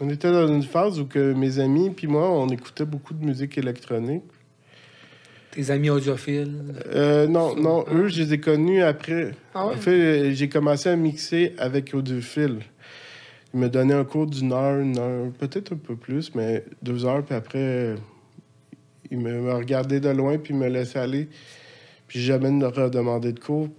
On 0.00 0.08
était 0.10 0.32
dans 0.32 0.48
une 0.48 0.62
phase 0.64 0.98
où 0.98 1.04
que 1.06 1.32
mes 1.34 1.58
amis 1.60 1.90
puis 1.90 2.06
moi, 2.08 2.28
on 2.28 2.48
écoutait 2.48 2.84
beaucoup 2.86 3.14
de 3.14 3.24
musique 3.24 3.56
électronique. 3.58 4.24
Tes 5.56 5.70
amis 5.70 5.88
audiophiles? 5.88 6.74
Euh, 6.94 7.26
non, 7.26 7.56
non, 7.56 7.86
eux, 7.90 8.08
je 8.08 8.22
les 8.22 8.34
ai 8.34 8.40
connus 8.40 8.82
après. 8.82 9.30
Ah 9.54 9.66
ouais? 9.66 9.72
En 9.72 9.76
fait, 9.78 9.90
euh, 9.90 10.32
j'ai 10.34 10.50
commencé 10.50 10.90
à 10.90 10.96
mixer 10.96 11.54
avec 11.56 11.94
Audiophile. 11.94 12.58
Il 13.54 13.60
me 13.60 13.70
donnait 13.70 13.94
un 13.94 14.04
cours 14.04 14.26
d'une 14.26 14.52
heure, 14.52 14.78
une 14.78 14.98
heure, 14.98 15.30
peut-être 15.38 15.72
un 15.72 15.76
peu 15.76 15.96
plus, 15.96 16.34
mais 16.34 16.62
deux 16.82 17.06
heures, 17.06 17.24
puis 17.24 17.34
après, 17.34 17.58
euh, 17.58 17.96
il 19.10 19.18
me, 19.18 19.50
regardait 19.54 19.98
de 19.98 20.10
loin, 20.10 20.36
puis 20.36 20.52
il 20.52 20.60
me 20.60 20.68
laissait 20.68 20.98
aller. 20.98 21.26
Puis 22.06 22.20
j'ai 22.20 22.26
jamais 22.26 22.50
de 22.50 22.66
redemandé 22.66 23.32
de 23.32 23.40
cours. 23.40 23.70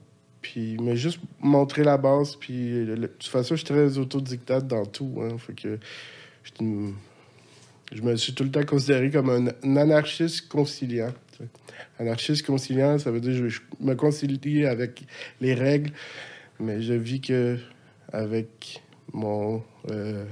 Puis 0.41 0.73
il 0.79 0.81
m'a 0.81 0.95
juste 0.95 1.19
montré 1.41 1.83
la 1.83 1.97
base, 1.97 2.37
puis 2.37 2.85
le- 2.85 2.95
de 2.95 3.05
toute 3.05 3.29
façon, 3.29 3.53
je 3.55 3.63
suis 3.63 3.67
très 3.71 3.99
autodictate 3.99 4.67
dans 4.67 4.87
tout. 4.87 5.19
Hein, 5.21 5.37
fait 5.37 5.53
que 5.53 5.77
je 7.91 8.01
me 8.01 8.15
suis 8.15 8.33
tout 8.33 8.43
le 8.45 8.49
temps 8.49 8.65
considéré 8.65 9.11
comme 9.11 9.29
un, 9.29 9.45
un 9.63 9.77
anarchiste 9.77 10.47
conciliant. 10.47 11.13
Anarchiste 11.99 12.45
conciliant, 12.45 12.97
ça 12.97 13.11
veut 13.11 13.19
dire 13.19 13.39
que 13.39 13.49
je, 13.49 13.61
me 13.79 13.95
concilie 13.95 14.65
avec 14.65 15.03
les 15.41 15.53
règles, 15.53 15.91
mais 16.59 16.81
je 16.81 16.93
vis 16.93 17.21
que 17.21 17.57
avec 18.11 18.81
mon 19.13 19.63
euh, 19.89 20.25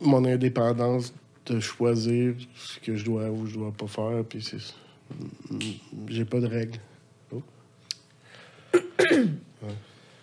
mon 0.00 0.24
indépendance 0.24 1.12
de 1.46 1.60
choisir 1.60 2.34
ce 2.54 2.78
que 2.78 2.94
je 2.94 3.04
dois 3.04 3.30
ou 3.30 3.46
je 3.46 3.54
dois 3.54 3.72
pas 3.72 3.86
faire, 3.86 4.24
puis 4.28 4.42
c'est 4.42 4.58
j'ai 6.08 6.24
pas 6.24 6.40
de 6.40 6.46
règles. 6.46 6.78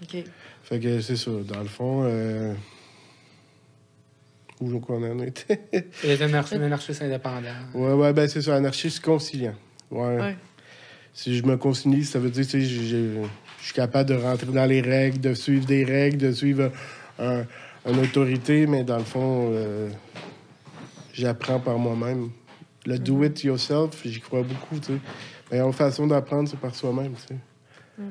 OK. 0.02 0.24
Fait 0.64 0.80
que 0.80 1.02
c'est 1.02 1.16
ça, 1.16 1.32
dans 1.32 1.62
le 1.62 1.68
fond, 1.68 2.04
euh, 2.06 2.54
où 4.74 4.80
qu'on 4.80 5.04
en 5.04 5.20
était. 5.20 5.62
Il 6.04 6.10
est 6.12 6.22
un 6.22 6.26
anarchiste, 6.26 6.62
un 6.62 6.66
anarchiste 6.66 7.02
indépendant. 7.02 7.50
ouais, 7.74 7.94
ouais, 7.94 8.14
ben 8.14 8.28
c'est 8.28 8.42
ça, 8.42 8.56
anarchiste 8.56 9.04
conciliant. 9.04 9.56
Ouais. 9.92 10.18
Ouais. 10.20 10.36
Si 11.14 11.38
je 11.38 11.44
me 11.46 11.56
concilie, 11.58 12.04
ça 12.04 12.20
veut 12.20 12.30
dire 12.30 12.46
que 12.48 12.60
je 12.60 13.26
suis 13.62 13.74
capable 13.74 14.10
de 14.10 14.16
rentrer 14.16 14.48
dans 14.48 14.66
les 14.66 14.82
règles, 14.82 15.20
de 15.22 15.34
suivre 15.34 15.66
des 15.66 15.84
règles, 15.86 16.18
de 16.18 16.32
suivre 16.32 16.72
un- 17.20 17.44
une 17.88 18.00
autorité, 18.00 18.68
mais 18.68 18.84
dans 18.84 18.98
le 18.98 19.04
fond, 19.04 19.50
euh, 19.54 19.90
j'apprends 21.14 21.60
par 21.60 21.78
moi-même. 21.78 22.32
Le 22.86 23.00
do 23.00 23.24
it 23.24 23.44
yourself, 23.44 24.02
j'y 24.06 24.20
crois 24.20 24.42
beaucoup, 24.44 24.80
tu 24.80 24.88
sais. 24.94 25.00
La 25.52 25.58
meilleure 25.58 25.74
façon 25.76 26.06
d'apprendre, 26.08 26.50
c'est 26.50 26.60
par 26.60 26.76
soi-même, 26.76 27.14
tu 27.14 27.34
sais. 27.36 28.04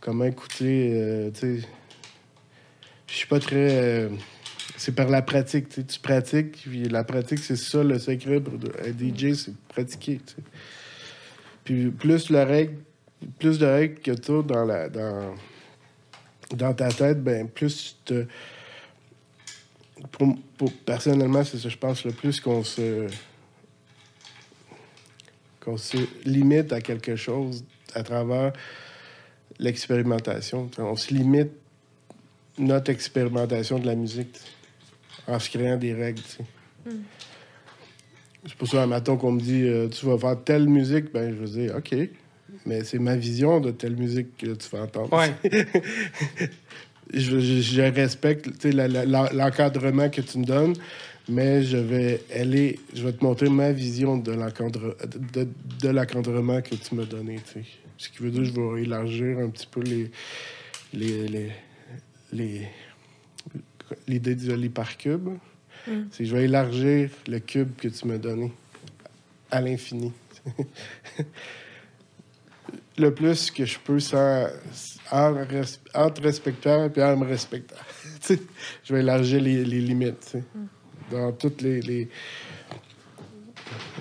Comment 0.00 0.24
écouter, 0.24 0.90
euh, 0.94 1.30
tu 1.32 1.60
sais. 1.60 1.68
Je 3.08 3.14
suis 3.14 3.26
pas 3.26 3.40
très. 3.40 3.56
euh, 3.70 4.08
c'est 4.82 4.90
par 4.90 5.08
la 5.08 5.22
pratique, 5.22 5.68
tu 5.68 6.00
pratiques, 6.00 6.62
puis 6.62 6.88
la 6.88 7.04
pratique, 7.04 7.38
c'est 7.38 7.54
ça 7.54 7.84
le 7.84 8.00
secret 8.00 8.40
pour 8.40 8.54
être 8.84 8.98
DJ, 8.98 9.34
c'est 9.34 9.56
pratiquer. 9.68 10.20
Puis 11.62 11.90
plus 11.90 12.30
le 12.30 12.42
règle, 12.42 12.78
plus 13.38 13.60
de 13.60 13.66
règles 13.66 14.00
que 14.00 14.10
tu 14.10 14.44
dans, 14.44 14.64
la, 14.64 14.88
dans, 14.88 15.36
dans 16.50 16.74
ta 16.74 16.88
tête, 16.88 17.22
ben 17.22 17.48
plus 17.48 17.96
tu 18.04 18.12
te. 18.12 18.26
Pour, 20.10 20.72
personnellement, 20.84 21.44
c'est 21.44 21.58
ça, 21.58 21.68
je 21.68 21.78
pense, 21.78 22.04
le 22.04 22.10
plus 22.10 22.40
qu'on 22.40 22.64
se. 22.64 23.06
qu'on 25.60 25.76
se 25.76 25.98
limite 26.24 26.72
à 26.72 26.80
quelque 26.80 27.14
chose 27.14 27.64
à 27.94 28.02
travers 28.02 28.52
l'expérimentation. 29.60 30.68
On 30.76 30.96
se 30.96 31.14
limite 31.14 31.52
notre 32.58 32.90
expérimentation 32.90 33.78
de 33.78 33.86
la 33.86 33.94
musique 33.94 34.40
en 35.26 35.38
se 35.38 35.50
créant 35.50 35.76
des 35.76 35.94
règles. 35.94 36.20
tu 36.22 36.28
sais. 36.28 36.92
C'est 38.46 38.54
pour 38.56 38.66
ça, 38.68 38.82
un 38.82 38.86
matin 38.86 39.16
qu'on 39.16 39.32
me 39.32 39.40
dit 39.40 39.62
euh, 39.64 39.88
tu 39.88 40.04
vas 40.06 40.18
faire 40.18 40.36
telle 40.42 40.68
musique, 40.68 41.12
ben 41.12 41.32
je 41.32 41.36
veux 41.44 41.48
dire 41.66 41.76
OK, 41.76 41.94
mais 42.66 42.82
c'est 42.82 42.98
ma 42.98 43.14
vision 43.14 43.60
de 43.60 43.70
telle 43.70 43.94
musique 43.96 44.36
que 44.36 44.46
tu 44.54 44.68
vas 44.70 44.82
entendre. 44.82 45.12
Ouais. 45.16 45.32
je, 47.14 47.38
je- 47.40 47.60
je 47.60 47.82
respecte 47.82 48.46
tu 48.58 48.70
sais, 48.70 48.72
la- 48.72 48.88
la- 48.88 49.04
la- 49.04 49.30
l'encadrement 49.32 50.08
que 50.10 50.20
tu 50.22 50.38
me 50.38 50.44
donnes, 50.44 50.74
mais 51.28 51.62
je 51.62 51.76
vais 51.76 52.20
aller, 52.34 52.80
je 52.94 53.04
vais 53.04 53.12
te 53.12 53.22
montrer 53.24 53.48
ma 53.48 53.70
vision 53.72 54.16
de 54.16 54.32
l'encadre- 54.32 54.96
de, 55.32 55.46
de 55.80 55.88
l'encadrement 55.88 56.60
que 56.62 56.74
tu 56.74 56.94
m'as 56.94 57.04
donné. 57.04 57.38
Ce 57.96 58.08
qui 58.08 58.18
veut 58.22 58.30
dire 58.30 58.40
que 58.42 58.48
je 58.48 58.60
vais 58.74 58.82
élargir 58.82 59.38
un 59.38 59.50
petit 59.50 59.68
peu 59.70 59.82
les 59.82 60.10
les 60.92 61.28
les 61.28 61.48
les- 62.32 62.66
l'idée 64.08 64.34
lit 64.54 64.68
par 64.68 64.96
cube. 64.96 65.28
C'est 66.12 66.18
que 66.18 66.24
je 66.24 66.36
vais 66.36 66.44
élargir 66.44 67.10
le 67.26 67.38
cube 67.40 67.74
que 67.76 67.88
tu 67.88 68.06
m'as 68.06 68.18
donné 68.18 68.52
à 69.50 69.60
l'infini. 69.60 70.12
le 72.98 73.12
plus 73.14 73.50
que 73.50 73.64
je 73.64 73.78
peux 73.78 73.98
sans, 74.00 74.46
en, 75.10 75.32
res- 75.44 75.78
en 75.94 76.10
te 76.10 76.20
respectant 76.22 76.90
et 76.94 77.02
en 77.02 77.16
me 77.16 77.26
respectant. 77.26 77.76
Je 78.84 78.94
vais 78.94 79.00
élargir 79.00 79.40
les, 79.40 79.64
les 79.64 79.80
limites 79.80 80.22
sais, 80.24 80.44
dans 81.10 81.32
toutes 81.32 81.62
les, 81.62 81.80
les, 81.80 82.08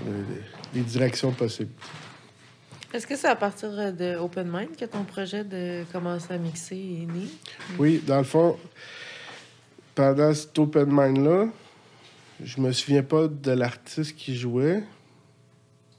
les- 0.05 0.41
les 0.73 0.81
directions 0.81 1.31
possibles. 1.31 1.71
Est-ce 2.93 3.07
que 3.07 3.15
c'est 3.15 3.27
à 3.29 3.35
partir 3.35 3.71
de 3.71 4.17
Open 4.17 4.47
Mind 4.51 4.75
que 4.77 4.85
ton 4.85 5.03
projet 5.05 5.43
de 5.45 5.83
commencer 5.91 6.33
à 6.33 6.37
mixer 6.37 6.75
est 6.75 7.05
né? 7.11 7.27
Oui, 7.79 8.01
dans 8.05 8.17
le 8.19 8.23
fond, 8.25 8.57
pendant 9.95 10.33
cet 10.33 10.57
open 10.59 10.87
mind-là, 10.91 11.47
je 12.43 12.59
me 12.61 12.71
souviens 12.71 13.03
pas 13.03 13.27
de 13.27 13.51
l'artiste 13.51 14.15
qui 14.15 14.35
jouait. 14.35 14.83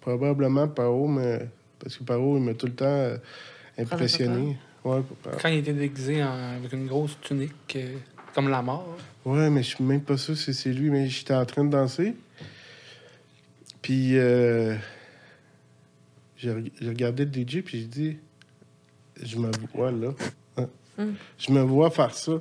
Probablement 0.01 0.66
Pao, 0.68 1.07
mais 1.07 1.49
parce 1.78 1.97
que 1.97 2.03
Pao, 2.05 2.36
il 2.36 2.43
m'a 2.43 2.55
tout 2.55 2.66
le 2.66 2.74
temps 2.74 2.84
euh, 2.86 3.16
impressionné. 3.78 4.57
Ouais, 4.84 5.01
Quand 5.40 5.49
il 5.49 5.59
était 5.59 5.72
déguisé 5.72 6.22
en- 6.24 6.57
avec 6.57 6.72
une 6.72 6.86
grosse 6.88 7.16
tunique, 7.20 7.76
euh, 7.76 7.97
comme 8.34 8.49
la 8.49 8.62
mort. 8.62 8.97
ouais, 9.24 9.49
mais 9.51 9.62
je 9.62 9.76
suis 9.76 9.84
même 9.84 10.01
pas 10.01 10.16
sûr 10.16 10.36
si 10.36 10.53
c'est 10.55 10.72
lui, 10.72 10.90
mais 10.90 11.09
j'étais 11.09 11.34
en 11.34 11.45
train 11.47 11.64
de 11.64 11.70
danser. 11.70 12.14
Puis 13.80 14.18
euh, 14.18 14.74
j'ai 16.36 16.51
reg- 16.53 16.72
j'ai 16.80 16.88
regardé 16.88 17.24
le 17.24 17.30
DJ, 17.30 17.62
puis 17.62 17.80
j'ai 17.80 17.86
dit, 17.86 18.16
je 19.22 19.36
me 19.38 19.51
vois 19.74 19.93
là. 19.93 20.09
Hein? 20.57 20.68
Mm. 20.99 21.12
Je 21.38 21.53
me 21.53 21.61
vois 21.62 21.90
faire 21.90 22.14
ça. 22.14 22.32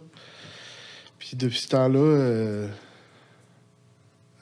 Puis 1.21 1.35
depuis 1.37 1.59
ce 1.59 1.67
temps-là, 1.69 1.99
euh, 1.99 2.67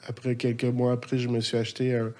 après 0.08 0.34
quelques 0.36 0.64
mois 0.64 0.92
après, 0.92 1.18
je 1.18 1.28
me 1.28 1.40
suis 1.40 1.58
acheté 1.58 1.94
un. 1.94 2.10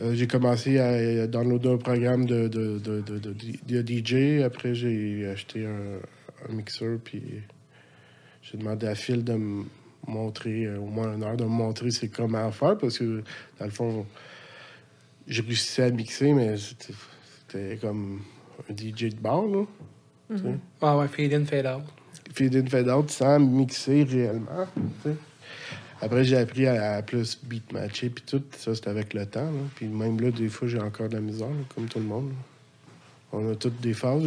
euh, 0.00 0.14
j'ai 0.14 0.28
commencé 0.28 0.78
à 0.78 0.90
euh, 0.90 1.26
downloader 1.26 1.70
un 1.72 1.76
programme 1.78 2.24
de, 2.24 2.46
de, 2.46 2.78
de, 2.78 3.00
de, 3.00 3.18
de- 3.18 3.82
DJ. 3.82 4.42
Après, 4.44 4.76
j'ai 4.76 5.26
acheté 5.26 5.66
un, 5.66 6.52
mixeur, 6.54 7.00
puis 7.02 7.20
j'ai 8.42 8.58
demandé 8.58 8.86
à 8.86 8.94
Phil 8.94 9.24
de 9.24 9.32
me 9.34 9.64
montrer, 10.06 10.66
euh, 10.66 10.78
au 10.78 10.86
moins 10.86 11.12
une 11.16 11.24
heure, 11.24 11.36
de 11.36 11.42
me 11.42 11.48
montrer 11.48 11.90
c'est 11.90 12.06
comment 12.06 12.48
faire, 12.52 12.78
parce 12.78 12.96
que, 12.98 13.24
dans 13.58 13.64
le 13.64 13.72
fond, 13.72 14.06
j'ai 15.26 15.42
réussi 15.42 15.82
à 15.82 15.90
mixer, 15.90 16.32
mais 16.32 16.54
c'était 16.56 17.76
comme 17.78 18.20
un 18.70 18.72
DJ 18.72 19.06
de 19.12 19.20
bar, 19.20 19.46
là. 19.46 19.64
sais. 20.36 20.44
Ah 20.80 20.96
ouais, 20.96 21.08
fade 21.08 21.32
in, 21.32 21.44
fade 21.44 21.66
out. 21.66 21.82
Fade 22.38 22.54
in, 22.56 22.66
fade 22.66 22.88
out 22.88 23.10
sans 23.10 23.38
mixer 23.40 24.04
réellement. 24.04 24.66
Après, 26.00 26.22
j'ai 26.24 26.36
appris 26.36 26.66
à, 26.68 26.94
à 26.96 27.02
plus 27.02 27.38
beat 27.42 27.72
matcher, 27.72 28.08
puis 28.10 28.22
tout. 28.24 28.42
Ça, 28.56 28.74
c'était 28.74 28.90
avec 28.90 29.14
le 29.14 29.26
temps. 29.26 29.44
là. 29.46 29.60
Puis 29.74 29.86
même 29.86 30.20
là, 30.20 30.30
des 30.30 30.48
fois, 30.48 30.68
j'ai 30.68 30.78
encore 30.80 31.08
de 31.08 31.14
la 31.14 31.20
misère, 31.20 31.48
là, 31.48 31.54
comme 31.74 31.86
tout 31.88 31.98
le 31.98 32.04
monde. 32.04 32.28
là. 32.30 32.34
On 33.32 33.50
a 33.50 33.54
toutes 33.56 33.80
des 33.80 33.94
phases. 33.94 34.22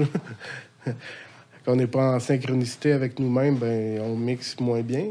Quand 0.86 1.74
on 1.74 1.76
n'est 1.76 1.88
pas 1.88 2.16
en 2.16 2.20
synchronicité 2.20 2.92
avec 2.92 3.18
nous-mêmes, 3.20 3.56
ben, 3.58 4.02
on 4.02 4.16
mixe 4.18 4.60
moins 4.60 4.82
bien. 4.82 5.06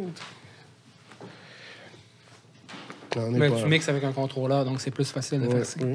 Mais 3.32 3.48
pas. 3.50 3.60
tu 3.62 3.66
mixes 3.66 3.88
avec 3.88 4.04
un 4.04 4.12
contrôleur, 4.12 4.64
donc 4.64 4.80
c'est 4.80 4.90
plus 4.90 5.10
facile 5.10 5.40
de 5.40 5.46
Ouais, 5.46 5.56
faire 5.56 5.66
ça. 5.66 5.80
ouais. 5.84 5.94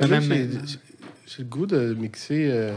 Mais 0.00 0.06
Là, 0.08 0.20
même 0.20 0.50
j'ai- 0.66 0.78
J'ai 1.26 1.42
le 1.42 1.48
goût 1.48 1.66
de 1.66 1.94
mixer 1.94 2.48
euh, 2.50 2.72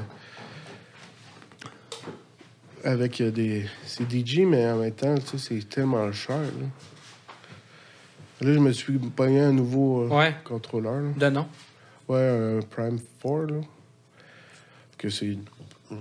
avec 2.84 3.22
euh, 3.22 3.32
des. 3.32 3.66
C'est 3.86 4.10
DJ, 4.12 4.40
mais 4.40 4.70
en 4.70 4.78
même 4.78 4.92
temps, 4.92 5.16
tu 5.16 5.38
sais, 5.38 5.56
c'est 5.60 5.70
tellement 5.70 6.12
cher. 6.12 6.40
Là. 6.40 6.68
Là, 8.42 8.54
je 8.54 8.60
me 8.60 8.72
suis 8.72 8.98
pogné 9.00 9.40
un 9.42 9.52
nouveau 9.52 10.04
euh, 10.04 10.10
Ouais, 10.16 10.36
contrôleur. 10.44 11.02
là. 11.02 11.10
de 11.18 11.30
nom? 11.36 11.48
Ouais, 12.08 12.20
un 12.28 12.60
Prime 12.62 13.00
4. 13.22 13.52
Là. 13.52 13.62
Que 14.98 15.10
c'est 15.10 15.26
une 15.28 15.44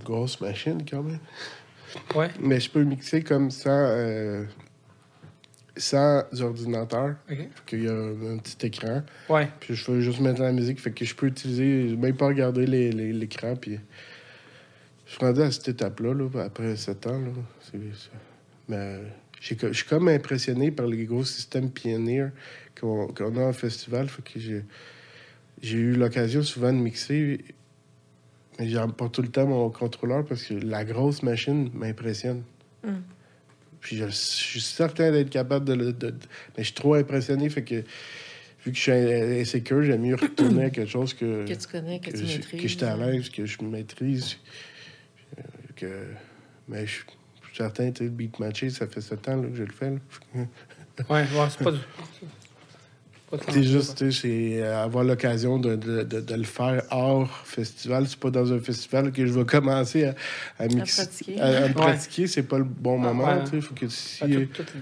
grosse 0.05 0.41
machine 0.41 0.83
quand 0.89 1.03
même. 1.03 1.19
Ouais, 2.15 2.31
Mais 2.41 2.61
je 2.61 2.71
peux 2.71 2.83
mixer 2.83 3.23
comme 3.23 3.51
ça 3.51 3.71
euh, 3.71 4.45
sans 5.77 6.23
ordinateur. 6.43 7.17
ok. 7.31 7.39
Qu'il 7.67 7.85
y 7.85 7.89
a 7.89 7.93
un, 7.93 8.37
petit 8.39 8.67
écran. 8.67 9.03
Ouais, 9.29 9.49
Puis 9.61 9.75
je 9.75 9.91
veux 9.91 10.01
juste 10.01 10.21
mettre 10.21 10.41
la 10.43 10.53
musique. 10.53 10.81
Fait 10.81 10.91
que 10.93 11.05
je 11.05 11.15
peux 11.15 11.27
utiliser, 11.27 11.97
même 11.97 12.17
pas 12.17 12.27
regarder 12.27 12.67
les- 12.67 12.93
les- 12.93 13.13
l'écran. 13.13 13.57
Puis 13.57 13.79
je 15.07 15.11
suis 15.13 15.19
rendu 15.21 15.41
à 15.43 15.51
cette 15.51 15.69
étape-là, 15.69 16.13
là, 16.15 16.43
après 16.45 16.77
7 16.77 17.07
ans. 17.07 17.21
Là. 17.21 18.99
Je 19.41 19.55
suis 19.73 19.87
comme 19.87 20.09
impressionné 20.09 20.71
par 20.71 20.87
les 20.87 21.05
gros 21.05 21.25
systèmes 21.25 21.71
Pioneer 21.71 22.31
qu'on 22.81 23.07
qu'on 23.09 23.37
a 23.37 23.43
en 23.45 23.53
festival. 23.53 24.09
Fait 24.09 24.23
que 24.23 24.41
j'ai 24.41 24.63
j'ai 25.63 25.79
eu 25.79 25.93
l'occasion 25.95 26.43
souvent 26.43 26.73
de 26.73 26.79
mixer. 26.79 27.45
Mais 28.59 28.73
pas 28.97 29.09
tout 29.11 29.21
le 29.23 29.29
temps 29.29 29.47
mon 29.47 29.69
contrôleur 29.71 30.25
parce 30.25 30.43
que 30.45 30.55
la 30.55 30.85
grosse 30.85 31.23
machine 31.23 31.71
m'impressionne. 31.75 32.43
Mm. 32.83 32.95
Puis 33.81 33.97
je, 33.99 34.07
je 34.07 34.11
suis 34.11 34.61
certain 34.63 35.13
d'être 35.13 35.29
capable 35.31 35.67
de, 35.67 35.75
le- 35.75 35.93
de- 35.93 36.11
de- 36.11 36.17
Mais 36.57 36.65
je 36.65 36.69
suis 36.69 36.75
trop 36.75 36.95
impressionné. 36.95 37.49
Fait 37.51 37.63
que 37.63 37.75
vu 38.65 38.73
que 38.73 38.75
je 38.75 38.81
suis 38.81 38.93
in- 38.93 39.41
insécure, 39.41 39.83
j'aime 39.83 40.01
mieux 40.03 40.15
retourner 40.17 40.65
à 40.65 40.71
quelque 40.71 40.89
chose 40.91 41.13
que, 41.13 41.45
Que 41.47 41.53
tu 41.53 41.69
connais, 41.69 42.01
que, 42.01 42.11
que 42.11 42.17
tu 42.17 42.27
je- 42.27 42.37
maîtrises. 42.39 42.61
que 42.63 42.69
j'étais 42.69 42.87
à 42.87 42.97
l'aise, 42.97 43.29
que 43.29 43.45
je 43.45 43.63
maîtrise. 43.63 44.39
Euh, 45.83 46.05
Que... 46.13 46.15
Mais 46.69 46.87
je 46.87 46.93
suis 46.93 47.05
certain, 47.55 47.91
tu 47.91 47.99
sais, 47.99 48.05
le 48.05 48.11
beat 48.11 48.39
matché, 48.41 48.71
ça 48.71 48.87
fait 48.87 49.01
7 49.01 49.29
ans 49.29 49.37
là, 49.37 49.49
que 49.49 49.55
je 49.57 49.63
le 49.63 49.73
fais. 49.73 49.91
là. 49.91 49.97
ouais, 50.35 50.47
ouais, 51.09 51.27
c'est 51.51 51.63
pas 51.65 51.71
du. 51.73 51.79
C'est 53.51 53.65
juste, 53.65 53.99
tu 53.99 54.13
sais, 54.13 54.21
c'est 54.23 54.63
euh, 54.63 54.83
avoir 54.85 55.03
l'occasion 55.05 55.59
de, 55.59 55.75
de, 55.75 56.05
de, 56.05 56.21
de 56.21 56.35
le 56.35 56.45
faire 56.45 56.83
hors 56.93 57.29
festival. 57.45 58.07
C'est 58.07 58.21
pas 58.21 58.31
dans 58.31 58.53
un 58.53 58.61
festival 58.61 59.11
que 59.13 59.27
je 59.27 59.33
vais 59.33 59.45
commencer 59.45 60.05
à, 60.07 60.15
à, 60.61 60.67
mixer- 60.69 61.03
pratiquer. 61.07 61.41
à- 61.41 61.47
à 61.47 61.61
me 61.63 61.67
Ouais. 61.67 61.73
pratiquer. 61.73 62.27
C'est 62.29 62.45
pas 62.45 62.59
le 62.59 62.65
bon 62.65 63.01
Ah, 63.03 63.07
moment. 63.13 63.25
ouais. 63.27 63.47
sais. 63.51 63.61
Faut 63.61 63.75
que 63.75 63.89
si 63.89 64.23
Ah, 64.23 64.27
tout- 64.29 64.63
tout- 64.63 64.73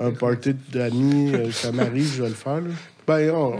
un 0.00 0.12
party 0.12 0.54
d'amis, 0.72 1.34
euh, 1.34 1.50
ça 1.50 1.72
m'arrive, 1.72 2.14
je 2.14 2.22
vais 2.22 2.28
le 2.28 2.34
faire. 2.36 2.60
Là. 2.60 2.70
Ben, 3.06 3.30
on, 3.32 3.56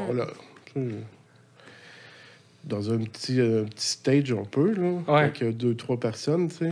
dans 2.69 2.93
un 2.93 2.99
petit, 2.99 3.41
euh, 3.41 3.65
petit 3.65 3.87
stage, 3.89 4.33
on 4.33 4.45
peut, 4.45 4.73
là. 4.75 4.91
Ouais. 5.13 5.21
Avec 5.23 5.43
euh, 5.43 5.53
deux, 5.53 5.75
trois 5.75 5.99
personnes, 5.99 6.49
tu 6.49 6.67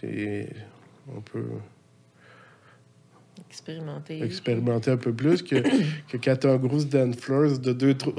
sais. 0.00 0.48
On 1.14 1.20
peut 1.20 1.44
Expérimenter. 3.50 4.22
expérimenter 4.22 4.90
un 4.92 4.96
peu 4.96 5.12
plus 5.12 5.42
que, 5.42 5.56
que 6.08 6.16
quand 6.16 6.36
t'as 6.40 6.52
un 6.52 6.56
gros 6.56 6.82
dance 6.84 7.16
floors 7.16 7.58
de 7.58 7.72
deux, 7.72 7.94
tro- 7.94 8.14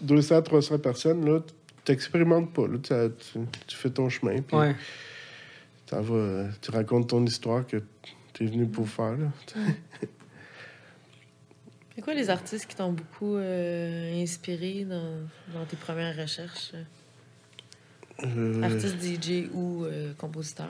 200, 0.00 0.42
300 0.42 0.78
personnes, 0.78 1.24
là, 1.24 1.40
t'expérimentes 1.84 2.52
pas, 2.52 2.66
là. 2.66 2.78
Tu, 2.82 3.38
tu 3.66 3.76
fais 3.76 3.90
ton 3.90 4.08
chemin, 4.08 4.40
puis 4.42 4.56
Ouais. 4.56 4.74
t'en 5.86 6.00
vas, 6.00 6.14
euh, 6.14 6.48
tu 6.60 6.70
racontes 6.70 7.08
ton 7.10 7.24
histoire 7.24 7.66
que 7.66 7.76
t'es 8.32 8.46
venu 8.46 8.66
pour 8.66 8.88
faire, 8.88 9.12
là. 9.16 9.30
C'est 12.02 12.06
quoi 12.06 12.14
les 12.14 12.30
artistes 12.30 12.66
qui 12.66 12.74
t'ont 12.74 12.90
beaucoup 12.90 13.36
euh, 13.36 14.20
inspiré 14.20 14.84
dans, 14.84 15.20
dans 15.54 15.64
tes 15.64 15.76
premières 15.76 16.16
recherches? 16.16 16.72
Euh, 18.24 18.60
Artiste, 18.60 18.96
DJ 19.00 19.48
ou 19.54 19.84
euh, 19.84 20.12
compositeur? 20.18 20.66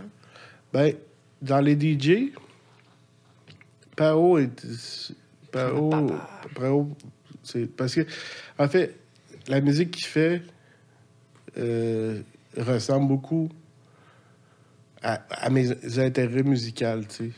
Ben, 0.74 0.94
dans 1.40 1.62
les 1.62 1.72
DJ, 1.72 2.34
Pao 3.96 4.36
est. 4.36 5.14
Pao. 5.50 6.10
Pao, 6.54 6.90
c'est. 7.42 7.64
Parce 7.64 7.94
que, 7.94 8.02
en 8.58 8.68
fait, 8.68 8.94
la 9.48 9.62
musique 9.62 9.92
qu'il 9.92 10.08
fait 10.08 10.42
euh, 11.56 12.20
ressemble 12.58 13.08
beaucoup 13.08 13.48
à, 15.00 15.14
à 15.30 15.48
mes 15.48 15.98
intérêts 15.98 16.42
musicaux, 16.42 17.00
tu 17.08 17.08
sais. 17.08 17.30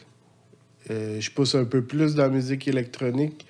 Euh, 0.91 1.21
je 1.21 1.31
pousse 1.31 1.55
un 1.55 1.65
peu 1.65 1.85
plus 1.85 2.17
dans 2.17 2.25
la 2.25 2.29
musique 2.29 2.67
électronique 2.67 3.47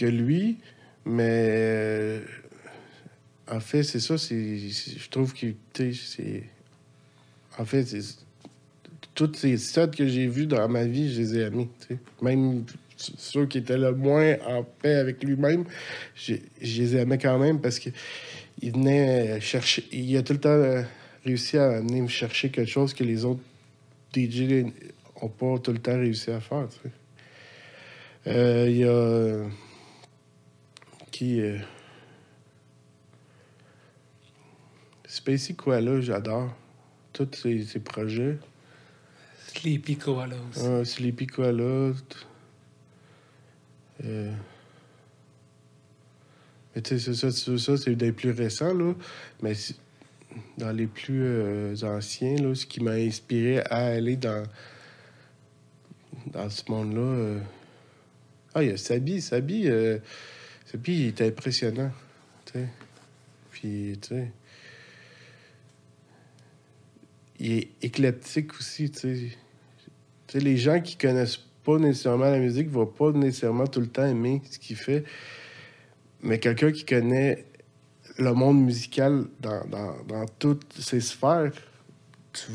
que 0.00 0.06
lui, 0.06 0.56
mais 1.04 1.28
euh, 1.28 2.20
en 3.50 3.60
fait, 3.60 3.82
c'est 3.82 4.00
ça, 4.00 4.16
c'est, 4.16 4.58
je 4.58 5.08
trouve 5.10 5.34
que, 5.34 5.46
c'est... 5.74 6.44
En 7.58 7.64
fait, 7.66 7.84
c'est... 7.84 8.16
Toutes 9.14 9.36
ces 9.36 9.58
sets 9.58 9.90
que 9.90 10.06
j'ai 10.06 10.26
vus 10.26 10.46
dans 10.46 10.66
ma 10.68 10.84
vie, 10.84 11.12
je 11.12 11.20
les 11.20 11.38
ai 11.38 11.40
aimés. 11.42 11.68
Même 12.22 12.64
ceux 12.96 13.44
qui 13.46 13.58
étaient 13.58 13.76
le 13.76 13.92
moins 13.94 14.36
en 14.46 14.62
paix 14.62 14.94
avec 14.94 15.22
lui-même, 15.22 15.64
j'ai- 16.14 16.42
je 16.62 16.82
les 16.82 16.96
aimais 16.96 17.18
quand 17.18 17.38
même 17.38 17.60
parce 17.60 17.78
que 17.78 17.90
il 18.62 18.72
venait 18.72 19.40
chercher... 19.40 19.84
Il 19.92 20.16
a 20.16 20.22
tout 20.22 20.32
le 20.34 20.40
temps 20.40 20.48
euh, 20.50 20.82
réussi 21.24 21.58
à 21.58 21.78
amener 21.78 22.00
me 22.02 22.08
chercher 22.08 22.50
quelque 22.50 22.70
chose 22.70 22.94
que 22.94 23.04
les 23.04 23.24
autres 23.24 23.42
DJ 24.14 24.64
n'ont 25.22 25.28
pas 25.28 25.58
tout 25.58 25.72
le 25.72 25.78
temps 25.78 25.98
réussi 25.98 26.30
à 26.30 26.40
faire, 26.40 26.68
sais. 26.70 26.90
Euh, 28.26 28.66
Il 28.70 28.76
y 28.78 28.84
a... 28.84 29.69
Qui... 31.20 31.38
euh, 31.42 31.58
Spacey 35.06 35.52
Koala, 35.52 36.00
j'adore. 36.00 36.56
Tous 37.12 37.28
ces, 37.34 37.62
ces 37.64 37.80
projets. 37.80 38.38
Sleepy 39.48 39.98
Koala 39.98 40.36
aussi. 40.48 40.64
Ah, 40.64 40.82
Sleepy 40.82 41.26
Koala. 41.26 41.92
Euh... 44.02 44.32
Mais 46.74 46.80
tu 46.80 46.98
sais, 46.98 47.12
c'est 47.12 47.12
ça, 47.12 47.30
c'est 47.30 47.58
ça, 47.58 47.76
c'est 47.76 47.96
des 47.96 48.12
plus 48.12 48.30
récents, 48.30 48.72
là. 48.72 48.94
Mais 49.42 49.52
dans 50.56 50.72
les 50.72 50.86
plus 50.86 51.22
euh, 51.22 51.74
anciens, 51.82 52.36
là, 52.36 52.54
ce 52.54 52.64
qui 52.64 52.82
m'a 52.82 52.92
inspiré 52.92 53.60
à 53.68 53.88
aller 53.88 54.16
dans, 54.16 54.44
dans 56.28 56.48
ce 56.48 56.62
monde-là. 56.70 57.00
euh, 57.02 57.40
Ah, 58.54 58.62
il 58.62 58.70
y 58.70 58.72
a 58.72 58.78
Sabi. 58.78 59.20
Sabi, 59.20 59.68
euh, 59.68 59.98
Sabi, 60.70 60.92
il 60.92 61.06
est 61.08 61.20
impressionnant. 61.22 61.90
Puis, 63.50 63.98
tu 64.00 64.08
sais. 64.08 64.30
Il 67.40 67.52
est 67.52 67.68
éclectique 67.82 68.54
aussi, 68.54 68.90
tu 68.90 69.30
sais. 70.28 70.38
Les 70.38 70.56
gens 70.56 70.80
qui 70.80 70.96
connaissent 70.96 71.40
pas 71.64 71.78
nécessairement 71.78 72.30
la 72.30 72.38
musique 72.38 72.68
vont 72.68 72.86
pas 72.86 73.10
nécessairement 73.10 73.66
tout 73.66 73.80
le 73.80 73.88
temps 73.88 74.06
aimer 74.06 74.42
ce 74.48 74.60
qu'il 74.60 74.76
fait. 74.76 75.02
Mais 76.22 76.38
quelqu'un 76.38 76.70
qui 76.70 76.84
connaît 76.84 77.46
le 78.18 78.32
monde 78.32 78.62
musical 78.62 79.24
dans, 79.40 79.66
dans, 79.66 80.26
toutes 80.38 80.72
ses 80.74 81.00
sphères, 81.00 81.50
tu 82.32 82.52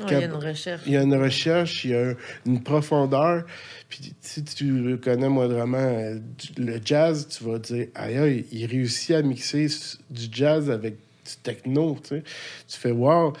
Ouais, 0.00 0.06
il 0.10 0.20
y 0.20 0.22
a 0.22 0.26
une 0.26 0.32
recherche. 0.34 0.82
il 0.86 0.92
y 0.92 0.96
a 0.96 1.02
une 1.02 1.14
recherche, 1.14 1.84
il 1.84 1.90
y 1.90 1.94
a 1.94 2.14
une 2.46 2.62
profondeur. 2.62 3.44
Puis 3.88 4.14
si 4.20 4.44
tu 4.44 4.98
connais 5.02 5.28
moindrement 5.28 5.78
euh, 5.78 6.18
le 6.58 6.80
jazz, 6.84 7.28
tu 7.28 7.44
vas 7.44 7.58
dire, 7.58 7.88
aïe, 7.94 8.46
il 8.52 8.66
réussit 8.66 9.12
à 9.12 9.22
mixer 9.22 9.66
du 10.10 10.26
jazz 10.30 10.70
avec 10.70 10.94
du 10.94 11.36
techno, 11.42 11.98
tu 12.02 12.08
sais. 12.08 12.22
Tu 12.68 12.78
fais, 12.78 12.92
wow, 12.92 13.32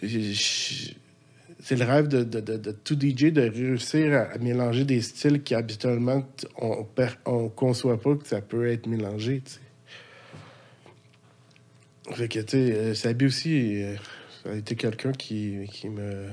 c'est 0.00 1.76
le 1.76 1.84
rêve 1.84 2.08
de, 2.08 2.24
de, 2.24 2.40
de, 2.40 2.56
de 2.56 2.72
tout 2.72 2.94
DJ 2.94 3.32
de 3.32 3.42
réussir 3.42 4.12
à, 4.14 4.20
à 4.32 4.38
mélanger 4.38 4.84
des 4.84 5.00
styles 5.00 5.42
qui 5.42 5.54
habituellement 5.54 6.24
on 6.60 6.86
on 7.26 7.48
conçoit 7.48 8.00
pas 8.00 8.16
que 8.16 8.26
ça 8.26 8.40
peut 8.40 8.68
être 8.68 8.86
mélangé, 8.86 9.42
tu 9.44 9.52
sais. 9.52 9.60
Fait 12.10 12.28
que, 12.28 12.40
tu 12.40 12.50
sais, 12.50 12.72
euh, 12.72 12.94
Sabi 12.94 13.26
aussi, 13.26 13.82
euh, 13.82 13.94
ça 14.42 14.50
a 14.50 14.54
été 14.54 14.74
quelqu'un 14.76 15.12
qui, 15.12 15.68
qui 15.70 15.88
me 15.88 16.28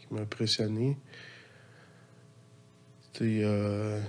qui 0.00 0.06
m'a 0.14 0.20
impressionné. 0.20 0.96
Sais, 3.12 3.40
euh... 3.44 4.00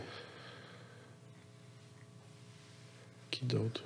Qui 3.30 3.46
d'autre? 3.46 3.84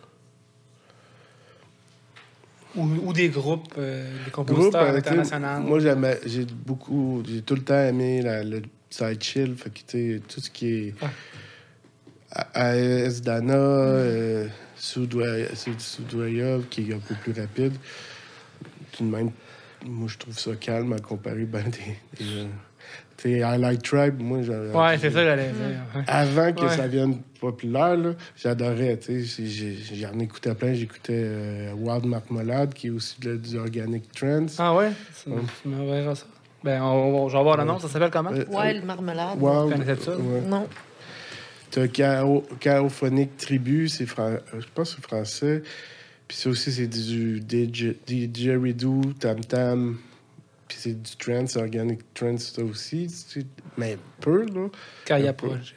Ou, 2.76 2.84
ou 2.84 3.14
des 3.14 3.30
groupes, 3.30 3.74
euh, 3.78 4.04
des 4.24 4.32
Groupe, 4.32 4.47
compositeurs 4.47 4.84
euh, 4.93 5.02
tu 5.02 5.10
sais, 5.10 5.20
internationaux. 5.20 5.68
Moi, 5.68 5.80
j'aimais, 5.80 6.20
j'ai 6.26 6.45
beaucoup, 6.45 7.24
j'ai 7.28 7.41
tout 7.41 7.56
le 7.56 7.64
temps 7.64 7.82
aimé 7.82 8.22
la, 8.22 8.43
le 8.43 8.62
side 8.91 9.22
chill, 9.24 9.56
fait 9.56 9.72
que, 9.72 10.18
tout 10.20 10.39
ce 10.39 10.50
qui 10.52 10.68
est 10.68 10.93
Ouais. 11.02 11.10
A- 12.32 12.70
AS 12.70 13.22
Dana, 13.22 13.56
euh, 13.56 14.47
Soudoya, 14.78 15.47
qui 16.70 16.91
est 16.91 16.93
un 16.93 17.00
peu 17.00 17.16
plus 17.16 17.34
rapide. 17.34 17.74
De 19.00 19.06
même, 19.06 19.32
moi, 19.86 20.08
je 20.10 20.18
trouve 20.18 20.38
ça 20.38 20.52
calme 20.60 20.93
à 20.93 21.00
comparer 21.00 21.45
ben, 21.45 21.64
des, 21.64 22.24
des, 22.26 22.32
euh, 22.39 22.45
Tu 23.18 23.24
sais, 23.24 23.39
I 23.39 23.58
Like 23.58 23.82
Tribe, 23.84 24.20
moi, 24.22 24.41
j'avais. 24.41 24.72
Ouais, 24.72 24.97
c'est 24.97 25.12
ça 25.12 25.24
j'allais 25.24 25.47
dire. 25.52 25.80
ouais. 25.95 26.04
Avant 26.08 26.52
que 26.54 26.62
Ouais. 26.62 26.70
ça 26.76 26.88
vienne 26.88 27.20
populaire, 27.39 27.95
là, 27.95 28.12
j'adorais. 28.36 28.97
tu 28.97 29.26
sais, 29.26 29.45
J'en 29.95 30.18
écoutais 30.20 30.54
plein. 30.56 30.74
J'écoutais 30.74 31.14
euh, 31.26 31.74
Wild 31.74 32.06
Marmalade, 32.06 32.74
qui 32.74 32.88
est 32.88 32.89
aussi 32.91 33.20
de- 33.22 33.38
du 33.38 33.58
Organic 33.58 34.12
Trends. 34.12 34.45
Ah 34.58 34.76
ouais? 34.76 34.91
Tu 35.24 35.30
Ouais. 35.30 35.39
tu 35.62 35.68
m'enverras 35.70 36.16
ça. 36.16 36.26
Ben, 36.62 36.82
on, 36.82 37.24
on, 37.24 37.30
je 37.30 37.38
vais 37.38 37.43
voir 37.43 37.56
le 37.58 37.64
nom. 37.64 37.80
Ça 37.80 37.88
s'appelle 37.88 38.12
comment? 38.12 38.32
Euh, 38.34 38.43
Wild 38.50 38.84
Marmelade. 38.84 39.38
Wild, 39.41 39.64
Vous 39.64 39.70
connaissez 39.70 40.02
ça? 40.04 40.18
ouais. 40.18 40.41
Non. 40.45 40.68
T'as 41.72 41.88
Chaophonic 42.60 43.38
Tribu, 43.38 43.88
c'est 43.89 44.06
fran- 44.08 44.24
euh, 44.32 44.39
je 44.60 44.66
pense 44.74 44.95
que 44.95 45.02
c'est 45.02 45.08
français. 45.08 45.64
Puis 46.30 46.38
ça 46.38 46.50
aussi, 46.50 46.72
c'est 46.72 46.88
du 46.88 47.40
DJ, 47.40 47.96
Didgeridoo, 48.06 49.02
Tam 49.20 49.42
Tam. 49.44 49.98
Puis 50.68 50.78
c'est 50.80 51.02
du 51.02 51.16
trance, 51.18 51.56
organic 51.58 52.14
trance, 52.14 52.54
ça 52.56 52.64
aussi. 52.64 53.08
tu 53.32 53.42
sais, 53.42 53.46
Mais 53.78 53.98
peu, 54.22 54.46
là. 54.46 54.68
Kaya. 55.06 55.34
Project. 55.34 55.74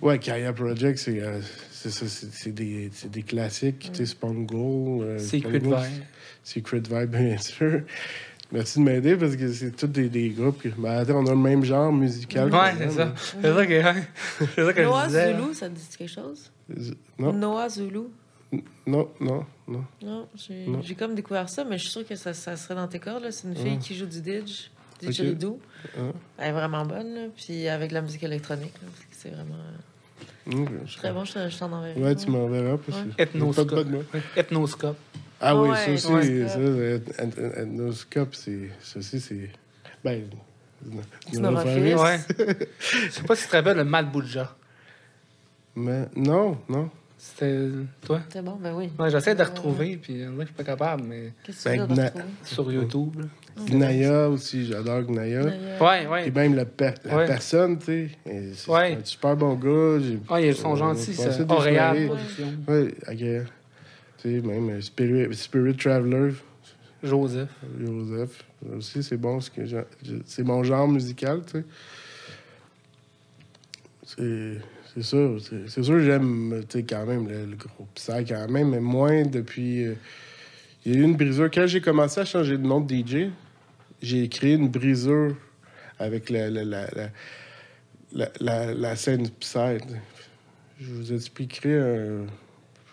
Ouais, 0.00 0.18
Kaya 0.18 0.52
Project, 0.54 0.98
c'est 0.98 1.20
euh, 1.20 1.38
c'est 1.70 1.90
ça, 1.90 2.06
c'est 2.08 2.32
c'est 2.32 2.50
des, 2.52 2.90
c'est 2.94 3.10
des 3.10 3.22
classiques. 3.22 3.90
Tu 3.92 3.98
sais, 3.98 4.06
Spongo. 4.06 5.02
euh, 5.02 5.18
Secret 5.18 5.60
Spongo, 5.60 5.76
Vibe. 5.76 6.02
Secret 6.42 6.80
Vibe, 6.80 7.10
bien 7.16 7.38
sûr. 7.38 7.82
Merci 8.52 8.78
de 8.78 8.84
m'aider 8.84 9.16
parce 9.16 9.36
que 9.36 9.52
c'est 9.52 9.72
tous 9.76 9.86
des, 9.86 10.08
des 10.08 10.30
groupes. 10.30 10.62
Que, 10.62 10.68
ben, 10.68 10.92
attends, 10.92 11.18
on 11.22 11.26
a 11.26 11.30
le 11.30 11.36
même 11.36 11.64
genre 11.64 11.92
musical. 11.92 12.50
Ouais, 12.52 12.72
c'est 12.78 12.90
ça. 12.90 13.12
C'est 13.16 13.42
ça 13.54 13.66
que, 13.66 13.82
c'est 14.54 14.64
ça 14.64 14.72
que 14.72 14.80
je 14.82 14.86
Noah 14.86 15.06
disais. 15.08 15.34
Zulu, 15.34 15.54
ça 15.54 15.68
te 15.68 15.74
dit 15.74 15.86
quelque 15.98 16.10
chose? 16.10 16.50
Non, 17.18 17.32
Noah 17.34 17.68
Zulu. 17.68 18.00
non, 18.86 19.08
non, 19.20 19.44
non. 19.68 19.84
Non, 20.02 20.28
j'ai 20.36 20.66
Non. 20.66 20.82
j'ai 20.82 20.94
comme 20.94 21.14
découvert 21.14 21.48
ça, 21.48 21.64
mais 21.64 21.78
je 21.78 21.82
suis 21.84 21.92
sûre 21.92 22.06
que 22.06 22.16
ça, 22.16 22.34
ça 22.34 22.56
serait 22.56 22.74
dans 22.74 22.88
tes 22.88 22.98
cordes. 22.98 23.22
là. 23.22 23.32
C'est 23.32 23.48
une 23.48 23.56
fille 23.56 23.78
qui 23.78 23.94
joue 23.94 24.06
du 24.06 24.20
didge, 24.20 24.68
Ok. 25.02 25.08
didgeridoo. 25.08 25.58
Ah. 25.96 26.00
Elle 26.38 26.48
est 26.48 26.52
vraiment 26.52 26.84
bonne, 26.84 27.14
là. 27.14 27.20
puis 27.36 27.68
avec 27.68 27.90
la 27.92 28.02
musique 28.02 28.22
électronique. 28.22 28.74
là, 28.82 28.88
C'est 29.10 29.30
vraiment 29.30 29.54
je- 30.46 30.96
très 30.98 31.12
bon, 31.12 31.24
je, 31.24 31.32
te- 31.32 31.48
je 31.48 31.58
t'en 31.58 31.72
enverrai. 31.72 32.00
Ouais, 32.00 32.14
tu 32.14 32.30
m'enverras. 32.30 32.76
Parce 32.76 32.98
que 33.00 33.08
Ouais. 33.08 34.22
Ethnoscope. 34.36 34.96
Ah 35.40 35.56
oui, 35.56 35.70
Ouais, 35.70 35.76
ça 35.76 35.90
aussi, 35.92 36.06
ouais. 36.12 36.48
ça, 36.48 37.62
ethnoscope, 37.62 38.34
c'est. 38.34 38.70
Ça 38.80 38.98
aussi, 38.98 39.20
c'est. 39.20 39.50
Ben. 40.04 40.24
C'est. 41.32 41.40
Ouais. 41.40 42.20
Je 42.78 43.10
sais 43.10 43.22
pas 43.22 43.34
si 43.36 43.44
tu 43.44 43.48
te 43.50 43.56
rappelles 43.56 43.76
le 43.78 43.84
Malbouja. 43.84 44.54
Mais 45.76 46.06
non, 46.14 46.58
non. 46.68 46.90
C'était 47.26 47.70
toi? 48.02 48.20
C'est 48.28 48.44
bon, 48.44 48.58
ben 48.60 48.74
oui. 48.74 48.90
Ouais, 48.98 49.08
j'essaie 49.10 49.34
de 49.34 49.42
retrouver, 49.42 49.96
puis 49.96 50.12
on 50.28 50.32
dirait 50.32 50.36
que 50.36 50.40
je 50.42 50.46
suis 50.48 50.54
pas 50.56 50.62
capable, 50.64 51.04
mais 51.04 51.32
Qu'est-ce 51.42 51.64
que 51.64 51.70
tu 51.70 51.94
Ben, 51.94 52.04
retrouver? 52.04 52.24
sur 52.44 52.70
YouTube. 52.72 53.20
là. 53.20 53.64
Gnaya 53.66 54.28
aussi, 54.28 54.66
j'adore 54.66 55.04
Gnaya. 55.04 55.42
Ouais, 55.80 56.04
Et 56.04 56.06
ouais. 56.06 56.30
même 56.30 56.54
la, 56.54 56.66
per- 56.66 56.92
la 57.06 57.16
Ouais. 57.16 57.26
personne, 57.26 57.78
tu 57.78 58.10
sais. 58.26 58.52
C'est 58.54 58.70
Ouais. 58.70 58.98
un 59.00 59.04
super 59.04 59.36
bon 59.36 59.54
gars. 59.54 60.04
Ouais, 60.34 60.48
ils 60.48 60.54
sont 60.54 60.68
on 60.68 60.74
a 60.74 60.76
gentils, 60.76 61.14
ça. 61.14 61.30
Auréal. 61.48 62.10
Ouais, 62.68 62.94
agréable. 63.06 63.48
Tu 64.18 64.40
sais, 64.40 64.46
même 64.46 64.68
euh, 64.68 64.80
Spirit, 64.82 65.34
Spirit 65.34 65.76
Traveler, 65.76 66.34
Joseph. 67.02 67.48
Joseph. 67.80 68.44
Aussi, 68.76 69.02
c'est 69.02 69.16
bon. 69.16 69.38
C'est 70.26 70.42
mon 70.44 70.62
genre 70.62 70.88
musical, 70.88 71.40
tu 71.46 71.52
sais. 71.60 71.64
C'est. 74.04 74.58
C'est 74.94 75.02
sûr, 75.02 75.38
c'est 75.66 75.82
sûr 75.82 75.94
que 75.94 76.04
j'aime, 76.04 76.62
quand 76.88 77.04
même, 77.06 77.26
le, 77.28 77.46
le 77.46 77.56
groupe 77.56 77.88
Psy, 77.94 78.24
quand 78.28 78.48
même, 78.48 78.70
mais 78.70 78.80
moins 78.80 79.24
depuis... 79.24 79.86
euh, 79.86 79.94
Il 80.86 80.92
y 80.92 80.96
a 80.96 81.00
eu 81.00 81.02
une 81.02 81.16
brisure. 81.16 81.50
Quand 81.50 81.66
j'ai 81.66 81.80
commencé 81.80 82.20
à 82.20 82.24
changer 82.24 82.56
de 82.56 82.62
nom 82.62 82.80
de 82.80 82.94
DJ, 82.94 83.30
j'ai 84.00 84.28
créé 84.28 84.54
une 84.54 84.68
brisure 84.68 85.34
avec 85.98 86.30
la, 86.30 86.48
la, 86.48 86.64
la, 88.40 88.74
la, 88.74 88.96
scène 88.96 89.28
Psy. 89.40 89.78
Je 90.80 90.92
vous 90.92 91.12
expliquerai 91.12 91.76
un, 91.78 92.26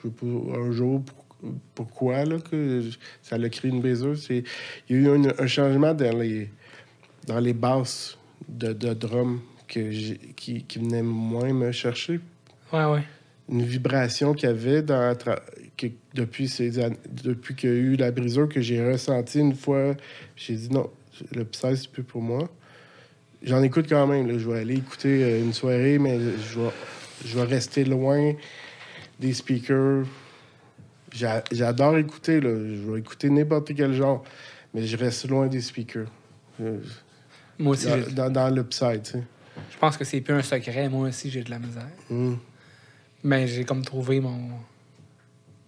un 0.03 0.71
jour 0.71 1.03
pour- 1.03 1.25
pourquoi 1.75 2.25
là, 2.25 2.37
que 2.39 2.81
ça 3.21 3.35
a 3.35 3.49
créé 3.49 3.69
une 3.69 3.81
brisure. 3.81 4.15
Il 4.29 4.43
y 4.89 4.95
a 4.95 4.97
eu 5.01 5.07
un, 5.09 5.23
un 5.37 5.47
changement 5.47 5.93
dans 5.93 6.17
les, 6.17 6.49
dans 7.27 7.39
les 7.39 7.53
basses 7.53 8.17
de, 8.49 8.73
de 8.73 8.93
drum 8.95 9.41
que 9.71 9.89
j'ai- 9.89 10.17
qui, 10.35 10.63
qui 10.63 10.79
venait 10.79 11.01
moins 11.01 11.53
me 11.53 11.71
chercher. 11.71 12.19
Ouais, 12.73 12.85
ouais. 12.85 13.03
Une 13.49 13.63
vibration 13.63 14.33
qu'il 14.33 14.49
y 14.49 14.51
avait 14.51 14.81
dans 14.81 15.17
que, 15.77 15.87
depuis, 16.13 16.47
ces 16.49 16.77
années, 16.79 16.97
depuis 17.23 17.55
qu'il 17.55 17.69
y 17.69 17.73
a 17.73 17.75
eu 17.75 17.95
la 17.95 18.11
brisure 18.11 18.47
que 18.49 18.61
j'ai 18.61 18.85
ressentie 18.85 19.39
une 19.39 19.55
fois. 19.55 19.95
J'ai 20.35 20.55
dit 20.55 20.69
non, 20.69 20.89
le 21.33 21.43
Psy, 21.45 21.75
c'est 21.77 21.89
plus 21.89 22.03
pour 22.03 22.21
moi. 22.21 22.49
J'en 23.43 23.63
écoute 23.63 23.87
quand 23.89 24.05
même. 24.07 24.27
là. 24.31 24.37
Je 24.37 24.47
vais 24.49 24.59
aller 24.59 24.75
écouter 24.75 25.23
euh, 25.23 25.41
une 25.41 25.53
soirée, 25.53 25.97
mais 25.99 26.19
je 26.19 26.59
vais, 26.59 26.69
je 27.25 27.35
vais 27.35 27.43
rester 27.45 27.83
loin 27.85 28.33
des 29.19 29.33
speakers. 29.33 30.05
J'a- 31.13 31.43
J'adore 31.51 31.97
écouter. 31.97 32.39
Là. 32.41 32.49
Je 32.49 32.91
vais 32.91 32.99
écouter 32.99 33.29
n'importe 33.29 33.73
quel 33.75 33.93
genre, 33.93 34.23
mais 34.73 34.85
je 34.85 34.95
reste 34.97 35.27
loin 35.29 35.47
des 35.47 35.61
speakers. 35.61 36.07
Euh, 36.61 36.77
Moi 37.57 37.71
aussi, 37.73 37.87
dans, 38.13 38.29
dans 38.29 38.49
le 38.53 38.63
Psy, 38.65 39.01
tu 39.03 39.11
sais. 39.11 39.23
Je 39.71 39.77
pense 39.77 39.97
que 39.97 40.03
c'est 40.03 40.21
plus 40.21 40.33
un 40.35 40.41
secret. 40.43 40.87
Moi 40.89 41.07
aussi, 41.09 41.29
j'ai 41.31 41.43
de 41.43 41.49
la 41.49 41.59
misère. 41.59 41.87
Mm. 42.09 42.35
Mais 43.23 43.47
j'ai 43.47 43.63
comme 43.65 43.83
trouvé 43.83 44.19
mon 44.19 44.49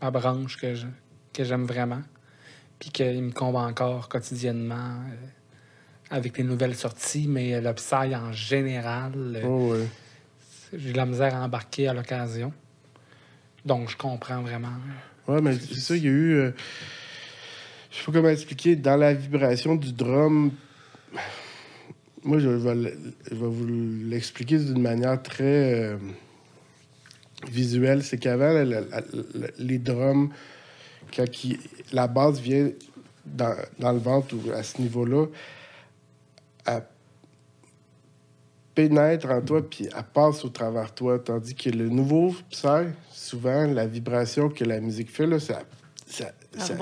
ma 0.01 0.11
branche 0.11 0.57
que 0.57 0.75
je- 0.75 0.85
que 1.33 1.43
j'aime 1.43 1.65
vraiment. 1.65 2.01
Puis 2.79 2.89
qu'il 2.91 3.21
me 3.23 3.31
combat 3.31 3.61
encore 3.61 4.09
quotidiennement 4.09 4.75
euh, 5.09 5.15
avec 6.09 6.37
les 6.37 6.43
nouvelles 6.43 6.75
sorties. 6.75 7.27
Mais 7.27 7.61
le 7.61 7.73
Psy 7.73 8.13
en 8.15 8.31
général, 8.33 9.13
euh, 9.15 9.41
Oh, 9.45 9.71
ouais. 9.73 9.87
j'ai 10.73 10.91
de 10.91 10.97
la 10.97 11.05
misère 11.05 11.33
à 11.35 11.43
embarquer 11.45 11.87
à 11.87 11.93
l'occasion. 11.93 12.51
Donc, 13.65 13.89
je 13.89 13.95
comprends 13.95 14.41
vraiment. 14.41 14.73
Ouais, 15.27 15.39
mais 15.41 15.53
c'est 15.57 15.79
ça, 15.79 15.95
il 15.95 16.03
y 16.03 16.07
a 16.07 16.11
eu. 16.11 16.33
euh, 16.33 16.51
je 17.91 17.97
sais 17.99 18.03
pas 18.05 18.11
comment 18.11 18.27
expliquer. 18.29 18.75
Dans 18.75 18.97
la 18.97 19.13
vibration 19.13 19.75
du 19.75 19.93
drum, 19.93 20.51
moi, 22.23 22.39
je 22.39 22.49
vais, 22.49 22.75
le- 22.75 22.97
je 23.29 23.35
vais 23.35 23.47
vous 23.47 23.67
l'expliquer 24.05 24.57
d'une 24.57 24.81
manière 24.81 25.21
très 25.21 25.83
euh, 25.83 25.97
visuelle. 27.51 28.03
C'est 28.03 28.17
qu'avant, 28.17 28.63
les 29.59 29.77
drums, 29.79 30.29
quand 31.15 31.25
la 31.91 32.07
base 32.07 32.39
vient 32.39 32.69
dans, 33.25 33.55
dans 33.79 33.91
le 33.91 33.99
ventre 33.99 34.35
ou 34.35 34.51
à 34.51 34.63
ce 34.63 34.81
niveau-là, 34.81 35.25
elle 36.65 36.83
pénètre 38.75 39.29
en 39.29 39.41
toi 39.41 39.61
puis 39.69 39.85
elle 39.95 40.03
passe 40.13 40.43
au 40.45 40.49
travers 40.49 40.85
de 40.89 40.95
toi. 40.95 41.19
Tandis 41.19 41.53
que 41.55 41.69
le 41.69 41.89
nouveau 41.89 42.35
Psy, 42.49 42.67
souvent, 43.11 43.65
la 43.67 43.85
vibration 43.85 44.49
que 44.49 44.63
la 44.63 44.79
musique 44.79 45.11
fait, 45.11 45.27
là, 45.27 45.39
ça, 45.39 45.61
ça, 46.07 46.31
Ça 46.57 46.65
ça, 46.67 46.75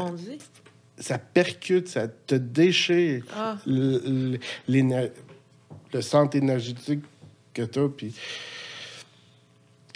ça 0.97 1.17
percute, 1.17 1.87
ça 1.87 2.07
te 2.07 2.35
déchire 2.35 3.25
Ah, 3.35 3.57
le, 3.65 4.37
le- 5.93 6.01
centre 6.01 6.35
énergétique 6.37 7.01
que 7.53 7.63
tu 7.63 7.79
as. 7.79 7.89
Puis 7.89 8.13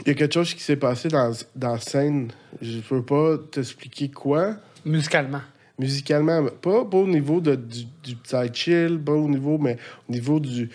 il 0.01 0.07
y 0.07 0.11
a 0.11 0.13
quelque 0.13 0.33
chose 0.33 0.53
qui 0.53 0.61
s'est 0.61 0.75
passé 0.75 1.07
dans, 1.09 1.31
dans 1.55 1.73
la 1.73 1.79
scène. 1.79 2.31
Je 2.61 2.79
peux 2.79 3.03
pas 3.03 3.37
t'expliquer 3.51 4.09
quoi. 4.09 4.55
Musicalement. 4.85 5.41
Musicalement, 5.79 6.45
pas, 6.61 6.85
pas 6.85 6.97
au 6.97 7.07
niveau 7.07 7.41
de, 7.41 7.55
du, 7.55 7.83
du 8.03 8.15
Psy 8.15 8.49
chill, 8.53 8.99
pas 9.03 9.11
au 9.11 9.27
niveau, 9.27 9.57
mais 9.57 9.77
au 10.07 10.11
niveau 10.13 10.39
du, 10.39 10.69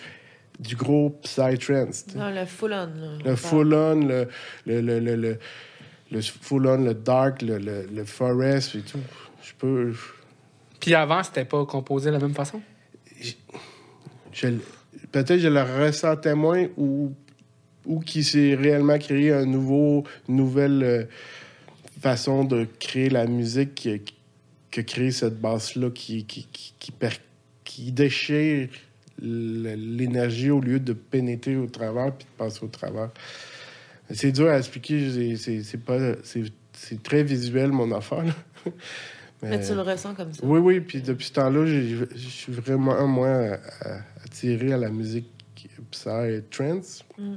du 0.59 0.75
gros 0.75 1.09
Psy 1.23 1.57
trance. 1.57 2.05
tu 2.05 2.11
sais. 2.11 2.17
non, 2.19 2.29
le 2.29 2.45
full-on. 2.45 2.89
Le 3.25 3.35
full-on, 3.35 3.95
le, 4.05 4.27
le, 4.67 4.81
le, 4.81 4.99
le, 4.99 5.15
le, 5.15 5.39
le 6.11 6.21
full-on, 6.21 6.83
le 6.83 6.93
dark, 6.93 7.41
le, 7.41 7.57
le, 7.57 7.87
le 7.91 8.05
forest 8.05 8.75
et 8.75 8.81
tout. 8.81 8.99
Je 9.41 9.53
peux... 9.57 9.93
Puis 10.79 10.93
avant, 10.93 11.23
c'était 11.23 11.45
pas 11.45 11.65
composé 11.65 12.09
de 12.11 12.15
la 12.15 12.19
même 12.21 12.35
façon? 12.35 12.61
je 14.33 14.47
l- 14.47 14.59
peut-être 15.11 15.39
je 15.39 15.47
le 15.47 15.61
ressentais 15.61 16.35
moins 16.35 16.67
ou, 16.77 17.13
ou 17.85 17.99
qu'il 17.99 18.23
s'est 18.23 18.55
réellement 18.55 18.97
créé 18.97 19.31
un 19.31 19.45
nouveau, 19.45 20.03
nouvelle 20.27 20.83
euh, 20.83 21.03
façon 21.99 22.43
de 22.43 22.67
créer 22.79 23.09
la 23.09 23.25
musique 23.25 23.75
qui, 23.75 24.01
qui 24.69 24.79
a 24.79 24.83
créé 24.83 25.11
cette 25.11 25.39
basse-là 25.39 25.89
qui, 25.91 26.25
qui, 26.25 26.47
qui, 26.51 26.73
qui, 26.79 26.93
qui 27.63 27.91
déchire 27.91 28.69
l'énergie 29.21 30.49
au 30.49 30.59
lieu 30.59 30.79
de 30.79 30.93
pénétrer 30.93 31.55
au 31.55 31.67
travers 31.67 32.11
puis 32.13 32.25
de 32.25 32.37
passer 32.37 32.63
au 32.63 32.67
travers. 32.67 33.11
C'est 34.09 34.31
dur 34.31 34.49
à 34.49 34.57
expliquer, 34.57 35.35
c'est 35.35 35.61
c'est 36.73 37.03
très 37.03 37.23
visuel 37.23 37.71
mon 37.71 37.91
affaire. 37.91 38.23
là. 38.23 38.33
Mais 39.41 39.59
tu 39.65 39.73
le 39.73 39.81
ressens 39.81 40.13
comme 40.13 40.31
ça. 40.33 40.45
Oui, 40.45 40.59
oui, 40.59 40.79
puis 40.81 41.01
depuis 41.01 41.25
ce 41.27 41.33
temps-là, 41.33 41.65
je 41.65 42.05
suis 42.29 42.53
vraiment 42.53 43.07
moins 43.07 43.51
à- 43.53 43.59
à- 43.81 44.01
attiré 44.23 44.73
à 44.73 44.77
la 44.77 44.89
musique 44.89 45.27
Psy 45.91 46.09
et 46.09 46.41
trance. 46.49 47.03
Mm. 47.17 47.33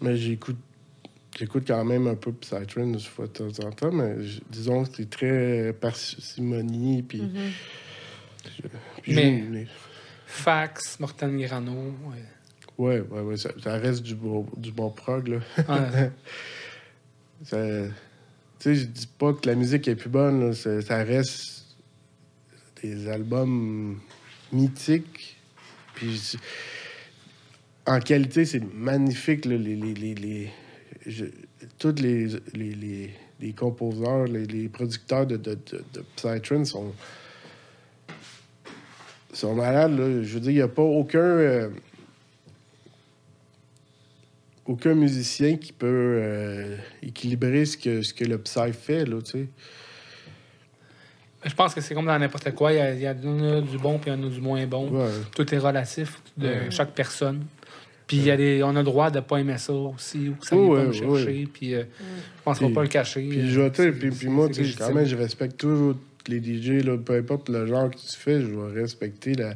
Mais 0.00 0.16
j'écoute 0.16 0.56
j'écoute 1.38 1.64
quand 1.66 1.84
même 1.84 2.06
un 2.06 2.14
peu 2.16 2.32
Psy 2.32 2.50
trance 2.66 2.76
une 2.76 2.98
fois 3.00 3.26
de 3.26 3.32
temps 3.32 3.66
en 3.66 3.70
temps, 3.70 3.92
mais 3.92 4.22
je- 4.22 4.40
disons 4.50 4.84
que 4.84 4.90
c'est 4.96 5.08
très 5.10 5.72
parcimonie, 5.78 7.02
puis... 7.02 7.22
Mhm. 7.22 7.52
puis 9.02 9.14
Mais- 9.14 9.66
Fax, 10.26 10.98
Morten 11.00 11.38
Grano. 11.40 11.72
Ouais. 12.04 12.24
Ouais, 12.78 13.00
ouais, 13.00 13.20
ouais. 13.20 13.36
Ça, 13.36 13.50
ça 13.62 13.74
reste 13.76 14.02
du 14.02 14.14
bon, 14.14 14.46
du 14.56 14.72
bon 14.72 14.90
prog, 14.90 15.28
là. 15.28 15.38
Ouais. 15.68 16.10
Ça- 17.44 17.84
Tu 18.60 18.74
sais, 18.74 18.80
je 18.82 18.84
dis 18.84 19.06
pas 19.06 19.32
que 19.32 19.48
la 19.48 19.54
musique 19.54 19.88
est 19.88 19.96
plus 19.96 20.10
bonne, 20.10 20.50
là. 20.50 20.52
Ça, 20.52 21.02
reste 21.02 21.64
des 22.82 23.08
albums 23.08 23.98
mythiques. 24.52 25.38
Puis, 25.94 26.36
en 27.86 28.00
qualité, 28.00 28.44
c'est 28.44 28.62
magnifique, 28.74 29.46
là, 29.46 29.56
les, 29.56 29.76
les, 29.76 30.14
les, 30.14 30.50
tous 31.78 31.94
les, 32.02 32.26
les, 32.52 33.14
les, 33.40 33.52
composeurs, 33.54 34.26
les, 34.26 34.68
producteurs 34.68 35.26
de, 35.26 35.38
de, 35.38 35.58
de, 35.94 36.04
Psytrance 36.16 36.68
sont, 36.68 36.92
sont 39.32 39.54
malades. 39.54 39.96
Je 39.96 40.34
veux 40.34 40.40
dire, 40.40 40.50
il 40.50 40.56
n'y 40.56 40.60
a 40.60 40.68
pas 40.68 40.82
aucun... 40.82 41.18
euh, 41.18 41.70
aucun 44.66 44.94
musicien 44.94 45.56
qui 45.56 45.72
peut 45.72 45.86
euh, 45.88 46.76
équilibrer 47.02 47.64
ce 47.64 47.76
que, 47.76 48.02
ce 48.02 48.12
que 48.14 48.24
le 48.24 48.38
Psy 48.38 48.72
fait, 48.72 49.04
là, 49.04 49.20
tu 49.22 49.30
sais. 49.32 49.48
Je 51.44 51.54
pense 51.54 51.74
que 51.74 51.80
c'est 51.80 51.94
comme 51.94 52.04
dans 52.06 52.18
n'importe 52.18 52.50
quoi. 52.54 52.72
Il 52.72 52.76
y 52.76 52.80
a, 52.80 52.92
il 52.92 53.00
y 53.00 53.06
a 53.06 53.14
du 53.14 53.78
bon 53.78 53.98
puis 53.98 54.10
il 54.10 54.14
y 54.14 54.16
en 54.16 54.22
a 54.26 54.28
du 54.28 54.40
moins 54.42 54.66
bon. 54.66 54.90
Ouais. 54.90 55.08
Tout 55.34 55.54
est 55.54 55.58
relatif 55.58 56.20
de 56.36 56.46
Ouais. 56.48 56.70
chaque 56.70 56.90
personne. 56.92 57.44
Puis 58.06 58.18
il 58.18 58.24
y 58.26 58.30
a 58.30 58.36
des, 58.36 58.62
on 58.62 58.70
a 58.70 58.80
le 58.80 58.82
droit 58.82 59.10
de 59.10 59.16
ne 59.16 59.20
pas 59.22 59.38
aimer 59.38 59.56
ça 59.56 59.72
aussi, 59.72 60.28
ou 60.28 60.34
que 60.34 60.46
ça 60.46 60.54
Ouais, 60.56 60.62
vient 60.62 60.68
pas 60.74 60.80
ouais, 60.80 60.86
nous 61.08 61.16
chercher. 61.16 61.48
Puis 61.52 61.74
euh, 61.74 61.84
je 62.00 62.42
pense 62.44 62.58
qu'on 62.58 62.68
va 62.68 62.74
pas 62.74 62.82
le 62.82 62.88
cacher. 62.88 63.26
Puis, 63.26 63.56
euh, 63.58 63.70
puis, 63.92 64.28
moi, 64.28 64.48
quand 64.78 64.92
même, 64.92 65.06
je 65.06 65.16
respecte 65.16 65.56
toujours 65.58 65.94
les 66.26 66.42
DJ, 66.42 66.84
là, 66.84 66.98
peu 66.98 67.14
importe 67.16 67.48
le 67.48 67.66
genre 67.66 67.88
que 67.90 67.96
tu 67.96 68.16
fais, 68.18 68.40
je 68.42 68.46
vais 68.46 68.80
respecter 68.80 69.32
la... 69.34 69.54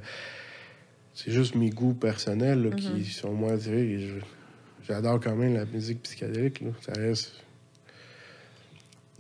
C'est 1.13 1.33
juste 1.33 1.55
mes 1.55 1.69
goûts 1.71 1.95
personnels 1.95 2.63
là, 2.65 2.71
qui 2.75 3.05
sont 3.05 3.33
moins 3.33 3.53
attirés. 3.55 3.99
je- 4.01 4.25
J'adore 4.87 5.21
quand 5.21 5.35
même 5.35 5.55
la 5.55 5.65
musique 5.65 6.03
psychédélique. 6.03 6.61
Là. 6.61 6.71
Ça 6.83 6.93
reste 6.93 7.33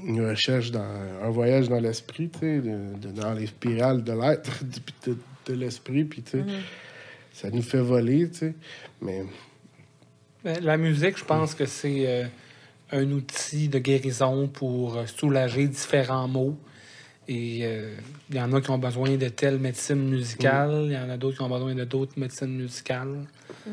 une 0.00 0.26
recherche, 0.28 0.70
dans 0.70 0.82
un 0.82 1.30
voyage 1.30 1.68
dans 1.68 1.78
l'esprit, 1.80 2.28
tu 2.28 2.40
sais, 2.40 2.58
de- 2.60 2.96
de- 3.00 3.12
dans 3.20 3.32
les 3.32 3.46
spirales 3.46 4.02
de 4.02 4.12
l'être, 4.12 4.64
de, 5.06 5.12
de- 5.12 5.18
de 5.46 5.54
l'esprit, 5.54 6.04
puis 6.04 6.22
tu 6.22 6.38
sais, 6.38 6.44
ça 7.32 7.50
nous 7.50 7.62
fait 7.62 7.78
voler, 7.80 8.28
tu 8.30 8.38
sais. 8.38 8.54
Mais 9.00 9.24
Ben, 10.44 10.62
La 10.62 10.76
musique, 10.76 11.16
je 11.18 11.24
pense 11.24 11.54
que 11.54 11.64
c'est 11.66 12.06
euh, 12.06 12.24
un 12.92 13.10
outil 13.12 13.68
de 13.68 13.78
guérison 13.78 14.48
pour 14.48 14.96
euh, 14.98 15.06
soulager 15.06 15.68
différents 15.68 16.28
maux. 16.28 16.56
Et 17.26 17.60
euh, 17.62 17.94
il 18.28 18.36
y 18.36 18.40
en 18.40 18.52
a 18.52 18.60
qui 18.60 18.70
ont 18.70 18.76
besoin 18.78 19.16
de 19.16 19.28
telle 19.30 19.58
médecine 19.58 20.08
musicale, 20.10 20.82
il 20.86 20.92
y 20.92 20.98
en 20.98 21.08
a 21.08 21.16
d'autres 21.16 21.36
qui 21.38 21.42
ont 21.42 21.48
besoin 21.48 21.74
de 21.74 21.84
d'autres 21.84 22.18
médecines 22.18 22.54
musicales. 22.54 23.24
Puis 23.64 23.72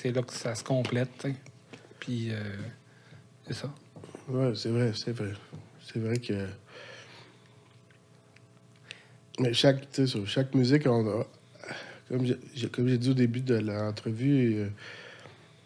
c'est 0.00 0.12
là 0.12 0.22
que 0.22 0.32
ça 0.32 0.54
se 0.54 0.62
complète. 0.64 1.08
tu 1.18 1.28
sais. 1.30 1.34
Puis 2.00 2.28
euh, 2.30 2.42
c'est 3.46 3.54
ça. 3.54 3.72
Ouais, 4.28 4.52
c'est 4.54 4.68
vrai, 4.70 4.92
c'est 4.94 5.12
vrai. 5.12 5.32
C'est 5.84 5.98
vrai 5.98 6.18
que. 6.18 6.46
Mais 9.40 9.52
chaque, 9.54 9.80
tu 9.92 10.02
sais, 10.02 10.06
sur 10.06 10.26
chaque 10.26 10.54
musique, 10.54 10.86
on 10.86 11.20
a. 11.20 11.26
Comme 12.08 12.24
j'ai- 12.54 12.68
comme 12.68 12.88
j'ai 12.88 12.98
dit 12.98 13.10
au 13.10 13.14
début 13.14 13.40
de 13.40 13.54
l'entrevue, 13.56 14.54
euh, 14.60 14.68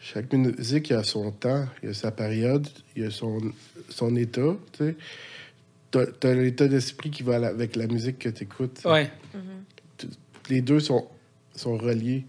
chaque 0.01 0.33
musique 0.33 0.91
a 0.91 1.05
son 1.05 1.31
temps, 1.31 1.67
il 1.83 1.91
a 1.91 1.95
sa 1.95 2.11
période, 2.11 2.67
il 2.97 3.05
a 3.05 3.11
son, 3.11 3.41
son 3.89 4.17
état, 4.17 4.57
tu 4.73 4.79
sais. 4.79 4.97
T'as 5.93 6.07
t'as 6.07 6.35
l'état 6.35 6.67
d'esprit 6.69 7.11
qui 7.11 7.23
va 7.23 7.37
avec 7.47 7.77
la 7.77 7.87
musique 7.87 8.19
que 8.19 8.29
tu 8.31 8.45
écoutes. 8.45 8.81
Ouais. 8.85 9.11
Les 10.49 10.61
deux 10.63 10.81
sont, 10.81 11.07
sont 11.55 11.77
reliés. 11.77 12.25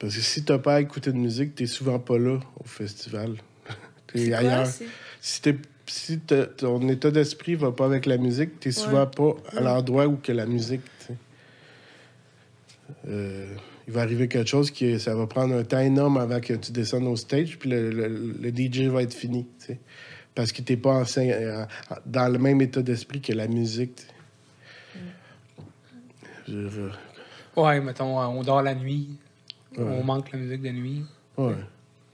Parce 0.00 0.16
que 0.16 0.20
si 0.22 0.42
t'as 0.44 0.58
pas 0.58 0.74
à 0.76 0.80
écouter 0.80 1.12
de 1.12 1.18
musique, 1.18 1.54
t'es 1.54 1.66
souvent 1.66 1.98
pas 2.00 2.18
là 2.18 2.40
au 2.58 2.64
festival. 2.64 3.34
t'es 4.08 4.18
C'est 4.18 4.28
quoi, 4.30 4.38
ailleurs. 4.38 4.66
c'est- 4.66 4.86
Si, 5.20 5.42
t'es- 5.42 5.56
si 5.86 6.18
ton 6.20 6.88
état 6.88 7.10
d'esprit 7.10 7.54
va 7.54 7.70
pas 7.72 7.84
avec 7.84 8.06
la 8.06 8.16
musique, 8.16 8.58
t'es 8.60 8.72
souvent 8.72 9.06
pas 9.06 9.34
à 9.56 9.60
l'endroit 9.60 10.06
où 10.06 10.16
que 10.16 10.32
la 10.32 10.46
musique. 10.46 10.80
tu. 11.06 11.12
Euh, 13.08 13.46
il 13.86 13.92
va 13.92 14.02
arriver 14.02 14.28
quelque 14.28 14.48
chose 14.48 14.70
qui 14.70 14.98
ça 15.00 15.14
va 15.14 15.26
prendre 15.26 15.54
un 15.54 15.64
temps 15.64 15.80
énorme 15.80 16.16
avant 16.16 16.40
que 16.40 16.54
tu 16.54 16.70
descendes 16.72 17.06
au 17.06 17.16
stage, 17.16 17.58
puis 17.58 17.68
le, 17.70 17.90
le- 17.90 18.08
le 18.40 18.50
DJ 18.50 18.86
va 18.88 19.02
être 19.02 19.12
fini. 19.14 19.46
tu. 19.66 19.76
Parce 20.34 20.52
que 20.52 20.62
t'es 20.62 20.76
pas 20.76 20.90
en, 20.94 21.04
syn- 21.04 21.30
euh, 21.32 21.64
dans 22.06 22.28
le 22.32 22.38
même 22.38 22.60
état 22.62 22.82
d'esprit 22.82 23.20
que 23.20 23.32
la 23.32 23.48
musique. 23.48 23.96
tu 23.96 24.02
sais. 24.02 24.08
Je- 26.48 26.90
Ouais, 27.60 27.80
mettons, 27.80 28.18
euh, 28.20 28.24
on 28.26 28.42
dort 28.42 28.62
la 28.62 28.74
nuit. 28.74 29.18
Ouais. 29.76 29.84
On 29.84 30.02
manque 30.04 30.32
la 30.32 30.38
musique 30.38 30.62
de 30.62 30.70
nuit. 30.70 31.04
Ouais. 31.36 31.54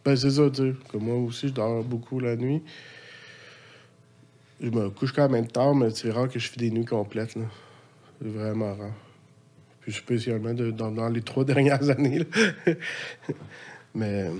Ben, 0.04 0.16
c'est 0.16 0.30
ça, 0.30 0.48
tu 0.50 0.57
sais. 0.72 0.74
Comme 0.90 1.04
moi 1.04 1.16
aussi, 1.16 1.48
je 1.48 1.52
dors 1.54 1.82
beaucoup 1.82 2.20
la 2.20 2.36
nuit. 2.36 2.62
Je 4.61 4.70
me 4.70 4.88
couche 4.90 5.12
quand 5.12 5.28
même 5.28 5.46
tard, 5.48 5.74
mais 5.74 5.90
c'est 5.90 6.11
rare 6.11 6.28
que 6.28 6.38
je 6.38 6.48
fais 6.48 6.57
des 6.57 6.70
nuits 6.70 6.84
complètes, 6.84 7.34
là. 7.34 7.44
C'est 8.20 8.28
vraiment 8.28 8.74
rare. 8.74 8.92
Puis 9.80 9.92
spécialement 9.92 10.54
de- 10.54 10.70
dans, 10.70 10.90
dans 10.90 11.09
les 11.09 11.22
trois 11.22 11.44
dernières 11.52 11.88
années, 11.90 12.20
là. 12.20 12.24
mais... 13.94 14.30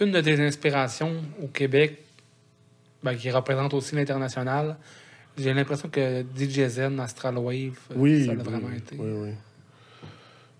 Une 0.00 0.12
de 0.12 0.20
tes 0.20 0.40
inspirations 0.40 1.12
au 1.42 1.48
Québec, 1.48 1.98
ben, 3.02 3.14
qui 3.16 3.30
représente 3.30 3.74
aussi 3.74 3.94
l'international, 3.96 4.76
j'ai 5.36 5.52
l'impression 5.54 5.88
que 5.88 6.24
DJ 6.36 6.66
Zen, 6.68 6.98
Astral 7.00 7.36
Wave, 7.38 7.78
Oui, 7.94 8.24
ça 8.26 8.32
a 8.32 8.34
oui, 8.34 8.42
vraiment 8.42 8.70
été. 8.72 8.96
Oui, 8.98 9.10
oui. 9.12 9.30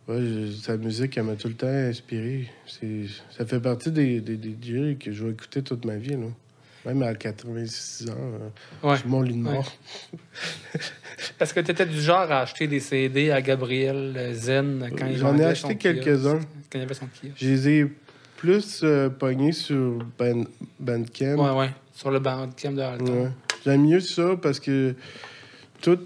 Ouais, 0.08 0.20
je- 0.20 0.52
sa 0.52 0.76
musique, 0.78 1.16
elle 1.18 1.24
m'a 1.24 1.34
tout 1.34 1.48
le 1.48 1.54
temps 1.54 1.66
inspiré. 1.66 2.48
Ça 3.36 3.44
fait 3.46 3.60
partie 3.60 3.90
des, 3.90 4.20
des, 4.20 4.36
des 4.36 4.50
DJ 4.50 4.98
que 4.98 5.12
je 5.12 5.24
vais 5.24 5.32
écouter 5.32 5.62
toute 5.62 5.84
ma 5.84 5.96
vie, 5.96 6.12
là. 6.16 6.26
Même 6.86 7.02
à 7.02 7.12
86 7.14 8.08
ans, 8.08 8.14
euh, 8.16 8.88
Ouais. 8.88 8.96
sur 8.96 9.08
mon 9.08 9.20
lit 9.20 9.34
de 9.34 9.44
Ouais. 9.44 9.52
mort. 9.52 9.70
Parce 11.38 11.52
que 11.52 11.60
tu 11.60 11.70
étais 11.72 11.84
du 11.84 12.00
genre 12.00 12.30
à 12.32 12.40
acheter 12.40 12.66
des 12.68 12.80
CD 12.80 13.30
à 13.30 13.42
Gabriel 13.42 14.14
euh, 14.16 14.32
Zen 14.32 14.88
quand 14.96 15.06
il 15.06 15.16
J'en 15.18 15.36
ai 15.38 15.44
acheté 15.44 15.76
quelques-uns. 15.76 16.38
Quand 16.70 16.78
il 16.78 16.82
avait 16.82 16.94
son. 16.94 17.08
Je 17.36 17.46
les 17.46 17.68
ai 17.68 17.86
plus 18.36 18.80
euh, 18.84 19.10
pognés 19.10 19.52
sur 19.52 19.98
Ban- 20.18 20.46
Bandcamp. 20.80 21.36
Ouais, 21.36 21.58
ouais. 21.66 21.70
Sur 21.92 22.10
le 22.12 22.20
bandcamp 22.20 22.72
de. 22.72 23.28
J'aime 23.64 23.82
mieux 23.84 24.00
ça 24.00 24.36
parce 24.40 24.60
que 24.60 24.94
tout 25.82 25.98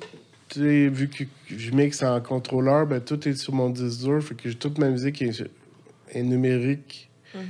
vu 0.56 1.08
que 1.08 1.24
je 1.48 1.70
mixe 1.70 2.02
en 2.02 2.20
contrôleur, 2.20 2.86
ben, 2.86 3.00
tout 3.00 3.28
est 3.28 3.34
sur 3.34 3.52
mon 3.52 3.70
disque 3.70 4.00
dur. 4.04 4.22
Fait 4.22 4.34
que 4.34 4.48
toute 4.50 4.78
ma 4.78 4.88
musique 4.88 5.20
est, 5.22 5.42
est 6.10 6.22
numérique. 6.22 7.08
Mhm. 7.34 7.42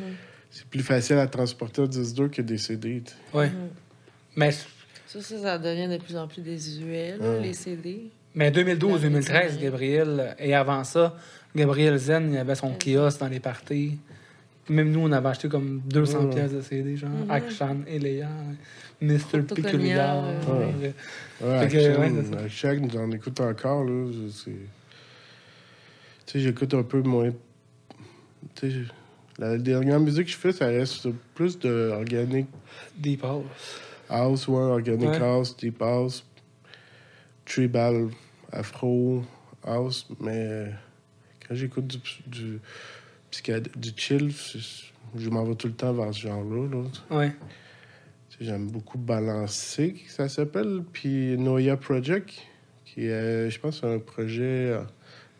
C'est 0.50 0.66
plus 0.66 0.82
facile 0.82 1.16
à 1.16 1.26
transporter 1.26 1.82
un 1.82 1.86
disque 1.86 2.14
dur 2.14 2.30
que 2.30 2.42
des 2.42 2.58
CD. 2.58 3.02
Ouais. 3.32 3.48
Mhm. 3.48 3.54
Mais, 4.36 4.50
Ça, 4.52 5.20
ça, 5.20 5.38
ça 5.38 5.58
devient 5.58 5.88
de 5.88 6.02
plus 6.02 6.16
en 6.16 6.26
plus 6.28 6.42
désuet, 6.42 7.16
là, 7.18 7.30
Ouais. 7.32 7.40
les 7.40 7.52
CD. 7.54 8.10
mais 8.34 8.50
2012-2013, 8.50 9.56
Ouais. 9.56 9.62
Gabriel, 9.62 10.34
et 10.38 10.54
avant 10.54 10.84
ça, 10.84 11.16
Gabriel 11.54 11.96
Zen, 11.98 12.30
il 12.32 12.38
avait 12.38 12.54
son 12.54 12.72
kiosque 12.72 13.20
dans 13.20 13.28
les 13.28 13.40
parties. 13.40 13.98
Même 14.68 14.92
nous, 14.92 15.00
on 15.00 15.10
avait 15.12 15.28
acheté 15.28 15.48
comme 15.48 15.80
200 15.86 16.24
Ouais. 16.26 16.30
pièces 16.34 16.52
de 16.52 16.60
CD, 16.60 16.96
genre. 16.96 17.10
Akshan, 17.28 17.78
Eléa, 17.86 18.28
Mr. 19.00 19.18
Euh, 19.34 20.92
Ouais. 21.42 21.58
Action, 21.58 22.88
j'en 22.92 23.10
écoute 23.10 23.40
encore. 23.40 23.84
Là, 23.84 24.10
Je- 24.12 24.28
c'est- 24.30 24.50
Tu 26.26 26.38
sais, 26.38 26.40
j'écoute 26.40 26.72
un 26.74 26.84
peu 26.84 27.02
moins. 27.02 27.30
Tu 28.54 28.70
sais, 28.70 28.76
la 29.38 29.58
dernière 29.58 29.98
musique 29.98 30.26
que 30.26 30.30
je 30.32 30.36
fais, 30.36 30.52
ça 30.52 30.66
reste 30.66 31.08
plus 31.34 31.58
de 31.58 31.90
organic 31.92 32.46
Deep 32.96 33.24
House. 33.24 33.44
house, 34.08 34.46
ouais, 34.48 34.56
organic 34.60 35.08
Ouais. 35.10 35.20
house, 35.20 35.56
deep 35.56 35.82
house, 35.82 36.24
tribal, 37.44 38.08
afro 38.52 39.22
house. 39.64 40.06
Mais 40.20 40.30
euh, 40.36 40.66
quand 41.46 41.54
j'écoute 41.56 41.86
du, 41.88 41.98
du, 42.26 42.60
psychéd- 43.32 43.76
du 43.76 43.90
chill, 43.96 44.30
je, 45.16 45.28
m'en 45.30 45.44
vais 45.44 45.54
tout 45.56 45.66
le 45.66 45.72
temps 45.74 45.92
vers 45.92 46.14
ce 46.14 46.20
genre-là. 46.20 46.68
là. 47.10 47.16
Ouais. 47.16 47.32
J'aime 48.40 48.68
beaucoup 48.70 48.98
Balancer, 48.98 50.02
ça 50.08 50.28
s'appelle, 50.28 50.82
puis 50.92 51.36
Noia 51.38 51.76
Project, 51.76 52.30
qui 52.84 53.06
est, 53.06 53.50
je 53.50 53.60
pense, 53.60 53.84
un 53.84 53.98
projet 53.98 54.72
euh, 54.72 54.82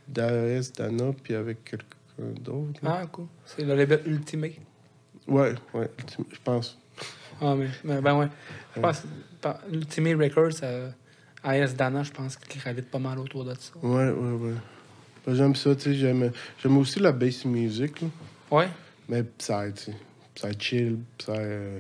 d'AS, 0.09 0.73
d'Anna, 0.73 1.13
puis 1.23 1.35
avec 1.35 1.65
quelqu'un 1.65 2.41
d'autre. 2.41 2.81
Ah, 2.85 3.07
cool. 3.11 3.27
C'est 3.45 3.65
le 3.65 3.75
label 3.75 4.03
Ultimate. 4.07 4.53
Ouais, 5.27 5.55
ouais, 5.75 5.91
je 6.31 6.39
pense. 6.45 6.79
Ah, 7.41 7.55
mais, 7.57 7.69
mais 7.83 8.01
ben 8.01 8.19
ouais. 8.19 8.29
Je 8.77 8.81
pense 8.81 9.03
par- 9.41 9.61
Ultimate 9.73 10.17
Records, 10.19 10.61
euh, 10.63 10.91
AS 11.43 11.75
Dana, 11.75 12.03
je 12.05 12.13
pense 12.13 12.37
qu'il 12.37 12.61
gravite 12.61 12.89
pas 12.91 12.99
mal 13.01 13.19
autour 13.19 13.45
de 13.45 13.55
ça. 13.55 13.73
Ouais, 13.83 14.11
ouais, 14.11 14.31
ouais. 14.33 14.55
Ben, 15.27 15.35
j'aime 15.35 15.55
ça, 15.55 15.75
tu 15.77 15.83
sais, 15.83 15.95
j'aime, 15.95 16.33
j'aime 16.63 16.77
aussi 16.79 16.99
la 17.01 17.13
bass 17.13 17.45
music, 17.45 18.01
là. 18.01 18.09
Ouais. 18.51 18.69
mais 19.09 19.23
psy, 19.23 19.53
tu. 19.75 19.93
Psy 20.35 20.49
chill, 20.59 20.99
psy... 21.19 21.31
euh, 21.31 21.79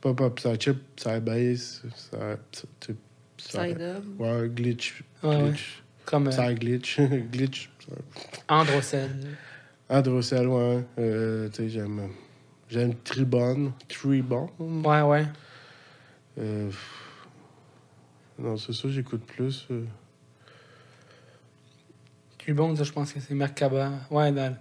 pas, 0.00 0.14
pas 0.14 0.30
psy 0.30 0.48
chill, 0.58 0.76
psy 0.96 1.20
bass, 1.20 1.82
psy- 2.52 2.94
Side 3.38 3.80
up. 3.80 4.04
Ouais, 4.18 4.48
glitch, 4.48 5.02
Ouais, 5.22 5.36
ouais. 5.36 5.48
glitch. 5.50 5.82
Comme 6.04 6.28
euh, 6.28 6.30
Ça 6.32 6.52
glitch. 6.54 7.00
glitch. 7.32 7.70
Androcène. 8.48 9.36
Androcel, 9.88 10.46
ouais. 10.46 10.84
Euh, 10.98 11.48
tu 11.48 11.56
sais, 11.56 11.68
j'aime. 11.70 12.10
J'aime 12.68 12.94
Tribon. 13.02 13.72
Tribon. 13.88 14.48
Ouais, 14.58 15.02
ouais. 15.02 15.26
Euh, 16.38 16.70
non, 18.38 18.56
c'est 18.56 18.72
ça, 18.72 18.88
j'écoute 18.88 19.22
plus. 19.26 19.66
Euh. 22.50 22.54
Cubone, 22.54 22.76
ça, 22.76 22.84
je 22.84 22.92
pense 22.92 23.12
que 23.12 23.20
c'est 23.20 23.34
Merkaba. 23.34 23.92
Ouais, 24.10 24.32
dans 24.32 24.56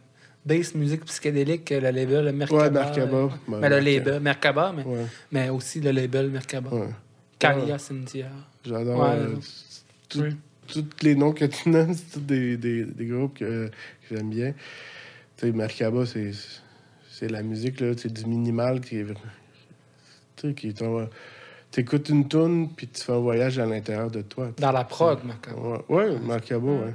bass 0.45 0.73
musique 0.75 1.05
psychédélique, 1.05 1.69
le 1.69 1.79
label 1.91 2.31
Merkaba. 2.33 2.61
Ouais, 2.63 2.69
Merkaba. 2.71 3.17
euh, 3.17 3.27
Ben, 3.47 3.59
mais 3.59 3.69
le 3.69 3.79
label 3.79 4.19
Merkaba, 4.21 4.73
mais, 4.75 4.83
Ouais, 4.83 5.05
mais 5.31 5.49
aussi 5.49 5.79
le 5.81 5.91
label 5.91 6.29
Merkaba. 6.29 6.69
ouais. 6.73 6.89
Caria 7.37 7.77
Cynthia. 7.77 8.27
J'adore. 8.65 8.99
Ouais, 8.99 9.15
euh, 9.15 9.29
non. 9.33 9.39
tout- 10.09 10.19
Oui. 10.21 10.35
Tous 10.67 10.85
les 11.01 11.15
noms 11.15 11.31
que 11.31 11.45
tu 11.45 11.67
nommes, 11.69 11.93
c'est 11.95 12.11
tous 12.13 12.19
des, 12.19 12.55
des, 12.57 12.85
des 12.85 13.05
groupes 13.07 13.39
que, 13.39 13.67
que 13.69 14.15
j'aime 14.15 14.29
bien. 14.29 14.53
Tu 15.35 15.47
sais, 15.47 15.51
Merkaba, 15.51 16.05
c'est, 16.05 16.31
c'est 17.09 17.27
la 17.29 17.41
musique, 17.41 17.79
là, 17.79 17.93
c'est 17.97 18.11
du 18.13 18.25
minimal 18.25 18.79
qui 18.81 18.97
est. 18.97 19.05
Tu 20.35 20.53
qui 20.53 20.73
t'envoie- 20.73 21.09
T'écoutes 21.71 22.09
une 22.09 22.27
tune 22.27 22.69
puis 22.75 22.87
tu 22.87 23.03
fais 23.03 23.11
un 23.13 23.19
voyage 23.19 23.59
à 23.59 23.65
l'intérieur 23.65 24.09
de 24.09 24.21
toi. 24.21 24.51
Dans 24.57 24.71
la 24.71 24.83
prog, 24.83 25.19
Merkaba. 25.23 25.59
Ouais, 25.61 25.79
ouais 25.89 26.19
Merkaba, 26.19 26.67
ouais. 26.71 26.93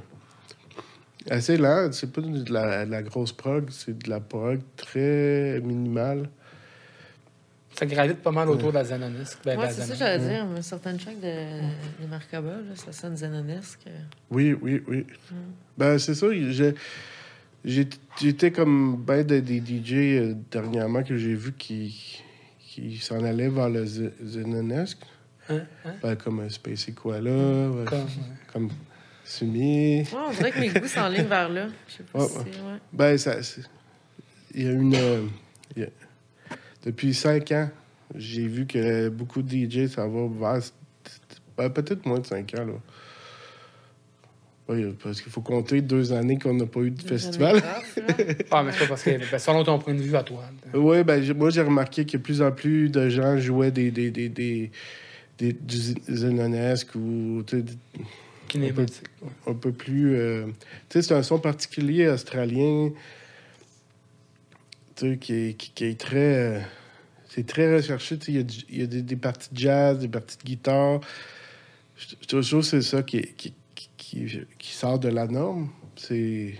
Assez 1.29 1.57
lent, 1.57 1.89
c'est 1.91 2.11
pas 2.11 2.21
de 2.21 2.53
la, 2.53 2.85
de 2.85 2.91
la 2.91 3.01
grosse 3.01 3.31
prog, 3.33 3.69
c'est 3.71 3.97
de 3.97 4.09
la 4.09 4.19
prog 4.19 4.59
très 4.77 5.59
minimale. 5.63 6.29
Ça 7.77 7.85
gravite 7.85 8.19
pas 8.19 8.31
mal 8.31 8.47
autour 8.49 8.69
de 8.69 8.75
la 8.75 8.83
Zanonesque. 8.85 9.39
Ben, 9.43 9.55
de 9.55 9.59
Ouais, 9.59 9.65
la 9.65 9.71
c'est 9.73 9.81
ça 9.81 9.95
j'allais 9.95 10.19
dire. 10.19 10.45
mais 10.45 10.61
Certaines 10.61 10.97
tracks 10.97 11.19
de, 11.19 12.03
de 12.03 12.07
Merkaba, 12.09 12.49
là, 12.51 12.75
ça 12.75 12.91
sonne 12.93 13.17
zanonesque. 13.17 13.85
Oui, 14.31 14.55
oui, 14.61 14.81
oui. 14.87 15.05
Ben, 15.77 15.97
c'est 15.99 16.15
ça. 16.15 16.27
j'ai- 16.31 16.75
j'ai- 17.63 17.89
J'étais 18.21 18.51
comme 18.51 18.95
ben 19.03 19.23
des, 19.25 19.41
des 19.41 19.57
DJ 19.59 19.93
euh, 19.93 20.33
dernièrement 20.51 21.01
que 21.03 21.17
j'ai 21.17 21.33
vu 21.33 21.51
qui, 21.51 22.21
qui 22.59 22.97
s'en 22.99 23.23
allaient 23.23 23.49
vers 23.49 23.69
le 23.69 23.83
Z- 23.85 24.11
Zenonesque. 24.23 24.99
Hein? 25.49 25.61
Hein? 25.83 25.93
Ben, 26.01 26.15
comme 26.15 26.41
euh, 26.41 26.49
Spacey 26.49 26.91
Koala, 26.93 27.31
ouais, 27.31 27.85
Comme, 27.85 27.99
ouais. 28.03 28.07
comme 28.53 28.69
Sumi. 29.25 30.01
Ouais, 30.01 30.05
on 30.27 30.31
dirait 30.31 30.51
que 30.51 30.59
mes 30.59 30.69
goûts 30.69 30.87
s'enlignent 30.87 31.25
vers 31.25 31.49
là. 31.49 31.67
Je 31.87 31.93
sais 31.95 32.03
pas 32.03 32.19
Ouais, 32.19 32.27
si 32.27 32.37
ouais. 32.37 32.43
c'est. 32.53 32.59
Ouais. 32.61 32.77
Ben, 32.93 33.17
ça. 33.17 33.41
c'est- 33.43 33.61
Il 34.53 34.63
y 34.63 34.67
a 34.67 34.71
une. 34.71 34.95
euh, 34.95 35.21
il 35.75 35.81
y 35.81 35.85
a- 35.85 35.89
Depuis 36.85 37.13
cinq 37.13 37.51
ans, 37.51 37.69
j'ai 38.15 38.47
vu 38.47 38.67
que 38.67 39.09
beaucoup 39.09 39.41
de 39.41 39.49
DJ, 39.49 39.87
ça 39.87 40.07
va 40.07 40.27
vers. 40.27 40.61
ben, 41.57 41.69
peut-être 41.69 42.05
moins 42.05 42.19
de 42.19 42.25
cinq 42.27 42.53
ans, 42.57 42.65
là. 42.65 42.73
Oui, 44.67 44.95
parce 45.03 45.21
qu'il 45.21 45.31
faut 45.31 45.41
compter 45.41 45.81
deux 45.81 46.11
années 46.11 46.39
qu'on 46.39 46.53
n'a 46.55 46.65
pas 46.65 46.79
eu 46.79 46.89
de 46.91 47.01
festival. 47.01 47.61
Ah, 48.49 48.63
mais 48.63 48.71
c'est 48.71 48.79
pas 48.79 48.87
parce 48.87 49.03
que. 49.03 49.31
Ben, 49.31 49.37
selon 49.39 49.63
ton 49.63 49.77
point 49.77 49.93
de 49.93 50.01
vue 50.01 50.15
à 50.15 50.23
toi. 50.23 50.43
Oui, 50.73 51.03
ben, 51.03 51.21
j'ai- 51.21 51.33
moi, 51.35 51.49
j'ai 51.51 51.61
remarqué 51.61 52.03
que 52.05 52.13
de 52.13 52.17
plus 52.21 52.41
en 52.41 52.51
plus 52.51 52.89
de 52.89 53.09
gens 53.09 53.37
jouaient 53.37 53.69
des, 53.71 53.91
des, 53.91 54.09
des, 54.09 54.29
des, 54.29 54.71
des- 55.37 55.53
du 55.53 55.77
Zenonesque 56.11 56.95
ou 56.95 57.43
un 59.47 59.53
peu 59.53 59.71
plus. 59.71 60.15
euh, 60.15 60.45
tu 60.89 61.01
sais, 61.01 61.01
c'est 61.01 61.13
un 61.13 61.23
son 61.23 61.39
particulier 61.39 62.07
australien. 62.07 62.91
Tu 64.95 65.11
sais, 65.11 65.17
qui 65.17 65.33
est, 65.33 65.53
qui, 65.53 65.71
qui 65.71 65.85
est 65.85 65.99
très. 65.99 66.17
euh, 66.17 66.59
c'est 67.29 67.45
très 67.45 67.75
recherché. 67.75 68.17
Tu 68.17 68.25
sais, 68.25 68.31
il 68.31 68.77
y 68.77 68.79
a, 68.79 68.81
y 68.81 68.83
a 68.83 68.87
des, 68.87 69.01
des 69.01 69.15
parties 69.15 69.49
de 69.53 69.57
jazz, 69.59 69.99
des 69.99 70.07
parties 70.07 70.37
de 70.37 70.43
guitare. 70.43 71.01
Je 71.97 72.27
trouve 72.27 72.41
que 72.41 72.61
c'est 72.61 72.81
ça 72.81 73.03
qui, 73.03 73.21
qui, 73.35 73.53
qui, 73.97 74.73
sort 74.73 74.99
de 74.99 75.09
la 75.09 75.27
norme. 75.27 75.69
C'est. 75.95 76.55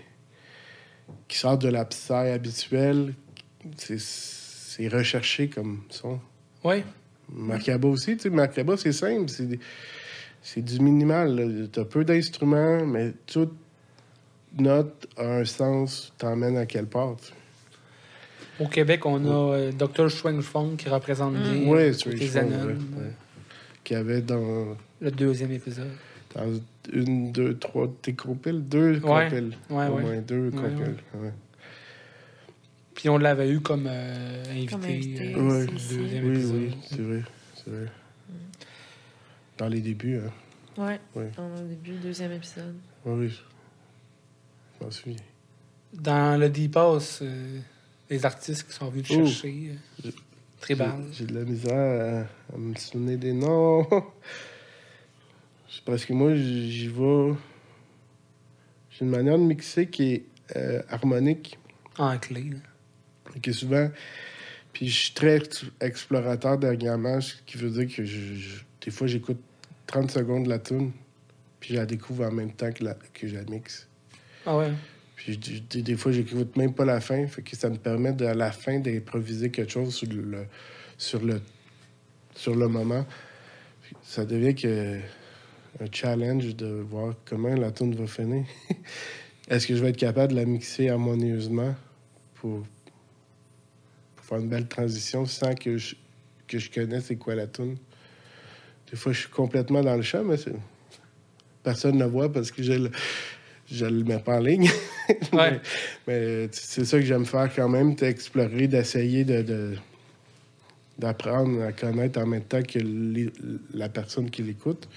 qui 1.28 1.38
sort 1.38 1.58
de 1.58 1.70
la 1.70 1.86
psy 1.86 2.14
habituelle. 2.14 3.14
C'est, 3.78 4.00
c'est 4.00 4.88
recherché 4.88 5.48
comme 5.50 5.84
son. 5.90 6.20
Oui. 6.64 6.84
Merkaba 7.34 7.88
aussi, 7.88 8.18
tu 8.18 8.30
sais, 8.30 8.78
c'est 8.78 8.92
simple, 8.92 9.30
c'est, 9.30 9.48
des- 9.48 9.60
c'est 10.48 10.62
du 10.64 10.80
minimal. 10.80 11.68
Tu 11.74 11.80
as 11.80 11.86
peu 11.86 12.06
d'instruments, 12.06 12.86
mais 12.86 13.14
toute 13.26 13.54
note 14.60 15.08
a 15.18 15.40
un 15.40 15.44
sens, 15.46 16.14
t'emmène 16.20 16.56
à 16.56 16.68
quelle 16.68 16.86
part. 16.86 17.16
Au 18.60 18.68
Québec, 18.68 19.06
on 19.08 19.26
a 19.26 19.56
euh, 19.58 19.72
Dr. 19.72 20.08
Schwing 20.08 20.42
Fong 20.42 20.76
qui 20.78 20.88
représente 20.88 21.34
Mm. 21.34 21.42
bien 21.64 21.68
Ouais, 21.72 21.92
y 23.98 24.00
avait 24.00 24.22
dans, 24.22 24.78
le 25.02 25.12
deuxième 25.12 25.52
épisode. 25.52 25.90
dans 26.36 26.54
une, 26.94 27.32
deux, 27.32 27.58
trois 27.58 27.88
de 27.88 27.94
tes 28.02 28.14
compiles, 28.14 28.62
deux 28.68 29.00
Ouais, 29.00 29.28
compiles. 29.30 29.58
ouais, 29.72 29.88
Au 29.88 29.96
ouais. 29.96 30.02
moins 30.04 30.18
deux 30.22 30.50
Ouais, 30.50 30.62
compiles. 30.62 30.96
ouais. 31.16 31.34
Puis 32.94 33.10
on 33.10 33.18
l'avait 33.18 33.50
eu 33.50 33.60
comme 33.62 33.88
euh, 33.90 34.44
invité. 34.52 34.68
Comme 34.72 34.84
invité 34.86 35.34
euh, 35.36 35.42
Ouais. 35.42 35.74
aussi, 35.74 35.98
deuxième 35.98 36.26
Oui, 36.26 36.32
épisode. 36.36 36.56
oui, 36.62 36.78
c'est 36.88 37.02
vrai. 37.02 37.22
C'est 37.56 37.70
vrai. 37.72 37.86
Dans 39.58 39.68
les 39.68 39.82
débuts, 39.82 40.20
hein. 40.20 40.32
Ouais, 40.78 41.00
Ouais. 41.16 41.32
dans 41.38 41.48
le 41.50 41.68
début, 41.70 41.94
deuxième 41.98 42.34
épisode. 42.34 42.76
Oui, 43.06 43.28
oui. 43.28 43.40
Je 44.80 44.86
m'en 44.86 44.92
souviens. 44.92 45.16
Dans 45.94 46.38
le 46.40 46.50
Deep-House, 46.50 47.20
euh, 47.22 47.60
les 48.10 48.26
artistes 48.26 48.68
qui 48.68 48.74
sont 48.74 48.90
venus 48.90 49.08
te 49.08 49.14
Oh. 49.14 49.26
chercher. 49.26 49.72
euh, 50.06 50.12
Tribal. 50.60 51.04
J'ai 51.14 51.26
de 51.26 51.34
la 51.36 51.46
misère 51.46 52.26
à, 52.52 52.54
à 52.54 52.58
me 52.58 52.76
souvenir 52.76 53.18
des 53.18 53.32
noms. 53.34 53.88
C'est 55.70 55.84
parce 55.86 56.04
que 56.06 56.14
moi, 56.14 56.36
j'y 56.36 56.88
vais. 56.88 57.34
J'ai 58.92 59.06
une 59.06 59.12
manière 59.12 59.38
de 59.38 59.44
mixer 59.44 59.88
qui 59.88 60.14
est 60.14 60.24
euh, 60.56 60.82
harmonique, 60.90 61.58
En 61.98 62.18
clé. 62.18 62.44
là. 62.44 62.58
et 63.36 63.40
qui 63.40 63.50
est 63.50 63.54
souvent. 63.54 63.90
Puis 64.74 64.88
je 64.90 64.98
suis 65.06 65.14
très 65.14 65.38
ex- 65.38 65.66
explorateur 65.82 66.58
dernièrement, 66.58 67.20
ce 67.22 67.34
qui 67.46 67.58
veut 67.58 67.70
dire 67.70 67.94
que 67.96 68.04
je- 68.06 68.36
je- 68.36 68.64
des 68.86 68.92
fois, 68.92 69.08
j'écoute 69.08 69.40
30 69.88 70.12
secondes 70.12 70.44
de 70.44 70.50
la 70.50 70.60
tune, 70.60 70.92
puis 71.60 71.74
je 71.74 71.80
la 71.80 71.88
découvre 71.88 72.26
en 72.26 72.32
même 72.32 72.52
temps 72.52 72.72
que, 72.72 72.84
la, 72.84 72.94
que 72.94 73.28
je 73.28 73.36
la 73.36 73.44
mixe. 73.44 73.88
Ah 74.46 74.56
ouais? 74.58 74.72
Puis 75.16 75.40
des, 75.72 75.82
des 75.82 75.98
fois, 75.98 76.12
j'écoute 76.12 76.56
même 76.56 76.74
pas 76.74 76.86
la 76.86 77.02
fin. 77.02 77.26
Fait 77.26 77.42
que 77.42 77.56
ça 77.56 77.70
me 77.70 77.78
permet 77.78 78.14
de, 78.14 78.26
à 78.26 78.36
la 78.36 78.52
fin 78.52 78.80
d'improviser 78.80 79.50
quelque 79.50 79.72
chose 79.72 79.96
sur 79.96 80.08
le, 80.08 80.46
sur 81.00 81.24
le, 81.24 81.42
sur 82.36 82.56
le 82.56 82.68
moment. 82.68 83.06
Ça 84.04 84.24
devient 84.24 84.54
que 84.54 85.00
un 85.80 85.88
challenge 85.92 86.56
de 86.56 86.68
voir 86.68 87.16
comment 87.26 87.56
la 87.56 87.72
tune 87.72 87.96
va 87.96 88.06
finir. 88.06 88.46
Est-ce 89.50 89.66
que 89.66 89.76
je 89.76 89.82
vais 89.82 89.90
être 89.90 89.98
capable 89.98 90.34
de 90.34 90.38
la 90.38 90.46
mixer 90.46 90.90
harmonieusement 90.90 91.76
pour, 92.36 92.64
pour 94.16 94.26
faire 94.26 94.38
une 94.38 94.50
belle 94.50 94.68
transition 94.68 95.26
sans 95.26 95.56
que 95.56 95.78
je, 95.78 95.96
que 96.48 96.60
je 96.60 96.70
connaisse 96.70 97.06
c'est 97.06 97.16
quoi 97.16 97.36
la 97.36 97.48
tune? 97.48 97.78
Des 98.92 98.98
fois, 98.98 99.12
je 99.14 99.20
suis 99.22 99.30
complètement 99.30 99.82
dans 99.82 99.96
le 99.96 100.02
champ, 100.04 100.24
mais 100.24 100.38
c'est- 100.38 100.54
personne 101.64 101.96
ne 101.98 102.04
le 102.04 102.10
voit 102.10 102.32
parce 102.32 102.52
que 102.52 102.62
je 102.64 102.74
le, 102.74 102.92
je 103.72 103.86
le 103.86 104.04
mets 104.04 104.20
pas 104.20 104.38
en 104.38 104.40
ligne. 104.40 104.70
Ouais. 105.34 105.62
Mais 106.08 106.48
c'est 106.52 106.84
ça 106.84 106.98
que 106.98 107.06
j'aime 107.06 107.26
faire 107.28 107.54
quand 107.56 107.70
même, 107.70 107.96
c'est 107.96 108.10
explorer, 108.10 108.68
d'essayer 108.68 109.24
de, 109.24 109.76
d'apprendre 110.98 111.62
à 111.62 111.72
connaître 111.74 112.20
en 112.20 112.26
même 112.26 112.44
temps 112.44 112.64
que 112.64 112.80
les- 112.80 113.32
la 113.74 113.88
personne 113.90 114.30
qui 114.32 114.42
l'écoute. 114.42 114.88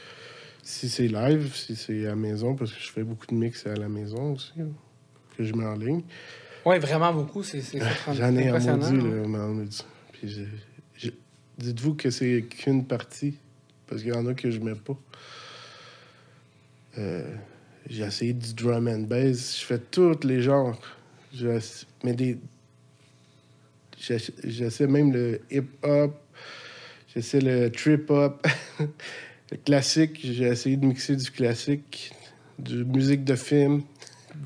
Si 0.63 0.89
c'est 0.89 1.09
live, 1.09 1.53
si 1.55 1.77
c'est 1.77 2.05
à 2.07 2.11
la 2.11 2.17
maison, 2.17 2.55
parce 2.55 2.73
que 2.73 2.81
je 2.81 2.91
fais 2.91 3.03
beaucoup 3.03 3.27
de 3.27 3.35
mix 3.35 3.67
à 3.67 3.75
la 3.75 3.89
maison 3.89 4.33
aussi, 4.35 4.53
que 5.37 5.45
je 5.45 5.53
mets 5.55 5.67
en 5.67 5.77
ligne. 5.77 6.03
Ouais, 6.65 6.79
vraiment 6.79 7.13
beaucoup. 7.13 7.43
C'est 7.43 7.61
c'est 7.63 7.81
J'en 8.15 8.35
ai 8.37 8.49
un 8.49 8.59
maudit, 8.59 9.07
hein. 9.07 9.23
là, 9.29 9.65
Puis 10.13 10.49
Dites-vous 11.59 11.95
que 11.97 12.11
c'est 12.11 12.43
qu'une 12.49 12.85
partie, 12.87 13.35
parce 13.89 14.03
qu'il 14.03 14.13
y 14.13 14.17
en 14.17 14.27
a 14.27 14.35
que 14.35 14.51
je 14.51 14.61
mets 14.61 14.75
pas. 14.75 14.99
Euh, 16.99 17.23
j'ai 17.89 18.05
essayé 18.05 18.33
du 18.33 18.55
drum 18.55 18.89
and 18.89 19.03
bass, 19.03 19.59
je 19.61 19.65
fais 19.65 19.79
tous 19.79 20.25
les 20.25 20.43
genres. 20.43 20.81
Mais 22.05 22.15
des. 22.15 22.39
J'essaie 23.99 24.87
même 24.87 25.13
le 25.13 25.41
hip-hop, 25.51 26.15
j'essaie 27.13 27.41
le 27.41 27.71
trip-hop, 27.71 28.47
le 29.51 29.57
classique. 29.57 30.21
J'ai 30.23 30.47
essayé 30.47 30.77
de 30.77 30.87
mixer 30.87 31.17
du 31.17 31.31
classique, 31.31 32.13
du 32.59 32.85
musique 32.85 33.25
de 33.25 33.35
film, 33.35 33.83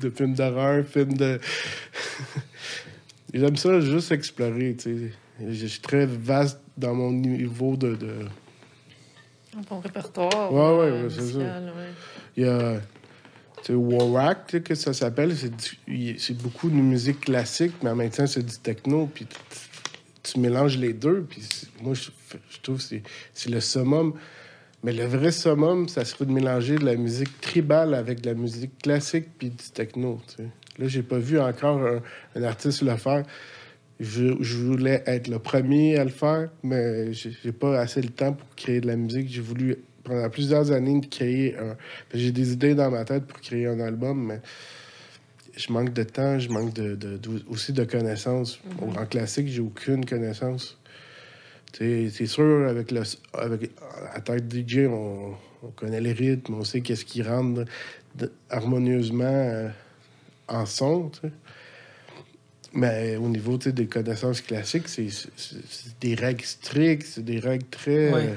de 0.01 0.09
films 0.09 0.33
d'horreur, 0.33 0.85
films 0.85 1.13
de. 1.15 1.39
J'aime 3.33 3.55
ça 3.55 3.79
juste 3.79 4.11
explorer, 4.11 4.75
tu 4.75 5.09
sais. 5.09 5.11
Je 5.49 5.65
suis 5.65 5.81
très 5.81 6.05
vaste 6.05 6.59
dans 6.77 6.93
mon 6.93 7.11
niveau 7.11 7.75
de... 7.75 7.97
Ton 9.61 9.79
répertoire. 9.79 10.51
Ouais, 10.51 10.59
ouais, 10.59 10.91
euh, 10.91 11.03
ouais, 11.03 11.09
c'est 11.09 11.33
ça. 11.33 11.61
Il 12.35 12.43
y 12.43 12.47
a. 12.47 12.81
Sais, 13.61 14.61
que 14.61 14.75
ça 14.75 14.91
s'appelle, 14.93 15.33
c'est 15.37 16.37
beaucoup 16.41 16.69
de 16.69 16.75
musique 16.75 17.21
classique, 17.21 17.71
mais 17.81 17.91
en 17.91 17.95
même 17.95 18.09
temps, 18.09 18.27
c'est 18.27 18.43
du 18.43 18.57
techno, 18.57 19.07
puis 19.13 19.25
tu, 20.21 20.39
mélanges 20.39 20.77
les 20.77 20.91
deux, 20.91 21.25
puis 21.29 21.41
moi, 21.81 21.93
je, 21.93 22.09
je 22.49 22.59
trouve 22.61 22.77
que 22.77 22.83
c'est- 22.83 23.03
c'est 23.33 23.49
le 23.49 23.61
summum 23.61 24.13
Mais 24.83 24.91
le 24.91 25.05
vrai 25.05 25.31
summum, 25.31 25.87
ça 25.87 26.03
serait 26.03 26.25
de 26.25 26.31
mélanger 26.31 26.75
de 26.77 26.83
la 26.83 26.97
musique 26.97 27.39
tribale 27.39 27.93
avec 27.93 28.19
de 28.19 28.29
la 28.29 28.33
musique 28.35 28.77
classique 28.81 29.27
puis 29.37 29.49
du 29.49 29.69
techno. 29.73 30.19
tu 30.27 30.35
sais. 30.43 30.49
Là, 30.77 30.87
j'ai 30.89 31.03
pas 31.03 31.19
vu 31.19 31.39
encore 31.39 31.79
un, 31.81 32.01
un 32.35 32.43
artiste 32.43 32.81
le 32.81 32.97
faire. 32.97 33.23
Je, 33.99 34.33
je 34.41 34.57
voulais 34.57 35.03
être 35.05 35.27
le 35.27 35.39
premier 35.39 35.97
à 35.97 36.03
le 36.03 36.09
faire, 36.09 36.49
mais 36.63 37.13
j'ai 37.13 37.51
pas 37.51 37.79
assez 37.79 38.01
le 38.01 38.09
temps 38.09 38.33
pour 38.33 38.47
créer 38.55 38.81
de 38.81 38.87
la 38.87 38.95
musique. 38.95 39.29
J'ai 39.29 39.41
voulu, 39.41 39.77
pendant 40.03 40.29
plusieurs 40.29 40.71
années, 40.71 40.99
créer 41.01 41.55
un. 41.57 41.77
J'ai 42.13 42.31
des 42.31 42.53
idées 42.53 42.75
dans 42.75 42.89
ma 42.91 43.05
tête 43.05 43.25
pour 43.25 43.39
créer 43.39 43.67
un 43.67 43.79
album, 43.79 44.25
mais 44.27 44.41
je 45.55 45.71
manque 45.71 45.93
de 45.93 46.03
temps, 46.03 46.39
je 46.39 46.49
manque 46.49 46.73
de, 46.73 46.95
de- 46.95 47.17
de- 47.17 47.43
aussi 47.49 47.71
de 47.71 47.83
connaissances. 47.83 48.59
En 48.97 49.05
classique, 49.05 49.47
j'ai 49.47 49.61
aucune 49.61 50.05
connaissance. 50.05 50.79
C'est 51.73 52.09
sûr, 52.27 52.67
avec 52.67 52.91
le 52.91 53.01
avec, 53.33 53.71
à 54.13 54.19
que 54.21 54.37
DJ, 54.39 54.87
on, 54.87 55.33
on 55.63 55.67
connaît 55.75 56.01
les 56.01 56.13
rythmes, 56.13 56.55
on 56.55 56.63
sait 56.63 56.81
qu'est-ce 56.81 57.05
qui 57.05 57.21
rentre 57.23 57.65
harmonieusement 58.49 59.23
euh, 59.25 59.69
en 60.47 60.65
son. 60.65 61.11
Mais 62.73 63.15
au 63.17 63.29
niveau 63.29 63.57
tu 63.57 63.65
sais, 63.65 63.71
des 63.71 63.85
connaissances 63.85 64.41
classiques, 64.41 64.87
c'est 64.87 65.07
des 66.01 66.15
règles 66.15 66.43
strictes, 66.43 67.05
c'est 67.07 67.23
des 67.23 67.39
règles 67.39 67.65
très. 67.69 68.11
Ouais. 68.11 68.33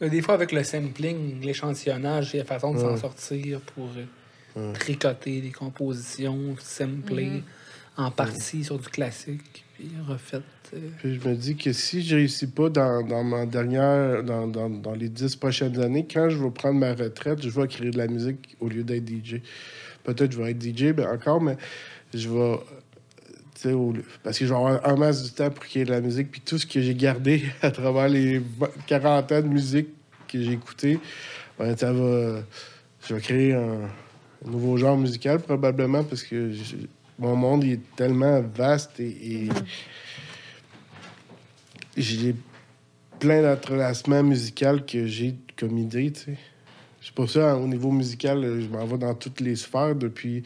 euh, 0.00 0.08
Des 0.08 0.22
fois, 0.22 0.34
avec 0.34 0.52
le 0.52 0.64
sampling, 0.64 1.40
l'échantillonnage, 1.42 2.30
il 2.32 2.38
y 2.38 2.40
a 2.40 2.44
façon 2.44 2.72
de 2.74 2.78
s'en 2.78 2.92
Ouais. 2.94 2.98
sortir 2.98 3.60
pour 3.60 3.88
euh, 3.96 4.04
Ouais. 4.68 4.72
tricoter 4.74 5.40
des 5.40 5.50
compositions, 5.50 6.56
sampler 6.58 7.42
en 7.96 8.10
partie 8.10 8.64
sur 8.64 8.78
du 8.78 8.88
classique, 8.88 9.64
puis 9.74 9.90
refait. 10.08 10.40
euh, 10.74 10.78
Puis 10.98 11.18
je 11.20 11.28
me 11.28 11.34
dis 11.34 11.56
que 11.56 11.72
si 11.74 12.02
je 12.02 12.16
réussis 12.16 12.46
pas 12.46 12.70
dans, 12.70 13.02
dans 13.06 13.22
ma 13.22 13.44
dernière, 13.44 14.22
dans, 14.22 14.46
dans, 14.46 14.70
dans 14.70 14.94
les 14.94 15.10
dix 15.10 15.36
prochaines 15.36 15.78
années, 15.80 16.06
quand 16.10 16.30
je 16.30 16.38
vais 16.42 16.50
prendre 16.50 16.78
ma 16.80 16.94
retraite, 16.94 17.42
je 17.42 17.50
vais 17.50 17.66
créer 17.68 17.90
de 17.90 17.98
la 17.98 18.06
musique 18.08 18.56
au 18.60 18.68
lieu 18.68 18.82
d'être 18.82 19.06
DJ. 19.06 19.42
Peut-être 20.04 20.28
que 20.30 20.34
je 20.36 20.42
vais 20.42 20.50
être 20.52 20.62
DJ, 20.62 20.94
mais 20.96 21.06
encore, 21.06 21.40
mais 21.40 21.56
je 22.14 22.28
vais. 22.28 22.58
au 23.74 23.92
lieu- 23.92 24.04
Parce 24.24 24.38
que 24.38 24.44
je 24.46 24.50
vais 24.52 24.56
avoir 24.56 24.86
un 24.88 24.96
masse 24.96 25.22
du 25.22 25.30
temps 25.30 25.50
pour 25.50 25.64
créer 25.64 25.84
de 25.84 25.90
la 25.90 26.00
musique, 26.00 26.30
puis 26.30 26.40
tout 26.40 26.58
ce 26.58 26.66
que 26.66 26.80
j'ai 26.80 26.94
gardé 26.94 27.44
à 27.62 27.70
travers 27.70 28.08
les 28.08 28.38
20 28.38 28.68
40 28.86 29.32
ans 29.32 29.40
de 29.42 29.46
musique 29.48 29.88
que 30.28 30.42
j'ai 30.42 30.52
écouté, 30.52 30.98
ben, 31.58 31.76
ça 31.76 31.92
va. 31.92 32.42
Je 33.08 33.14
vais 33.14 33.20
créer 33.20 33.54
un, 33.54 33.82
un 34.46 34.50
nouveau 34.50 34.76
genre 34.76 34.96
musical, 34.96 35.38
probablement, 35.40 36.02
parce 36.04 36.22
que 36.22 36.52
je- 36.52 36.76
mon 37.18 37.36
monde 37.36 37.62
il 37.64 37.72
est 37.74 37.96
tellement 37.96 38.40
vaste 38.40 38.98
et- 39.00 39.44
et 39.44 39.48
j'ai 41.96 42.34
plein 43.18 43.42
d'entrelacements 43.42 44.22
musicaux 44.22 44.78
que 44.86 45.06
j'ai 45.06 45.34
comme 45.56 45.78
idée, 45.78 46.10
tu 46.12 46.20
sais. 46.20 46.36
C'est 47.00 47.12
pour 47.14 47.28
ça, 47.28 47.56
au 47.56 47.66
niveau 47.66 47.90
musical, 47.90 48.44
euh, 48.44 48.60
je 48.60 48.68
m'en 48.68 48.86
vais 48.86 48.98
dans 48.98 49.14
toutes 49.14 49.40
les 49.40 49.56
sphères. 49.56 49.94
Depuis, 49.96 50.44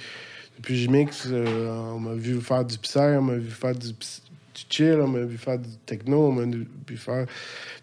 depuis 0.56 0.74
que 0.74 0.80
je 0.80 0.88
mixe, 0.90 1.26
euh, 1.30 1.92
on 1.94 1.98
m'a 2.00 2.14
vu 2.14 2.40
faire 2.40 2.64
du 2.64 2.78
psy, 2.78 2.98
on 2.98 3.22
m'a 3.22 3.34
vu 3.36 3.50
faire 3.50 3.74
du, 3.74 3.88
du 3.92 4.62
chill, 4.70 4.98
on 5.02 5.08
m'a 5.08 5.20
vu 5.20 5.36
faire 5.38 5.58
du 5.58 5.68
techno, 5.84 6.28
on 6.28 6.32
m'a 6.32 6.44
vu 6.44 6.96
faire 6.96 7.26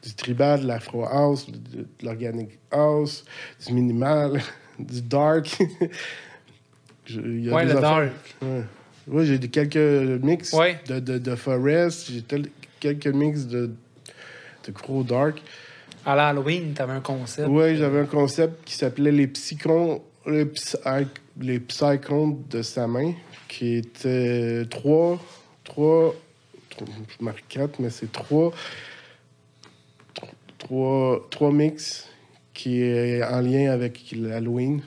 du 0.03 0.13
tribal, 0.13 0.61
de 0.61 0.67
l'afro 0.67 1.05
house, 1.05 1.49
de, 1.49 1.57
de 1.57 1.85
l'organic 2.01 2.57
house, 2.71 3.23
du 3.65 3.73
minimal, 3.73 4.41
du 4.79 5.01
dark. 5.01 5.57
Je- 7.05 7.19
il 7.21 7.45
y 7.45 7.49
a 7.49 7.53
Ouais, 7.53 7.65
le 7.65 7.71
affaires- 7.71 7.81
dark. 7.81 8.11
Ouais. 8.41 8.63
Ouais, 9.07 9.25
j'ai 9.25 9.37
quelques 9.39 9.75
mix 10.23 10.53
Ouais. 10.53 10.79
de, 10.87 10.99
de, 10.99 11.17
de 11.17 11.35
Forest, 11.35 12.09
j'ai 12.11 12.21
tel- 12.21 12.49
quelques 12.79 13.07
mix 13.07 13.45
de, 13.45 13.69
de 14.65 14.71
Crow 14.71 15.03
Dark. 15.03 15.41
À 16.05 16.15
l'Halloween, 16.15 16.73
t'avais 16.73 16.93
un 16.93 17.01
concept. 17.01 17.49
Ouais, 17.49 17.75
j'avais 17.75 17.99
un 17.99 18.05
concept 18.05 18.63
qui 18.65 18.75
s'appelait 18.75 19.11
les 19.11 19.27
psychons, 19.27 20.01
les, 20.25 20.45
les 21.39 21.59
psychontes 21.59 22.47
de 22.49 22.61
sa 22.61 22.87
main, 22.87 23.13
qui 23.47 23.75
était 23.75 24.65
trois, 24.69 25.19
trois, 25.63 26.13
trois- 26.69 26.87
je 27.19 27.23
marque 27.23 27.43
quatre, 27.47 27.79
mais 27.79 27.89
c'est 27.89 28.11
trois, 28.11 28.51
trois, 30.57 31.27
trois 31.29 31.51
mix 31.51 32.07
qui 32.53 32.81
est 32.81 33.23
en 33.23 33.41
lien 33.41 33.71
avec 33.71 34.11
l'Halloween. 34.15 34.81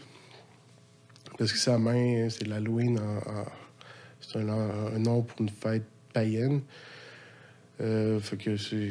Parce 1.38 1.52
que 1.52 1.58
sa 1.58 1.78
main, 1.78 2.28
c'est 2.30 2.46
l'Halloween, 2.46 2.98
en- 2.98 3.30
en- 3.30 3.46
c'est 4.20 4.38
un, 4.38 4.98
nom 4.98 5.22
pour 5.22 5.40
une 5.40 5.48
fête 5.50 5.84
païenne. 6.12 6.62
Euh, 7.80 8.18
fait 8.20 8.36
que 8.36 8.56
c'est. 8.56 8.90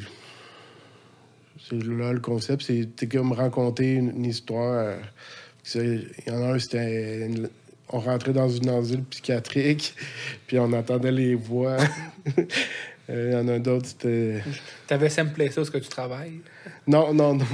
C'est 1.67 1.81
là 1.83 2.13
le 2.13 2.19
concept, 2.19 2.61
c'est 2.61 3.07
comme 3.07 3.31
raconter 3.31 3.93
une, 3.95 4.23
histoire. 4.25 4.73
euh, 4.73 4.97
Il 5.73 6.05
y 6.27 6.31
en 6.31 6.43
a 6.43 6.53
un, 6.53 6.59
c'était. 6.59 7.25
une- 7.27 7.49
On 7.89 7.99
rentrait 7.99 8.33
dans 8.33 8.49
une 8.49 8.67
asile 8.69 9.03
psychiatrique, 9.03 9.95
puis 10.47 10.57
on 10.59 10.71
entendait 10.73 11.11
les 11.11 11.35
voix. 11.35 11.77
Euh, 13.07 13.29
Il 13.29 13.33
y 13.33 13.39
en 13.39 13.47
a 13.49 13.59
d'autres, 13.59 13.85
c'était. 13.85 14.41
T'avais 14.87 15.09
samplé 15.09 15.51
ça, 15.51 15.63
ce 15.63 15.69
que 15.69 15.77
tu 15.77 15.87
travailles? 15.89 16.39
Non, 16.87 17.13
non, 17.13 17.35
non. 17.35 17.45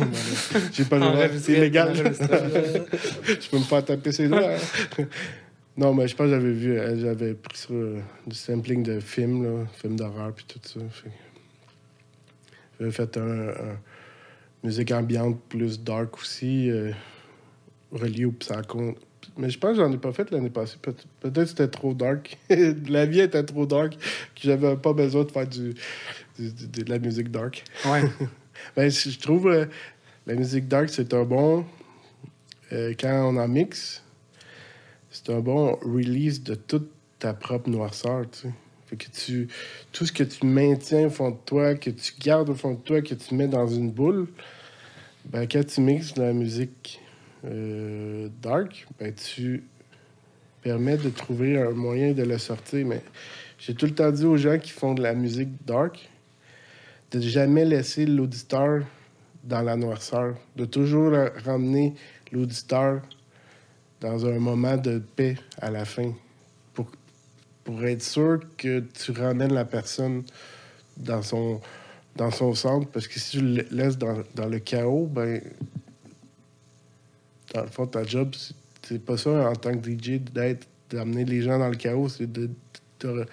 J'ai 0.71 0.85
pas 0.85 0.95
le 0.97 1.01
droit. 1.11 1.27
C'est 1.37 1.51
illégal. 1.51 1.93
Je 1.93 3.49
peux 3.49 3.57
me 3.57 3.63
faire 3.63 3.83
taper 3.83 4.13
ses 4.13 4.29
doigts. 4.29 4.53
hein. 4.97 5.03
Non, 5.75 5.93
mais 5.93 6.07
je 6.07 6.15
pense 6.15 6.27
que 6.27 6.31
j'avais 6.31 6.53
vu, 6.53 6.79
euh, 6.79 6.97
j'avais 7.01 7.33
pris 7.33 7.57
ça, 7.57 7.73
euh, 7.73 7.99
du 8.25 8.33
sampling 8.33 8.81
de 8.81 9.01
films, 9.01 9.43
là, 9.43 9.65
films 9.81 9.97
d'horreur, 9.97 10.31
puis 10.33 10.45
tout 10.47 10.59
ça. 10.63 10.79
J'avais 12.79 12.91
fait 12.93 13.17
un, 13.17 13.49
un- 13.49 13.79
musique 14.63 14.91
ambiante 14.93 15.37
plus 15.49 15.81
dark 15.81 16.17
aussi, 16.17 16.69
euh, 16.69 16.91
relié 17.91 18.25
au 18.25 18.31
psycho. 18.31 18.95
Mais 19.37 19.49
je 19.49 19.57
pense 19.59 19.77
que 19.77 19.83
j'en 19.83 19.91
ai 19.91 19.97
pas 19.97 20.11
fait 20.11 20.29
l'année 20.31 20.49
passée. 20.49 20.77
Peut- 20.81 20.93
Peut-être 21.19 21.35
que 21.43 21.45
c'était 21.45 21.67
trop 21.67 21.93
dark. 21.93 22.37
la 22.49 23.05
vie 23.05 23.21
était 23.21 23.43
trop 23.43 23.65
dark, 23.65 23.93
que 23.95 24.41
j'avais 24.41 24.75
pas 24.75 24.93
besoin 24.93 25.23
de 25.23 25.31
faire 25.31 25.47
du, 25.47 25.73
du- 26.37 26.51
du- 26.67 26.83
de 26.83 26.89
la 26.89 26.99
musique 26.99 27.29
dark. 27.31 27.63
Ouais. 27.85 28.03
Ben, 28.75 28.91
je 28.91 29.09
je 29.09 29.19
trouve 29.19 29.47
euh, 29.47 29.65
la 30.27 30.35
musique 30.35 30.67
dark, 30.67 30.89
c'est 30.89 31.13
un 31.15 31.23
bon. 31.23 31.65
euh, 32.71 32.93
quand 32.99 33.31
on 33.33 33.37
en 33.37 33.47
mixe, 33.47 34.03
c'est 35.09 35.29
un 35.31 35.39
bon 35.39 35.75
release 35.81 36.43
de 36.43 36.55
toute 36.55 36.89
ta 37.19 37.33
propre 37.33 37.69
noirceur, 37.69 38.25
tu 38.31 38.39
sais. 38.39 38.53
Fait 38.87 38.95
que 38.97 39.05
tu. 39.11 39.47
Tout 39.91 40.05
ce 40.05 40.11
que 40.11 40.23
tu 40.23 40.45
maintiens 40.45 41.07
au 41.07 41.09
fond 41.09 41.31
de 41.31 41.37
toi, 41.45 41.73
que 41.75 41.89
tu 41.89 42.13
gardes 42.19 42.49
au 42.49 42.55
fond 42.55 42.73
de 42.73 42.79
toi, 42.81 43.01
que 43.01 43.15
tu 43.15 43.33
mets 43.35 43.47
dans 43.47 43.67
une 43.67 43.89
boule, 43.91 44.27
ben, 45.25 45.47
quand 45.47 45.65
tu 45.65 45.81
mixes 45.81 46.13
de 46.13 46.21
la 46.21 46.33
musique 46.33 47.00
euh, 47.45 48.29
dark, 48.41 48.87
ben, 48.99 49.13
tu 49.13 49.63
permets 50.61 50.97
de 50.97 51.09
trouver 51.09 51.59
un 51.59 51.71
moyen 51.71 52.11
de 52.11 52.23
le 52.23 52.37
sortir. 52.37 52.85
Mais 52.85 53.01
j'ai 53.57 53.73
tout 53.73 53.85
le 53.85 53.95
temps 53.95 54.11
dit 54.11 54.25
aux 54.25 54.37
gens 54.37 54.57
qui 54.59 54.71
font 54.71 54.93
de 54.93 55.01
la 55.01 55.13
musique 55.13 55.49
dark 55.65 56.09
de 57.11 57.19
jamais 57.19 57.65
laisser 57.65 58.05
l'auditeur 58.05 58.83
dans 59.43 59.61
la 59.61 59.75
noirceur, 59.75 60.35
de 60.55 60.65
toujours 60.65 61.13
ramener 61.43 61.93
l'auditeur 62.31 63.01
dans 63.99 64.25
un 64.25 64.39
moment 64.39 64.77
de 64.77 64.99
paix 64.99 65.35
à 65.59 65.69
la 65.69 65.85
fin, 65.85 66.13
pour, 66.73 66.89
pour 67.63 67.83
être 67.83 68.01
sûr 68.01 68.39
que 68.57 68.79
tu 68.79 69.11
ramènes 69.11 69.53
la 69.53 69.65
personne 69.65 70.23
dans 70.97 71.21
son, 71.21 71.59
dans 72.15 72.31
son 72.31 72.53
centre, 72.53 72.87
parce 72.89 73.07
que 73.07 73.19
si 73.19 73.37
tu 73.37 73.41
le 73.41 73.65
laisses 73.71 73.97
dans, 73.97 74.23
dans 74.35 74.47
le 74.47 74.59
chaos, 74.59 75.07
ben, 75.11 75.41
dans 77.53 77.61
le 77.61 77.67
fond, 77.67 77.87
ta 77.87 78.03
job, 78.03 78.33
c'est- 78.81 78.99
pas 78.99 79.17
ça 79.17 79.49
en 79.49 79.55
tant 79.55 79.77
que 79.77 79.89
DJ 79.89 80.19
d'être 80.19 80.67
d'amener 80.89 81.23
les 81.23 81.41
gens 81.41 81.57
dans 81.59 81.69
le 81.69 81.75
chaos, 81.77 82.09
c'est 82.09 82.29
de, 82.31 82.49
de- 82.99 83.25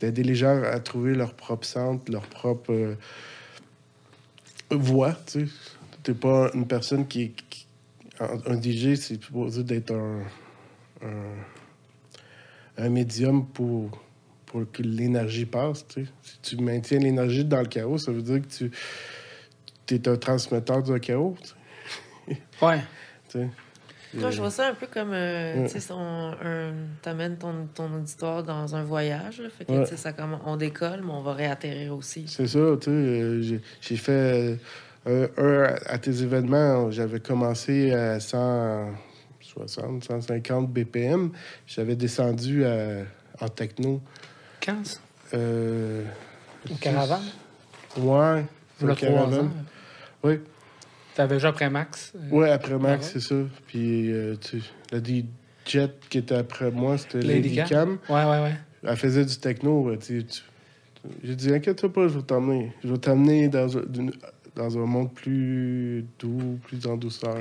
d'aider 0.00 0.22
les 0.22 0.34
gens 0.36 0.62
à 0.62 0.78
trouver 0.80 1.14
leur 1.14 1.34
propre 1.34 1.66
centre, 1.66 2.10
leur 2.12 2.26
propre 2.26 2.70
euh, 2.72 2.94
voix, 4.70 5.16
tu. 5.26 5.48
T'es 6.02 6.14
pas 6.14 6.50
une 6.54 6.66
personne 6.66 7.06
qui... 7.06 7.32
un, 8.20 8.60
DJ, 8.60 8.94
c'est 8.94 9.22
supposé 9.22 9.64
d'être 9.64 9.92
un, 9.92 10.22
un, 12.76 12.88
médium 12.90 13.46
pour, 13.46 13.90
pour 14.46 14.70
que 14.70 14.82
l'énergie 14.82 15.46
passe. 15.46 15.84
Si 16.22 16.38
tu 16.42 16.56
maintiens 16.62 16.98
l'énergie 16.98 17.44
dans 17.44 17.60
le 17.62 17.66
chaos, 17.68 17.98
ça 17.98 18.12
veut 18.12 18.22
dire 18.22 18.42
que 18.42 18.46
tu 18.48 18.70
es 19.94 20.08
un 20.08 20.16
transmetteur 20.16 20.82
du 20.82 20.98
chaos, 21.00 21.36
Ouais. 22.62 22.80
Sais. 23.38 23.48
Moi, 24.14 24.30
je 24.30 24.38
vois 24.40 24.50
ça 24.50 24.68
un 24.68 24.74
peu 24.74 24.86
comme, 24.86 25.10
euh, 25.12 25.56
Ouais. 25.56 25.64
tu 25.64 25.72
sais, 25.72 25.80
t'amènes 27.02 27.36
ton, 27.36 27.66
ton 27.74 27.92
auditoire 27.94 28.44
dans 28.44 28.76
un 28.76 28.84
voyage. 28.84 29.40
là. 29.40 29.48
Fait 29.50 29.64
que, 29.64 29.72
Ouais. 29.72 29.86
ça 29.96 30.12
comme, 30.12 30.38
on 30.46 30.56
décolle, 30.56 31.00
mais 31.04 31.10
on 31.10 31.20
va 31.22 31.32
réatterrir 31.32 31.96
aussi. 31.96 32.24
C'est 32.28 32.46
ça, 32.46 32.60
tu 32.80 32.84
sais. 32.84 32.90
euh, 32.90 33.42
j'ai- 33.42 33.60
fait 33.96 34.56
euh, 35.08 35.26
un, 35.36 35.44
un 35.44 35.74
à 35.86 35.98
tes 35.98 36.22
événements. 36.22 36.90
J'avais 36.92 37.18
commencé 37.18 37.92
à 37.92 38.20
160, 38.20 40.04
150 40.04 40.70
BPM. 40.72 41.30
J'avais 41.66 41.96
descendu 41.96 42.64
à- 42.64 43.02
en 43.40 43.48
techno. 43.48 44.00
Quand 44.64 44.86
ça? 44.86 44.98
Euh, 45.34 46.04
Au 46.70 46.74
caravane? 46.76 47.22
ouais. 47.96 48.44
Au 48.82 48.94
Caravane. 48.94 49.50
Oui. 50.22 50.40
T'avais 51.14 51.36
déjà 51.36 51.48
après 51.48 51.70
Max. 51.70 52.12
euh, 52.16 52.30
Ouais, 52.30 52.50
après 52.50 52.78
Max, 52.78 53.10
c'est 53.12 53.20
ça. 53.20 53.36
Puis, 53.68 54.10
euh, 54.12 54.34
tu 54.36 54.60
la 54.92 54.98
DJ 54.98 55.24
qui 56.10 56.18
était 56.18 56.34
après 56.34 56.70
moi, 56.70 56.98
c'était 56.98 57.20
Lady 57.20 57.48
Lady 57.50 57.56
Cam. 57.56 57.68
Cam. 57.68 57.98
Ouais, 58.16 58.24
ouais, 58.24 58.42
ouais. 58.42 58.54
Elle 58.86 58.96
faisait 58.96 59.24
du 59.24 59.36
techno. 59.36 59.94
tu 59.96 60.24
J'ai 61.22 61.34
dit, 61.36 61.54
inquiète-toi 61.54 61.92
pas, 61.92 62.08
je 62.08 62.16
vais 62.18 62.22
t'emmener. 62.22 62.72
Je 62.82 62.88
vais 62.90 62.98
t'amener 62.98 63.48
dans, 63.48 63.68
dans 64.56 64.78
un 64.78 64.86
monde 64.86 65.12
plus 65.14 66.04
doux, 66.18 66.58
plus 66.64 66.86
en 66.86 66.96
douceur. 66.96 67.36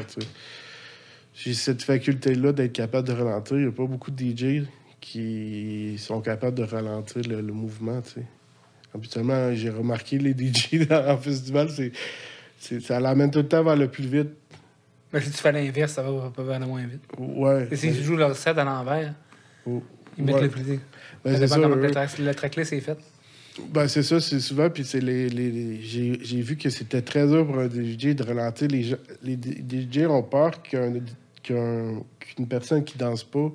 J'ai 1.35 1.53
cette 1.53 1.81
faculté-là 1.81 2.53
d'être 2.53 2.73
capable 2.73 3.07
de 3.07 3.13
ralentir. 3.13 3.57
Il 3.57 3.63
n'y 3.63 3.69
a 3.69 3.71
pas 3.71 3.85
beaucoup 3.85 4.11
de 4.11 4.23
DJ 4.23 4.63
qui 5.01 5.95
sont 5.97 6.21
capables 6.21 6.55
de 6.57 6.63
ralentir 6.63 7.23
le, 7.27 7.41
le 7.41 7.53
mouvement. 7.53 8.01
Habituellement, 8.93 9.53
j'ai 9.53 9.69
remarqué 9.69 10.17
les 10.19 10.31
DJ 10.33 10.87
dans- 10.87 11.07
en 11.13 11.17
festival, 11.17 11.69
c'est- 11.71 11.91
ça 12.81 12.99
l'amène 12.99 13.31
tout 13.31 13.39
le 13.39 13.47
temps 13.47 13.63
vers 13.63 13.75
le 13.75 13.87
plus 13.89 14.05
vite. 14.05 14.29
Mais 15.11 15.21
si 15.21 15.29
tu 15.31 15.37
fais 15.37 15.51
l'inverse, 15.51 15.93
ça 15.93 16.01
va 16.01 16.31
pas 16.35 16.55
aller 16.55 16.65
moins 16.65 16.85
vite. 16.85 17.03
Ouais. 17.17 17.67
Et 17.71 17.75
s'ils 17.75 18.01
jouent 18.03 18.17
leur 18.17 18.35
set 18.35 18.57
à 18.57 18.63
l'envers, 18.63 19.13
Oh, 19.65 19.81
ils 20.17 20.23
mettent 20.25 20.35
ouais. 20.35 20.41
le 20.43 20.49
plus 20.49 20.63
vite. 20.63 20.81
Ben, 21.23 21.33
ça 21.33 21.39
c'est 21.47 21.55
dépend 21.55 21.69
comment 21.69 21.75
le, 21.75 21.91
track, 21.91 22.17
le 22.19 22.33
tracklist 22.35 22.73
est 22.73 22.81
fait. 22.81 22.97
Ben, 23.69 23.87
c'est 23.87 24.03
ça, 24.03 24.19
c'est 24.19 24.39
souvent. 24.39 24.69
Puis 24.69 24.83
c'est 24.83 24.99
les, 24.99 25.29
les, 25.29 25.51
les- 25.51 25.81
j'ai, 25.81 26.41
vu 26.41 26.57
que 26.57 26.69
c'était 26.69 27.01
très 27.01 27.27
dur 27.27 27.45
pour 27.45 27.59
un 27.59 27.69
DJ 27.69 28.15
de 28.15 28.23
ralentir. 28.23 28.67
Les, 28.69 28.97
les 29.21 29.37
DJ 29.91 30.07
ont 30.07 30.23
peur 30.23 30.61
qu'un, 30.63 30.93
qu'un- 31.43 32.01
qu'une 32.19 32.47
personne 32.47 32.83
qui 32.83 32.97
danse 32.97 33.23
pas, 33.23 33.51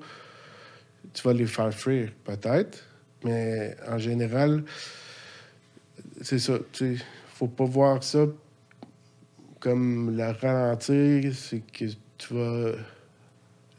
tu 1.13 1.23
vas 1.23 1.33
les 1.33 1.47
faire 1.47 1.75
fuir, 1.75 2.11
peut-être. 2.25 2.85
Mais 3.25 3.77
en 3.89 3.99
général, 3.99 4.63
c'est 6.21 6.39
ça. 6.39 6.55
Tu 6.73 6.99
faut 7.35 7.49
pas 7.49 7.65
voir 7.65 8.03
ça 8.03 8.27
comme 9.61 10.17
la 10.17 10.33
ralentir, 10.33 11.35
c'est 11.35 11.61
que 11.61 11.85
tu 12.17 12.35
vas 12.35 12.73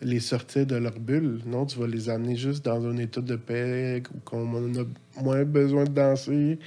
les 0.02 0.20
sortir 0.20 0.66
de 0.66 0.76
leur 0.76 0.98
bulle. 1.00 1.42
Non, 1.46 1.66
tu 1.66 1.78
vas 1.80 1.88
les 1.88 2.10
amener 2.10 2.36
juste 2.36 2.64
dans 2.64 2.86
un 2.86 2.98
état 2.98 3.22
de 3.22 3.36
paix 3.36 4.02
où 4.32 4.36
en 4.36 4.76
a 4.76 4.86
moins 5.22 5.44
besoin 5.44 5.84
de 5.84 5.90
danser. 5.92 6.60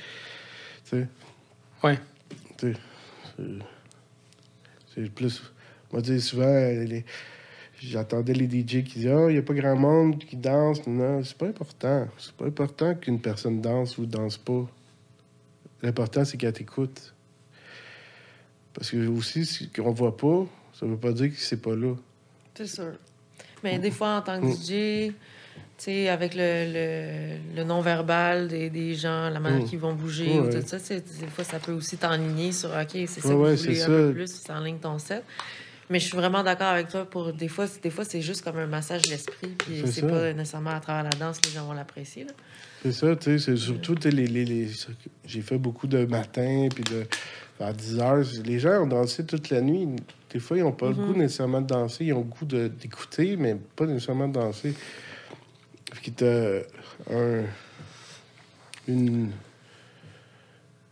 Tu 0.84 0.90
sais. 0.90 1.08
Ouais. 1.82 1.98
Tu 2.58 2.72
sais, 2.72 2.78
c'est- 4.94 5.10
plus. 5.14 5.42
Moi, 5.92 6.02
je 6.04 6.12
dis 6.12 6.20
souvent, 6.20 6.44
euh, 6.44 6.84
les- 6.84 7.04
j'entendais 7.82 8.34
les 8.34 8.46
DJ 8.46 8.84
qui 8.84 8.98
disaient 9.00 9.12
Ah, 9.12 9.26
il 9.28 9.32
n'y 9.32 9.38
a 9.38 9.42
pas 9.42 9.54
grand 9.54 9.76
monde 9.76 10.18
qui 10.18 10.36
danse. 10.36 10.86
Non, 10.86 11.22
c'est 11.24 11.36
pas 11.36 11.46
important. 11.46 12.08
C'est 12.18 12.32
pas 12.32 12.46
important 12.46 12.94
qu'une 12.94 13.20
personne 13.20 13.60
danse 13.60 13.96
ou 13.98 14.06
danse 14.06 14.36
pas. 14.36 14.66
L'important, 15.82 16.24
c'est 16.24 16.36
qu'elle 16.36 16.52
t'écoute. 16.52 17.14
Parce 18.74 18.90
que 18.90 19.06
aussi, 19.08 19.44
ce 19.44 19.64
qu'on 19.64 19.92
voit 19.92 20.16
pas, 20.16 20.46
ça 20.78 20.86
veut 20.86 20.96
pas 20.96 21.12
dire 21.12 21.30
que 21.30 21.36
c'est 21.38 21.60
pas 21.60 21.74
là. 21.76 21.94
C'est 22.54 22.66
sûr. 22.66 22.92
Mais 23.62 23.78
des 23.78 23.90
fois, 23.90 24.16
en 24.16 24.22
tant 24.22 24.40
que 24.40 24.46
Mm. 24.46 24.52
DJ, 24.56 25.12
tu 25.78 25.84
sais, 25.84 26.08
avec 26.08 26.34
le, 26.34 26.40
le, 26.72 27.56
le 27.56 27.64
non-verbal 27.64 28.48
des, 28.48 28.70
des 28.70 28.94
gens, 28.94 29.28
la 29.30 29.40
manière 29.40 29.62
Mm. 29.62 29.68
qu'ils 29.68 29.78
vont 29.78 29.94
bouger, 29.94 30.40
ou 30.40 30.48
tout 30.50 30.62
ça, 30.66 30.78
des 30.78 31.26
fois, 31.28 31.44
ça 31.44 31.58
peut 31.58 31.72
aussi 31.72 31.96
t'enligner 31.96 32.52
sur 32.52 32.70
OK, 32.70 32.90
c'est 32.92 33.06
ça 33.06 33.28
Ouais, 33.28 33.34
que 33.34 33.40
ouais, 33.40 33.54
voulez 33.56 33.74
c'est 33.74 33.82
un 33.82 33.86
peu 33.86 34.12
plus, 34.14 34.32
ça 34.32 34.54
enligne 34.58 34.78
ton 34.78 34.98
set. 34.98 35.22
Mais 35.90 35.98
je 36.00 36.06
suis 36.06 36.16
vraiment 36.16 36.42
d'accord 36.42 36.68
avec 36.68 36.88
toi 36.88 37.04
pour 37.04 37.32
des 37.34 37.48
fois, 37.48 37.66
des 37.82 37.90
fois 37.90 38.04
c'est 38.06 38.22
juste 38.22 38.42
comme 38.42 38.56
un 38.56 38.66
massage 38.66 39.02
d'esprit, 39.08 39.48
puis 39.58 39.82
C'est 39.86 40.06
pas 40.06 40.32
nécessairement 40.32 40.70
à 40.70 40.80
travers 40.80 41.02
la 41.02 41.10
danse 41.10 41.38
que 41.38 41.48
les 41.48 41.52
gens 41.54 41.66
vont 41.66 41.74
l'apprécier. 41.74 42.26
C'est 42.82 42.92
ça, 42.92 43.14
tu 43.16 43.24
sais, 43.24 43.38
c'est 43.38 43.56
surtout, 43.56 43.94
tu 43.96 44.02
sais, 44.02 44.10
les, 44.10 44.26
les, 44.26 44.44
les- 44.46 44.70
j'ai 45.26 45.42
fait 45.42 45.58
beaucoup 45.58 45.86
de 45.86 46.04
matins, 46.06 46.68
puis 46.74 46.82
de 46.84 47.04
vers 47.62 47.74
10 47.74 47.98
heures. 48.00 48.24
Les 48.44 48.58
gens 48.58 48.82
ont 48.82 48.86
dansé 48.86 49.24
toute 49.24 49.50
la 49.50 49.60
nuit. 49.60 49.88
Des 50.30 50.40
fois, 50.40 50.56
ils 50.56 50.62
n'ont 50.62 50.72
pas 50.72 50.88
le 50.88 50.94
Mhm. 50.94 51.06
goût 51.06 51.14
nécessairement 51.14 51.60
de 51.60 51.66
danser, 51.66 52.06
ils 52.06 52.12
ont 52.12 52.18
le 52.18 52.24
goût 52.24 52.44
d'écouter, 52.46 53.36
mais 53.36 53.56
pas 53.76 53.86
nécessairement 53.86 54.28
de 54.28 54.34
danser. 54.34 54.74
T'as 56.16 56.60
un... 57.10 57.42
Une... 58.88 59.30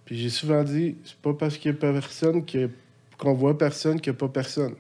Puis 0.05 0.19
j'ai 0.19 0.31
souvent 0.31 0.63
dit, 0.63 0.97
c'est 1.05 1.17
pas 1.17 1.35
parce 1.35 1.57
qu'il 1.57 1.71
n'y 1.73 1.77
a 1.79 1.81
pas 1.81 1.93
personne 1.93 2.45
qu'on 3.19 3.35
voit 3.35 3.57
personne 3.57 4.01
qu'il 4.01 4.13
n'y 4.13 4.17
a 4.17 4.19
pas 4.19 4.29
personne. 4.29 4.75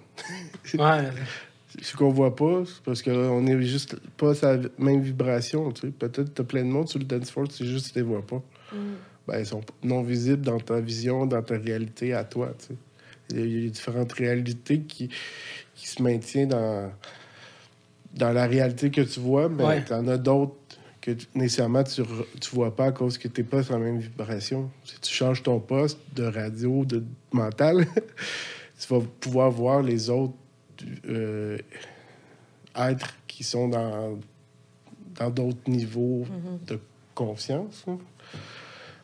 Ouais. 0.74 1.08
Ce 1.82 1.96
qu'on 1.96 2.10
voit 2.10 2.34
pas, 2.34 2.64
c'est 2.66 2.82
parce 2.82 3.00
qu'on 3.00 3.46
est 3.46 3.62
juste 3.62 3.96
pas 4.16 4.34
sa 4.34 4.56
même 4.78 5.00
vibration. 5.00 5.70
Tu 5.70 5.82
sais. 5.82 5.86
Peut-être 5.88 6.24
que 6.30 6.34
tu 6.34 6.42
as 6.42 6.44
plein 6.44 6.62
de 6.64 6.68
monde 6.68 6.88
sur 6.88 6.98
le 6.98 7.04
dance 7.04 7.30
floor, 7.30 7.46
c'est 7.50 7.64
juste 7.64 7.88
que 7.88 7.92
tu 7.92 7.98
les 8.00 8.04
vois 8.04 8.26
pas. 8.26 8.42
Ben, 9.26 9.38
ils 9.40 9.46
sont 9.46 9.60
non 9.82 10.02
visibles 10.02 10.42
dans 10.42 10.58
ta 10.58 10.80
vision, 10.80 11.26
dans 11.26 11.42
ta 11.42 11.56
réalité 11.58 12.14
à 12.14 12.24
toi. 12.24 12.52
Il 13.30 13.64
y 13.64 13.66
a- 13.66 13.70
différentes 13.70 14.12
réalités 14.12 14.80
qui, 14.80 15.08
qui 15.74 15.88
se 15.88 16.02
maintiennent 16.02 16.48
dans, 16.48 16.90
dans 18.14 18.32
la 18.32 18.46
réalité 18.46 18.90
que 18.90 19.02
tu 19.02 19.20
vois, 19.20 19.48
mais 19.48 19.64
Ouais. 19.64 19.84
tu 19.84 19.92
en 19.92 20.06
as 20.08 20.18
d'autres 20.18 20.54
que 21.00 21.12
tu- 21.12 21.26
nécessairement 21.34 21.84
tu, 21.84 22.02
tu 22.40 22.54
vois 22.54 22.74
pas 22.74 22.86
à 22.86 22.92
cause 22.92 23.16
que 23.18 23.28
tu 23.28 23.40
n'es 23.40 23.46
pas 23.46 23.62
sur 23.62 23.74
la 23.78 23.84
même 23.84 23.98
vibration. 23.98 24.70
Si 24.84 24.98
tu 25.00 25.12
changes 25.14 25.42
ton 25.42 25.60
poste 25.60 25.98
de 26.14 26.24
radio, 26.24 26.84
de 26.84 27.04
mental, 27.32 27.86
tu 28.80 28.88
vas 28.92 29.00
pouvoir 29.20 29.50
voir 29.50 29.82
les 29.82 30.10
autres 30.10 30.34
euh, 31.08 31.56
êtres 32.76 33.14
qui 33.26 33.44
sont 33.44 33.68
dans 33.68 34.18
dans 35.18 35.30
d'autres 35.30 35.68
niveaux 35.70 36.24
de 36.66 36.78
conscience. 37.14 37.84
hein. 37.88 37.98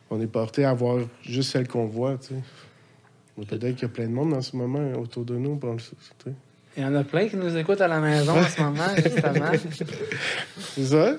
On 0.09 0.21
est 0.21 0.27
porté 0.27 0.63
à 0.65 0.73
voir 0.73 0.99
juste 1.23 1.51
celle 1.51 1.67
qu'on 1.67 1.85
voit, 1.85 2.17
tu 2.17 2.29
sais. 2.29 3.45
Peut-être 3.45 3.75
qu'il 3.75 3.83
y 3.83 3.85
a 3.85 3.89
plein 3.89 4.05
de 4.07 4.11
monde 4.13 4.33
en 4.33 4.41
ce 4.41 4.55
moment 4.55 4.93
autour 4.99 5.23
de 5.25 5.35
nous. 5.35 5.59
tu 5.59 5.83
sais. 6.25 6.33
Il 6.75 6.83
y 6.83 6.85
en 6.85 6.95
a 6.95 7.03
plein 7.03 7.27
qui 7.27 7.35
nous 7.35 7.55
écoutent 7.57 7.81
à 7.81 7.87
la 7.87 7.99
maison 7.99 8.37
en 8.37 8.43
ce 8.43 8.61
moment, 8.61 8.95
justement. 8.95 9.51
C'est 10.75 10.85
ça? 10.85 11.15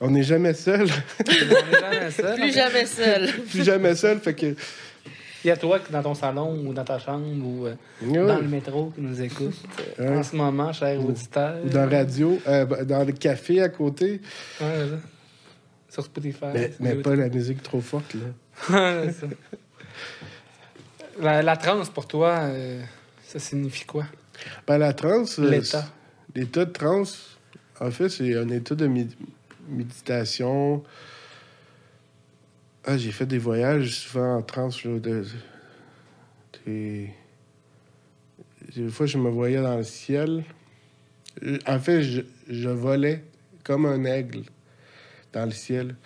On 0.00 0.10
n'est 0.10 0.22
jamais 0.22 0.54
seul. 0.54 0.86
On 1.20 1.30
est 1.30 1.80
jamais 1.80 2.10
seul. 2.10 2.34
Plus 2.36 2.52
jamais 2.52 2.86
seul. 2.86 3.30
Plus 3.50 3.64
jamais 3.64 3.94
seul, 3.94 4.18
fait 4.20 4.34
que... 4.34 4.54
Il 5.44 5.48
y 5.48 5.50
a 5.50 5.56
toi 5.58 5.78
qui 5.78 5.92
dans 5.92 6.02
ton 6.02 6.14
salon 6.14 6.58
ou 6.66 6.72
dans 6.72 6.84
ta 6.84 6.98
chambre 6.98 7.26
ou 7.46 7.66
euh, 7.66 7.74
dans 8.02 8.38
le 8.38 8.48
métro 8.48 8.90
qui 8.94 9.02
nous 9.02 9.20
écoute 9.20 9.54
euh, 10.00 10.18
en 10.18 10.22
ce 10.22 10.34
moment, 10.34 10.72
cher 10.72 10.98
Ou- 10.98 11.08
auditeur. 11.08 11.56
Ou 11.62 11.68
dans 11.68 11.84
la 11.84 11.98
radio, 11.98 12.38
euh, 12.48 12.84
dans 12.84 13.04
le 13.04 13.12
café 13.12 13.60
à 13.60 13.68
côté. 13.68 14.22
Ouais. 14.60 14.66
Sur 15.94 16.04
Spotify. 16.04 16.46
Mais, 16.52 16.72
mais 16.80 16.94
pas 16.96 17.14
la 17.14 17.28
musique 17.28 17.62
trop 17.62 17.80
forte, 17.80 18.14
là. 18.14 19.12
Ça. 19.12 19.26
La, 21.20 21.40
la 21.42 21.56
transe, 21.56 21.88
pour 21.88 22.08
toi, 22.08 22.38
euh, 22.40 22.82
ça 23.24 23.38
signifie 23.38 23.84
quoi? 23.84 24.04
Ben, 24.66 24.78
la 24.78 24.92
transe... 24.92 25.38
euh, 25.38 25.48
L'état. 25.48 25.86
L'état 26.34 26.64
de 26.64 26.72
transe, 26.72 27.36
en 27.78 27.92
fait, 27.92 28.08
c'est 28.08 28.36
un 28.36 28.48
état 28.48 28.74
de 28.74 28.88
mé- 28.88 29.14
méditation. 29.68 30.82
Ah, 32.84 32.98
j'ai 32.98 33.12
fait 33.12 33.26
des 33.26 33.38
voyages 33.38 33.90
souvent 34.00 34.38
en 34.38 34.42
transe. 34.42 34.82
Là, 34.84 34.98
de, 34.98 35.24
des... 36.66 37.10
des 38.74 38.88
fois, 38.88 39.06
je 39.06 39.16
me 39.18 39.30
voyais 39.30 39.62
dans 39.62 39.76
le 39.76 39.84
ciel. 39.84 40.42
Euh, 41.44 41.58
En 41.68 41.78
fait, 41.78 42.02
je, 42.02 42.22
je 42.50 42.68
volais 42.68 43.22
comme 43.62 43.86
un 43.86 44.04
aigle 44.04 44.42
dans 45.34 45.44
le 45.44 45.50
ciel. 45.52 45.96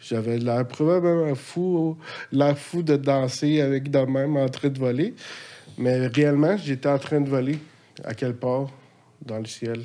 J'avais 0.00 0.38
l'air 0.38 0.66
probablement 0.66 1.34
fou, 1.34 1.96
l'air 2.32 2.58
fou 2.58 2.82
de 2.82 2.96
danser 2.96 3.60
avec 3.60 3.90
de 3.90 3.98
même 4.00 4.36
en 4.36 4.48
train 4.48 4.68
de 4.68 4.78
voler. 4.78 5.14
Mais 5.78 6.06
réellement, 6.08 6.56
j'étais 6.56 6.88
en 6.88 6.98
train 6.98 7.20
de 7.20 7.28
voler 7.28 7.58
à 8.04 8.14
quelle 8.14 8.34
part? 8.36 8.70
Dans 9.24 9.38
le 9.38 9.46
ciel. 9.46 9.84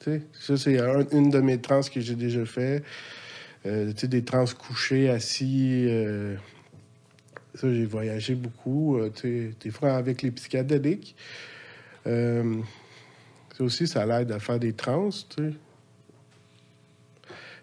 Tu 0.00 0.10
sais, 0.10 0.22
ça, 0.32 0.56
c'est 0.58 0.78
un- 0.78 1.06
une 1.10 1.30
de 1.30 1.40
mes 1.40 1.58
trans 1.58 1.80
que 1.80 2.00
j'ai 2.02 2.14
déjà 2.14 2.44
fait. 2.44 2.82
Euh, 3.64 3.92
des 3.94 4.22
trans 4.22 4.44
couchés, 4.58 5.08
assis. 5.08 5.86
euh, 5.88 6.36
ça, 7.54 7.72
j'ai 7.72 7.86
voyagé 7.86 8.34
beaucoup. 8.34 8.98
euh, 8.98 9.10
des 9.58 9.70
fois 9.70 9.94
avec 9.94 10.20
les 10.20 10.30
psychédéliques. 10.32 11.16
Euh, 12.06 12.60
ça 13.56 13.64
aussi, 13.64 13.86
ça 13.86 14.04
l'aide 14.04 14.30
à 14.32 14.38
faire 14.38 14.58
des 14.58 14.74
trans. 14.74 15.08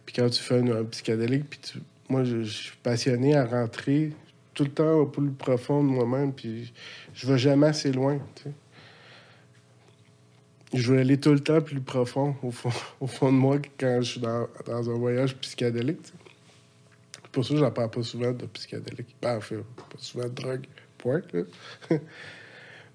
Puis 0.05 0.15
quand 0.15 0.29
tu 0.29 0.41
fais 0.41 0.59
un, 0.59 0.67
un 0.67 0.83
psychédélique, 0.85 1.49
puis 1.49 1.59
tu- 1.59 1.79
moi, 2.09 2.23
je, 2.23 2.43
je 2.43 2.51
suis 2.51 2.77
passionné 2.83 3.35
à 3.35 3.45
rentrer 3.45 4.11
tout 4.53 4.63
le 4.63 4.71
temps 4.71 4.93
au 4.93 5.05
plus 5.05 5.31
profond 5.31 5.83
de 5.83 5.89
moi-même, 5.89 6.33
puis 6.33 6.73
je 7.13 7.27
vais 7.27 7.37
jamais 7.37 7.67
assez 7.67 7.91
loin, 7.91 8.19
tu 8.35 8.43
sais. 8.43 8.51
Je 10.73 10.93
vais 10.93 11.01
aller 11.01 11.17
tout 11.19 11.33
le 11.33 11.41
temps 11.41 11.59
plus 11.59 11.81
profond 11.81 12.35
au 12.41 12.51
fond, 12.51 12.71
au 13.01 13.07
fond 13.07 13.31
de 13.31 13.37
moi 13.37 13.57
quand 13.77 14.01
je 14.01 14.11
suis 14.11 14.21
dans, 14.21 14.47
un 14.67 14.97
voyage 14.97 15.35
psychédélique. 15.37 15.99
pour 17.31 17.45
ça 17.45 17.53
que 17.53 17.59
j'en 17.59 17.71
parle 17.71 17.91
pas 17.91 18.03
souvent 18.03 18.31
de 18.31 18.45
psychédélique. 18.45 19.15
Ben, 19.21 19.39
pas 19.39 19.97
souvent 19.97 20.25
de 20.25 20.29
drogue, 20.29 20.65
point. 20.97 21.21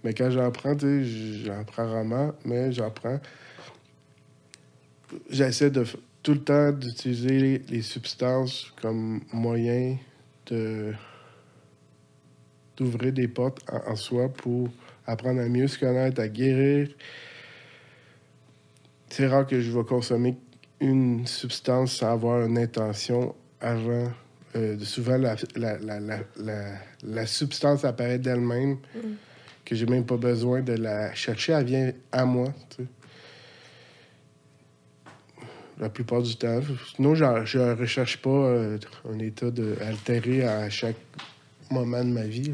mais 0.05 0.15
quand 0.15 0.31
j'en 0.31 0.51
prends, 0.51 0.75
tu 0.75 1.05
sais, 1.05 1.45
j'en 1.45 1.65
prends 1.65 1.87
rarement, 1.87 2.35
mais 2.45 2.73
j'en 2.73 2.91
prends. 2.91 3.21
J'essaie 5.29 5.71
de 5.71 5.85
tout 6.27 6.33
le 6.33 6.43
temps 6.43 6.73
d'utiliser 6.73 7.63
les, 7.69 7.83
substances 7.83 8.73
comme 8.83 9.21
moyen 9.33 9.97
de 10.47 10.93
d'ouvrir 12.77 13.13
des 13.13 13.29
portes 13.29 13.63
en, 13.71 13.93
en 13.93 13.95
soi 13.95 14.29
pour 14.29 14.69
apprendre 15.07 15.41
à 15.41 15.49
mieux 15.49 15.69
se 15.69 15.79
connaître, 15.79 16.21
à 16.21 16.27
guérir. 16.27 16.89
C'est 19.09 19.29
rare 19.29 19.47
que 19.47 19.61
je 19.61 19.71
vais 19.71 19.85
consommer 19.85 20.37
une 20.81 21.29
substance 21.29 21.93
sans 21.99 22.11
avoir 22.11 22.45
une 22.45 22.59
intention 22.59 23.33
avant. 23.61 24.11
Euh, 24.57 24.77
souvent, 24.81 25.19
la, 25.19 25.37
la, 25.55 25.79
la, 25.79 26.79
la, 27.05 27.27
substance 27.27 27.85
apparaît 27.85 28.19
d'elle-même, 28.19 28.79
que 29.65 29.77
j'ai 29.77 29.87
même 29.87 30.05
pas 30.05 30.17
besoin 30.17 30.61
de 30.61 30.73
la 30.73 31.15
chercher, 31.15 31.53
elle 31.53 31.67
vient 31.67 31.93
à 32.11 32.25
moi. 32.25 32.53
tu 32.71 32.83
sais. 32.83 32.89
La 35.79 35.89
plupart 35.91 36.23
du 36.23 36.37
temps. 36.37 36.61
Sinon, 36.95 37.15
je 37.15 37.25
ne 37.59 37.75
recherche 37.75 38.17
pas 38.19 38.31
euh, 38.31 38.79
un 39.11 39.19
état 39.19 39.51
de 39.51 39.77
altéré 39.81 40.45
à 40.45 40.71
chaque 40.71 40.97
moment 41.71 42.03
de 42.03 42.11
ma 42.11 42.23
vie. 42.23 42.53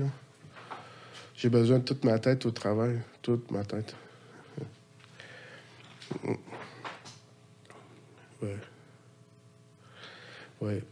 J'ai 1.37 1.49
besoin 1.49 1.79
de 1.79 1.85
toute 1.85 2.05
ma 2.05 2.19
tête 2.19 2.45
au 2.47 2.51
travail. 2.51 3.01
Toute 3.21 3.51
ma 3.51 3.65
tête. 3.65 3.95
Ouais. 8.43 8.57
Ouais. 10.61 10.83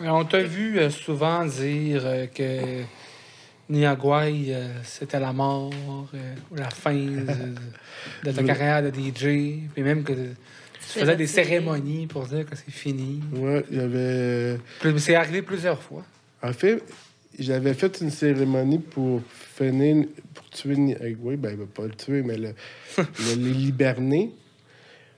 On 0.00 0.24
t'a 0.24 0.42
vu 0.42 0.78
euh, 0.78 0.88
souvent 0.88 1.44
dire 1.44 2.02
euh, 2.06 2.26
que 2.26 2.84
Niagouai, 3.70 4.46
euh, 4.48 4.68
c'était 4.82 5.20
la 5.20 5.32
mort 5.32 5.70
euh, 6.14 6.34
ou 6.50 6.56
la 6.56 6.68
fin 6.70 6.92
de, 6.94 7.24
de 8.24 8.32
ta 8.32 8.40
Oui. 8.42 8.46
carrière 8.46 8.82
de 8.82 8.90
DJ. 8.90 9.68
Puis 9.72 9.82
même 9.82 10.02
que 10.02 10.12
tu 10.12 10.98
faisais 10.98 11.16
des 11.16 11.26
cérémonies 11.26 12.06
pour 12.06 12.26
dire 12.26 12.44
que 12.44 12.56
c'est 12.56 12.70
fini. 12.70 13.20
Ouais, 13.32 13.64
j'avais. 13.70 14.58
C'est 14.98 15.14
arrivé 15.14 15.42
plusieurs 15.42 15.80
fois. 15.80 16.04
En 16.42 16.52
fait, 16.52 16.82
j'avais 17.38 17.74
fait 17.74 18.00
une 18.00 18.10
cérémonie 18.10 18.78
pour 18.80 19.22
finir, 19.56 20.06
pour 20.34 20.48
tuer 20.50 20.76
Niagoué. 20.76 21.36
Ben, 21.36 21.56
pas 21.66 21.84
le 21.84 21.90
tuer, 21.94 22.22
mais 22.22 22.36
le, 22.38 22.54
le- 22.98 23.34
liberner 23.52 24.32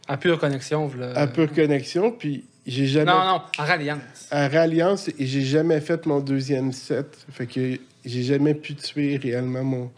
À 0.08 0.16
pure 0.18 0.38
connexion. 0.38 0.90
à 1.14 1.26
pure 1.26 1.50
connexion. 1.52 2.12
Puis 2.12 2.44
j'ai 2.66 2.86
jamais. 2.86 3.10
Non, 3.10 3.18
non, 3.24 3.42
en 3.58 3.64
ralliance. 3.64 4.28
À 4.30 4.48
Ralliance, 4.48 5.08
et 5.08 5.26
j'ai 5.26 5.42
jamais 5.42 5.80
fait 5.80 6.04
mon 6.06 6.20
deuxième 6.20 6.72
set. 6.72 7.06
Fait 7.30 7.46
que 7.46 7.78
j'ai 8.04 8.22
jamais 8.22 8.54
pu 8.54 8.74
tuer 8.74 9.16
réellement 9.16 9.64
mon. 9.64 9.90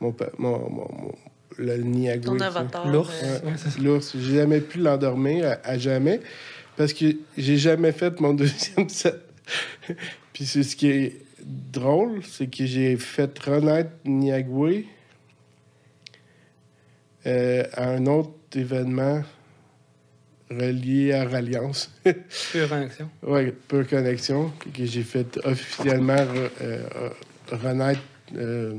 mon, 0.00 0.14
mon, 0.38 0.58
mon- 0.70 0.70
mon- 0.70 1.14
le 1.58 2.42
avatar. 2.42 2.88
L'ours. 2.88 3.10
euh, 3.22 3.38
Ouais. 3.44 3.82
L'ours. 3.82 4.16
J'ai 4.18 4.36
jamais 4.36 4.60
pu 4.60 4.78
l'endormir 4.78 5.46
à, 5.64 5.68
à 5.70 5.78
jamais 5.78 6.20
parce 6.76 6.92
que 6.94 7.04
j'ai 7.36 7.58
jamais 7.58 7.92
fait 7.92 8.18
mon 8.20 8.32
deuxième 8.42 8.88
set. 8.88 9.20
Puis 10.32 10.46
c'est 10.46 10.62
ce 10.62 10.74
qui 10.76 10.88
est 10.88 11.16
drôle, 11.44 12.22
c'est 12.24 12.46
que 12.46 12.64
j'ai 12.64 12.96
fait 12.96 13.38
renaître 13.40 13.90
Niagoué 14.06 14.86
euh, 17.26 17.64
à 17.74 17.88
un 17.90 18.06
autre 18.06 18.30
événement 18.54 19.22
relié 20.60 21.12
à 21.12 21.24
Ralliance. 21.28 21.90
Pure 22.52 22.68
connexion. 22.68 23.08
Oui, 23.22 23.52
Pure 23.68 23.86
Connexion, 23.88 24.52
que 24.74 24.84
j'ai 24.84 25.02
fait 25.02 25.38
officiellement 25.44 26.16
re- 26.16 26.50
euh, 26.62 27.10
renaître 27.50 28.00
euh, 28.36 28.74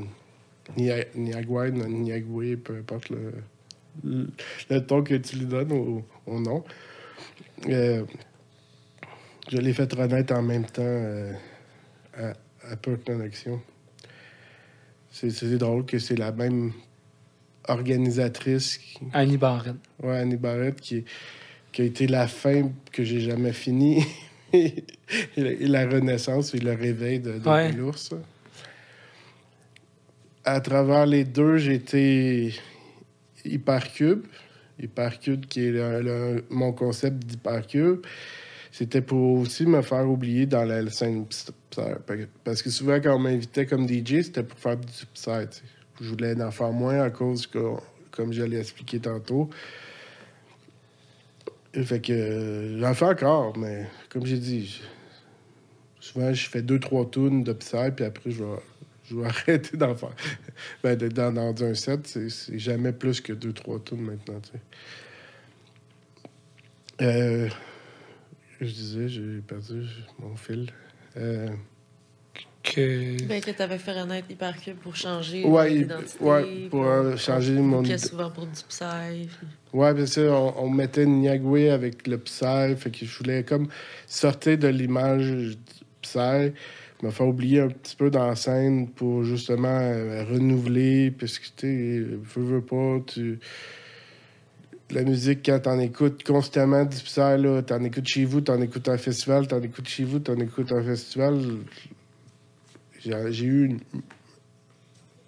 Nia- 0.76 1.06
Niagoué, 1.14 2.56
peu 2.56 2.76
importe 2.78 3.10
le, 3.10 3.32
le, 4.04 4.28
le 4.70 4.80
ton 4.86 5.02
que 5.02 5.14
tu 5.14 5.36
lui 5.36 5.46
donnes 5.46 5.72
au, 5.72 6.04
au 6.26 6.40
nom. 6.40 6.64
Euh, 7.68 8.04
je 9.50 9.58
l'ai 9.58 9.72
fait 9.72 9.92
renaître 9.92 10.32
en 10.34 10.42
même 10.42 10.64
temps 10.66 10.82
euh, 10.84 11.32
à, 12.16 12.32
à 12.72 12.76
Pure 12.76 12.98
Connexion. 13.04 13.60
C'est 15.10 15.58
drôle 15.58 15.84
que 15.86 15.98
c'est 16.00 16.16
la 16.16 16.32
même 16.32 16.72
organisatrice 17.68 18.78
qui, 18.78 18.98
Annie 19.12 19.36
Barrett. 19.36 19.76
Ouais, 20.02 20.16
Annie 20.18 20.36
Barrett, 20.36 20.80
qui, 20.80 21.04
qui 21.74 21.82
a 21.82 21.84
été 21.86 22.06
la 22.06 22.28
fin 22.28 22.70
que 22.92 23.02
j'ai 23.02 23.18
jamais 23.20 23.52
fini. 23.52 24.04
et, 24.52 24.84
la, 25.36 25.88
renaissance 25.88 26.54
et 26.54 26.58
le 26.58 26.72
réveil 26.72 27.18
de, 27.18 27.38
de 27.38 27.48
Ouais. 27.48 27.72
l'ours. 27.72 28.14
À 30.44 30.60
travers 30.60 31.04
les 31.04 31.24
deux, 31.24 31.68
été 31.68 32.54
Hypercube. 33.44 34.22
Hypercube, 34.80 35.46
qui 35.46 35.66
est 35.66 35.70
le- 35.72 36.00
le- 36.02 36.44
mon 36.48 36.72
concept 36.72 37.24
d'Hypercube. 37.26 38.06
C'était 38.70 39.00
pour 39.00 39.40
aussi 39.40 39.66
me 39.66 39.82
faire 39.82 40.08
oublier 40.08 40.46
dans 40.46 40.64
la 40.64 40.88
scène 40.90 41.26
Parce 42.44 42.62
que 42.62 42.70
souvent, 42.70 43.00
quand 43.00 43.16
on 43.16 43.18
m'invitait 43.18 43.66
comme 43.66 43.88
DJ, 43.88 44.22
c'était 44.22 44.44
pour 44.44 44.58
faire 44.60 44.76
du 44.76 44.86
psy. 45.14 45.30
Je 46.00 46.08
voulais 46.08 46.40
en 46.40 46.50
faire 46.52 46.70
moins 46.72 47.00
à 47.02 47.10
cause 47.10 47.48
que, 47.48 47.58
comme 48.12 48.32
je 48.32 48.42
l'ai 48.44 48.58
expliqué 48.60 49.00
tantôt, 49.00 49.50
Fait 51.82 52.00
que 52.00 52.12
euh, 52.12 52.78
j'en 52.80 52.94
fais 52.94 53.04
encore, 53.06 53.56
mais 53.58 53.86
comme 54.08 54.24
j'ai 54.26 54.38
dit, 54.38 54.80
souvent 55.98 56.32
je 56.32 56.48
fais 56.48 56.62
deux, 56.62 56.78
trois 56.78 57.08
tunes 57.10 57.42
de 57.42 57.52
Psy, 57.52 57.76
puis 57.96 58.04
après 58.04 58.30
je 58.30 58.44
vais, 58.44 58.50
je 59.10 59.16
vais 59.16 59.24
arrêter 59.26 59.76
d'en 59.76 59.94
faire. 59.96 60.14
ben, 60.84 60.96
dans, 60.96 61.32
dans 61.32 61.64
un 61.64 61.74
set, 61.74 62.06
c'est- 62.06 62.56
jamais 62.58 62.92
plus 62.92 63.20
que 63.20 63.32
deux, 63.32 63.52
trois 63.52 63.80
tunes 63.80 64.02
maintenant. 64.02 64.40
Euh, 67.02 67.48
je 68.60 68.66
disais, 68.66 69.08
j'ai 69.08 69.40
perdu 69.40 69.84
mon 70.20 70.36
fil. 70.36 70.70
Euh, 71.16 71.48
Que... 72.64 73.22
Ben, 73.26 73.42
que 73.42 73.50
t'avais 73.50 73.76
fait 73.76 73.92
renaître 74.00 74.30
Hypercube 74.30 74.78
pour 74.78 74.96
changer 74.96 75.44
Ouais, 75.44 75.68
l'identité. 75.68 76.24
ouais, 76.24 76.68
pour, 76.70 76.86
euh, 76.86 77.14
changer 77.18 77.52
mon 77.52 77.82
Qui 77.82 77.98
souvent 77.98 78.30
pour 78.30 78.46
du 78.46 78.52
psy. 78.68 78.84
puis- 79.28 79.48
Ouais, 79.74 79.92
bien 79.92 80.06
sûr, 80.06 80.32
on, 80.32 80.64
on 80.64 80.70
mettait 80.70 81.04
Niagoué 81.04 81.68
avec 81.70 82.06
le 82.06 82.16
Psy, 82.18 82.74
fait 82.78 82.90
que 82.90 83.04
je 83.04 83.18
voulais 83.18 83.42
comme 83.44 83.68
sortir 84.06 84.56
de 84.56 84.68
l'image 84.68 85.26
du 85.30 85.56
Psy, 86.00 86.52
me 87.02 87.10
faire 87.10 87.26
oublier 87.28 87.60
un 87.60 87.68
petit 87.68 87.96
peu 87.96 88.08
dans 88.08 88.26
la 88.28 88.34
scène 88.36 88.88
pour 88.88 89.24
justement 89.24 89.68
euh, 89.80 90.24
renouveler, 90.24 91.10
parce 91.10 91.38
que 91.38 91.46
tu 91.56 92.06
veux, 92.34 92.42
veux 92.44 92.60
pas, 92.62 92.98
tu. 93.06 93.38
La 94.90 95.02
musique, 95.02 95.40
quand 95.44 95.60
t'en 95.60 95.78
écoutes 95.80 96.22
constamment 96.24 96.84
du 96.84 96.96
Psy, 96.96 97.20
là, 97.20 97.60
t'en 97.62 97.82
écoutes 97.84 98.06
chez 98.06 98.24
vous, 98.24 98.40
t'en 98.40 98.60
écoutes 98.62 98.88
un 98.88 98.96
festival, 98.98 99.48
t'en 99.48 99.60
écoutes 99.60 99.88
chez 99.88 100.04
vous, 100.04 100.18
t'en 100.20 100.36
écoutes 100.36 100.72
un 100.72 100.82
festival. 100.82 101.40
J'ai 103.30 103.44
eu 103.44 103.64
une, 103.66 103.80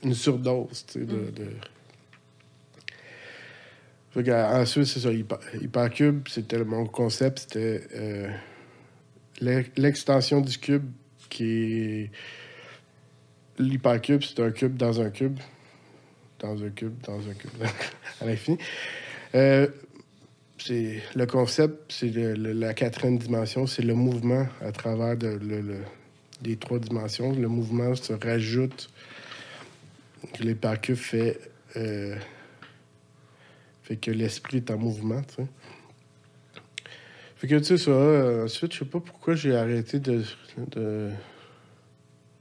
une 0.03 0.15
surdose, 0.15 0.85
tu 0.87 1.01
sais, 1.01 1.05
de- 1.07 1.31
de 1.31 1.47
fait 4.11 4.23
que, 4.23 4.31
ensuite, 4.31 4.87
c'est 4.87 5.01
ça, 5.01 5.11
Hyper- 5.13 5.41
Hypercube, 5.61 6.27
c'était 6.29 6.65
mon 6.65 6.87
concept, 6.87 7.41
c'était 7.41 7.83
euh, 7.95 8.29
l'e- 9.41 9.67
l'extension 9.77 10.41
du 10.41 10.57
cube 10.59 10.85
qui 11.29 11.45
est. 11.45 12.11
L'hypercube, 13.59 14.23
c'est 14.23 14.41
un 14.41 14.51
cube 14.51 14.77
dans 14.77 15.01
un 15.01 15.11
cube. 15.11 15.39
Dans 16.39 16.63
un 16.63 16.71
cube, 16.71 16.95
dans 17.07 17.19
un 17.19 17.35
cube, 17.35 17.51
à 18.21 18.27
l'infini. 18.27 18.59
Euh, 19.35 19.67
c'est 20.59 21.03
le 21.15 21.27
concept, 21.27 21.93
c'est 21.93 22.11
la 22.15 22.73
quatrième 22.75 23.19
dimension, 23.19 23.67
c'est 23.67 23.83
le 23.83 23.95
mouvement 23.95 24.47
à 24.63 24.73
travers 24.73 25.17
de, 25.17 25.29
le- 25.29 25.61
le- 25.61 25.85
les 26.45 26.57
trois 26.57 26.79
dimensions. 26.79 27.33
Le 27.33 27.49
mouvement 27.49 27.95
se 27.95 28.13
rajoute. 28.13 28.91
L'hypercube 30.41 30.97
fait. 30.97 31.39
euh, 31.77 32.17
fait 33.85 33.97
que 33.97 34.11
l'esprit 34.11 34.57
est 34.59 34.71
en 34.71 34.79
mouvement. 34.79 35.23
Fait 37.37 37.47
que, 37.47 37.57
tu 37.57 37.65
sais, 37.65 37.79
ça, 37.79 37.91
euh, 37.91 38.45
ensuite, 38.47 38.73
je 38.73 38.79
sais 38.81 38.85
pas 38.85 38.99
pourquoi 38.99 39.35
j'ai 39.37 39.55
arrêté 39.55 40.01
de, 40.01 40.25
de- 40.73 41.11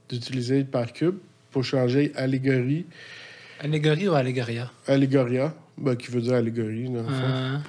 d'utiliser 0.08 0.60
Hypercube 0.60 1.16
pour 1.50 1.62
changer 1.64 2.12
allégorie, 2.16 2.86
Allégorie 3.60 4.08
ou 4.08 4.14
allégoria? 4.14 4.70
allégoria, 4.86 5.54
ben, 5.78 5.96
qui 5.96 6.10
veut 6.10 6.20
dire 6.20 6.34
allégorie, 6.34 6.88
dans 6.90 7.02
le 7.02 7.08
fond, 7.10 7.32
Ah, 7.32 7.60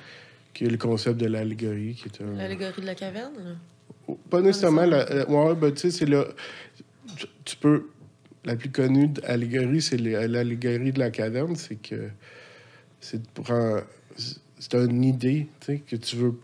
qui 0.54 0.66
est 0.66 0.70
le 0.70 0.78
concept 0.78 1.18
de 1.20 1.28
l'allégorie, 1.28 1.94
qui 1.96 2.06
est 2.08 2.24
un... 2.24 2.36
L'allégorie 2.36 2.82
de 2.82 2.86
la 2.88 2.96
caverne, 2.96 3.34
là. 3.38 3.52
Pas 4.30 4.42
nécessairement. 4.42 4.86
La, 4.86 5.30
ouais, 5.30 5.72
tu 5.74 5.80
sais, 5.80 5.92
c'est 5.92 6.06
le. 6.06 6.28
Tu, 7.46 7.58
peux. 7.58 7.90
La 8.46 8.56
plus 8.56 8.70
connue 8.70 9.10
d'allégorie, 9.10 9.82
c'est 9.82 9.98
l'allégorie 9.98 10.92
de 10.92 11.00
la 11.00 11.12
caverne. 11.12 11.56
C'est 11.56 11.76
que. 11.76 12.10
C'est 13.00 13.22
C'est 14.60 14.74
une 14.76 15.04
idée, 15.04 15.48
tu 15.60 15.66
sais, 15.66 15.80
que 15.80 15.96
tu 15.96 16.16
veux. 16.16 16.40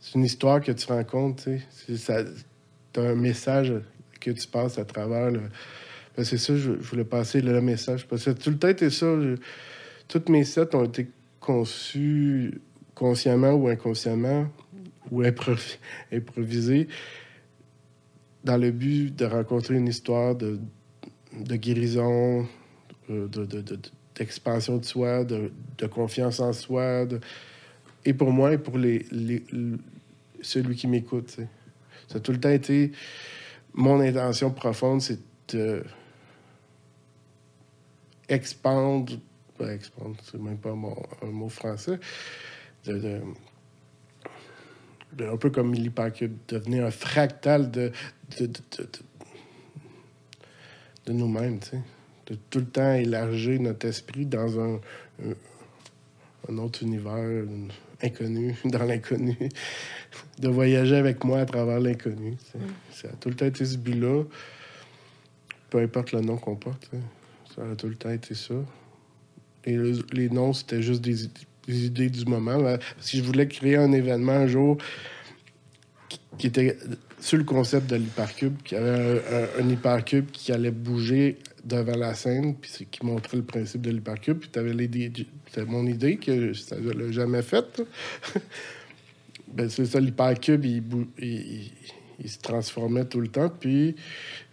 C'est 0.00 0.14
une 0.14 0.24
histoire 0.24 0.60
que 0.60 0.72
tu 0.72 0.86
rencontres, 0.86 1.44
tu 1.44 1.96
sais. 1.96 1.96
C'est 2.94 3.00
un 3.00 3.14
message 3.14 3.74
que 4.20 4.30
tu 4.30 4.46
passes 4.46 4.78
à 4.78 4.84
travers 4.84 5.30
le. 5.30 5.42
Ben, 6.16 6.24
c'est 6.24 6.38
ça, 6.38 6.56
je, 6.56 6.72
je 6.80 6.88
voulais 6.88 7.04
passer 7.04 7.42
le, 7.42 7.60
message. 7.60 8.06
Parce 8.06 8.24
que 8.24 8.30
tout 8.30 8.50
le 8.50 8.58
temps, 8.58 8.68
été 8.68 8.88
ça. 8.88 9.06
Toutes 10.08 10.28
mes 10.28 10.44
sets 10.44 10.74
ont 10.74 10.84
été 10.84 11.08
conçus 11.40 12.60
consciemment 12.94 13.52
ou 13.52 13.68
inconsciemment 13.68 14.48
ou 15.10 15.22
improvi- 15.22 15.78
improvisé 16.12 16.88
dans 18.44 18.56
le 18.56 18.70
but 18.70 19.14
de 19.14 19.24
rencontrer 19.24 19.74
une 19.74 19.88
histoire, 19.88 20.34
de, 20.34 20.58
de 21.32 21.56
guérison, 21.56 22.46
euh, 23.10 23.26
de, 23.28 23.44
de- 23.44 23.60
de- 23.60 23.78
d'expansion 24.14 24.78
de 24.78 24.84
soi, 24.84 25.24
de, 25.24 25.50
confiance 25.86 26.40
en 26.40 26.52
soi, 26.52 27.06
et 28.04 28.14
pour 28.14 28.30
moi 28.30 28.52
et 28.52 28.58
pour 28.58 28.78
les, 28.78 29.04
les- 29.10 29.44
le- 29.52 29.78
celui 30.42 30.76
qui 30.76 30.86
m'écoute. 30.86 31.36
Ça 32.08 32.16
a 32.18 32.20
tout 32.20 32.32
le 32.32 32.40
temps 32.40 32.50
été 32.50 32.92
mon 33.74 34.00
intention 34.00 34.50
profonde, 34.50 35.02
c'est 35.02 35.18
de 35.48 35.84
expandre, 38.28 39.12
c'est 40.22 40.40
même 40.40 40.58
pas 40.58 40.70
un 40.70 41.26
mot 41.26 41.48
français, 41.48 41.98
de- 42.84 43.20
un 45.20 45.36
peu 45.36 45.50
comme 45.50 45.72
l'hypercube, 45.74 46.36
devenir 46.48 46.84
un 46.86 46.90
fractal 46.90 47.70
de, 47.70 47.92
de, 48.38 48.46
de, 48.46 48.52
de- 48.78 48.82
de- 48.82 48.88
de 51.06 51.12
nous-mêmes, 51.12 51.58
tu 51.60 51.70
sais. 51.70 51.80
De 52.26 52.36
tout 52.50 52.58
le 52.58 52.66
temps 52.66 52.92
élargir 52.94 53.60
notre 53.60 53.86
esprit 53.86 54.26
dans 54.26 54.58
un, 54.58 54.74
un, 55.24 55.34
un 56.48 56.58
autre 56.58 56.82
univers 56.82 57.44
inconnu, 58.02 58.56
dans 58.64 58.82
l'inconnu. 58.84 59.36
De 60.40 60.48
voyager 60.48 60.96
avec 60.96 61.22
moi 61.24 61.40
à 61.40 61.46
travers 61.46 61.78
l'inconnu. 61.78 62.36
tu 62.36 62.58
sais. 62.58 62.64
Ça 62.92 63.08
a 63.08 63.16
tout 63.16 63.28
le 63.28 63.36
temps 63.36 63.46
été 63.46 63.64
ce 63.64 63.76
but-là. 63.78 64.24
Peu 65.70 65.78
importe 65.78 66.12
le 66.12 66.20
nom 66.20 66.36
qu'on 66.36 66.56
porte. 66.56 66.88
tu 66.90 66.96
sais. 66.96 67.54
Ça 67.54 67.70
a 67.70 67.76
tout 67.76 67.88
le 67.88 67.94
temps 67.94 68.10
été 68.10 68.34
ça. 68.34 68.54
Et 69.64 69.72
le- 69.76 70.04
les 70.12 70.28
noms, 70.28 70.52
c'était 70.52 70.82
juste 70.82 71.02
des, 71.02 71.28
des 71.66 71.86
idées 71.86 72.10
du 72.10 72.24
moment. 72.24 72.76
Si 73.00 73.18
je 73.18 73.22
voulais 73.22 73.48
créer 73.48 73.76
un 73.76 73.92
événement 73.92 74.32
un 74.32 74.46
jour 74.46 74.78
qui, 76.38 76.46
était 76.46 76.76
sur 77.20 77.38
le 77.38 77.44
concept 77.44 77.90
de 77.90 77.96
l'hypercube, 77.96 78.62
qui 78.62 78.76
avait 78.76 79.22
un, 79.58 79.68
hypercube 79.68 80.30
qui 80.30 80.52
allait 80.52 80.70
bouger 80.70 81.38
devant 81.64 81.96
la 81.96 82.14
scène, 82.14 82.54
puis 82.54 82.86
qui 82.90 83.04
montrait 83.04 83.38
le 83.38 83.42
principe 83.42 83.82
de 83.82 83.90
l'hypercube, 83.90 84.38
puis 84.38 84.50
tu 84.52 84.58
avais 84.58 84.74
les 84.74 84.86
DJ. 84.86 85.26
C'était 85.46 85.64
mon 85.64 85.86
idée 85.86 86.16
que 86.16 86.52
ça 86.52 86.76
ne 86.76 86.92
l'a 86.92 87.10
jamais 87.10 87.42
faite. 87.42 87.82
ben, 89.52 89.68
c'est 89.68 89.86
ça, 89.86 89.98
l'hypercube, 89.98 90.64
il, 90.64 91.70
se 92.24 92.38
transformait 92.38 93.04
tout 93.04 93.20
le 93.20 93.28
temps, 93.28 93.48
puis 93.48 93.96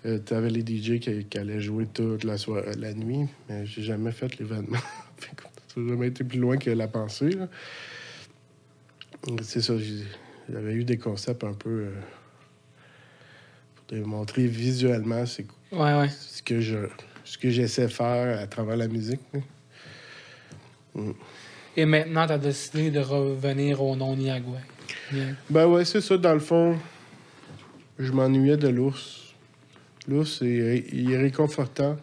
tu 0.04 0.34
avais 0.34 0.50
les 0.50 0.62
DJ 0.62 1.00
qui, 1.00 1.26
qui 1.26 1.38
allaient 1.38 1.62
jouer 1.62 1.86
toute 1.86 2.24
la, 2.24 2.36
la 2.78 2.94
nuit, 2.94 3.28
mais 3.48 3.66
j'ai 3.66 3.84
jamais 3.84 4.12
fait 4.12 4.38
l'événement. 4.40 4.80
Ça 5.74 5.82
n'a 5.82 5.90
jamais 5.94 6.08
été 6.08 6.24
plus 6.24 6.40
loin 6.40 6.58
que 6.58 6.70
la 6.70 6.88
pensée. 6.88 7.32
C'est 9.42 9.62
ça, 9.62 9.74
j'avais 10.52 10.74
eu 10.74 10.84
des 10.84 10.98
concepts 10.98 11.44
un 11.44 11.54
peu 11.54 11.70
euh, 11.70 11.92
pour 13.76 13.86
démontrer 13.98 14.46
visuellement 14.48 15.26
c'est 15.26 15.46
Ouais, 15.72 15.98
ouais. 15.98 16.10
ce 16.10 16.44
que 16.44 16.60
je 16.62 16.78
ce 17.26 17.38
que 17.38 17.50
j'essaie 17.50 17.84
de 17.84 17.92
faire 17.92 18.40
à 18.40 18.48
travers 18.48 18.76
la 18.76 18.88
musique. 18.88 19.22
là. 19.34 19.40
Et 21.76 21.86
maintenant, 21.86 22.28
tu 22.28 22.34
as 22.34 22.38
décidé 22.38 22.92
de 22.92 23.00
revenir 23.00 23.82
au 23.82 23.96
nom 23.96 24.16
Niagua. 24.16 24.60
Niag- 25.12 25.36
Ben 25.50 25.66
ouais, 25.66 25.86
c'est 25.86 26.02
ça, 26.02 26.18
dans 26.18 26.34
le 26.34 26.40
fond, 26.40 26.78
je 27.98 28.12
m'ennuyais 28.12 28.58
de 28.58 28.68
l'ours. 28.68 29.34
L'ours, 30.08 30.40
il 30.42 31.12
est 31.12 31.18
réconfortant. 31.18 31.98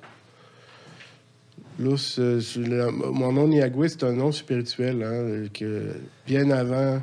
L'ours, 1.81 2.19
mon 2.19 3.32
nom 3.32 3.48
Niagoué, 3.48 3.89
c'est 3.89 4.05
un 4.05 4.12
nom 4.12 4.32
spirituel, 4.32 5.02
hein, 5.02 5.48
que 5.52 5.94
bien 6.27 6.51
avant, 6.51 7.01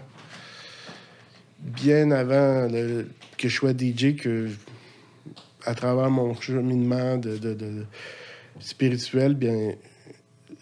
bien 1.59 2.11
avant 2.11 2.67
que 3.37 3.49
je 3.49 3.55
sois 3.55 3.71
DJ, 3.71 4.15
que 4.15 4.49
à 5.65 5.73
travers 5.73 6.11
mon 6.11 6.39
cheminement 6.39 7.19
spirituel, 8.59 9.33
bien, 9.33 9.73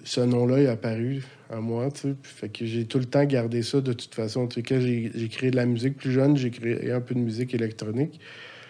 ce 0.05 0.21
nom-là 0.21 0.59
est 0.59 0.67
apparu 0.67 1.23
à 1.49 1.57
moi, 1.57 1.91
tu 1.91 2.15
Fait 2.23 2.47
que 2.49 2.65
j'ai 2.65 2.85
tout 2.85 2.99
le 2.99 3.05
temps 3.05 3.25
gardé 3.25 3.63
ça 3.63 3.81
de 3.81 3.91
toute 3.91 4.15
façon. 4.15 4.47
Tu 4.47 4.55
sais, 4.55 4.63
quand 4.63 4.79
j'ai 4.79 5.11
j'ai 5.13 5.27
créé 5.27 5.51
de 5.51 5.57
la 5.57 5.65
musique 5.65 5.97
plus 5.97 6.11
jeune, 6.11 6.37
j'ai 6.37 6.51
créé 6.51 6.91
un 6.91 7.01
peu 7.01 7.15
de 7.15 7.19
musique 7.19 7.53
électronique. 7.53 8.19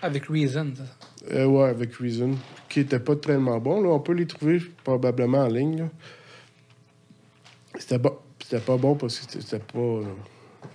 Avec 0.01 0.25
Reason, 0.25 0.73
ça. 0.75 0.83
Euh, 1.31 1.45
ouais, 1.45 1.69
avec 1.69 1.95
Reason, 1.95 2.31
qui 2.69 2.81
était 2.81 2.99
pas 2.99 3.15
tellement 3.15 3.57
bon. 3.59 3.81
Là. 3.81 3.89
On 3.89 3.99
peut 3.99 4.13
les 4.13 4.27
trouver 4.27 4.61
probablement 4.83 5.39
en 5.39 5.47
ligne. 5.47 5.87
C'était 7.79 7.97
bon. 7.97 8.17
C'était 8.41 8.59
pas 8.59 8.77
bon 8.77 8.95
parce 8.95 9.19
que 9.19 9.41
c'était- 9.41 9.59
pas 9.59 10.01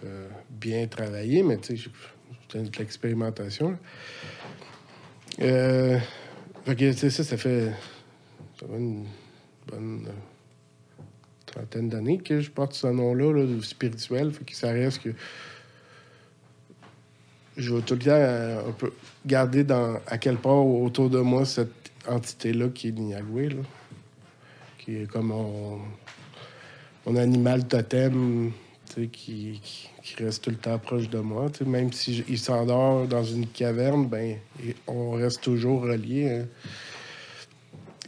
euh, 0.05 0.29
bien 0.51 0.87
travaillé, 0.89 1.43
mais 1.43 1.57
tu 1.59 1.77
sais, 1.77 1.91
c'était 2.43 2.65
de 2.65 2.79
l'expérimentation. 2.79 3.79
Euh, 5.41 5.99
fait 6.65 6.77
que, 6.77 6.93
ça, 6.93 7.11
ça 7.11 7.37
fait, 7.37 7.73
une 8.77 9.07
bonne 9.69 10.07
euh, 10.09 11.03
trentaine 11.47 11.89
d'années 11.89 12.19
que 12.19 12.41
je 12.41 12.51
porte 12.51 12.75
ce 12.75 12.89
nom-là, 12.89 13.33
là, 13.33 13.63
spirituel. 13.63 14.33
Fait 14.33 14.45
que 14.45 14.57
ça 14.57 14.73
reste 14.73 15.03
que 15.03 15.11
je 17.57 17.75
vais 17.75 17.83
tout 17.83 17.95
le 17.95 18.01
euh, 18.09 18.69
un 18.69 18.73
peu 18.73 18.93
garder 19.27 19.65
dans, 19.65 20.01
à 20.07 20.19
quel 20.19 20.37
part 20.37 20.65
autour 20.67 21.11
de 21.11 21.21
moi 21.21 21.45
cette 21.45 21.91
entité-là 22.09 22.69
qui 22.69 22.89
est 22.89 22.99
là, 22.99 23.63
qui 24.79 24.97
est 24.97 25.07
comme 25.11 25.27
mon, 25.29 25.79
mon 27.07 27.17
animal 27.17 27.67
totem, 27.67 28.53
qui, 28.95 29.09
qui, 29.63 29.89
qui 30.03 30.25
reste 30.25 30.45
tout 30.45 30.51
le 30.51 30.57
temps 30.57 30.79
proche 30.79 31.09
de 31.09 31.19
moi. 31.19 31.47
Même 31.65 31.93
si 31.93 32.25
il 32.29 32.39
s'endort 32.39 33.07
dans 33.07 33.23
une 33.25 33.47
caverne, 33.47 34.07
ben, 34.07 34.39
on 34.87 35.13
reste 35.13 35.43
toujours 35.43 35.83
reliés. 35.83 36.41
hein. 36.41 36.47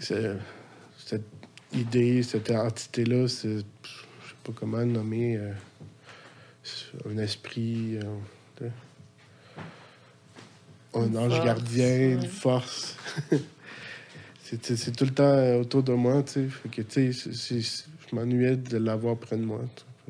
Cette 0.00 1.24
idée, 1.72 2.22
cette 2.22 2.50
entité-là, 2.50 3.28
c'est, 3.28 3.58
je 3.58 3.60
sais 3.60 4.36
pas 4.44 4.52
comment 4.54 4.84
nommer, 4.84 5.36
euh, 5.36 5.52
un 7.08 7.18
esprit. 7.18 7.98
euh. 7.98 8.68
Un 10.94 11.06
Une 11.06 11.18
ange 11.18 11.32
force, 11.32 11.44
gardien, 11.44 12.10
une 12.10 12.26
force. 12.26 12.96
c'est 14.42 14.96
tout 14.96 15.04
le 15.04 15.10
temps 15.10 15.24
euh, 15.24 15.60
autour 15.60 15.82
de 15.82 15.92
moi, 15.92 16.22
tu 16.22 16.32
sais. 16.32 16.48
Fait 16.48 16.68
que, 16.68 16.82
tu 16.82 17.12
sais, 17.12 17.60
je 17.60 18.14
m'ennuyais 18.14 18.56
de 18.56 18.76
l'avoir 18.78 19.16
près 19.16 19.36
de 19.36 19.44
moi. 19.44 19.60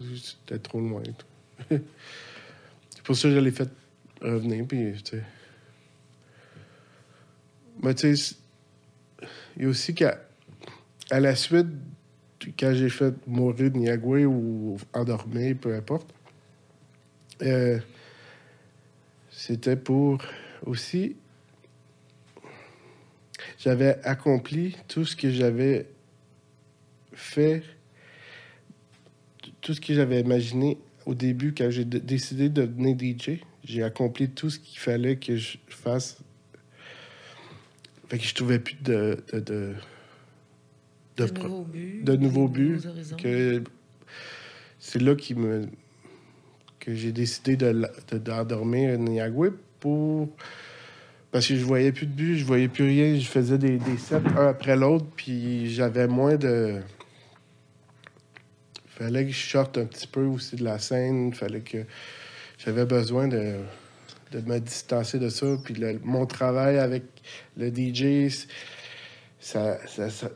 C'était 0.00 0.58
trop 0.58 0.80
loin. 0.80 1.02
c'est 1.70 3.02
pour 3.04 3.16
ça 3.16 3.28
que 3.28 3.34
je 3.34 3.40
l'ai 3.40 3.50
fait 3.52 3.70
revenir, 4.20 4.64
puis, 4.66 4.92
tu 5.04 5.16
sais. 5.16 5.22
Mais, 7.82 7.94
tu 7.94 8.16
sais, 8.16 8.36
il 9.56 9.62
y 9.62 9.66
a 9.66 9.68
aussi 9.68 9.94
qu'à 9.94 10.18
à 11.10 11.20
la 11.20 11.34
suite, 11.36 11.66
quand 12.58 12.72
j'ai 12.74 12.88
fait 12.88 13.14
mourir 13.26 13.70
de 13.70 13.76
Niagoué 13.76 14.24
ou 14.24 14.78
endormir, 14.94 15.56
peu 15.60 15.74
importe, 15.74 16.12
euh, 17.42 17.78
c'était 19.30 19.76
pour 19.76 20.22
aussi. 20.66 21.16
J'avais 23.58 23.98
accompli 24.04 24.76
tout 24.88 25.04
ce 25.04 25.16
que 25.16 25.30
j'avais 25.30 25.86
fait, 27.12 27.62
tout 29.60 29.74
ce 29.74 29.80
que 29.80 29.94
j'avais 29.94 30.20
imaginé 30.20 30.78
au 31.06 31.14
début 31.14 31.52
quand 31.54 31.70
j'ai 31.70 31.84
décidé 31.84 32.48
de 32.48 32.64
devenir 32.66 32.96
DJ. 32.98 33.40
J'ai 33.64 33.82
accompli 33.82 34.28
tout 34.30 34.50
ce 34.50 34.58
qu'il 34.58 34.78
fallait 34.78 35.16
que 35.16 35.36
je 35.36 35.56
fasse. 35.68 36.18
Fait 38.08 38.18
que 38.18 38.24
je 38.24 38.34
trouvais 38.34 38.58
plus 38.58 38.76
de. 38.82 39.22
de, 39.32 39.40
de, 39.40 39.74
de 41.16 41.26
De 41.26 41.30
pro- 41.30 41.48
nouveaux 41.48 41.64
buts. 41.64 42.00
de 42.04 42.16
nouveaux 42.16 42.48
buts, 42.48 42.70
nouveaux 42.72 42.88
horizons. 42.88 43.16
que 43.16 43.62
c'est 44.78 45.00
là 45.00 45.14
qui 45.14 45.34
me 45.34 45.68
que 46.80 46.94
j'ai 46.94 47.12
décidé 47.12 47.56
de 47.56 47.66
la- 47.66 47.92
de- 48.10 48.18
d'endormir 48.18 48.98
Niagoué 48.98 49.50
parce 51.30 51.46
que 51.46 51.56
je 51.56 51.64
voyais 51.64 51.92
plus 51.92 52.06
de 52.06 52.12
but, 52.12 52.36
je 52.36 52.44
voyais 52.44 52.68
plus 52.68 52.84
rien, 52.84 53.18
je 53.18 53.26
faisais 53.26 53.58
des, 53.58 53.78
sets 53.98 54.16
un 54.36 54.48
après 54.48 54.76
l'autre, 54.76 55.06
puis 55.16 55.70
j'avais 55.70 56.06
moins 56.06 56.36
de 56.36 56.80
fallait 58.86 59.24
que 59.24 59.32
je 59.32 59.50
sorte 59.50 59.78
un 59.78 59.86
petit 59.86 60.06
peu 60.06 60.24
aussi 60.24 60.56
de 60.56 60.64
la 60.64 60.78
scène, 60.78 61.32
fallait 61.32 61.60
que 61.60 61.78
j'avais 62.58 62.84
besoin 62.84 63.26
de 63.28 63.56
de 64.32 64.40
me 64.40 64.58
distancer 64.58 65.18
de 65.18 65.28
ça, 65.28 65.46
puis 65.62 65.74
mon 66.02 66.26
travail 66.26 66.78
avec 66.78 67.04
le 67.56 67.68
DJ, 67.68 68.34
ça, 69.38 69.78
ça, 69.86 70.08
ça, 70.08 70.28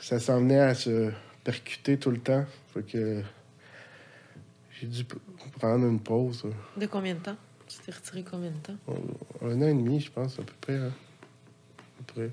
ça, 0.00 0.20
s'en 0.20 0.38
venait 0.40 0.60
à 0.60 0.74
se 0.74 1.10
percuter 1.44 1.98
tout 1.98 2.10
le 2.10 2.18
temps. 2.18 2.44
Fait 2.72 2.82
que 2.82 3.22
j'ai 4.80 4.86
dû 4.86 5.04
prendre 5.58 5.86
une 5.86 6.00
pause. 6.00 6.44
De 6.76 6.86
combien 6.86 7.14
de 7.14 7.20
temps? 7.20 7.36
Tu 7.78 7.84
t'es 7.84 7.92
retiré 7.92 8.22
combien 8.24 8.50
de 8.50 8.56
temps? 8.58 8.76
Un 9.42 9.56
an 9.62 9.66
et 9.68 9.74
demi, 9.74 10.00
je 10.00 10.10
pense, 10.10 10.38
à 10.38 10.42
peu 10.42 10.52
près. 10.60 10.76
hein. 10.76 10.92
À 12.00 12.02
peu 12.02 12.14
près. 12.14 12.30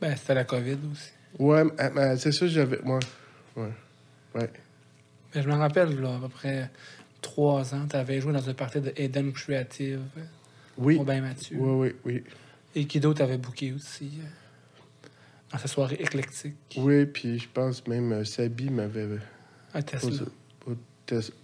Ben, 0.00 0.16
c'était 0.16 0.34
la 0.34 0.44
COVID 0.44 0.78
aussi. 0.92 1.10
Ouais, 1.38 1.64
mais, 1.64 1.90
mais 1.94 2.16
c'est 2.16 2.32
ça, 2.32 2.46
j'avais. 2.46 2.80
Ouais. 2.82 2.98
Ouais. 3.56 3.72
Ouais. 4.34 4.50
Mais 5.34 5.42
je 5.42 5.48
me 5.48 5.54
rappelle, 5.54 5.98
là, 6.00 6.16
à 6.16 6.18
peu 6.20 6.28
près 6.28 6.70
trois 7.20 7.74
ans, 7.74 7.86
tu 7.88 7.96
avais 7.96 8.20
joué 8.20 8.32
dans 8.32 8.48
un 8.48 8.54
party 8.54 8.80
de 8.80 8.92
Eden 8.96 9.32
Creative 9.32 10.00
Oui. 10.76 10.96
au 10.98 11.04
Bain 11.04 11.20
Mathieu. 11.20 11.56
Oui, 11.58 11.88
oui, 11.88 11.96
oui. 12.04 12.24
Et 12.74 12.86
Kido 12.86 13.12
t'avait 13.14 13.38
booké 13.38 13.72
aussi 13.72 14.12
euh, 14.18 15.08
dans 15.52 15.58
sa 15.58 15.68
soirée 15.68 15.96
éclectique 16.00 16.56
Oui, 16.78 17.04
puis 17.06 17.38
je 17.38 17.48
pense 17.52 17.86
même 17.86 18.12
euh, 18.12 18.24
Sabi 18.24 18.70
m'avait. 18.70 19.18
Tesla. 19.86 20.26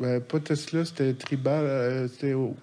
Ben, 0.00 0.20
pas 0.20 0.40
Tesla, 0.40 0.84
c'était 0.84 1.12
Tribal, 1.14 1.64
euh, 1.64 2.08
c'était 2.08 2.32
au- 2.32 2.56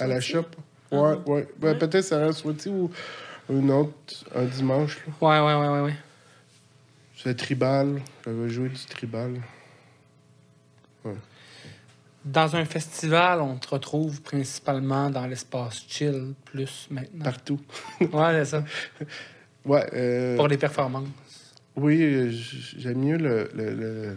à 0.00 0.06
la 0.06 0.20
shop. 0.20 0.44
Ah 0.92 0.96
Ouais, 0.96 1.16
bon? 1.16 1.34
ouais. 1.34 1.48
Ben, 1.58 1.72
Ouais. 1.72 1.78
Peut-être 1.78 2.04
Sarah 2.04 2.32
Swati 2.32 2.68
ou 2.68 2.90
une 3.50 3.70
autre, 3.70 4.24
un 4.34 4.44
dimanche. 4.44 4.98
là. 5.06 5.12
Ouais, 5.20 5.40
ouais, 5.40 5.60
ouais, 5.60 5.68
ouais, 5.74 5.80
ouais. 5.86 5.96
C'était 7.16 7.34
Tribal. 7.34 8.00
J'avais 8.24 8.48
joué 8.48 8.68
du 8.68 8.84
Tribal. 8.86 9.40
Dans 12.24 12.56
un 12.56 12.64
festival, 12.64 13.40
on 13.40 13.56
te 13.56 13.68
retrouve 13.68 14.20
principalement 14.20 15.10
dans 15.10 15.26
l'espace 15.26 15.84
chill 15.88 16.34
plus 16.44 16.88
maintenant. 16.90 17.24
Partout. 17.24 17.60
Ouais, 18.12 18.32
c'est 18.32 18.44
ça. 18.46 18.64
Ouais. 19.64 19.86
euh, 19.94 20.36
Pour 20.36 20.48
les 20.48 20.58
performances. 20.58 21.06
Oui, 21.76 22.02
euh, 22.02 22.30
j'aime 22.78 22.98
mieux 22.98 23.16
le. 23.18 23.48
le, 23.54 23.74
le- 23.74 24.16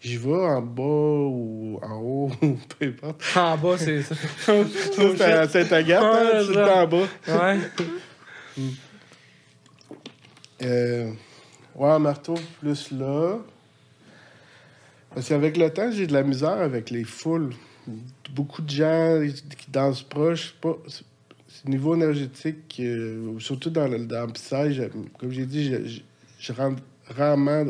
J'y 0.00 0.16
vais 0.16 0.32
en 0.32 0.62
bas 0.62 0.82
ou 0.82 1.78
en 1.82 1.96
haut, 2.00 2.30
ou 2.42 2.58
peu 2.78 2.86
importe. 2.86 3.22
En 3.36 3.58
bas, 3.58 3.76
c'est 3.76 4.02
ça. 4.02 4.14
Ça, 4.14 4.54
c'est 5.16 5.22
à 5.22 5.48
Saint-Agathe, 5.48 6.02
hein, 6.02 6.82
en 6.82 6.86
bas. 6.86 7.06
Ouais. 7.28 7.58
Euh, 10.62 11.10
ouais, 11.74 11.98
marteau 11.98 12.34
plus 12.60 12.90
là. 12.90 13.38
Parce 15.14 15.26
qu'avec 15.26 15.56
le 15.56 15.70
temps, 15.70 15.90
j'ai 15.90 16.06
de 16.06 16.12
la 16.12 16.22
misère 16.22 16.50
avec 16.50 16.90
les 16.90 17.04
foules. 17.04 17.54
Beaucoup 18.34 18.60
de 18.60 18.68
gens 18.68 19.22
qui 19.56 19.70
dansent 19.70 20.02
proche. 20.02 20.54
Pas, 20.60 20.76
niveau 21.64 21.94
énergétique, 21.94 22.76
euh, 22.80 23.38
surtout 23.38 23.70
dans 23.70 23.88
le, 23.88 24.04
dans 24.04 24.26
le 24.26 24.32
Psy, 24.32 24.80
comme 25.18 25.30
j'ai 25.30 25.46
dit, 25.46 25.64
je, 25.64 25.86
je, 25.86 26.00
je 26.38 26.52
rentre 26.52 26.82
rarement 27.08 27.64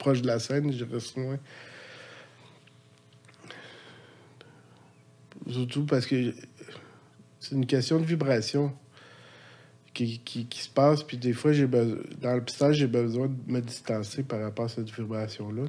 proche 0.00 0.22
de 0.22 0.26
la 0.26 0.40
scène, 0.40 0.72
je 0.72 0.84
reste 0.84 1.16
loin. 1.16 1.38
Surtout 5.48 5.84
parce 5.84 6.06
que 6.06 6.34
c'est 7.38 7.54
une 7.54 7.66
question 7.66 8.00
de 8.00 8.04
vibration 8.04 8.72
qui, 9.94 10.20
qui, 10.20 10.46
qui 10.46 10.60
se 10.62 10.68
passe. 10.68 11.02
Puis 11.02 11.16
des 11.16 11.32
fois, 11.32 11.52
j'ai 11.52 11.66
besoin, 11.66 11.98
dans 12.20 12.34
le 12.34 12.42
pistage, 12.42 12.76
j'ai 12.76 12.86
besoin 12.86 13.28
de 13.28 13.52
me 13.52 13.60
distancer 13.60 14.22
par 14.22 14.40
rapport 14.40 14.66
à 14.66 14.68
cette 14.68 14.90
vibration-là. 14.90 15.62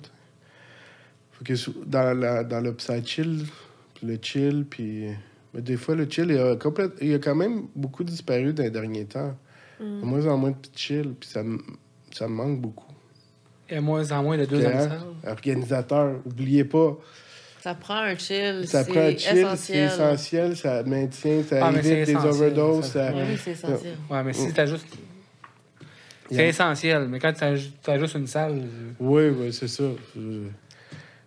Faut 1.33 1.43
que 1.43 1.85
dans, 1.85 2.17
la, 2.17 2.43
dans 2.43 2.61
le 2.61 2.73
psy 2.73 3.05
chill, 3.05 3.45
puis 3.95 4.07
le 4.07 4.17
chill, 4.21 4.65
puis. 4.69 5.07
Mais 5.53 5.61
des 5.61 5.75
fois, 5.75 5.95
le 5.95 6.09
chill, 6.09 6.29
il 6.29 6.37
a, 6.37 6.55
complète, 6.55 6.93
il 7.01 7.13
a 7.13 7.19
quand 7.19 7.35
même 7.35 7.67
beaucoup 7.75 8.05
disparu 8.05 8.53
dans 8.53 8.63
les 8.63 8.71
derniers 8.71 9.05
temps. 9.05 9.37
Mm. 9.81 9.99
De 10.01 10.05
moins 10.05 10.25
en 10.27 10.37
moins 10.37 10.51
de 10.51 10.57
chill, 10.75 11.13
puis 11.19 11.29
ça, 11.29 11.43
ça 12.13 12.27
me 12.27 12.33
manque 12.33 12.61
beaucoup. 12.61 12.90
A 13.71 13.79
moins 13.81 14.11
en 14.11 14.23
moins 14.23 14.37
de 14.37 14.45
deux 14.45 14.61
salles. 14.61 14.99
Organisateur, 15.25 16.15
oubliez 16.25 16.63
pas, 16.65 16.97
Ça 17.61 17.73
prend 17.75 17.95
un 17.99 18.17
chill. 18.17 18.63
ça 18.67 18.83
c'est 18.83 18.91
prend 18.91 19.01
un 19.01 19.11
chill, 19.17 19.47
c'est 19.57 19.77
essentiel. 19.85 20.55
ça 20.57 20.83
maintient, 20.83 21.43
ça 21.43 21.65
Ah, 21.67 21.71
évite 21.77 22.05
des 22.07 22.15
overdoses. 22.15 22.85
ça. 22.91 23.11
Oui, 23.13 23.21
oui, 23.29 23.37
c'est 23.43 23.51
essentiel. 23.51 23.95
Ouais, 24.09 24.23
mais 24.23 24.33
si 24.33 24.51
t'as 24.53 24.65
juste. 24.65 24.87
C'est 26.29 26.37
Yeah. 26.37 26.47
essentiel, 26.47 27.07
mais 27.09 27.19
quand 27.19 27.33
t'as 27.33 27.55
ju- 27.55 27.71
t'as 27.83 27.99
juste 27.99 28.15
une 28.15 28.25
salle. 28.27 28.61
Oui, 28.99 29.23
oui, 29.29 29.51
c'est 29.53 29.67
ça. 29.67 29.83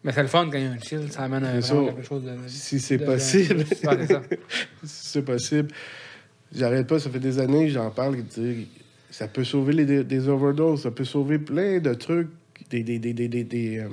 Mais 0.02 0.12
c'est 0.12 0.22
le 0.22 0.28
fun 0.28 0.48
quand 0.50 0.56
il 0.58 0.64
y 0.64 0.66
a 0.66 0.70
un 0.70 0.78
chill, 0.78 1.10
ça 1.12 1.22
amène 1.24 1.60
ça. 1.62 1.74
quelque 1.74 2.02
chose 2.02 2.24
de. 2.24 2.30
Si 2.46 2.80
c'est 2.80 2.98
possible. 2.98 3.64
Si 4.84 5.06
c'est 5.12 5.22
possible. 5.22 5.68
J'arrête 6.54 6.86
pas, 6.86 6.98
ça 6.98 7.10
fait 7.10 7.18
des 7.18 7.38
années 7.38 7.66
que 7.66 7.72
j'en 7.72 7.90
parle. 7.90 8.16
que, 8.16 8.22
tu 8.22 8.34
sais, 8.34 8.56
Ça 9.16 9.28
peut 9.28 9.44
sauver 9.44 9.72
les, 9.74 9.84
des, 9.86 10.02
des 10.02 10.28
overdoses, 10.28 10.82
ça 10.82 10.90
peut 10.90 11.04
sauver 11.04 11.38
plein 11.38 11.78
de 11.78 11.94
trucs, 11.94 12.30
des, 12.68 12.82
des, 12.82 12.98
des, 12.98 13.12
des, 13.12 13.28
des, 13.28 13.44
des, 13.44 13.78
euh, 13.78 13.88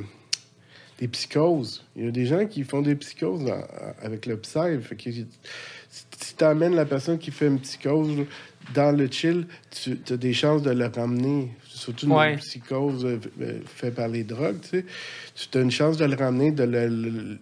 des 0.98 1.08
psychoses. 1.10 1.86
Il 1.96 2.06
y 2.06 2.08
a 2.08 2.12
des 2.12 2.26
gens 2.26 2.48
qui 2.48 2.64
font 2.64 2.82
des 2.82 2.96
psychoses 2.96 3.46
dans- 3.46 3.64
avec 4.02 4.26
le 4.26 4.38
psy. 4.38 4.82
Fait 4.82 4.96
que, 4.96 5.12
si 5.12 6.36
tu 6.36 6.44
amènes 6.44 6.74
la 6.74 6.86
personne 6.86 7.20
qui 7.20 7.30
fait 7.30 7.46
une 7.46 7.60
psychose 7.60 8.26
dans 8.74 8.98
le 8.98 9.08
chill, 9.12 9.46
tu 9.70 9.96
as 10.12 10.18
des 10.18 10.34
chances 10.34 10.64
de 10.64 10.72
le 10.72 10.88
ramener. 10.88 11.52
Surtout 11.68 12.08
une 12.08 12.14
Ouais. 12.14 12.38
psychose 12.38 13.06
euh, 13.06 13.20
euh, 13.42 13.60
faite 13.66 13.94
par 13.94 14.08
les 14.08 14.24
drogues, 14.24 14.60
tu 14.62 14.70
sais. 14.70 14.86
Tu 15.52 15.56
as 15.58 15.62
une 15.62 15.70
chance 15.72 15.98
de 15.98 16.06
le 16.06 16.16
ramener, 16.16 16.52
de 16.52 16.64
le, 16.64 16.88
le- 16.88 17.40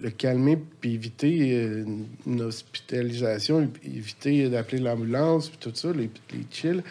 le 0.00 0.10
calmer 0.10 0.58
puis 0.80 0.94
éviter 0.94 1.54
euh, 1.64 1.84
une 2.26 2.42
hospitalisation, 2.42 3.68
éviter 3.84 4.48
d'appeler 4.48 4.80
l'ambulance, 4.80 5.48
puis 5.48 5.58
tout 5.58 5.74
ça, 5.74 5.92
les, 5.92 6.10
les 6.32 6.46
chills 6.50 6.82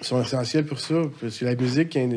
sont 0.00 0.22
essentiels 0.22 0.64
pour 0.66 0.80
ça, 0.80 1.02
parce 1.20 1.38
que 1.38 1.44
la 1.44 1.54
musique 1.54 1.94
est, 1.96 2.08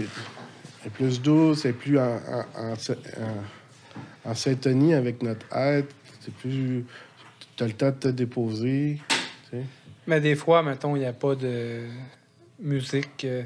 plus 0.93 1.21
douce, 1.21 1.65
est 1.65 1.73
plus 1.73 1.97
en, 1.99 2.15
en, 2.55 2.73
en, 2.73 4.29
en- 4.29 4.35
syntonie 4.35 4.93
avec 4.93 5.21
notre 5.23 5.45
être, 5.55 5.93
c'est 6.21 6.33
plus... 6.33 6.85
Tu 7.57 7.63
as 7.63 7.67
le 7.67 7.73
temps 7.73 7.87
de 7.89 7.95
te 7.95 8.07
déposer, 8.07 8.99
tu 9.09 9.57
sais. 9.57 9.63
Mais 10.07 10.19
des 10.21 10.35
fois, 10.35 10.63
mettons, 10.63 10.95
il 10.95 10.99
n'y 10.99 11.05
a 11.05 11.13
pas 11.13 11.35
de 11.35 11.81
musique. 12.59 13.23
euh, 13.25 13.43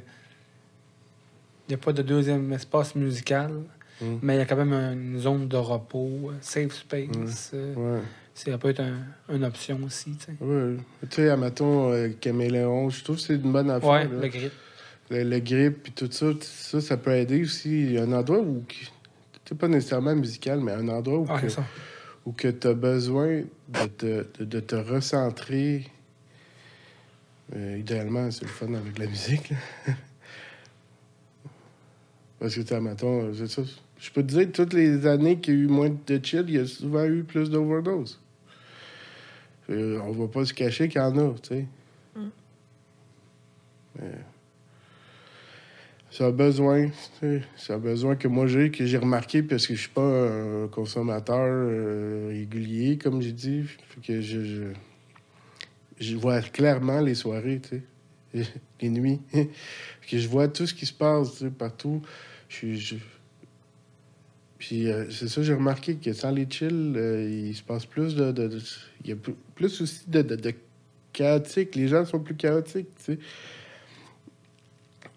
Il 1.68 1.72
n'y 1.72 1.76
a 1.76 1.78
pas 1.78 1.92
de 1.94 2.02
deuxième 2.02 2.52
espace 2.54 2.96
musical, 2.96 3.52
Mm. 4.02 4.06
mais 4.22 4.36
il 4.36 4.38
y 4.40 4.42
a 4.42 4.46
quand 4.46 4.58
même 4.58 4.74
une 4.74 5.18
zone 5.20 5.48
de 5.48 5.56
repos, 5.58 6.10
euh, 6.32 6.34
safe 6.42 6.74
space. 6.74 7.52
euh, 7.54 7.76
Ouais. 7.76 8.02
Ça 8.34 8.58
peut 8.58 8.70
être 8.70 8.82
un- 8.82 9.06
une 9.34 9.46
option 9.46 9.80
aussi. 9.86 10.12
tu 10.18 10.26
sais. 10.26 10.34
Ouais. 10.42 10.76
Tu 11.10 11.16
sais, 11.16 11.30
admettons, 11.30 11.92
euh, 11.94 12.10
Caméléon, 12.20 12.90
je 12.90 13.02
trouve 13.04 13.16
que 13.16 13.22
c'est 13.22 13.36
une 13.36 13.52
bonne 13.54 13.70
affaire. 13.70 13.90
Ouais, 13.90 14.04
là. 14.04 14.20
le 14.22 14.28
grip. 14.28 14.52
le, 15.10 15.24
le 15.24 15.40
grip 15.40 15.84
puis 15.84 15.92
tout 15.94 16.12
ça, 16.12 16.26
ça, 16.42 16.82
ça 16.82 16.98
peut 16.98 17.12
aider 17.16 17.42
aussi. 17.44 17.70
Il 17.84 17.92
y 17.94 17.98
a 17.98 18.04
un 18.04 18.12
endroit 18.12 18.40
où, 18.40 18.66
c'est 19.46 19.58
pas 19.58 19.68
nécessairement 19.70 20.16
musical, 20.16 20.60
mais 20.60 20.74
un 20.74 20.88
endroit 20.90 21.20
où, 21.20 21.26
Ah, 21.30 21.40
que, 21.40 21.48
où 22.26 22.32
que 22.34 22.50
tu 22.50 22.68
as 22.68 22.74
besoin 22.74 23.44
de 23.70 23.86
te, 23.98 24.26
de, 24.40 24.46
de 24.46 24.60
te 24.60 24.76
recentrer. 24.76 25.88
Euh, 27.56 27.78
idéalement, 27.78 28.30
c'est 28.32 28.42
le 28.42 28.48
fun 28.50 28.74
avec 28.74 28.98
la 28.98 29.06
musique. 29.06 29.54
Parce 32.40 32.54
que, 32.56 32.62
tu 32.62 32.68
sais, 32.68 32.82
mettons, 32.82 33.34
c'est 33.34 33.48
ça. 33.48 33.62
Je 34.06 34.12
peux 34.12 34.22
te 34.22 34.28
dire, 34.28 34.52
toutes 34.54 34.74
les 34.74 35.08
années 35.08 35.40
qu'il 35.40 35.56
y 35.56 35.58
a 35.58 35.60
eu 35.62 35.68
moins 35.68 35.90
de 35.90 36.20
chill, 36.24 36.46
il 36.48 36.54
y 36.54 36.60
a 36.60 36.68
souvent 36.68 37.06
eu 37.06 37.24
plus 37.24 37.50
d'overdose. 37.50 38.22
Euh, 39.72 40.00
on 40.04 40.12
va 40.12 40.28
pas 40.28 40.46
se 40.46 40.54
cacher 40.54 40.88
qu'il 40.88 41.02
y 41.02 41.04
en 41.04 41.18
a, 41.18 41.34
tu 41.42 41.48
sais. 41.50 41.66
Mm. 42.16 42.28
Mais 44.00 44.12
C'est 46.12 46.24
un 46.24 46.30
besoin, 46.30 46.92
c'est 47.58 47.74
un 47.74 47.80
besoin 47.80 48.16
que 48.16 48.28
moi 48.28 48.46
j'ai, 48.46 48.70
que 48.70 48.86
j'ai 48.86 49.00
remarqué 49.00 49.42
parce 49.42 49.66
que 49.66 49.74
je 49.74 49.80
suis 49.80 49.90
pas 49.90 50.04
un 50.04 50.68
consommateur 50.68 51.40
euh, 51.40 52.28
régulier, 52.30 53.00
comme 53.00 53.24
j'ai 53.24 53.32
dit. 53.32 53.64
Fait 53.64 54.02
que 54.06 54.22
je, 54.22 54.46
je, 54.46 54.64
je 56.00 56.16
vois 56.16 56.42
clairement 56.42 57.02
les 57.02 57.16
soirées, 57.16 57.60
tu 57.60 57.82
sais, 58.36 58.48
les 58.82 58.90
nuits. 58.90 59.20
que 59.34 60.20
je 60.20 60.28
vois 60.28 60.48
tout 60.48 60.68
ce 60.68 60.76
qui 60.76 60.86
se 60.86 60.94
passe, 60.94 61.44
partout. 61.58 62.04
Je 62.50 62.76
je- 62.76 62.98
Puis 64.58 64.90
euh, 64.90 65.10
c'est 65.12 65.28
ça, 65.28 65.44
j'ai 65.44 65.54
remarqué 65.54 65.96
que 65.96 66.14
sans 66.14 66.32
les 66.32 66.48
chills, 66.50 66.94
euh, 66.96 67.30
il 67.30 67.56
se 67.56 67.64
passe 67.64 67.86
plus 67.86 68.16
de. 68.16 68.34
il 69.04 69.10
y 69.10 69.14
a 69.14 69.16
plus, 69.56 69.82
aussi 69.82 70.10
de, 70.10 70.22
de, 70.22 70.36
de 70.36 70.54
chaotique. 71.12 71.76
Les 71.76 71.88
gens 71.88 72.06
sont 72.06 72.20
plus 72.20 72.36
chaotiques, 72.36 72.88
tu 72.98 73.04
sais. 73.04 73.20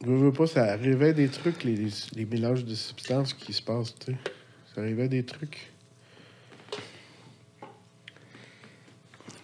Je 0.05 0.11
veux 0.11 0.33
pas, 0.33 0.47
ça 0.47 0.77
réveille 0.77 1.15
des 1.15 1.29
trucs, 1.29 1.65
les, 1.65 1.75
les, 1.75 1.91
les 2.15 2.25
mélanges 2.25 2.65
de 2.65 2.75
substances 2.75 3.35
qui 3.35 3.53
se 3.53 3.63
passent, 3.63 3.95
tu 3.99 4.13
sais. 4.13 4.19
Ça 4.75 4.83
réveille 4.83 5.09
des 5.09 5.25
trucs. 5.25 5.73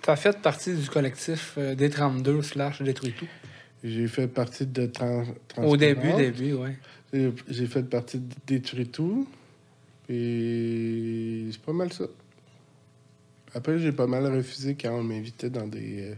Tu 0.03 0.11
as 0.11 0.17
fait 0.17 0.39
partie 0.41 0.75
du 0.75 0.89
collectif 0.89 1.55
euh, 1.57 1.75
D32 1.75 2.43
slash 2.43 2.83
Détruit 2.83 3.15
tout. 3.19 3.27
J'ai 3.83 4.07
fait 4.07 4.29
partie 4.29 4.67
de 4.67 4.87
Trans 4.87 5.25
Au 5.57 5.77
début, 5.77 6.13
début, 6.13 6.53
ouais. 6.53 6.77
J'ai- 7.49 7.67
fait 7.67 7.83
partie 7.85 8.19
de 8.19 8.35
Détruire 8.47 8.87
tout. 8.93 9.27
Et 10.09 11.47
c'est 11.51 11.61
pas 11.63 11.73
mal 11.73 11.93
ça. 11.93 12.05
Après, 13.55 13.79
j'ai 13.79 13.93
pas 13.93 14.07
mal 14.07 14.27
refusé 14.35 14.75
quand 14.75 14.91
on 14.99 15.03
m'invitait 15.03 15.51
dans 15.51 15.67
des. 15.67 16.11
euh, 16.11 16.15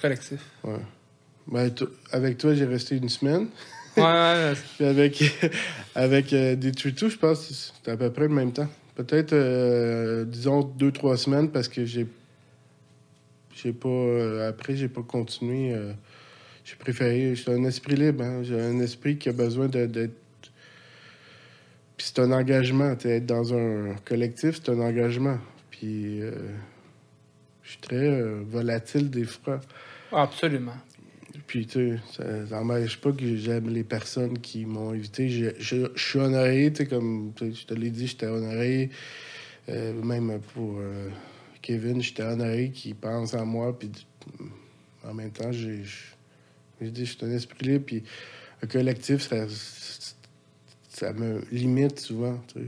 Collectif. 0.00 0.40
ouais. 0.64 0.76
Ben, 1.46 1.70
avec 2.12 2.38
toi, 2.38 2.54
j'ai 2.54 2.66
resté 2.66 2.96
une 2.96 3.08
semaine. 3.08 3.48
Ouais, 3.96 4.02
ouais, 4.04 4.52
Puis 4.76 4.84
avec, 4.84 5.22
avec 5.94 6.32
euh, 6.32 6.54
Détruire 6.54 6.94
tout, 6.94 7.08
je 7.08 7.16
pense 7.16 7.48
que 7.48 7.54
c'était 7.54 7.90
à 7.92 7.96
peu 7.96 8.10
près 8.10 8.28
le 8.28 8.34
même 8.34 8.52
temps. 8.52 8.68
Peut-être, 8.94 9.32
euh, 9.32 10.24
disons, 10.24 10.62
deux, 10.62 10.92
trois 10.92 11.16
semaines 11.16 11.50
parce 11.50 11.66
que 11.68 11.84
j'ai. 11.84 12.06
J'ai 13.56 13.72
pas. 13.72 13.88
euh, 13.88 14.48
après, 14.48 14.76
j'ai 14.76 14.88
pas 14.88 15.02
continué. 15.02 15.74
j'ai 16.64 16.76
préféré. 16.76 17.34
J'ai 17.34 17.52
un 17.52 17.64
esprit 17.64 17.96
libre. 17.96 18.22
hein. 18.22 18.42
J'ai 18.42 18.60
un 18.60 18.78
esprit 18.80 19.16
qui 19.18 19.28
a 19.28 19.32
besoin 19.32 19.66
d'être. 19.68 20.12
Puis 22.00 22.06
c'est 22.14 22.20
un 22.22 22.32
engagement. 22.32 22.92
Être 23.04 23.26
dans 23.26 23.52
un 23.52 23.94
collectif, 24.06 24.54
c'est 24.64 24.70
un 24.72 24.80
engagement. 24.80 25.36
Puis. 25.70 26.22
euh, 26.22 26.32
je 27.62 27.72
suis 27.72 27.80
très 27.82 27.96
euh, 28.08 28.40
volatile 28.48 29.10
des 29.10 29.24
fois. 29.24 29.60
Absolument. 30.10 30.72
Puis, 31.46 31.66
tu 31.66 31.98
sais, 32.10 32.46
ça 32.48 32.62
n'empêche 32.64 32.96
pas 32.98 33.12
que 33.12 33.36
j'aime 33.36 33.68
les 33.68 33.84
personnes 33.84 34.38
qui 34.38 34.64
m'ont 34.64 34.92
invité. 34.92 35.28
Je, 35.28 35.50
je- 35.58 35.90
je 35.94 36.02
suis 36.02 36.18
honoré, 36.18 36.72
tu 36.72 36.78
sais, 36.78 36.86
comme 36.88 37.32
je 37.38 37.66
te 37.66 37.74
l'ai 37.74 37.90
dit, 37.90 38.06
j'étais 38.06 38.26
honoré. 38.26 38.88
Euh, 39.68 39.92
même 40.02 40.40
pour 40.54 40.80
Kevin, 41.60 42.00
j'étais 42.02 42.22
honoré 42.22 42.70
qu'il 42.70 42.94
pense 42.94 43.34
à 43.34 43.44
moi. 43.44 43.78
Puis, 43.78 43.90
en 45.06 45.12
même 45.12 45.30
temps, 45.32 45.52
j'ai 45.52 45.82
j'ai 46.80 46.90
dit, 46.90 47.04
je 47.04 47.14
suis 47.16 47.26
un 47.26 47.30
esprit 47.30 47.66
libre. 47.68 47.84
Puis, 47.86 48.02
un 48.62 48.66
collectif, 48.66 49.20
ça, 49.28 49.44
ça 51.00 51.12
me 51.14 51.40
limite 51.50 51.98
souvent, 51.98 52.38
tu 52.52 52.60
sais. 52.60 52.66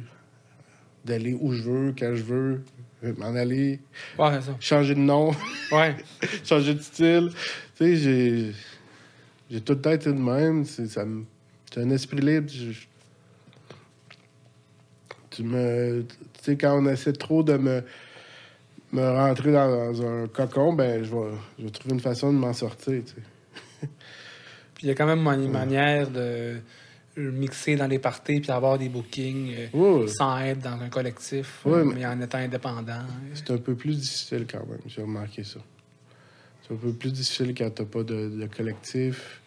D'aller 1.04 1.36
où 1.38 1.52
je 1.52 1.62
veux, 1.62 1.94
quand 1.98 2.14
je 2.14 2.22
veux, 2.22 2.62
m'en 3.18 3.34
aller, 3.34 3.80
Ouais, 4.18 4.30
c'est 4.40 4.46
ça. 4.46 4.56
changer 4.60 4.94
de 4.94 5.00
nom. 5.00 5.32
Ouais. 5.72 5.96
changer 6.44 6.74
de 6.74 6.80
style. 6.80 7.30
Tu 7.76 7.84
sais, 7.84 7.96
j'ai. 7.96 8.52
J'ai 9.50 9.60
tout 9.60 9.74
le 9.74 9.80
temps 9.80 9.90
été 9.90 10.10
de 10.12 10.18
même. 10.18 10.64
C'est 10.64 10.86
ça 10.86 11.04
me- 11.04 11.24
c'est 11.72 11.80
un 11.82 11.90
esprit 11.90 12.20
libre. 12.20 12.48
Je- 12.48 12.86
tu 15.30 15.42
me. 15.42 16.04
Tu 16.08 16.16
sais, 16.42 16.56
quand 16.56 16.78
on 16.78 16.86
essaie 16.86 17.12
trop 17.12 17.42
de 17.42 17.56
me. 17.56 17.82
me 18.92 19.02
rentrer 19.10 19.52
dans, 19.52 19.92
dans 19.92 20.06
un 20.06 20.28
cocon, 20.28 20.72
ben, 20.74 21.02
je 21.02 21.10
vais, 21.14 21.30
je 21.58 21.64
vais 21.64 21.70
trouver 21.70 21.94
une 21.94 22.00
façon 22.00 22.32
de 22.32 22.38
m'en 22.38 22.52
sortir, 22.52 23.02
tu 23.04 23.12
sais. 23.14 23.88
Puis 24.74 24.84
il 24.84 24.88
y 24.88 24.90
a 24.90 24.94
quand 24.94 25.06
même 25.06 25.26
une 25.26 25.50
manière 25.50 26.10
de 26.10 26.56
mixer 27.16 27.76
dans 27.76 27.86
les 27.86 27.98
parties 27.98 28.40
puis 28.40 28.50
avoir 28.50 28.78
des 28.78 28.88
bookings 28.88 29.54
euh, 29.74 30.06
sans 30.08 30.38
être 30.40 30.60
dans 30.60 30.80
un 30.80 30.88
collectif, 30.88 31.60
euh, 31.66 31.84
mais- 31.84 31.94
mais 31.96 32.06
en 32.06 32.20
étant 32.20 32.38
indépendant. 32.38 33.02
c'est 33.34 33.50
un 33.50 33.58
peu 33.58 33.74
plus 33.74 33.94
difficile 33.98 34.46
quand 34.50 34.66
même, 34.66 34.80
j'ai 34.86 35.02
remarqué 35.02 35.44
ça. 35.44 35.60
C'est 36.66 36.74
un 36.74 36.76
peu 36.78 36.92
plus 36.92 37.12
difficile 37.12 37.54
quand 37.56 37.70
t'as 37.74 37.84
pas 37.84 38.02
de, 38.02 38.30
de 38.30 38.46
collectif. 38.46 39.40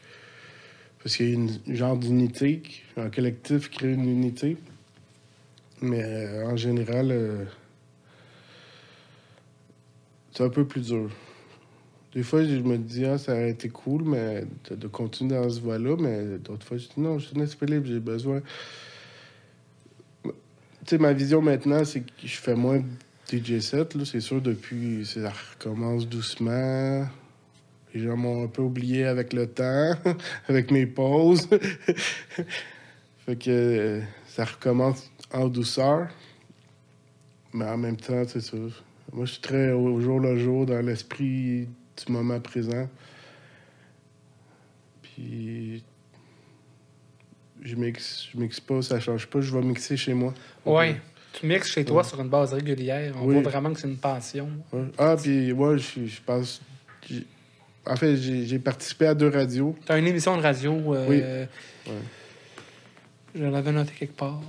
Parce 1.02 1.16
qu'il 1.18 1.30
y 1.30 1.32
a 1.32 1.34
une 1.36 1.76
genre 1.76 1.96
d'unité. 1.98 2.62
Un 2.98 3.10
collectif 3.10 3.70
crée 3.70 3.94
une 3.94 4.10
unité. 4.10 4.58
Mais 5.82 6.04
euh, 6.04 6.48
en 6.48 6.58
général, 6.58 7.10
euh, 7.12 7.46
c'est 10.34 10.44
un 10.44 10.50
peu 10.50 10.66
plus 10.66 10.82
dur. 10.82 11.10
Des 12.16 12.24
fois, 12.24 12.46
je 12.46 12.56
me 12.56 12.78
dis, 12.78 13.04
ah, 13.04 13.18
ça 13.18 13.34
aurait 13.34 13.50
été 13.50 13.68
cool 13.68 14.04
mais 14.06 14.46
de, 14.72 14.88
continuer 14.88 15.36
dans 15.36 15.50
ce 15.50 15.60
voie-là, 15.60 15.98
mais 16.00 16.38
d'autres 16.38 16.66
fois, 16.66 16.78
je 16.78 16.86
dis, 16.86 16.94
non, 17.02 17.20
je 17.20 17.28
suis 17.28 17.38
un 17.38 17.66
libre, 17.66 17.88
j'ai 17.88 18.00
besoin. 18.00 18.42
Tu 20.24 20.32
sais, 20.88 20.98
ma 20.98 21.12
vision 21.12 21.42
maintenant, 21.42 21.84
c'est 21.84 22.00
que 22.00 22.12
je 22.24 22.38
fais 22.38 22.56
moins 22.56 22.82
DJ 23.30 23.60
set, 23.60 23.98
c'est 24.06 24.22
sûr, 24.22 24.42
depuis, 24.42 25.06
ça 25.06 25.34
recommence 25.60 26.08
doucement. 26.08 27.06
Les 27.94 28.02
gens 28.02 28.16
m'ont 28.16 28.46
un 28.46 28.48
peu 28.48 28.62
oublié 28.62 29.04
avec 29.04 29.34
le 29.34 29.48
temps, 29.48 29.92
avec 30.48 30.72
mes 30.72 30.86
pauses. 30.86 31.50
fait 33.26 33.36
que 33.36 33.50
euh, 33.50 34.02
ça 34.28 34.46
recommence 34.46 35.12
en 35.34 35.50
douceur. 35.50 36.08
Mais 37.52 37.66
en 37.66 37.78
même 37.78 37.98
temps, 37.98 38.24
c'est 38.26 38.42
ça. 38.42 38.56
Moi, 39.12 39.26
je 39.26 39.34
suis 39.34 39.42
très 39.42 39.74
au 39.74 40.00
jour 40.00 40.22
le 40.22 40.38
jour, 40.38 40.66
dans 40.66 40.86
l'esprit 40.86 41.68
du 42.06 42.12
moment 42.12 42.40
présent. 42.40 42.88
Puis. 45.02 45.84
Je 47.64 47.76
mixe, 47.76 48.28
je 48.32 48.38
mixe 48.40 48.60
pas, 48.60 48.82
ça 48.84 49.00
change 49.00 49.26
pas, 49.28 49.42
je 49.42 49.52
vais 49.56 49.64
mixer 49.64 49.98
chez 49.98 50.14
moi. 50.14 50.34
Ouais. 50.66 50.98
Tu 51.34 51.48
mixes 51.48 51.72
chez 51.72 51.84
toi 51.84 51.98
Ouais. 51.98 52.04
sur 52.08 52.22
une 52.22 52.30
base 52.30 52.54
régulière. 52.54 53.16
On 53.20 53.26
Oui. 53.26 53.34
voit 53.42 53.50
vraiment 53.50 53.74
que 53.74 53.80
c'est 53.80 53.88
une 53.88 53.98
passion. 53.98 54.50
Ouais. 54.72 54.84
Ah, 54.98 55.16
puis 55.22 55.52
moi, 55.54 55.76
je, 55.78 56.06
je 56.06 56.22
pense. 56.24 56.62
En 57.88 57.96
fait, 57.96 58.18
j'ai 58.18 58.60
participé 58.60 59.08
à 59.08 59.16
deux 59.16 59.30
radios. 59.30 59.76
Tu 59.86 59.92
as 59.92 59.98
une 59.98 60.08
émission 60.08 60.38
de 60.38 60.42
radio. 60.44 60.74
euh, 60.94 61.08
Oui. 61.10 61.22
Ouais. 61.92 61.98
Je 63.34 63.44
l'avais 63.46 63.72
noté 63.72 63.94
quelque 63.98 64.16
part. 64.16 64.42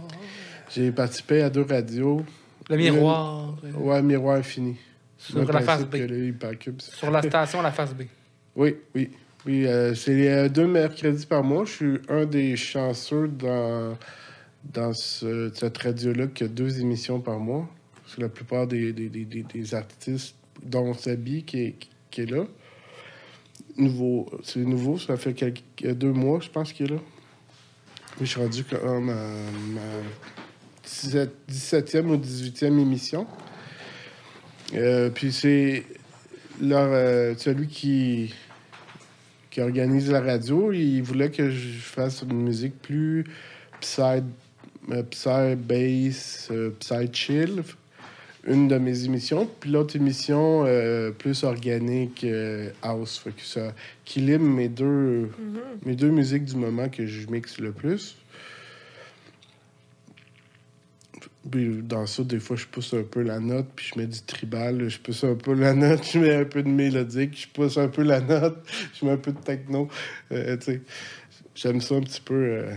J'ai 0.74 0.92
participé 0.92 1.42
à 1.42 1.48
deux 1.50 1.62
radios. 1.62 2.24
Le 2.68 2.76
miroir. 2.76 3.56
euh, 3.64 3.72
Ouais, 3.72 4.02
Miroir 4.02 4.36
Infini. 4.36 4.76
Sur 5.30 5.52
la 5.52 5.60
face 5.60 5.84
B. 5.84 5.96
Sur 6.80 7.10
la 7.10 7.22
station 7.22 7.62
La 7.62 7.72
Face 7.72 7.94
B. 7.94 8.02
Oui, 8.56 8.74
oui. 8.94 9.10
Oui, 9.44 9.66
euh, 9.66 9.94
c'est 9.94 10.28
euh, 10.28 10.48
deux 10.48 10.66
mercredis 10.66 11.26
par 11.26 11.44
mois. 11.44 11.64
Je 11.66 11.70
suis 11.70 11.98
un 12.08 12.24
des 12.24 12.56
chanceux 12.56 13.28
dans, 13.28 13.96
dans 14.72 14.92
ce- 14.94 15.52
cette 15.54 15.76
radio-là 15.78 16.26
qui 16.28 16.44
a 16.44 16.48
deux 16.48 16.80
émissions 16.80 17.20
par 17.20 17.38
mois. 17.38 17.68
Parce 18.02 18.16
que 18.16 18.22
la 18.22 18.28
plupart 18.28 18.66
des, 18.66 18.92
des, 18.92 19.08
des, 19.08 19.24
des- 19.24 19.74
artistes, 19.74 20.34
dont 20.64 20.94
Sabi, 20.94 21.44
qui 21.44 21.58
est, 21.60 21.74
qui 22.10 22.22
est 22.22 22.30
là, 22.30 22.44
nouveau, 23.76 24.26
c'est 24.42 24.60
nouveau, 24.60 24.98
ça 24.98 25.16
fait 25.16 25.34
quelques, 25.34 25.62
deux 25.94 26.12
mois, 26.12 26.40
je 26.40 26.48
pense, 26.48 26.72
qu'il 26.72 26.86
est 26.86 26.94
là. 26.94 27.00
Oui, 28.18 28.24
je 28.26 28.30
suis 28.30 28.40
rendu 28.40 28.64
comme 28.64 29.10
à 29.10 29.30
ma 29.74 29.80
17 30.84 31.30
17e 31.50 32.06
ou 32.06 32.16
18e 32.16 32.78
émission. 32.80 33.26
Euh, 34.74 35.10
puis 35.10 35.32
c'est 35.32 35.84
leur, 36.60 36.88
euh, 36.90 37.34
celui 37.36 37.66
qui, 37.66 38.34
qui 39.50 39.60
organise 39.60 40.10
la 40.10 40.20
radio, 40.20 40.72
il 40.72 41.02
voulait 41.02 41.30
que 41.30 41.50
je 41.50 41.78
fasse 41.78 42.22
une 42.22 42.42
musique 42.42 42.80
plus 42.80 43.24
psy, 43.80 44.22
euh, 44.90 45.02
psy 45.10 45.56
bass, 45.56 46.50
psy 46.80 47.08
chill, 47.12 47.62
une 48.46 48.68
de 48.68 48.78
mes 48.78 49.04
émissions. 49.04 49.48
Puis 49.60 49.70
l'autre 49.70 49.96
émission, 49.96 50.64
euh, 50.66 51.10
plus 51.10 51.44
organique, 51.44 52.26
house. 52.82 53.18
Fait 53.18 53.30
que 53.30 53.42
ça 53.42 53.72
équilibre 54.04 54.44
mes 54.44 54.68
deux, 54.68 55.30
mes 55.84 55.94
deux 55.94 56.10
musiques 56.10 56.44
du 56.44 56.56
moment 56.56 56.88
que 56.88 57.06
je 57.06 57.28
mixe 57.28 57.58
le 57.58 57.72
plus. 57.72 58.16
Puis 61.50 61.82
dans 61.82 62.06
ça, 62.06 62.22
des 62.24 62.40
fois, 62.40 62.56
je 62.56 62.66
pousse 62.66 62.94
un 62.94 63.02
peu 63.02 63.22
la 63.22 63.38
note, 63.40 63.66
puis 63.76 63.90
je 63.94 63.98
mets 64.00 64.06
du 64.06 64.20
tribal, 64.22 64.88
je 64.88 64.98
pousse 64.98 65.24
un 65.24 65.34
peu 65.34 65.54
la 65.54 65.74
note, 65.74 66.04
je 66.12 66.18
mets 66.18 66.34
un 66.34 66.44
peu 66.44 66.62
de 66.62 66.68
mélodique, 66.68 67.38
je 67.40 67.48
pousse 67.48 67.76
un 67.78 67.88
peu 67.88 68.02
la 68.02 68.20
note, 68.20 68.58
je 68.94 69.04
mets 69.04 69.12
un 69.12 69.16
peu 69.16 69.32
de 69.32 69.38
techno. 69.40 69.88
Euh, 70.32 70.56
J'aime 71.54 71.80
ça 71.80 71.94
un 71.94 72.02
petit 72.02 72.20
peu 72.20 72.34
euh, 72.34 72.74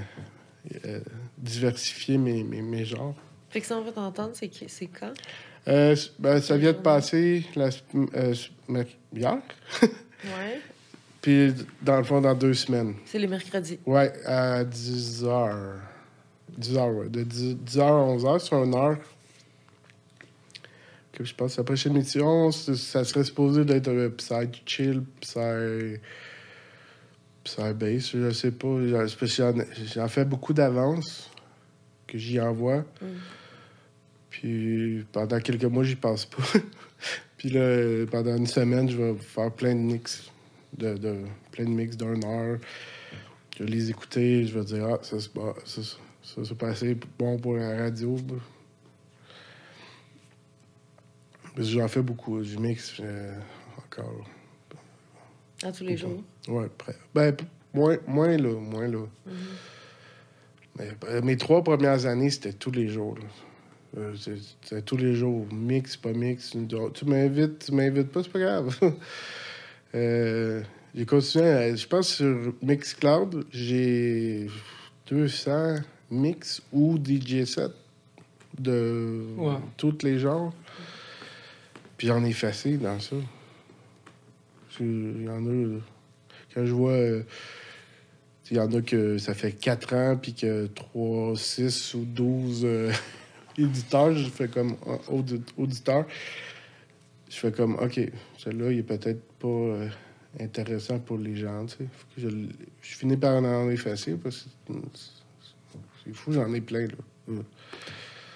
euh, 0.85 0.99
diversifier 1.37 2.17
mes, 2.17 2.43
mes, 2.43 2.61
mes 2.61 2.85
genres. 2.85 3.15
Fait 3.49 3.59
que 3.59 3.67
ça, 3.67 3.77
on 3.77 3.81
va 3.81 3.91
t'entendre, 3.91 4.33
c'est 4.35 4.87
quand? 4.87 5.13
Ben, 5.65 6.41
ça 6.41 6.57
vient 6.57 6.71
de 6.71 6.77
passer 6.77 7.45
la, 7.55 7.69
hier, 9.13 9.37
Ouais. 10.23 10.59
puis 11.21 11.53
dans 11.81 11.97
le 11.97 12.03
fond, 12.03 12.21
dans 12.21 12.33
deux 12.35 12.53
semaines. 12.53 12.95
C'est 13.05 13.19
les 13.19 13.27
mercredis. 13.27 13.79
Ouais, 13.85 14.13
à 14.25 14.63
10 14.63 15.23
h 15.25 15.51
10 16.59 16.75
h 16.75 16.91
ouais. 16.93 17.09
De 17.09 17.23
10, 17.23 17.55
h 17.77 17.81
à 17.81 17.91
11 17.93 18.23
h 18.25 18.39
sur 18.39 18.63
une 18.63 18.75
heure. 18.75 18.97
Que 21.13 21.23
je 21.23 21.33
pense 21.33 21.55
que 21.55 21.61
la 21.61 21.63
prochaine 21.65 21.95
émission, 21.95 22.51
ça 22.51 23.03
serait 23.03 23.23
supposé 23.23 23.65
d'être 23.65 23.89
un 23.89 24.09
Psy 24.09 24.61
chill, 24.65 25.03
Psy. 25.21 25.99
Psy 27.43 27.73
bass, 27.73 28.11
je 28.13 28.29
sais 28.31 28.51
pas. 28.51 28.77
J'en- 29.95 30.07
fais 30.07 30.25
beaucoup 30.25 30.53
d'avance 30.53 31.29
que 32.07 32.17
j'y 32.17 32.39
envoie. 32.39 32.79
Mm. 33.01 33.05
Puis 34.29 35.05
pendant 35.11 35.39
quelques 35.39 35.63
mois, 35.65 35.83
j'y 35.83 35.95
passe 35.95 36.25
pas. 36.25 36.43
Puis 37.37 37.49
là, 37.49 38.05
pendant 38.11 38.35
une 38.35 38.47
semaine, 38.47 38.89
je 38.89 38.97
vais 38.97 39.15
faire 39.15 39.51
plein 39.51 39.73
de 39.73 39.79
mix. 39.79 40.29
De, 40.77 40.95
de- 40.95 41.23
plein 41.51 41.63
de 41.65 41.69
mix 41.69 41.97
d'une 41.97 42.23
heure. 42.23 42.59
Je 43.57 43.63
vais 43.63 43.69
les 43.71 43.89
écouter, 43.89 44.45
je 44.45 44.57
vais 44.57 44.65
dire, 44.65 44.85
ah, 44.87 44.99
ça, 45.01 45.17
c'est 45.65 45.83
ça, 45.83 45.97
ça, 46.43 46.49
c'est 46.49 46.57
pas 46.57 46.69
assez 46.69 46.97
bon 47.17 47.37
pour 47.37 47.55
la 47.55 47.77
radio. 47.77 48.17
Parce 51.55 51.67
que 51.67 51.73
j'en 51.73 51.87
fais 51.87 52.01
beaucoup, 52.01 52.43
je 52.43 52.57
mixe 52.57 52.97
euh, 53.01 53.37
encore. 53.77 54.25
À 55.63 55.71
tous 55.71 55.83
les 55.83 55.97
jours. 55.97 56.23
Ouais, 56.47 56.67
près. 56.77 56.95
Ben, 57.13 57.35
moins, 57.73 57.97
moins 58.07 58.37
là, 58.37 58.53
moins 58.53 58.87
là. 58.87 59.05
Mais, 60.77 60.89
euh, 61.09 61.21
mes 61.21 61.35
trois 61.35 61.63
premières 61.63 62.05
années, 62.05 62.29
c'était 62.29 62.53
tous 62.53 62.71
les 62.71 62.87
jours. 62.87 63.15
là. 63.17 63.25
Euh, 63.97 64.15
c'est- 64.15 64.37
C'était 64.61 64.81
tous 64.83 64.97
les 64.97 65.15
jours. 65.15 65.47
Mix, 65.51 65.97
pas 65.97 66.13
mix. 66.13 66.51
Tu 66.51 66.65
tu 66.93 67.05
m'invites, 67.05 67.65
tu 67.65 67.71
m'invites 67.73 68.11
pas, 68.11 68.23
c'est 68.23 68.31
pas 68.31 68.39
grave. 68.39 68.79
Euh, 69.95 70.61
j'ai 70.93 71.03
continué. 71.07 71.45
à- 71.49 71.75
Je 71.75 71.87
pense 71.87 72.09
sur 72.09 72.53
Mixcloud, 72.61 73.47
j'ai 73.49 74.45
200 75.07 75.77
mix 76.11 76.61
ou 76.71 76.97
DJ 76.97 77.45
set 77.45 77.71
de 78.57 79.25
Ouais. 79.37 79.55
tous 79.77 79.97
les 80.03 80.19
genres. 80.19 80.53
Puis 81.97 82.07
j'en 82.07 82.23
ai 82.23 82.29
effacé 82.29 82.77
dans 82.77 82.99
ça. 82.99 83.15
Il 84.79 85.23
y 85.23 85.29
en 85.29 85.45
a. 85.45 85.79
Quand 86.53 86.65
je 86.65 86.71
vois. 86.71 86.97
il 88.51 88.57
y 88.57 88.59
en 88.59 88.71
a 88.73 88.81
que 88.81 89.17
ça 89.17 89.33
fait 89.33 89.51
4 89.51 89.93
ans, 89.93 90.17
puis 90.19 90.33
que 90.33 90.67
3, 90.67 91.35
6 91.37 91.93
ou 91.95 92.05
12 92.05 92.61
euh, 92.65 92.91
éditeurs, 93.57 94.13
je 94.15 94.27
fais 94.29 94.47
comme 94.47 94.75
euh, 94.87 94.97
audi- 95.09 95.43
auditeur. 95.57 96.05
je 97.29 97.35
fais 97.35 97.51
comme, 97.51 97.75
OK, 97.75 97.99
celui-là, 98.37 98.71
il 98.71 98.79
est 98.79 98.83
peut-être 98.83 99.21
pas 99.37 99.47
euh, 99.47 99.89
intéressant 100.39 100.97
pour 100.99 101.17
les 101.19 101.35
gens, 101.35 101.65
tu 101.67 101.75
sais. 101.77 102.27
Je 102.81 102.95
finis 102.95 103.17
par 103.17 103.35
en 103.43 103.69
effacer 103.69 104.13
parce 104.15 104.47
que 104.67 104.73
c'est- 106.13 106.13
c'est 106.13 106.15
fou, 106.15 106.31
j'en 106.33 106.53
ai 106.53 106.61
plein, 106.61 106.87
là. 106.87 106.95
Mm. 107.27 107.39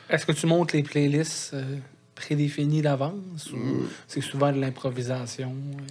Est-ce 0.10 0.26
que 0.26 0.32
tu 0.32 0.46
montes 0.48 0.74
les 0.74 0.84
playlists 0.84 1.54
euh, 1.54 1.78
prédéfinies 2.16 2.82
d'avance 2.82 3.52
ou 3.52 3.58
Mm. 3.58 3.88
c'est 4.08 4.22
souvent 4.22 4.52
de 4.52 4.60
l'improvisation? 4.60 5.50
ouais? 5.52 5.84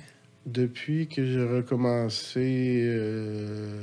Depuis 0.46 1.06
que 1.08 1.24
j'ai 1.24 1.44
recommencé 1.44 2.82
euh, 2.84 3.80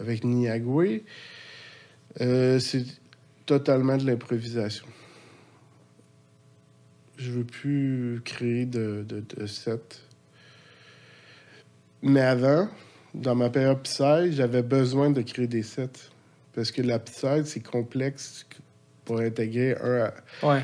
avec 0.00 0.24
Niagwe, 0.24 1.02
euh, 2.20 2.58
c'est 2.58 2.84
totalement 3.46 3.96
de 3.96 4.06
l'improvisation. 4.06 4.86
Je 7.18 7.30
veux 7.32 7.44
plus 7.44 8.20
créer 8.24 8.64
de, 8.64 9.04
de, 9.06 9.22
de 9.36 9.46
set. 9.46 10.00
Mais 12.02 12.20
avant, 12.20 12.68
dans 13.14 13.34
ma 13.34 13.50
période 13.50 13.82
Psy, 13.82 14.32
j'avais 14.32 14.62
besoin 14.62 15.10
de 15.10 15.20
créer 15.22 15.48
des 15.48 15.64
sets. 15.64 16.10
Parce 16.58 16.72
que 16.72 16.82
la 16.82 16.98
Psy, 16.98 17.44
c'est 17.44 17.60
complexe 17.62 18.44
pour 19.04 19.20
intégrer 19.20 19.76
un 19.80 20.06
à, 20.06 20.14
Ouais. 20.44 20.62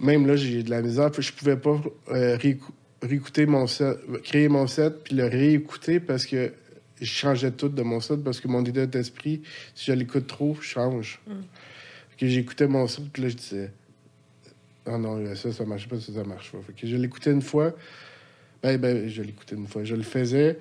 même 0.00 0.26
là, 0.26 0.34
j'ai 0.34 0.64
de 0.64 0.70
la 0.70 0.82
misère. 0.82 1.08
Je 1.16 1.32
pouvais 1.32 1.56
pas 1.56 1.80
euh, 2.10 2.36
réécou- 2.36 2.72
réécouter 3.00 3.46
mon 3.46 3.68
set, 3.68 3.96
créer 4.24 4.48
mon 4.48 4.66
set, 4.66 5.04
puis 5.04 5.14
le 5.14 5.26
réécouter 5.26 6.00
parce 6.00 6.26
que 6.26 6.52
je 7.00 7.04
changeais 7.06 7.52
tout 7.52 7.68
de 7.68 7.82
mon 7.82 8.00
set 8.00 8.24
parce 8.24 8.40
que 8.40 8.48
mon 8.48 8.64
état 8.64 8.86
d'esprit, 8.86 9.42
si 9.76 9.84
je 9.86 9.92
l'écoute 9.92 10.26
trop, 10.26 10.56
je 10.60 10.66
change. 10.66 11.20
Fait 11.28 12.16
que 12.18 12.26
j'écoutais 12.26 12.66
mon 12.66 12.88
set, 12.88 13.04
puis 13.12 13.22
là, 13.22 13.28
je 13.28 13.36
disais, 13.36 13.70
ah 14.86 14.98
non, 14.98 15.32
ça, 15.36 15.52
ça 15.52 15.64
marche 15.64 15.88
pas, 15.88 16.00
ça, 16.00 16.12
ça 16.12 16.24
marche 16.24 16.50
pas. 16.50 16.58
Fait 16.66 16.72
que 16.72 16.88
je 16.88 16.96
l'écoutais 16.96 17.30
une 17.30 17.40
fois, 17.42 17.72
ben, 18.64 18.78
ben, 18.78 19.08
je 19.08 19.22
l'écoutais 19.22 19.54
une 19.54 19.68
fois. 19.68 19.84
Je 19.84 19.94
le 19.94 20.02
faisais, 20.02 20.58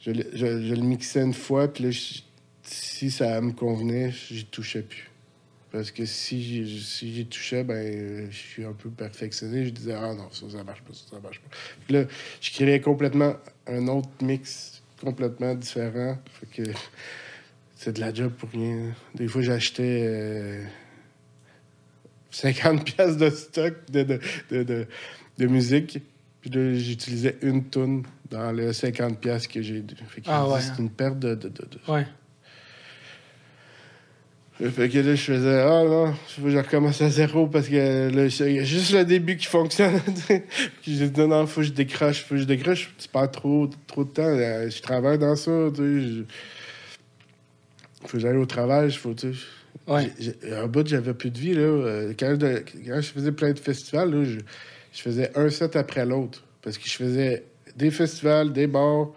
je, 0.00 0.10
le- 0.10 0.26
je, 0.34 0.46
je 0.68 0.74
le 0.74 0.82
mixais 0.82 1.22
une 1.22 1.32
fois, 1.32 1.66
puis 1.66 1.84
là, 1.84 1.90
je- 1.90 2.20
si 2.70 3.10
ça 3.10 3.40
me 3.40 3.52
convenait, 3.52 4.10
j'y 4.10 4.44
touchais 4.46 4.82
plus. 4.82 5.10
Parce 5.72 5.90
que 5.90 6.04
si 6.04 6.42
j'y 6.42 6.82
si 6.82 7.26
touchais, 7.26 7.62
ben, 7.62 8.28
je 8.30 8.36
suis 8.36 8.64
un 8.64 8.72
peu 8.72 8.90
perfectionné. 8.90 9.64
Je 9.66 9.70
disais, 9.70 9.94
ah 9.94 10.14
non, 10.14 10.28
ça, 10.32 10.46
ça 10.50 10.64
marche 10.64 10.82
pas, 10.82 10.92
ça, 10.92 11.02
ça 11.10 11.20
marche 11.20 11.40
pas. 11.40 11.48
Puis 11.86 11.94
là, 11.94 12.04
je 12.40 12.50
créais 12.50 12.80
complètement 12.80 13.34
un 13.66 13.86
autre 13.86 14.08
mix 14.20 14.82
complètement 15.00 15.54
différent. 15.54 16.18
Fait 16.32 16.64
que 16.64 16.70
c'est 17.76 17.94
de 17.94 18.00
la 18.00 18.12
job 18.12 18.32
pour 18.32 18.50
rien. 18.50 18.92
Des 19.14 19.28
fois, 19.28 19.42
j'achetais 19.42 20.02
euh, 20.06 20.64
50 22.30 22.84
pièces 22.96 23.16
de 23.16 23.30
stock 23.30 23.74
de, 23.90 24.02
de, 24.02 24.20
de, 24.50 24.86
de, 25.38 25.46
musique. 25.46 26.00
Puis 26.40 26.50
là, 26.50 26.74
j'utilisais 26.74 27.36
une 27.42 27.64
toune 27.64 28.04
dans 28.28 28.50
les 28.50 28.72
50 28.72 29.18
pièces 29.20 29.46
que 29.46 29.62
j'ai. 29.62 29.84
Fait 30.08 30.20
que 30.20 30.26
Ah 30.28 30.48
ouais, 30.48 30.60
c'est 30.60 30.70
hein. 30.70 30.76
une 30.80 30.90
perte 30.90 31.18
de, 31.18 31.34
de, 31.34 31.48
de, 31.48 31.62
de- 31.62 31.92
Ouais. 31.92 32.06
Fait 34.68 34.88
que 34.90 34.98
là, 34.98 35.14
je 35.14 35.22
faisais, 35.22 35.60
ah 35.60 35.84
non, 35.84 36.12
faut 36.28 36.42
que 36.42 36.50
je 36.50 36.58
recommence 36.58 37.00
à 37.00 37.08
zéro 37.08 37.46
parce 37.46 37.68
que 37.68 38.10
là, 38.14 38.46
il 38.46 38.52
y 38.54 38.58
a 38.58 38.64
juste 38.64 38.92
le 38.92 39.04
début 39.04 39.36
qui 39.36 39.46
fonctionne. 39.46 40.00
Puis 40.82 40.96
j'ai 40.98 41.08
dit, 41.08 41.20
non, 41.20 41.28
non, 41.28 41.46
faut 41.46 41.60
que 41.62 41.66
je 41.68 41.72
décroche, 41.72 42.22
faut 42.24 42.34
que 42.34 42.40
je 42.42 42.44
décroche. 42.46 42.92
Tu 42.98 43.08
perds 43.08 43.30
trop, 43.30 43.70
trop 43.86 44.04
de 44.04 44.10
temps. 44.10 44.22
là. 44.34 44.68
Je 44.68 44.82
travaille 44.82 45.18
dans 45.18 45.34
ça, 45.36 45.50
tu 45.74 45.76
sais. 45.76 46.00
je- 46.08 46.22
Faut 48.06 48.16
que 48.16 48.18
j'aille 48.18 48.36
au 48.36 48.46
travail, 48.46 48.90
faut, 48.92 49.14
tu 49.14 49.32
sais. 49.32 49.38
Ouais. 49.86 50.10
Un 50.52 50.66
bout, 50.66 50.86
j'avais 50.86 51.14
plus 51.14 51.30
de 51.30 51.38
vie, 51.38 51.54
là. 51.54 51.62
Euh, 51.62 52.12
Quand 52.18 52.36
je, 52.40 52.46
quand 52.86 53.00
je 53.00 53.10
faisais 53.12 53.32
plein 53.32 53.52
de 53.52 53.58
festivals, 53.58 54.10
là, 54.12 54.24
je, 54.24 54.38
je 54.92 55.00
faisais 55.02 55.30
un 55.36 55.48
set 55.48 55.74
après 55.76 56.04
l'autre. 56.04 56.42
Parce 56.62 56.76
que 56.76 56.86
je 56.86 56.94
faisais 56.94 57.44
des 57.76 57.90
festivals, 57.90 58.52
des 58.52 58.66
bars, 58.66 59.08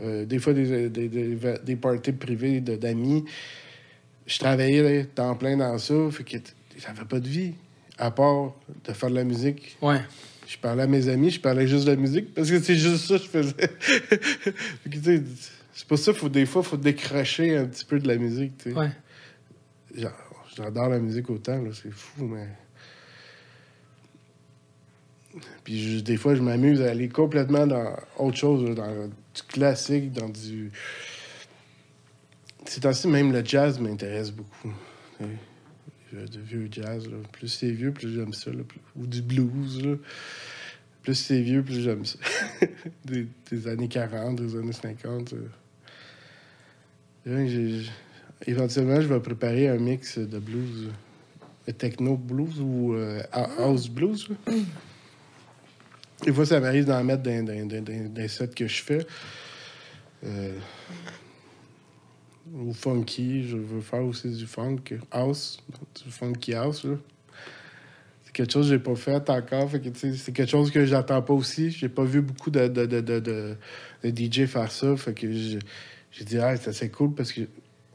euh, 0.00 0.24
des 0.26 0.38
fois 0.38 0.52
des, 0.52 0.88
des, 0.90 1.08
des, 1.08 1.36
des 1.64 1.76
parties 1.76 2.12
privées 2.12 2.60
de- 2.60 2.76
d'amis. 2.76 3.24
Je 4.28 4.38
travaillais 4.38 4.82
là, 4.98 5.04
temps 5.04 5.34
plein 5.34 5.56
dans 5.56 5.76
ça, 5.78 5.94
fait 6.12 6.22
que 6.22 6.36
j'avais 6.76 7.04
pas 7.04 7.18
de 7.18 7.26
vie, 7.28 7.54
à 7.98 8.10
part 8.12 8.52
de 8.86 8.92
faire 8.92 9.10
de 9.10 9.14
la 9.16 9.24
musique. 9.24 9.76
Ouais. 9.82 10.00
Je 10.46 10.56
parlais 10.58 10.84
à 10.84 10.86
mes 10.86 11.08
amis, 11.08 11.30
je 11.30 11.40
parlais 11.40 11.66
juste 11.66 11.84
de 11.86 11.90
la 11.90 11.96
musique, 11.96 12.32
parce 12.34 12.48
que 12.50 12.60
c'est 12.60 12.76
juste 12.76 13.06
ça 13.06 13.18
que 13.18 13.24
je 13.24 13.28
faisais. 13.28 13.54
Fait 13.80 14.90
que, 14.90 14.96
tu 14.96 15.02
sais, 15.02 15.22
c'est 15.74 15.86
pour 15.86 15.98
ça 15.98 16.12
qu'il 16.12 16.20
faut 16.20 16.28
des 16.28 16.46
fois, 16.46 16.62
faut 16.62 16.76
décrocher 16.78 17.56
un 17.56 17.66
petit 17.66 17.84
peu 17.84 17.98
de 17.98 18.06
la 18.08 18.16
musique. 18.16 18.56
tu 18.58 18.70
sais. 18.70 18.76
Ouais. 18.78 18.90
Genre, 19.94 20.12
J'adore 20.56 20.88
la 20.88 20.98
musique 20.98 21.28
autant, 21.30 21.60
là, 21.62 21.70
c'est 21.72 21.92
fou, 21.92 22.24
mais. 22.24 22.46
Puis 25.64 25.98
je- 25.98 26.00
des 26.00 26.16
fois, 26.16 26.34
je 26.34 26.42
m'amuse 26.42 26.80
à 26.82 26.90
aller 26.90 27.08
complètement 27.08 27.66
dans 27.66 27.94
autre 28.18 28.36
chose, 28.36 28.66
là, 28.68 28.74
dans 28.74 29.06
du 29.06 29.42
classique, 29.48 30.12
dans 30.12 30.28
du. 30.28 30.70
C'est 32.68 32.84
ainsi 32.84 33.08
même 33.08 33.32
le 33.32 33.42
jazz 33.42 33.80
m'intéresse 33.80 34.30
beaucoup. 34.30 34.74
De 36.12 36.40
vieux 36.40 36.68
jazz. 36.70 37.08
Plus 37.32 37.48
c'est 37.48 37.70
vieux, 37.70 37.92
plus 37.92 38.14
j'aime 38.14 38.34
ça. 38.34 38.50
Ou 38.94 39.06
du 39.06 39.22
blues, 39.22 39.82
là. 39.82 39.96
Plus 41.02 41.14
c'est 41.14 41.40
vieux, 41.40 41.62
plus 41.62 41.80
j'aime 41.80 42.04
ça. 42.04 42.18
des, 43.06 43.66
années 43.66 43.88
40, 43.88 44.36
des 44.36 44.54
années 44.54 44.72
50. 44.72 45.34
euh. 47.26 47.84
Éventuellement, 48.46 49.00
je 49.00 49.06
vais 49.06 49.20
préparer 49.20 49.68
un 49.68 49.78
mix 49.78 50.18
de 50.18 50.38
blues. 50.38 50.90
Techno 51.78 52.18
blues 52.18 52.60
ou 52.60 52.92
euh, 52.94 53.22
house 53.32 53.88
blues. 53.88 54.28
Des 56.22 56.32
fois, 56.34 56.44
ça 56.44 56.60
m'arrive 56.60 56.84
d'en 56.84 57.02
mettre 57.02 57.22
dans, 57.22 57.44
dans, 57.44 58.28
sets 58.28 58.48
que 58.48 58.66
je 58.66 58.82
fais. 58.82 59.06
Euh, 60.24 60.58
ou 62.54 62.72
funky, 62.72 63.46
je 63.48 63.56
veux 63.56 63.80
faire 63.80 64.04
aussi 64.04 64.30
du 64.30 64.46
funk 64.46 64.82
house, 65.10 65.58
du 66.04 66.10
funky 66.10 66.54
house. 66.54 66.84
là. 66.84 66.96
C'est 68.24 68.32
quelque 68.32 68.52
chose 68.52 68.66
que 68.66 68.72
j'ai 68.74 68.78
pas 68.78 68.94
fait 68.94 69.30
encore. 69.30 69.70
Fait 69.70 69.80
que, 69.80 69.88
c'est 69.94 70.32
quelque 70.32 70.50
chose 70.50 70.70
que 70.70 70.84
j'attends 70.84 71.22
pas 71.22 71.32
aussi. 71.34 71.70
J'ai 71.70 71.88
pas 71.88 72.04
vu 72.04 72.20
beaucoup 72.20 72.50
de, 72.50 72.68
de, 72.68 72.86
de, 72.86 73.00
de, 73.00 73.20
de- 73.20 73.56
DJ 74.10 74.46
faire 74.46 74.70
ça. 74.70 74.96
Fait 74.96 75.14
que 75.14 75.30
j'ai 75.32 75.58
j'ai 76.10 76.24
dit, 76.24 76.38
ah, 76.38 76.56
c'est 76.56 76.70
assez 76.70 76.90
cool 76.90 77.14
parce 77.14 77.32
que 77.32 77.42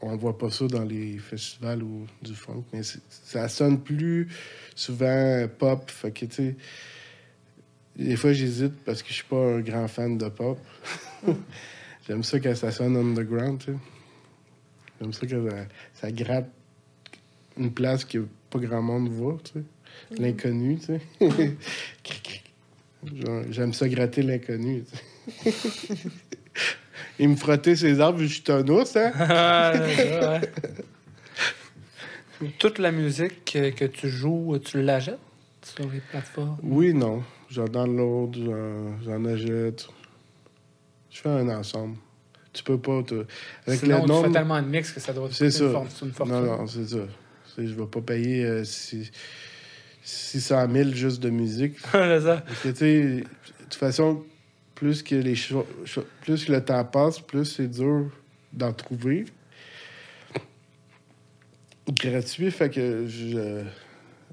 on 0.00 0.16
voit 0.16 0.36
pas 0.36 0.50
ça 0.50 0.66
dans 0.66 0.84
les 0.84 1.18
festivals 1.18 1.82
ou 1.82 2.06
du 2.22 2.34
funk. 2.34 2.64
Mais 2.72 2.80
ça 3.08 3.48
sonne 3.48 3.80
plus 3.80 4.28
souvent 4.74 5.46
pop. 5.58 5.90
Fait 5.90 6.10
que, 6.10 6.26
tu 6.26 6.34
sais, 6.34 6.56
des 7.96 8.16
fois, 8.16 8.32
j'hésite 8.32 8.74
parce 8.84 9.02
que 9.02 9.08
je 9.08 9.14
suis 9.14 9.24
pas 9.24 9.36
un 9.36 9.60
grand 9.60 9.88
fan 9.88 10.18
de 10.18 10.28
pop. 10.28 10.58
J'aime 12.08 12.22
ça 12.22 12.38
quand 12.40 12.54
ça 12.54 12.70
sonne 12.70 12.96
underground, 12.96 13.60
tu 13.60 13.72
sais. 13.72 13.78
J'aime 15.00 15.12
ça 15.12 15.26
quand 15.26 15.50
ça, 15.50 15.56
ça 15.94 16.10
gratte 16.12 16.48
une 17.56 17.72
place 17.72 18.04
que 18.04 18.26
pas 18.50 18.58
grand 18.58 18.82
monde 18.82 19.08
voit, 19.08 19.38
tu 19.44 19.52
sais. 19.52 19.64
L'inconnu, 20.22 20.78
tu 20.78 20.86
sais. 20.86 21.00
J'aime 23.50 23.72
ça 23.72 23.88
gratter 23.88 24.22
l'inconnu, 24.22 24.84
tu 24.84 25.50
sais. 25.52 25.54
Il 27.18 27.28
me 27.28 27.36
frottait 27.36 27.76
ses 27.76 28.00
arbres, 28.00 28.18
je 28.20 28.26
suis 28.26 28.42
un 28.48 28.66
ours, 28.68 28.96
hein? 28.96 29.12
Ouais. 32.40 32.48
Toute 32.58 32.78
la 32.78 32.90
musique 32.90 33.44
que, 33.44 33.70
que 33.70 33.84
tu 33.84 34.08
joues, 34.08 34.58
tu 34.58 34.82
l'achètes 34.82 35.18
sur 35.62 35.88
les 35.90 36.00
plateformes? 36.00 36.56
Oui, 36.62 36.92
non. 36.92 37.22
J'en 37.50 37.64
download, 37.66 38.36
j'en- 38.36 39.00
j'en 39.04 39.24
achète. 39.26 39.86
Je 41.10 41.20
fais 41.20 41.28
un 41.28 41.48
ensemble. 41.48 41.96
Tu 42.54 42.62
peux 42.62 42.78
pas. 42.78 43.02
te- 43.02 43.26
Avec 43.66 43.80
Sinon, 43.80 43.96
le 43.96 44.02
tu 44.02 44.08
nombre. 44.08 44.26
fais 44.28 44.32
tellement 44.32 44.62
de 44.62 44.68
mix 44.68 44.90
que 44.92 45.00
ça 45.00 45.12
doit 45.12 45.28
ça. 45.30 45.44
une 45.44 45.50
une 45.50 46.12
fortune. 46.12 46.26
Non, 46.34 46.40
non, 46.40 46.66
c'est 46.66 46.86
ça. 46.88 46.98
Je 47.58 47.62
vais 47.74 47.86
pas 47.86 48.00
payer 48.00 48.44
euh, 48.46 48.64
six- 48.64 49.10
600 50.02 50.66
000 50.72 50.90
juste 50.92 51.20
de 51.22 51.30
musique. 51.30 51.76
c'est 51.92 52.20
ça. 52.20 52.36
Parce 52.46 52.60
que, 52.60 52.68
tu 52.68 53.22
de 53.22 53.24
toute 53.64 53.74
façon, 53.74 54.22
plus 54.74 55.02
que, 55.02 55.14
les 55.16 55.34
cho- 55.34 55.66
plus 56.22 56.44
que 56.44 56.52
le 56.52 56.64
temps 56.64 56.84
passe, 56.84 57.20
plus 57.20 57.44
c'est 57.44 57.68
dur 57.68 58.10
d'en 58.52 58.72
trouver. 58.72 59.24
Gratuit, 61.88 62.50
fait 62.50 62.70
que 62.70 63.06
je- 63.06 63.62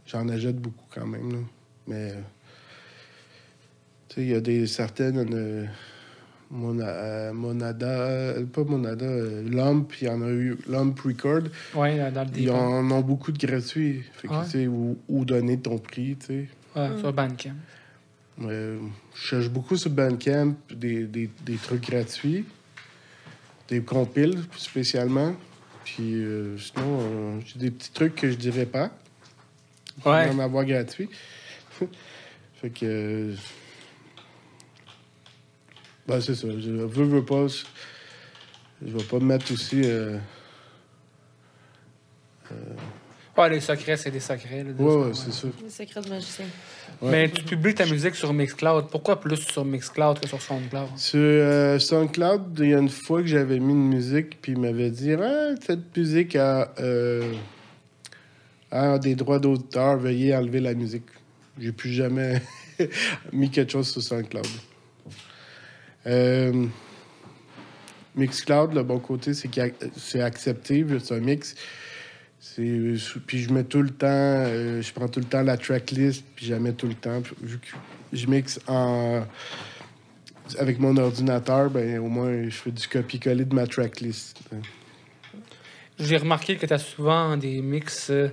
j'en 0.06 0.28
achète 0.30 0.58
beaucoup 0.58 0.86
quand 0.94 1.06
même. 1.06 1.32
là. 1.34 1.38
Mais, 1.88 2.14
tu 4.08 4.16
sais, 4.16 4.22
il 4.22 4.30
y 4.30 4.36
a 4.36 4.40
des 4.42 4.68
certaines. 4.68 5.34
euh, 5.34 5.66
Mona- 6.52 6.84
euh, 6.86 7.34
Monada, 7.34 7.88
euh, 7.88 8.46
pas 8.46 8.64
Monada, 8.66 9.06
euh, 9.06 9.50
Lump, 9.50 9.94
il 10.02 10.08
y 10.08 10.10
en 10.10 10.22
a 10.22 10.28
eu 10.30 10.58
Lump 10.68 11.00
Record. 11.00 11.44
Oui, 11.76 11.98
dans 12.14 12.24
le 12.30 12.38
Ils 12.40 12.52
en 12.52 12.92
ont 12.92 13.00
beaucoup 13.02 13.32
de 13.32 13.38
gratuits. 13.46 14.04
Fait 14.14 14.28
que, 14.28 14.34
Ouais. 14.34 14.44
tu 14.46 14.52
sais, 14.52 14.68
ou, 14.68 14.98
ou 15.08 15.24
donner 15.24 15.58
ton 15.60 15.78
prix, 15.78 16.18
tu 16.20 16.26
sais. 16.26 16.48
Ouais, 16.76 16.90
sur 17.00 17.14
Bandcamp. 17.14 17.56
Euh, 18.44 18.80
je 19.14 19.22
cherche 19.28 19.50
beaucoup 19.50 19.78
sur 19.78 19.92
Bandcamp 19.92 20.56
des, 20.74 21.06
des, 21.06 21.30
des 21.46 21.56
trucs 21.56 21.90
gratuits, 21.90 22.46
des 23.70 23.82
compiles 23.82 24.40
spécialement. 24.58 25.36
Puis 25.86 26.16
euh, 26.24 26.58
sinon, 26.58 27.00
euh, 27.02 27.40
j'ai 27.46 27.60
des 27.60 27.72
petits 27.72 27.92
trucs 27.92 28.16
que 28.16 28.30
je 28.30 28.36
dirais 28.36 28.66
pas. 28.66 28.92
Ouais. 30.06 30.30
en 30.30 30.40
avoir 30.40 30.66
gratuit. 30.66 31.10
Fait 32.62 32.70
que. 32.70 33.34
Euh, 36.12 36.16
Ben, 36.16 36.22
c'est 36.22 36.36
ça. 36.36 36.48
Je 36.50 36.70
veux, 36.70 37.04
veux 37.06 37.26
pas. 37.26 37.48
Je, 37.48 37.64
je 38.86 38.98
vais 38.98 39.04
pas 39.04 39.20
me 39.20 39.26
mettre 39.26 39.52
aussi. 39.52 39.82
euh, 39.86 40.18
Ouais, 43.38 43.50
les 43.50 43.62
secrets, 43.62 43.96
c'est 43.96 44.12
des 44.12 44.20
secrets. 44.20 44.64
là, 44.64 44.74
de 44.74 44.84
Ouais, 44.84 45.12
c'est 45.14 45.32
ça. 45.32 45.48
Les 45.64 45.70
secrets 45.70 46.02
de 46.02 46.10
magicien. 46.10 46.46
Ouais. 47.02 47.12
Mais 47.12 47.30
tu 47.32 47.44
publies 47.44 47.74
ta 47.74 47.86
musique 47.86 48.14
sur 48.16 48.34
Mixcloud. 48.34 48.88
Pourquoi 48.92 49.20
plus 49.20 49.38
sur 49.38 49.64
Mixcloud 49.64 50.20
que 50.20 50.28
sur 50.28 50.42
SoundCloud? 50.42 50.90
Sur 50.98 51.20
euh, 51.20 51.80
SoundCloud, 51.80 52.60
il 52.60 52.70
y 52.70 52.74
a 52.76 52.80
une 52.80 52.90
fois 52.90 53.22
que 53.22 53.28
j'avais 53.28 53.60
mis 53.60 53.72
une 53.72 53.88
musique, 53.88 54.42
puis 54.42 54.52
il 54.52 54.60
m'avait 54.60 54.92
dit 54.92 55.14
Ah, 55.14 55.56
cette 55.66 55.96
musique 55.96 56.36
a, 56.36 56.74
euh, 56.80 57.34
a 58.70 59.00
des 59.00 59.16
droits 59.16 59.40
d'auteur, 59.40 59.98
veuillez 59.98 60.36
enlever 60.36 60.60
la 60.60 60.74
musique. 60.74 61.06
J'ai 61.58 61.72
plus 61.72 61.92
jamais 61.94 62.42
mis 63.32 63.50
quelque 63.50 63.72
chose 63.72 63.90
sur 63.90 64.04
SoundCloud. 64.04 64.46
Euh, 66.08 66.66
Mixcloud, 68.16 68.74
le 68.74 68.84
bon 68.84 69.00
côté, 69.00 69.34
c'est 69.34 69.48
que 69.48 69.62
c'est 69.96 70.22
accepté, 70.22 70.86
c'est 71.02 71.16
un 71.16 71.20
mix. 71.20 71.56
Puis 72.56 72.98
je 73.44 73.54
mets 73.54 73.64
tout 73.64 73.82
le 73.82 73.92
temps, 73.92 74.08
euh, 74.10 74.82
je 74.82 74.92
prends 74.94 75.08
tout 75.08 75.20
le 75.20 75.26
temps 75.26 75.44
la 75.44 75.58
tracklist, 75.58 76.26
puis 76.36 76.48
je 76.48 76.54
la 76.54 76.60
mets 76.60 76.74
tout 76.74 76.88
le 76.88 76.96
temps. 76.96 77.22
Puis 77.22 77.36
Vu 77.42 77.60
que 77.60 77.68
je 78.12 78.28
mixe 78.28 78.60
en 78.68 79.24
avec 80.60 80.80
mon 80.80 80.98
ordinateur, 80.98 81.70
ben 81.70 82.00
au 82.00 82.08
moins 82.08 82.44
je 82.44 82.56
fais 82.56 82.72
du 82.72 82.88
copier-coller 82.88 83.46
de 83.46 83.56
ma 83.56 83.68
tracklist. 83.68 84.38
J'ai 86.00 86.18
remarqué 86.18 86.58
que 86.58 86.66
tu 86.66 86.74
as 86.74 86.80
souvent 86.80 87.38
des 87.38 87.62
mix 87.62 88.10
euh, 88.10 88.30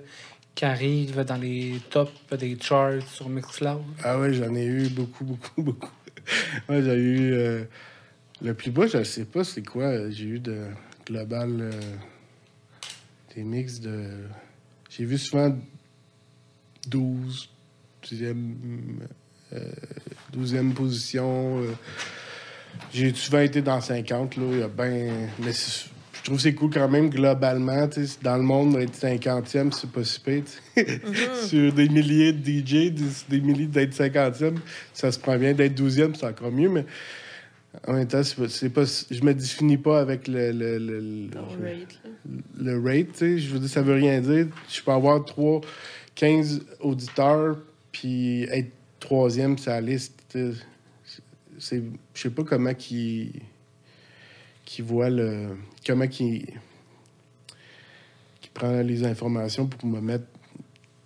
qui 0.54 0.64
arrivent 0.64 1.20
dans 1.20 1.36
les 1.36 1.80
tops 1.90 2.12
des 2.38 2.56
charts 2.60 3.02
sur 3.12 3.28
Mixcloud. 3.28 3.82
Ah 4.02 4.18
ouais, 4.18 4.32
j'en 4.32 4.54
ai 4.54 4.64
eu 4.64 4.88
beaucoup, 4.88 5.24
beaucoup, 5.24 5.62
beaucoup. 5.62 5.90
ouais, 6.68 6.82
j'ai 6.82 6.94
eu 6.94 7.32
euh, 7.32 7.64
le 8.42 8.54
plus 8.54 8.70
bas, 8.70 8.86
je 8.86 9.02
sais 9.02 9.24
pas 9.24 9.44
c'est 9.44 9.62
quoi. 9.62 10.10
J'ai 10.10 10.24
eu 10.24 10.38
de 10.38 10.66
global 11.06 11.50
euh, 11.60 11.70
des 13.34 13.42
mix 13.42 13.80
de. 13.80 14.10
J'ai 14.90 15.04
vu 15.04 15.18
souvent 15.18 15.56
12, 16.88 17.50
12e, 18.04 18.36
euh, 19.52 19.72
12e 20.36 20.72
position. 20.72 21.62
euh. 21.62 21.72
J'ai 22.92 23.12
souvent 23.14 23.40
été 23.40 23.60
dans 23.62 23.80
50, 23.80 24.36
là. 24.36 24.44
Il 24.52 24.58
y 24.58 24.62
a 24.62 24.68
ben. 24.68 25.28
Je 26.18 26.24
trouve 26.24 26.36
que 26.36 26.42
c'est 26.42 26.54
cool 26.54 26.70
quand 26.70 26.88
même, 26.88 27.08
globalement. 27.10 27.88
Dans 28.22 28.36
le 28.36 28.42
monde, 28.42 28.76
être 28.76 28.94
50e, 28.94 29.72
c'est 29.72 29.90
pas 29.90 30.04
si 30.04 30.20
pire. 30.20 30.42
sais. 30.74 31.00
Sur 31.46 31.72
des 31.72 31.88
milliers 31.88 32.32
de 32.32 32.38
DJ, 32.44 32.90
des, 32.92 33.04
des 33.28 33.40
milliers 33.40 33.66
d'être 33.66 33.94
50e, 33.94 34.56
ça 34.92 35.10
se 35.12 35.18
prend 35.18 35.36
bien. 35.38 35.54
D'être 35.54 35.80
12e, 35.80 36.14
c'est 36.14 36.26
encore 36.26 36.52
mieux, 36.52 36.68
mais 36.68 36.84
en 37.86 37.92
même 37.92 38.08
temps, 38.08 38.22
c'est 38.24 38.68
pas, 38.70 38.84
je 39.10 39.22
me 39.22 39.32
définis 39.34 39.76
pas 39.76 40.00
avec 40.00 40.26
le, 40.26 40.50
le, 40.52 40.78
le, 40.78 41.00
le- 41.00 41.28
rate, 41.62 42.00
rate, 42.84 43.12
tu 43.12 43.18
sais. 43.18 43.38
Je 43.38 43.50
veux 43.52 43.58
dire, 43.60 43.68
ça 43.68 43.82
veut 43.82 43.94
rien 43.94 44.20
dire. 44.20 44.46
Je 44.68 44.82
peux 44.82 44.90
avoir 44.90 45.24
3, 45.24 45.60
15 46.14 46.62
auditeurs, 46.80 47.58
puis 47.92 48.42
être 48.44 48.70
troisième 48.98 49.56
sur 49.58 49.70
la 49.70 49.80
liste. 49.80 50.14
je 50.34 50.52
sais 51.60 52.30
pas 52.30 52.42
comment 52.42 52.74
qui 52.74 53.32
qui 54.68 54.82
voit 54.82 55.08
le 55.08 55.56
comment 55.86 56.06
qui 56.06 56.44
qui 58.42 58.50
prend 58.52 58.82
les 58.82 59.02
informations 59.04 59.66
pour 59.66 59.88
me 59.88 59.98
mettre 60.00 60.26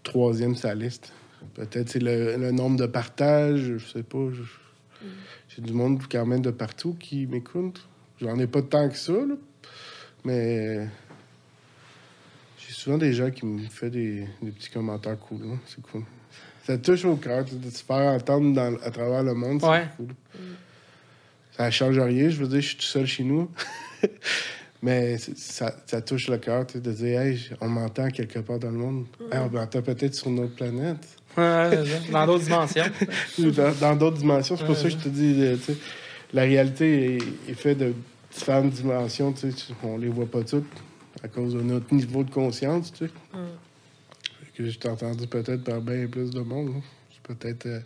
troisième 0.02 0.56
sur 0.56 0.66
la 0.68 0.74
liste. 0.74 1.12
Peut-être 1.54 1.88
c'est 1.90 2.00
le, 2.02 2.36
le 2.36 2.50
nombre 2.50 2.76
de 2.76 2.86
partages, 2.86 3.76
je 3.78 3.86
sais 3.86 4.02
pas. 4.02 4.26
je- 4.32 5.06
J'ai 5.48 5.62
du 5.62 5.72
monde 5.72 6.02
quand 6.10 6.26
même 6.26 6.40
de 6.42 6.50
partout 6.50 6.94
qui 6.98 7.26
m'écoute. 7.28 7.86
J'en 8.20 8.36
ai 8.38 8.46
pas 8.48 8.62
tant 8.62 8.88
que 8.88 8.96
ça, 8.96 9.12
là. 9.12 9.34
mais 10.24 10.86
j'ai 12.58 12.72
souvent 12.72 12.98
des 12.98 13.12
gens 13.12 13.30
qui 13.30 13.46
me 13.46 13.60
font 13.68 13.88
des, 13.88 14.26
des 14.42 14.50
petits 14.50 14.70
commentaires 14.70 15.18
cool. 15.20 15.38
hein. 15.52 15.58
C'est 15.66 15.82
cool. 15.82 16.02
Ça 16.64 16.78
touche 16.78 17.04
au 17.04 17.16
cœur 17.16 17.44
de 17.44 17.70
se 17.70 17.82
faire 17.84 18.12
entendre 18.12 18.54
dans- 18.54 18.76
à 18.82 18.90
travers 18.90 19.22
le 19.22 19.34
monde. 19.34 19.60
C'est 19.60 19.96
cool. 19.96 20.08
Ça 21.56 21.70
change 21.70 21.98
rien. 21.98 22.30
Je 22.30 22.36
veux 22.36 22.48
dire, 22.48 22.60
je 22.60 22.68
suis 22.68 22.76
tout 22.76 22.82
seul 22.82 23.06
chez 23.06 23.24
nous. 23.24 23.50
Mais 24.82 25.16
ça, 25.18 25.76
ça 25.86 26.00
touche 26.00 26.28
le 26.28 26.38
cœur 26.38 26.66
tu 26.66 26.72
sais, 26.74 26.80
de 26.80 26.90
dire, 26.92 27.20
hey, 27.20 27.40
on 27.60 27.68
m'entend 27.68 28.08
quelque 28.08 28.40
part 28.40 28.58
dans 28.58 28.70
le 28.70 28.78
monde. 28.78 29.06
Hey, 29.30 29.38
on 29.38 29.48
m'entend 29.50 29.80
peut-être 29.80 30.14
sur 30.14 30.26
une 30.28 30.40
autre 30.40 30.56
planète. 30.56 31.06
Dans 31.36 32.26
d'autres 32.26 32.44
dimensions. 32.44 32.84
Dans 33.38 33.72
dans 33.80 33.96
d'autres 33.96 34.18
dimensions. 34.18 34.56
C'est 34.56 34.66
pour 34.66 34.76
ça 34.76 34.82
que 34.84 34.90
je 34.90 34.96
te 34.96 35.08
dis, 35.08 35.36
euh, 35.38 35.56
tu 35.56 35.72
sais, 35.72 35.76
la 36.32 36.42
réalité 36.42 37.14
est, 37.16 37.50
est 37.50 37.54
faite 37.54 37.78
de 37.78 37.94
différentes 38.32 38.70
dimensions. 38.70 39.32
tu 39.32 39.50
sais, 39.52 39.72
on 39.84 39.98
les 39.98 40.08
voit 40.08 40.26
pas 40.26 40.42
toutes 40.42 40.66
à 41.22 41.28
cause 41.28 41.54
de 41.54 41.60
notre 41.62 41.94
niveau 41.94 42.24
de 42.24 42.30
conscience. 42.30 42.92
Tu 42.92 43.06
sais. 43.06 43.10
Fait 44.40 44.50
que 44.56 44.68
je 44.68 44.78
t'ai 44.78 44.88
entendu 44.88 45.26
peut-être 45.28 45.62
par 45.62 45.80
bien 45.80 46.06
plus 46.08 46.30
de 46.30 46.40
monde. 46.40 46.72
hein. 46.76 46.82
Je 47.08 47.14
suis 47.14 47.22
peut-être 47.22 47.66
euh, 47.66 47.80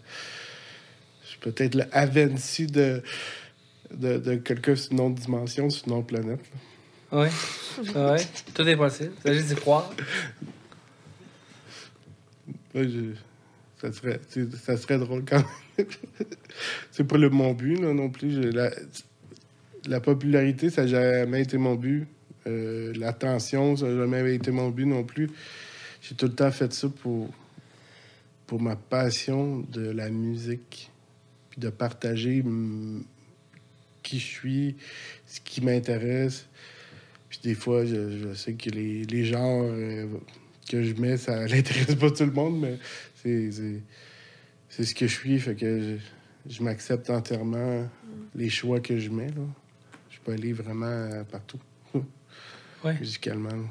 je 1.24 1.28
suis 1.28 1.38
peut-être 1.40 1.74
le 1.74 1.84
Avency 1.93 2.66
de, 2.66 3.02
de, 3.94 4.18
de 4.18 4.34
quelqu'un 4.36 4.76
sur 4.76 4.92
une 4.92 5.00
autre 5.00 5.14
dimension, 5.16 5.68
sur 5.70 5.86
une 5.88 5.94
autre 5.94 6.06
planète. 6.06 6.40
là. 7.12 7.22
Oui. 7.22 7.28
Ouais? 7.94 8.16
Tout 8.54 8.62
est 8.66 8.76
possible. 8.76 9.12
Il 9.18 9.22
s'agit 9.22 9.44
d'y 9.44 9.54
croire. 9.54 9.90
Je- 12.74 13.14
ça, 13.80 13.92
serait, 13.92 14.20
ça 14.62 14.76
serait 14.76 14.98
drôle 14.98 15.24
quand 15.24 15.42
même. 15.78 15.86
c'est 16.90 17.04
pas 17.04 17.18
le, 17.18 17.30
mon 17.30 17.52
but 17.52 17.76
là, 17.80 17.92
non 17.92 18.08
plus. 18.10 18.32
Je- 18.32 18.48
la, 18.48 18.70
la 19.86 20.00
popularité, 20.00 20.70
ça 20.70 20.82
n'a 20.82 20.88
jamais 20.88 21.42
été 21.42 21.58
mon 21.58 21.74
but. 21.74 22.06
Euh, 22.46 22.92
L'attention, 22.96 23.76
ça 23.76 23.86
n'a 23.86 23.96
jamais 23.96 24.34
été 24.34 24.50
mon 24.50 24.70
but 24.70 24.86
non 24.86 25.04
plus. 25.04 25.30
J'ai 26.02 26.14
tout 26.14 26.26
le 26.26 26.34
temps 26.34 26.50
fait 26.50 26.72
ça 26.72 26.88
pour, 26.88 27.30
pour 28.46 28.60
ma 28.60 28.76
passion 28.76 29.60
de 29.72 29.90
la 29.90 30.08
musique, 30.10 30.90
puis 31.50 31.60
de 31.60 31.68
partager 31.68 32.42
qui 34.07 34.19
je 34.19 34.24
suis, 34.27 34.77
ce 35.27 35.41
qui 35.41 35.61
m'intéresse. 35.61 36.47
Puis 37.28 37.41
des 37.43 37.55
fois, 37.55 37.85
je, 37.85 38.19
je 38.19 38.35
sais 38.35 38.55
que 38.55 38.70
les, 38.70 39.05
les 39.05 39.24
genres 39.24 39.65
euh, 39.65 40.07
que 40.70 40.83
je 40.83 40.95
mets, 40.95 41.16
ça 41.16 41.41
n'intéresse 41.47 41.95
pas 41.97 42.11
tout 42.11 42.24
le 42.24 42.33
monde, 42.33 42.61
mais 42.61 42.78
c'est, 43.23 43.51
ce 44.85 44.95
que 44.95 45.07
je 45.07 45.12
suis. 45.15 45.39
Fait 45.41 45.55
que 45.55 45.81
je, 46.47 46.53
je 46.55 46.62
m'accepte 46.62 47.11
entièrement 47.11 47.89
les 48.35 48.49
choix 48.49 48.81
que 48.81 48.99
je 48.99 49.11
mets. 49.11 49.27
Là. 49.28 49.43
Je 50.11 50.19
peux 50.24 50.33
aller 50.33 50.53
vraiment 50.53 51.09
partout, 51.31 51.59
Ouais. 52.85 52.97
musicalement. 53.01 53.51
là. 53.51 53.65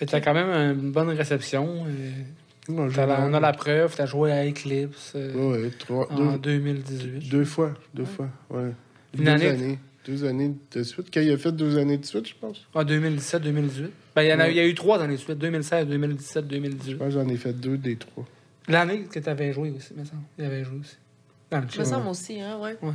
Mais 0.00 0.06
t'as 0.06 0.20
quand 0.20 0.34
même 0.34 0.78
une 0.78 0.90
bonne 0.90 1.10
réception. 1.10 1.84
euh, 1.86 2.10
Non, 2.68 2.86
la- 2.86 3.20
on 3.24 3.32
a 3.32 3.38
la 3.40 3.52
preuve, 3.52 3.94
t'as 3.94 4.06
joué 4.06 4.32
à 4.32 4.44
Eclipse 4.48 5.12
euh, 5.14 5.32
Ouais, 5.34 5.62
ouais, 5.64 5.70
trois, 5.78 6.10
en 6.12 6.32
deux, 6.36 6.58
2018. 6.60 7.28
deux 7.28 7.44
fois. 7.44 7.74
Deux 7.94 8.04
fois, 8.04 8.28
ouais. 8.50 8.72
Une 9.18 9.24
deux 9.24 9.30
année? 9.30 9.46
années. 9.48 9.78
Deux 10.06 10.24
années 10.26 10.54
de 10.72 10.82
suite. 10.82 11.06
Quand 11.12 11.20
il 11.20 11.30
a 11.32 11.38
fait 11.38 11.52
deux 11.52 11.78
années 11.78 11.96
de 11.96 12.04
suite, 12.04 12.28
je 12.28 12.34
pense. 12.38 12.66
Ah, 12.74 12.84
2017-2018. 12.84 13.88
Ben, 14.14 14.22
il 14.22 14.28
y, 14.28 14.32
en 14.34 14.38
a, 14.38 14.44
Ouais. 14.44 14.50
il 14.50 14.56
y 14.56 14.60
a 14.60 14.66
eu 14.66 14.74
trois 14.74 15.00
années 15.00 15.14
de 15.14 15.20
suite. 15.20 15.38
2016, 15.38 15.86
2017, 15.88 16.46
2018. 16.46 16.90
Je 16.92 16.96
pense 16.96 17.06
que 17.08 17.14
j'en 17.14 17.28
ai 17.28 17.36
fait 17.36 17.52
deux 17.54 17.78
des 17.78 17.96
trois. 17.96 18.26
L'année 18.68 19.04
que 19.04 19.18
t'avais 19.18 19.52
joué 19.52 19.70
aussi, 19.70 19.94
me 19.94 20.04
semble. 20.04 20.22
Il 20.38 20.44
avait 20.44 20.62
joué 20.64 20.78
aussi. 20.80 20.96
Dans 21.50 21.58
le 21.60 21.64
Me 21.66 21.70
chat. 21.70 21.84
semble 21.84 22.08
aussi, 22.08 22.40
hein, 22.40 22.58
ouais. 22.60 22.76
Ouais. 22.82 22.92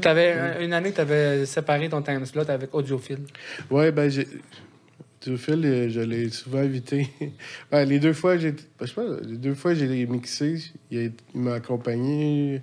T'avais, 0.00 0.34
euh, 0.36 0.64
une 0.64 0.72
année, 0.72 0.92
tu 0.92 1.00
avais 1.00 1.46
séparé 1.46 1.88
ton 1.88 2.02
time 2.02 2.24
slot 2.26 2.48
avec 2.50 2.74
Audiophile. 2.74 3.18
Ouais, 3.70 3.90
ben, 3.92 4.10
j'ai. 4.10 4.26
Théophile, 5.20 5.64
euh, 5.64 5.88
je 5.88 6.00
l'ai 6.00 6.28
souvent 6.30 6.58
invité. 6.58 7.08
Ouais, 7.70 7.86
les 7.86 7.98
deux 8.00 8.12
fois, 8.12 8.36
j'ai. 8.38 8.52
ben, 8.52 8.58
je 8.80 8.86
sais 8.86 8.94
pas, 8.94 9.04
les 9.22 9.36
deux 9.38 9.54
fois, 9.54 9.72
j'ai 9.74 10.06
mixé. 10.06 10.56
Il, 10.90 11.12
il 11.34 11.40
m'a 11.40 11.54
accompagné 11.54 12.60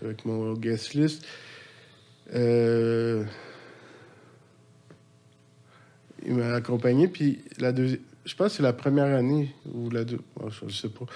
avec 0.00 0.24
mon 0.24 0.54
guest 0.54 0.94
list. 0.94 1.26
Euh, 2.34 3.24
Il 6.24 6.34
m'a 6.34 6.54
accompagné, 6.54 7.08
puis 7.08 7.42
la 7.58 7.72
deuxième. 7.72 8.00
Je 8.24 8.34
pense 8.36 8.52
que 8.52 8.56
c'est 8.58 8.62
la 8.62 8.72
première 8.72 9.16
année 9.16 9.52
ou 9.74 9.90
la 9.90 10.04
deux. 10.04 10.20
oh, 10.40 10.48
je, 10.48 10.72
sais 10.72 10.88
pas. 10.88 11.06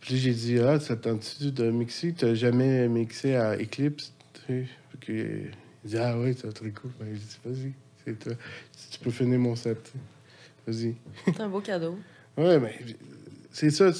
Puis 0.00 0.18
j'ai 0.18 0.32
dit, 0.34 0.58
ah, 0.58 0.78
ça 0.78 0.94
tente-tu 0.94 1.50
de 1.50 1.70
mixer? 1.70 2.12
T'as 2.12 2.34
jamais 2.34 2.86
mixé 2.88 3.34
à 3.34 3.56
Eclipse? 3.56 4.12
Tu 4.34 4.40
sais? 4.46 4.66
Il 5.08 5.50
dit, 5.84 5.96
ah 5.96 6.18
oui, 6.18 6.36
c'est 6.38 6.52
très 6.52 6.70
cool. 6.70 6.90
Ben, 7.00 7.10
dit, 7.10 7.38
vas-y, 7.44 7.72
c'est 8.04 8.18
toi. 8.18 8.34
Si 8.76 8.90
tu 8.90 8.98
peux 8.98 9.10
finir 9.10 9.38
mon 9.38 9.56
set, 9.56 9.92
vas-y. 10.66 10.94
C'est 11.24 11.40
un 11.40 11.48
beau 11.48 11.60
cadeau. 11.60 11.98
Ouais, 12.36 12.58
mais 12.58 12.74
c'est 13.52 13.70
ça. 13.70 13.92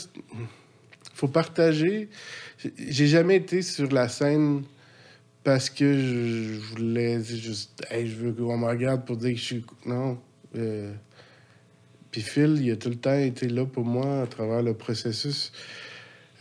Faut 1.14 1.28
partager. 1.28 2.08
J'ai 2.76 3.06
jamais 3.06 3.36
été 3.36 3.62
sur 3.62 3.92
la 3.92 4.08
scène 4.08 4.64
parce 5.44 5.68
que 5.70 5.98
je, 5.98 6.58
voulais 6.74 7.22
juste, 7.22 7.84
hey, 7.90 8.08
je 8.08 8.16
veux 8.16 8.32
qu'on 8.32 8.56
me 8.58 8.66
regarde 8.66 9.04
pour 9.04 9.16
dire 9.18 9.30
que 9.32 9.36
je 9.38 9.44
suis. 9.44 9.64
Non. 9.86 10.18
Euh, 10.56 10.92
Puis 12.10 12.22
Phil, 12.22 12.58
il 12.62 12.70
a 12.72 12.76
tout 12.76 12.88
le 12.88 12.96
temps 12.96 13.14
été 13.18 13.48
là 13.48 13.66
pour 13.66 13.84
moi 13.84 14.22
à 14.22 14.26
travers 14.26 14.62
le 14.62 14.74
processus. 14.74 15.52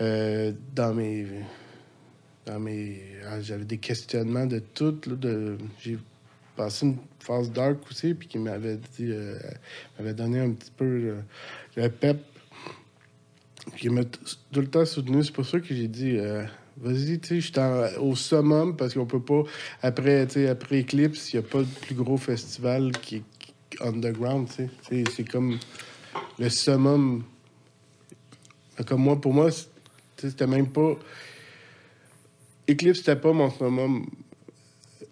euh, 0.02 0.54
dans 0.74 0.94
mes. 0.94 1.28
Dans 2.46 2.60
mes. 2.60 3.02
ah, 3.30 3.42
J'avais 3.42 3.66
des 3.66 3.78
questionnements 3.78 4.46
de 4.46 4.60
tout. 4.60 4.92
de, 5.06 5.58
j'ai 5.82 5.98
passé 6.56 6.86
une 6.86 6.98
phase 7.20 7.52
dark 7.52 7.78
aussi, 7.90 8.14
puis 8.14 8.28
qui 8.28 8.40
m'avait 8.40 8.78
dit. 8.78 9.12
euh, 9.12 9.38
m'avait 10.00 10.14
donné 10.14 10.40
un 10.40 10.52
petit 10.52 10.72
peu 10.72 10.86
euh, 10.86 11.22
le 11.76 11.90
pep. 11.90 12.18
Puis 13.74 13.86
il 13.86 13.92
m'a 13.92 14.04
tout 14.06 14.62
le 14.62 14.68
temps 14.68 14.86
soutenu. 14.86 15.24
C'est 15.24 15.34
pour 15.34 15.46
ça 15.46 15.60
que 15.60 15.74
j'ai 15.74 15.88
dit. 15.88 16.18
Vas-y, 16.84 17.19
tu 17.19 17.27
sais, 17.27 17.41
je 17.41 17.47
suis 17.47 17.97
au 17.99 18.15
summum 18.15 18.76
parce 18.76 18.93
qu'on 18.93 19.05
peut 19.05 19.22
pas. 19.22 19.43
Après, 19.81 20.27
tu 20.27 20.34
sais, 20.34 20.47
après 20.49 20.81
Eclipse, 20.81 21.31
il 21.34 21.39
n'y 21.39 21.45
a 21.45 21.47
pas 21.47 21.60
de 21.60 21.68
plus 21.81 21.95
gros 21.95 22.18
festival 22.18 22.91
qui 22.91 23.18
est 23.18 23.23
qui- 23.39 23.53
underground, 23.81 24.47
tu 24.49 24.68
sais. 24.89 25.03
C'est 25.15 25.23
comme 25.27 25.57
le 26.38 26.49
summum. 26.49 27.23
Comme 28.85 29.01
moi, 29.01 29.19
pour 29.19 29.34
moi, 29.34 29.49
c'est- 29.51 29.68
tu 30.18 30.22
sais, 30.23 30.30
c'était 30.31 30.47
même 30.47 30.68
pas. 30.68 30.95
Eclipse, 32.69 32.99
c'était 32.99 33.15
pas 33.15 33.31
mon 33.34 33.49
summum. 33.49 34.05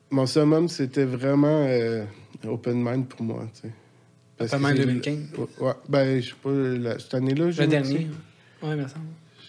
Mon 0.09 0.25
summum, 0.25 0.67
c'était 0.67 1.05
vraiment 1.05 1.65
euh, 1.67 2.03
open 2.47 2.83
mind 2.83 3.07
pour 3.07 3.23
moi, 3.23 3.47
tu 3.53 3.61
sais. 3.61 3.73
Open 4.45 4.59
mind 4.59 4.77
c'est- 4.77 4.85
2015. 4.85 5.19
Ouais, 5.59 5.71
ben, 5.87 6.21
je 6.21 6.29
sais 6.29 6.35
pas, 6.41 6.51
la- 6.51 6.99
cette 6.99 7.13
année-là, 7.13 7.51
j'ai 7.51 7.61
Le 7.63 7.67
dernier. 7.67 7.97
ça. 8.61 8.67
Oui, 8.67 8.75
merci. 8.75 8.95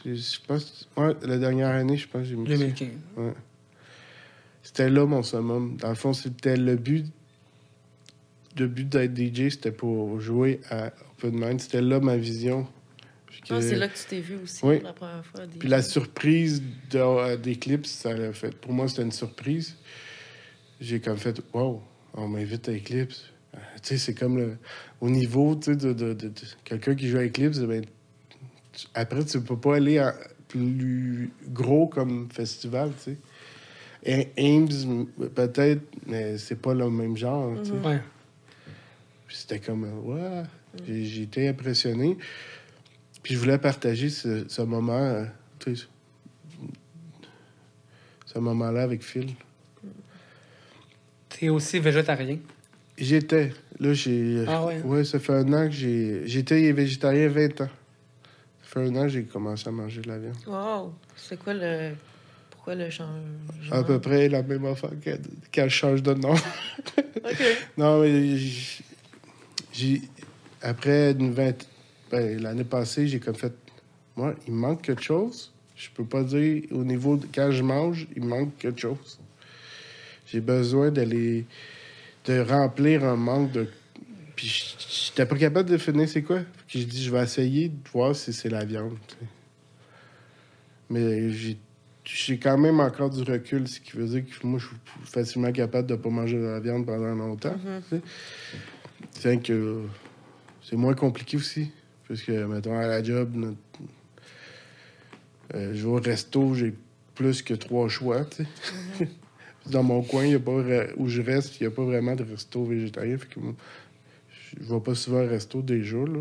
Je 0.05 0.39
pense. 0.47 0.89
Ouais, 0.97 1.15
la 1.23 1.39
dernière 1.39 1.69
année, 1.69 1.97
je 1.97 2.09
pense 2.09 2.23
que 2.23 2.29
j'ai 2.29 2.37
mis 2.37 2.49
ça. 2.49 2.57
2015. 2.57 2.89
Ouais. 3.17 3.33
C'était 4.63 4.91
là 4.91 5.07
mon 5.07 5.23
summum. 5.23 5.77
Dans 5.77 5.89
le 5.91 5.95
fond, 5.95 6.13
c'était 6.13 6.57
le 6.57 6.77
but. 6.77 7.07
Le 8.59 8.67
but 8.69 8.89
d'être 8.89 9.17
DJ, 9.17 9.51
c'était 9.51 9.73
pour 9.73 10.21
jouer 10.21 10.61
à 10.71 10.93
Open 11.19 11.35
Mind. 11.39 11.61
C'était 11.61 11.81
là 11.83 12.01
ma 12.01 12.17
vision. 12.17 12.67
Que- 13.49 13.61
c'est 13.61 13.77
là 13.77 13.89
que 13.89 13.97
tu 13.99 14.05
t'es 14.09 14.21
vu 14.21 14.37
aussi 14.37 14.65
Oui. 14.65 14.77
pour 14.77 14.87
la 14.89 14.93
première 14.93 15.27
fois. 15.27 15.47
des- 15.47 15.59
Puis 15.59 15.69
la 15.69 15.83
surprise 15.83 16.63
de, 16.91 16.99
euh, 16.99 17.37
d'Eclipse, 17.37 17.91
ça 17.91 18.13
l'a 18.15 18.33
fait. 18.33 18.55
Pour 18.57 18.73
moi, 18.73 18.87
c'était 18.89 19.03
une 19.03 19.11
surprise. 19.13 19.77
J'ai 20.81 21.01
comme 21.01 21.17
fait, 21.17 21.41
wow, 21.53 21.83
on 22.15 22.29
m'invite 22.29 22.69
à 22.69 22.73
Eclipse. 22.73 23.25
Euh, 23.55 23.59
tu 23.83 23.89
sais, 23.89 23.99
c'est 23.99 24.15
comme 24.15 24.37
le, 24.37 24.57
au 25.01 25.09
niveau 25.11 25.55
de, 25.57 25.75
de, 25.75 26.33
quelqu'un 26.65 26.95
qui 26.95 27.09
joue 27.09 27.19
à 27.19 27.25
Eclipse. 27.25 27.59
Ben, 27.61 27.83
tu- 27.83 27.89
après, 28.95 29.25
tu 29.25 29.41
peux 29.41 29.57
pas 29.57 29.77
aller 29.77 29.99
à 29.99 30.15
plus 30.49 31.31
gros 31.49 31.87
comme 31.87 32.29
festival, 32.31 32.93
tu 33.03 33.13
sais. 33.13 33.17
Et 34.05 34.29
Ames, 34.37 35.07
peut-être, 35.35 35.83
mais 36.07 36.37
c'est 36.39 36.61
pas 36.61 36.75
le 36.75 36.91
même 36.91 37.17
genre. 37.17 37.55
tu 37.63 37.71
sais. 37.71 37.77
Mhm. 37.77 37.87
Ouais. 37.87 38.01
Puis 39.27 39.37
c'était 39.37 39.61
comme, 39.61 39.85
ouais, 40.05 40.43
j'ai 40.87 41.05
j'ai 41.05 41.23
été 41.23 41.49
impressionné. 41.49 42.19
Puis 43.23 43.35
je 43.35 43.39
voulais 43.39 43.59
partager 43.59 44.11
ce, 44.11 44.47
ce 44.49 44.63
moment, 44.63 44.99
euh, 44.99 45.25
tu 45.61 45.77
sais, 45.77 45.87
ce 48.27 48.39
moment-là 48.41 48.83
avec 48.83 49.03
Phil. 49.03 49.35
T'es 51.29 51.49
aussi 51.49 51.79
végétarien? 51.79 52.39
J'étais, 52.99 53.53
là, 53.79 53.93
j'ai. 53.95 54.45
Ah 54.49 54.67
ouais? 54.67 54.81
Ouais, 54.83 55.05
ça 55.05 55.19
fait 55.19 55.33
un 55.33 55.53
an 55.53 55.67
que 55.67 55.73
j'ai. 55.73 56.23
J'étais 56.27 56.73
végétarien 56.73 57.29
20 57.29 57.61
ans. 57.63 57.69
Fait 58.73 58.81
un 58.81 58.97
an 58.97 59.07
j'ai 59.07 59.25
commencé 59.25 59.69
à 59.69 59.71
manger 59.71 60.01
de 60.01 60.09
la 60.09 60.19
viande. 60.19 60.37
Wow! 60.47 60.95
C'est 61.15 61.39
quoi 61.39 61.53
le. 61.53 61.93
Pourquoi 62.51 62.75
le 62.75 62.89
changement? 62.89 63.21
À 63.71 63.85
peu 63.85 64.01
près 64.01 64.29
la 64.29 64.43
même 64.43 64.65
affaire 64.65 64.93
qu'elle 65.51 65.69
change 65.69 66.03
de 66.03 66.15
nom. 66.15 66.33
OK. 66.97 67.43
Non, 67.77 68.01
mais 68.01 68.39
j'ai. 69.73 70.01
Après 70.63 71.11
une 71.11 71.33
vingt... 71.33 71.67
ben, 72.11 72.41
l'année 72.41 72.65
passée, 72.65 73.09
j'ai 73.09 73.21
comme 73.21 73.35
fait. 73.35 73.53
Moi, 74.17 74.35
il 74.47 74.55
me 74.55 74.61
manque 74.61 74.83
quelque 74.83 75.03
chose. 75.03 75.53
Je 75.77 75.89
peux 75.91 76.05
pas 76.05 76.23
dire 76.23 76.63
au 76.71 76.85
niveau 76.85 77.17
de 77.17 77.27
quand 77.35 77.51
je 77.51 77.63
mange, 77.63 78.07
il 78.17 78.23
me 78.23 78.29
manque 78.29 78.57
quelque 78.57 78.81
chose. 78.81 79.19
J'ai 80.27 80.41
besoin 80.41 80.91
d'aller. 80.91 81.45
de 82.25 82.41
remplir 82.41 83.05
un 83.05 83.17
manque 83.17 83.53
de. 83.53 83.67
Puis 84.37 84.75
j'étais 85.07 85.27
pas 85.27 85.37
capable 85.37 85.69
de 85.69 85.75
définir 85.75 86.09
c'est 86.09 86.23
quoi. 86.23 86.41
Puis 86.67 86.81
j'ai 86.81 86.87
dit, 86.87 87.03
je 87.03 87.11
vais 87.11 87.23
essayer 87.23 87.69
de 87.69 87.89
voir 87.93 88.15
si 88.17 88.33
c'est 88.33 88.49
la 88.49 88.65
viande. 88.65 88.97
Mais 90.91 91.31
j'ai. 91.31 91.59
J'ai 92.05 92.37
quand 92.37 92.59
même 92.59 92.81
encore 92.81 93.11
du 93.11 93.23
recul, 93.23 93.69
ce 93.69 93.79
qui 93.79 93.93
veut 93.97 94.07
dire 94.07 94.25
que 94.25 94.45
moi, 94.45 94.59
je 94.59 94.67
suis 94.67 94.77
facilement 95.05 95.53
capable 95.53 95.87
de 95.87 95.95
ne 95.95 95.99
pas 96.01 96.09
manger 96.11 96.37
de 96.37 96.47
la 96.47 96.59
viande 96.59 96.85
pendant 96.85 97.15
longtemps. 97.15 97.55
C'est 99.13 99.41
que 99.41 99.85
c'est 100.65 100.75
moins 100.75 100.95
compliqué 100.95 101.37
aussi. 101.37 101.71
Parce 102.09 102.23
que, 102.23 102.45
mettons, 102.45 102.77
à 102.77 102.89
la 102.89 103.05
job, 103.05 103.37
notre- 103.37 103.57
euh, 105.55 105.73
je 105.75 105.83
vais 105.83 105.87
au 105.89 106.01
resto, 106.01 106.55
j'ai 106.57 106.75
plus 107.15 107.41
que 107.41 107.55
trois 107.55 107.89
choix. 107.89 108.27
sais. 108.33 108.47
Dans 109.71 109.85
mon 109.85 110.03
coin, 110.03 110.25
y 110.27 110.35
a 110.35 110.41
pas, 110.41 110.51
où 110.97 111.07
je 111.09 111.23
reste, 111.23 111.61
il 111.61 111.63
n'y 111.63 111.67
a 111.69 111.71
pas 111.71 111.85
vraiment 111.85 112.17
de 112.17 112.25
resto 112.25 112.65
végétarien. 112.65 113.17
Fait 113.17 113.29
que 113.29 113.39
moi, 113.39 113.55
je 114.61 114.73
vais 114.75 114.81
pas 114.81 114.95
souvent 114.95 115.23
au 115.25 115.29
resto 115.29 115.63
déjà. 115.63 115.97
là. 115.99 116.21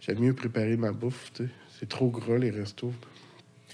J'aime 0.00 0.18
mieux 0.20 0.34
préparer 0.34 0.76
ma 0.76 0.92
bouffe. 0.92 1.30
tu 1.34 1.44
sais. 1.44 1.50
C'est 1.78 1.88
trop 1.88 2.08
gras, 2.10 2.38
les 2.38 2.50
restos. 2.50 2.92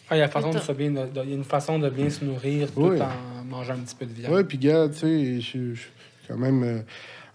Ah, 0.08 0.16
il 0.16 0.20
y 0.20 0.22
a 0.22 0.28
façon 0.28 0.50
de 0.52 0.58
se 0.58 0.72
bien, 0.72 0.90
de- 0.92 1.08
y 1.16 1.32
a 1.32 1.34
une 1.34 1.42
façon 1.44 1.78
de 1.80 1.90
bien 1.90 2.08
se 2.10 2.24
nourrir 2.24 2.72
tout 2.72 2.82
Oui. 2.90 3.00
en 3.00 3.44
mangeant 3.44 3.74
un 3.74 3.78
petit 3.80 3.96
peu 3.96 4.06
de 4.06 4.12
viande. 4.12 4.32
Ouais, 4.32 4.44
puis 4.44 4.58
gars, 4.58 4.88
tu 4.88 4.98
sais, 4.98 5.34
je 5.40 5.46
suis- 5.46 5.86
quand 6.28 6.36
même 6.38 6.62
euh, 6.62 6.80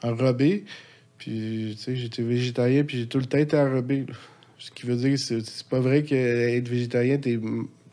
enrobé. 0.03 0.63
Puis, 1.17 1.73
tu 1.77 1.83
sais, 1.83 1.95
j'étais 1.95 2.23
végétarien, 2.23 2.83
puis 2.83 2.99
j'ai 2.99 3.07
tout 3.07 3.19
le 3.19 3.25
temps 3.25 3.37
été 3.37 3.57
enrobé. 3.57 4.05
là. 4.07 4.13
Ce 4.57 4.71
qui 4.71 4.85
veut 4.85 4.95
dire 4.95 5.11
que 5.11 5.17
c'est 5.17 5.41
c'est 5.45 5.67
pas 5.67 5.79
vrai 5.79 6.03
qu'être 6.03 6.67
végétarien, 6.67 7.17
t'es 7.17 7.39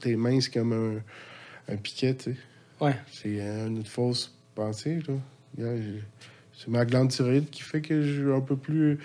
t'es 0.00 0.14
mince 0.16 0.48
comme 0.48 0.72
un, 0.72 1.72
un 1.72 1.76
piquet, 1.76 2.14
tu 2.14 2.24
sais. 2.32 2.36
Ouais. 2.80 2.94
C'est 3.10 3.40
euh, 3.40 3.66
une 3.68 3.84
fausse 3.84 4.32
pensée, 4.54 5.00
là. 5.08 5.14
Gars, 5.58 5.74
C'est 6.58 6.68
ma 6.68 6.84
glande 6.84 7.10
thyroïde 7.10 7.50
qui 7.50 7.62
fait 7.62 7.80
que 7.80 8.02
je 8.02 8.20
suis 8.22 8.32
un 8.32 8.40
peu 8.40 8.56
plus 8.56 8.98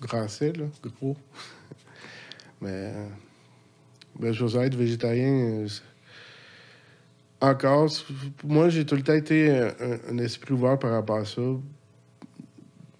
grasset, 0.00 0.52
là, 0.52 0.66
gros. 1.00 1.16
Mais, 2.60 2.68
euh, 2.94 3.06
ben, 4.18 4.32
je 4.32 4.44
veux 4.44 4.62
être 4.62 4.76
végétarien. 4.76 5.32
euh, 5.32 5.68
encore, 7.40 7.88
moi, 8.44 8.68
j'ai 8.68 8.84
tout 8.86 8.94
le 8.94 9.02
temps 9.02 9.14
été 9.14 9.50
un, 9.50 9.74
un- 10.08 10.18
esprit 10.18 10.54
ouvert 10.54 10.78
par 10.78 10.92
rapport 10.92 11.16
à 11.18 11.24
ça. 11.24 11.42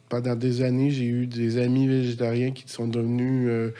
Pendant 0.08 0.34
des 0.34 0.62
années, 0.62 0.90
j'ai 0.90 1.04
eu 1.06 1.26
des 1.28 1.58
amis 1.58 1.86
végétariens 1.86 2.50
qui 2.50 2.68
sont 2.68 2.88
devenus. 2.88 3.48
euh, 3.48 3.70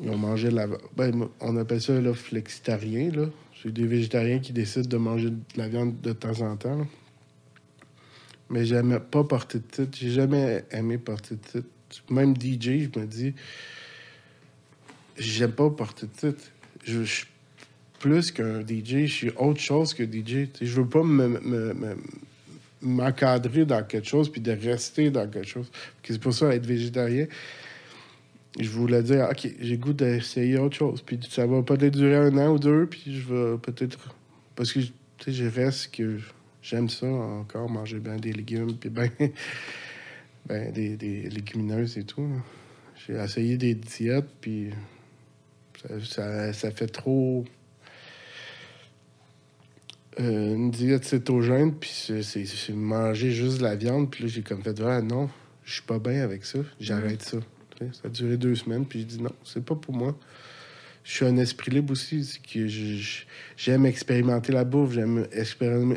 ils 0.00 0.10
ont 0.10 0.18
mangé 0.18 0.48
de 0.50 0.56
la. 0.56 0.66
Ben, 0.96 1.28
on 1.40 1.56
appelle 1.56 1.80
ça 1.80 1.98
là, 1.98 2.12
flexitarien. 2.12 3.10
Là. 3.10 3.26
C'est 3.62 3.72
des 3.72 3.86
végétariens 3.86 4.38
qui 4.38 4.52
décident 4.52 4.88
de 4.88 4.96
manger 4.98 5.30
de 5.30 5.38
la 5.56 5.68
viande 5.68 5.98
de 6.00 6.12
temps 6.12 6.40
en 6.42 6.56
temps. 6.56 6.76
là. 6.78 6.84
Mais 8.50 8.64
j'aimais 8.64 9.00
pas 9.00 9.24
porter 9.24 9.58
de 9.58 9.64
titre. 9.64 9.98
J'ai 10.00 10.10
jamais 10.10 10.64
aimé 10.70 10.98
porter 10.98 11.36
de 11.36 11.40
titre. 11.40 11.68
Même 12.10 12.34
DJ, 12.36 12.88
je 12.94 12.98
me 13.00 13.06
dis. 13.06 13.34
J'aime 15.16 15.52
pas 15.52 15.68
porter 15.70 16.06
de 16.06 16.12
titre. 16.32 16.44
Je, 16.84 17.02
suis 17.02 17.26
plus 17.98 18.30
qu'un 18.30 18.60
DJ. 18.60 19.06
Je 19.06 19.12
suis 19.12 19.30
autre 19.36 19.60
chose 19.60 19.92
que 19.94 20.04
DJ. 20.04 20.48
Je 20.60 20.80
veux 20.80 20.86
pas 20.88 21.02
me- 21.02 21.28
me- 21.28 21.74
me- 21.74 21.96
m'encadrer 22.80 23.64
dans 23.64 23.82
quelque 23.82 24.06
chose 24.06 24.30
puis 24.30 24.40
de 24.40 24.52
rester 24.52 25.10
dans 25.10 25.28
quelque 25.28 25.48
chose. 25.48 25.70
C'est 26.04 26.20
pour 26.20 26.32
ça, 26.32 26.54
être 26.54 26.64
végétarien, 26.64 27.26
je 28.58 28.68
voulais 28.70 29.02
dire, 29.02 29.28
OK, 29.30 29.48
j'ai 29.60 29.76
goût 29.76 29.92
d'essayer 29.92 30.58
autre 30.58 30.76
chose. 30.76 31.02
Puis 31.02 31.18
ça 31.28 31.46
va 31.46 31.62
peut-être 31.62 31.96
durer 31.96 32.16
un 32.16 32.36
an 32.38 32.52
ou 32.52 32.58
deux, 32.58 32.86
puis 32.86 33.02
je 33.06 33.32
vais 33.32 33.58
peut-être... 33.58 34.14
Parce 34.56 34.72
que, 34.72 34.80
je 35.26 35.44
reste 35.44 35.94
que 35.94 36.18
j'aime 36.68 36.88
ça 36.88 37.06
encore, 37.06 37.70
manger 37.70 37.98
bien 37.98 38.16
des 38.16 38.32
légumes, 38.32 38.76
puis 38.76 38.90
ben, 38.90 39.10
ben 40.46 40.70
des, 40.72 40.96
des 40.96 41.28
légumineuses 41.30 41.96
et 41.98 42.04
tout. 42.04 42.28
J'ai 43.06 43.14
essayé 43.14 43.56
des 43.56 43.74
diètes, 43.74 44.28
puis 44.40 44.70
ça, 45.80 45.88
ça, 46.04 46.52
ça 46.52 46.70
fait 46.70 46.88
trop... 46.88 47.44
euh, 50.20 50.54
une 50.54 50.70
diète 50.70 51.04
cétogène, 51.04 51.72
puis 51.74 51.90
c'est- 51.90 52.72
manger 52.72 53.30
juste 53.30 53.58
de 53.58 53.62
la 53.62 53.76
viande, 53.76 54.10
puis 54.10 54.24
là, 54.24 54.28
j'ai 54.28 54.42
comme 54.42 54.62
fait, 54.62 54.78
ah 54.82 55.00
non, 55.00 55.30
je 55.64 55.74
suis 55.74 55.82
pas 55.82 55.98
bien 55.98 56.22
avec 56.22 56.44
ça, 56.44 56.58
j'arrête 56.80 57.22
ça. 57.22 57.38
Ça 57.92 58.00
a 58.06 58.08
duré 58.08 58.36
deux 58.36 58.56
semaines, 58.56 58.84
puis 58.84 58.98
j'ai 59.00 59.04
dit 59.04 59.22
non, 59.22 59.30
c'est 59.44 59.64
pas 59.64 59.76
pour 59.76 59.94
moi. 59.94 60.18
Je 61.08 61.14
suis 61.14 61.24
un 61.24 61.38
esprit 61.38 61.70
libre 61.70 61.92
aussi, 61.92 62.38
que 62.52 62.66
j'aime 63.56 63.86
expérimenter 63.86 64.52
la 64.52 64.64
bouffe, 64.64 64.92
j'aime 64.92 65.24
euh, 65.62 65.96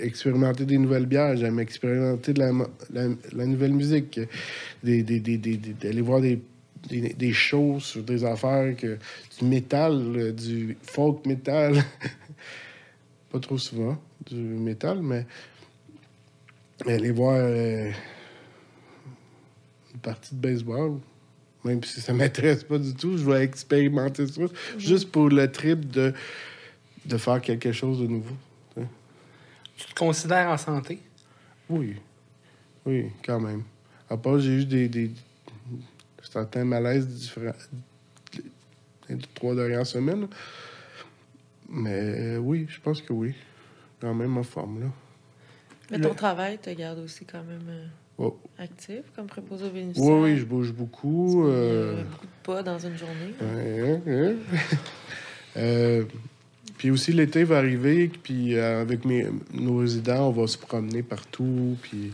expérimenter 0.00 0.64
des 0.64 0.78
nouvelles 0.78 1.06
bières, 1.06 1.36
j'aime 1.36 1.58
expérimenter 1.58 2.32
de 2.32 2.38
la, 2.38 3.08
la, 3.32 3.46
nouvelle 3.46 3.72
musique, 3.72 4.18
euh, 4.18 4.26
des, 4.84 5.02
d'aller 5.02 6.00
voir 6.00 6.20
des, 6.20 6.40
des, 6.88 7.12
des 7.12 7.32
shows 7.32 7.80
sur 7.80 8.04
des 8.04 8.24
affaires, 8.24 8.76
que, 8.76 8.98
du 9.40 9.44
métal, 9.46 9.94
euh, 10.16 10.32
du 10.32 10.76
folk 10.80 11.26
métal. 11.26 11.82
Pas 13.32 13.40
trop 13.40 13.58
souvent, 13.58 14.00
du 14.24 14.36
métal, 14.36 15.02
mais 15.02 15.26
aller 16.86 17.10
voir 17.10 17.34
euh, 17.36 17.90
une 19.92 20.00
partie 20.00 20.36
de 20.36 20.40
baseball. 20.40 21.00
Même 21.64 21.82
si 21.84 22.00
ça 22.00 22.12
m'intéresse 22.12 22.64
pas 22.64 22.78
du 22.78 22.94
tout, 22.94 23.16
je 23.16 23.24
vais 23.24 23.44
expérimenter 23.44 24.26
ça. 24.26 24.42
Juste 24.78 25.10
pour 25.12 25.28
le 25.28 25.50
trip 25.50 25.90
de, 25.90 26.12
de 27.04 27.16
faire 27.16 27.40
quelque 27.40 27.72
chose 27.72 28.00
de 28.00 28.06
nouveau. 28.06 28.34
Tu 29.76 29.86
te 29.86 29.94
considères 29.94 30.48
en 30.48 30.58
santé? 30.58 31.00
Oui. 31.68 31.96
Oui, 32.84 33.10
quand 33.24 33.40
même. 33.40 33.62
À 34.10 34.16
part, 34.16 34.38
j'ai 34.38 34.58
eu 34.58 34.64
des, 34.64 34.88
des 34.88 35.10
certains 36.22 36.64
malaises 36.64 37.06
différents 37.06 37.52
les 39.08 39.18
trois 39.34 39.54
dernières 39.54 39.86
semaines. 39.86 40.28
Mais 41.68 41.90
euh, 41.92 42.38
oui, 42.38 42.66
je 42.68 42.80
pense 42.80 43.00
que 43.02 43.12
oui. 43.12 43.34
Quand 44.00 44.14
même 44.14 44.36
en 44.36 44.42
forme, 44.42 44.80
là. 44.80 44.86
Mais 45.90 46.00
ton 46.00 46.14
travail 46.14 46.58
te 46.58 46.70
garde 46.70 46.98
aussi 47.00 47.24
quand 47.24 47.42
même 47.44 47.66
euh, 47.68 47.86
Oh. 48.24 48.38
actif 48.58 49.00
comme 49.16 49.26
préposé 49.26 49.64
au 49.66 49.70
bénéficiaire. 49.70 50.08
Oui, 50.14 50.30
oui, 50.32 50.38
je 50.38 50.44
bouge 50.44 50.72
beaucoup. 50.72 51.46
Euh, 51.48 52.02
beaucoup 52.04 52.26
de 52.26 52.30
pas 52.44 52.62
dans 52.62 52.78
une 52.78 52.96
journée. 52.96 53.34
Ouais, 53.40 54.00
ouais. 54.06 54.36
Euh, 55.58 56.04
puis 56.78 56.90
aussi, 56.90 57.12
l'été 57.12 57.44
va 57.44 57.58
arriver, 57.58 58.08
puis 58.22 58.56
euh, 58.56 58.80
avec 58.80 59.04
mes, 59.04 59.26
nos 59.52 59.76
résidents, 59.76 60.28
on 60.28 60.30
va 60.30 60.46
se 60.46 60.56
promener 60.56 61.02
partout, 61.02 61.76
puis 61.82 62.10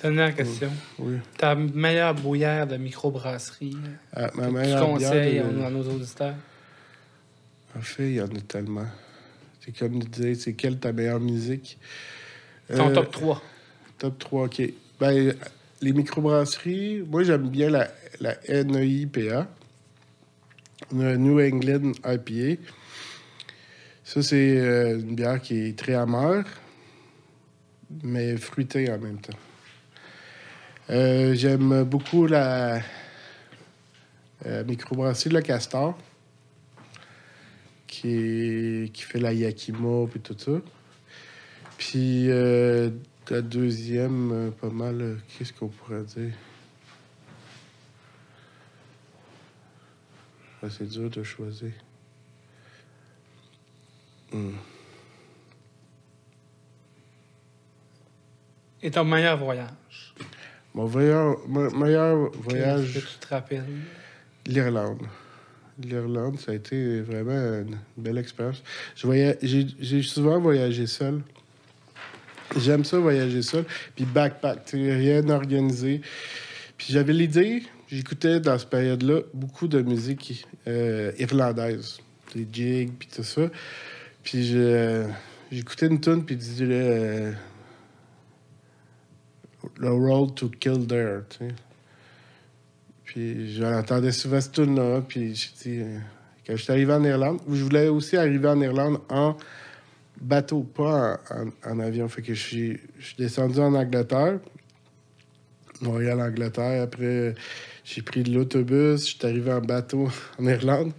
Dernière 0.00 0.32
question. 0.34 0.70
oui. 1.00 1.16
Ta 1.38 1.54
meilleure 1.56 2.14
bouillère 2.14 2.66
de 2.68 2.76
microbrasserie 2.76 3.76
Ah, 4.12 4.28
que 4.28 4.36
ma 4.36 4.46
tu 4.46 4.52
meilleure 4.52 4.86
conseilles 4.86 5.32
bière 5.32 5.46
à 5.46 5.48
de- 5.52 5.62
à 5.62 5.70
nos 5.70 5.82
auditeurs? 5.82 6.34
En 7.76 7.80
fait, 7.80 8.10
il 8.10 8.14
y 8.14 8.20
en 8.20 8.26
a 8.26 8.40
tellement. 8.46 8.86
C'est 9.60 9.76
comme 9.76 9.98
dire, 10.00 10.36
c'est 10.38 10.54
quelle 10.54 10.78
ta 10.78 10.92
meilleure 10.92 11.20
musique? 11.20 11.78
Ton 12.72 12.90
Euh, 12.90 12.94
top 12.94 13.10
3. 13.10 13.42
Top 14.02 14.18
3, 14.18 14.46
OK. 14.46 14.62
Ben, 14.98 15.32
les 15.80 15.92
microbrasseries, 15.92 17.04
moi, 17.08 17.22
j'aime 17.22 17.48
bien 17.48 17.70
la, 17.70 17.88
la 18.18 18.34
NEIPA, 18.48 19.46
New 20.90 21.38
England 21.38 21.92
IPA. 22.04 22.60
Ça, 24.02 24.20
c'est 24.24 24.58
euh, 24.58 24.98
une 24.98 25.14
bière 25.14 25.40
qui 25.40 25.68
est 25.68 25.78
très 25.78 25.94
amère, 25.94 26.44
mais 28.02 28.36
fruitée 28.38 28.90
en 28.90 28.98
même 28.98 29.20
temps. 29.20 29.38
Euh, 30.90 31.36
j'aime 31.36 31.84
beaucoup 31.84 32.26
la 32.26 32.80
euh, 34.46 34.64
microbrasserie 34.64 35.30
Le 35.30 35.42
Castor, 35.42 35.96
qui, 37.86 38.90
qui 38.92 39.02
fait 39.04 39.20
la 39.20 39.32
Yakima 39.32 40.06
et 40.12 40.18
tout 40.18 40.36
ça. 40.36 40.60
Puis 41.78 42.28
la 43.30 43.42
deuxième, 43.42 44.32
euh, 44.32 44.50
pas 44.50 44.68
mal, 44.70 45.00
euh, 45.00 45.16
qu'est-ce 45.28 45.52
qu'on 45.52 45.68
pourrait 45.68 46.02
dire? 46.02 46.32
Ah, 50.62 50.66
c'est 50.70 50.88
dur 50.88 51.10
de 51.10 51.22
choisir. 51.22 51.72
Hmm. 54.32 54.52
Et 58.82 58.90
ton 58.90 59.04
meilleur 59.04 59.36
voyage? 59.38 60.14
Mon 60.74 60.88
meilleur, 60.88 61.36
mon 61.46 61.70
meilleur 61.70 62.30
Qu'est-ce 62.30 62.42
voyage, 62.42 62.94
que 62.94 62.98
tu 63.00 63.18
te 63.20 63.28
rappelles? 63.28 63.64
l'Irlande. 64.46 65.02
L'Irlande, 65.78 66.38
ça 66.38 66.52
a 66.52 66.54
été 66.54 67.00
vraiment 67.00 67.32
une 67.32 67.78
belle 67.96 68.18
expérience. 68.18 68.62
J'ai 68.96 70.02
souvent 70.02 70.38
voyagé 70.40 70.86
seul. 70.86 71.22
J'aime 72.58 72.84
ça, 72.84 72.98
voyager 72.98 73.42
seul. 73.42 73.64
Puis 73.94 74.04
backpack, 74.04 74.70
rien 74.72 75.28
organisé. 75.28 76.00
Puis 76.76 76.92
j'avais 76.92 77.12
l'idée, 77.12 77.62
j'écoutais 77.88 78.40
dans 78.40 78.58
cette 78.58 78.70
période-là 78.70 79.20
beaucoup 79.34 79.68
de 79.68 79.82
musique 79.82 80.46
euh, 80.66 81.12
irlandaise. 81.18 81.98
Des 82.34 82.46
jigs, 82.50 82.92
puis 82.98 83.08
tout 83.14 83.22
ça. 83.22 83.50
Puis 84.22 84.56
j'écoutais 85.50 85.86
une 85.86 86.00
tune 86.00 86.24
puis 86.24 86.36
disais 86.36 86.66
euh, 86.68 87.32
le 89.76 89.92
Road 89.92 90.34
to 90.34 90.48
Kildare, 90.48 91.22
tu 91.28 91.38
sais. 91.38 91.54
Puis 93.04 93.54
j'entendais 93.54 94.12
souvent 94.12 94.40
cette 94.40 94.52
tune-là. 94.52 95.02
Puis 95.06 95.34
euh, 95.66 95.98
quand 96.46 96.56
je 96.56 96.62
suis 96.62 96.72
arrivé 96.72 96.92
en 96.92 97.04
Irlande, 97.04 97.40
je 97.46 97.62
voulais 97.62 97.88
aussi 97.88 98.16
arriver 98.16 98.48
en 98.48 98.60
Irlande 98.60 99.00
en 99.10 99.36
bateau, 100.22 100.62
pas 100.62 101.20
en, 101.30 101.48
en- 101.48 101.72
en 101.72 101.80
avion. 101.80 102.08
Fait 102.08 102.22
que 102.22 102.34
je 102.34 102.40
suis, 102.42 102.80
je 102.98 103.06
suis 103.06 103.16
descendu 103.16 103.58
en 103.60 103.74
Angleterre, 103.74 104.38
Montréal, 105.80 106.20
Angleterre. 106.20 106.82
Après, 106.82 107.34
j'ai 107.84 108.02
pris 108.02 108.22
de 108.22 108.32
l'autobus, 108.32 109.00
je 109.06 109.16
suis 109.16 109.26
arrivé 109.26 109.52
en 109.52 109.60
bateau 109.60 110.08
en 110.38 110.46
Irlande. 110.46 110.92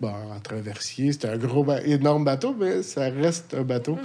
Bon, 0.00 0.08
en 0.12 0.40
traversier, 0.40 1.12
c'était 1.12 1.28
un 1.28 1.36
gros, 1.38 1.66
énorme 1.84 2.24
bateau, 2.24 2.54
mais 2.58 2.82
ça 2.82 3.10
reste 3.10 3.52
un 3.54 3.62
bateau. 3.64 3.98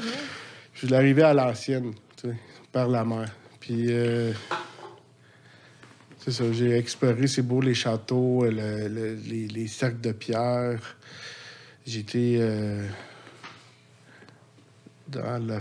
Je 0.73 0.85
suis 0.87 0.95
arrivé 0.95 1.23
à 1.23 1.33
l'ancienne, 1.33 1.93
tu 2.21 2.27
sais, 2.29 2.35
par 2.71 2.89
la 2.89 3.05
mer. 3.05 3.31
Puis, 3.61 3.85
euh, 3.89 4.33
c'est 6.19 6.31
ça, 6.31 6.43
j'ai 6.51 6.77
exploré, 6.77 7.27
c'est 7.27 7.41
beau, 7.43 7.61
les 7.61 7.73
châteaux, 7.73 8.43
le- 8.43 8.87
le- 8.89 9.13
les, 9.15 9.47
les 9.47 9.67
cercles 9.67 10.01
de 10.01 10.11
pierre. 10.11 10.97
J'étais 11.85 12.37
euh, 12.39 12.85
dans 15.07 15.45
la... 15.45 15.59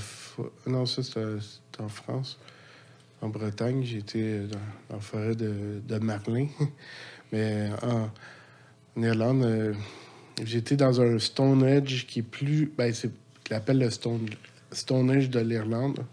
Non, 0.66 0.86
ça, 0.86 1.02
c'est 1.02 1.20
c'est 1.40 1.82
en 1.82 1.88
France. 1.88 2.38
En 3.20 3.28
Bretagne, 3.28 3.82
j'étais 3.84 4.40
dans, 4.40 4.58
dans 4.88 4.96
la 4.96 5.00
forêt 5.00 5.34
de, 5.34 5.98
Marlin. 5.98 6.46
Mais 7.32 7.70
en, 7.82 8.10
en 8.96 9.02
Irlande, 9.02 9.44
euh, 9.44 9.74
j'étais 10.42 10.76
dans 10.76 11.00
un 11.00 11.18
Stonehenge 11.18 12.06
qui 12.06 12.20
est 12.20 12.22
plus... 12.22 12.72
Ben, 12.76 12.92
c'est 12.92 13.10
qu'il 13.42 13.54
appelle 13.54 13.78
le 13.78 13.90
Stone, 13.90 14.28
Stonehenge 14.72 15.30
de 15.30 15.40
l'Irlande. 15.40 16.04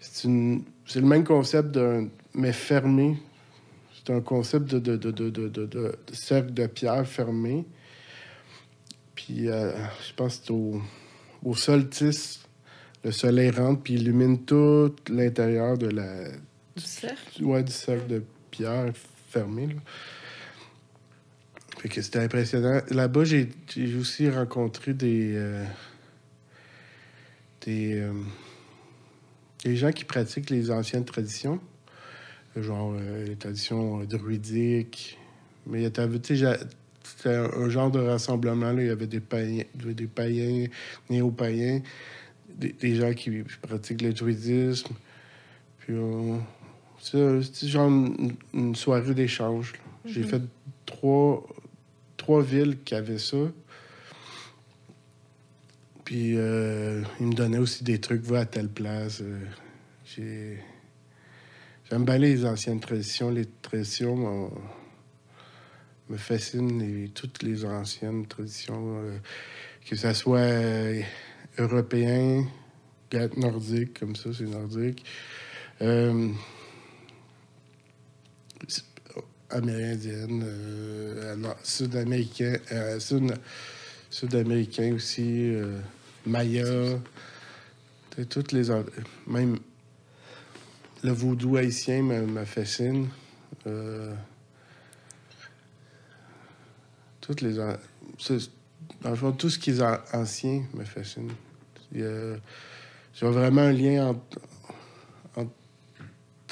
C'est 0.00 0.28
le 0.28 1.06
même 1.06 1.24
concept 1.24 1.72
d'un... 1.72 2.08
mais 2.34 2.52
fermé. 2.52 3.16
C'est 3.94 4.12
un 4.12 4.20
concept 4.20 4.74
de 4.74 5.98
cercle 6.12 6.54
de 6.54 6.66
pierre 6.66 7.06
fermé. 7.06 7.64
Puis, 9.14 9.48
euh, 9.48 9.72
je 10.06 10.14
pense 10.14 10.36
que 10.36 10.44
c'est 10.46 10.52
au, 10.52 10.80
au 11.46 11.54
solstice, 11.54 12.40
le 13.04 13.12
soleil 13.12 13.50
rentre 13.50 13.82
puis 13.82 13.94
illumine 13.94 14.44
tout 14.44 14.94
l'intérieur 15.08 15.78
de 15.78 15.86
la, 15.86 16.30
Du 16.76 16.82
cercle? 16.82 17.44
ouais, 17.44 17.62
du 17.62 17.70
cercle 17.72 18.08
de 18.08 18.22
pierre 18.50 18.92
fermé. 19.30 19.68
Là. 19.68 19.74
Fait 21.78 21.88
que 21.88 22.02
c'était 22.02 22.18
impressionnant. 22.18 22.80
Là-bas, 22.90 23.24
j'ai 23.24 23.48
aussi 23.98 24.28
rencontré 24.28 24.92
des. 24.92 25.34
euh, 25.36 25.64
des, 27.60 28.00
euh, 28.00 28.12
des 29.64 29.76
gens 29.76 29.92
qui 29.92 30.04
pratiquent 30.04 30.50
les 30.50 30.70
anciennes 30.70 31.04
traditions. 31.04 31.60
Genre 32.56 32.94
euh, 32.98 33.24
les 33.24 33.36
traditions 33.36 34.02
druidiques. 34.04 35.18
Mais 35.66 35.88
tu 35.90 36.36
sais, 36.36 36.58
c'était 37.06 37.36
un, 37.36 37.68
genre 37.68 37.90
de 37.90 38.00
rassemblement. 38.00 38.72
Là. 38.72 38.82
Il 38.82 38.88
y 38.88 38.90
avait 38.90 39.06
des 39.06 39.20
païens, 39.20 39.64
des 39.74 40.06
païens 40.06 40.66
néo-païens, 41.10 41.80
des, 42.54 42.72
des 42.72 42.94
gens 42.96 43.12
qui 43.14 43.42
pratiquent 43.62 44.02
le 44.02 44.12
druidisme. 44.12 44.94
Puis 45.78 45.94
on, 45.94 46.40
c'est 47.00 47.68
genre 47.68 47.88
une, 47.88 48.34
une 48.54 48.74
soirée 48.74 49.14
d'échange. 49.14 49.74
J'ai 50.04 50.20
Mhm. 50.22 50.26
fait 50.26 50.42
trois, 50.84 51.46
trois 52.16 52.42
villes 52.42 52.78
qui 52.84 52.94
avaient 52.94 53.18
ça. 53.18 53.36
Puis 56.04 56.36
euh, 56.36 57.02
ils 57.20 57.26
me 57.26 57.32
donnaient 57.34 57.58
aussi 57.58 57.82
des 57.82 57.98
trucs, 58.00 58.22
va 58.22 58.40
à 58.40 58.44
telle 58.46 58.68
place. 58.68 59.20
euh, 59.22 59.38
j'ai... 60.04 60.58
J'aime 61.90 62.04
bien 62.04 62.18
les 62.18 62.44
anciennes 62.44 62.80
traditions. 62.80 63.30
Les 63.30 63.46
traditions 63.62 64.50
me 66.08 66.16
fascinent, 66.16 66.78
les- 66.78 67.08
toutes 67.08 67.42
les 67.42 67.64
anciennes 67.64 68.26
traditions. 68.26 68.98
euh, 69.02 69.18
que 69.88 69.94
ça 69.96 70.14
soit 70.14 70.38
euh, 70.40 71.00
européen, 71.58 72.44
nordique, 73.36 74.00
comme 74.00 74.16
ça, 74.16 74.30
c'est 74.36 74.44
nordique. 74.44 75.04
Euh, 75.82 76.30
amérindienne, 79.50 80.44
sud-américain, 81.62 82.56
sud- 82.98 83.38
sud-américain 84.10 84.94
aussi, 84.94 85.54
Maya, 86.26 86.98
toutes 88.28 88.50
les 88.52 88.70
même 89.28 89.58
le 91.04 91.12
vaudou 91.12 91.56
haïtien 91.58 92.02
me, 92.02 92.26
me 92.26 92.44
fascine. 92.44 93.08
Toutes 97.26 97.40
les 97.40 97.58
en- 97.58 97.76
c'est- 98.18 98.50
dans 99.02 99.10
le 99.10 99.16
fond, 99.16 99.32
tout 99.32 99.50
ce 99.50 99.58
qui 99.58 99.70
est 99.70 99.82
an- 99.82 99.98
ancien 100.12 100.62
me 100.74 100.84
fascine. 100.84 101.30
J'ai 101.92 102.06
vraiment 103.22 103.62
un 103.62 103.72
lien 103.72 104.08
entre, 104.08 104.40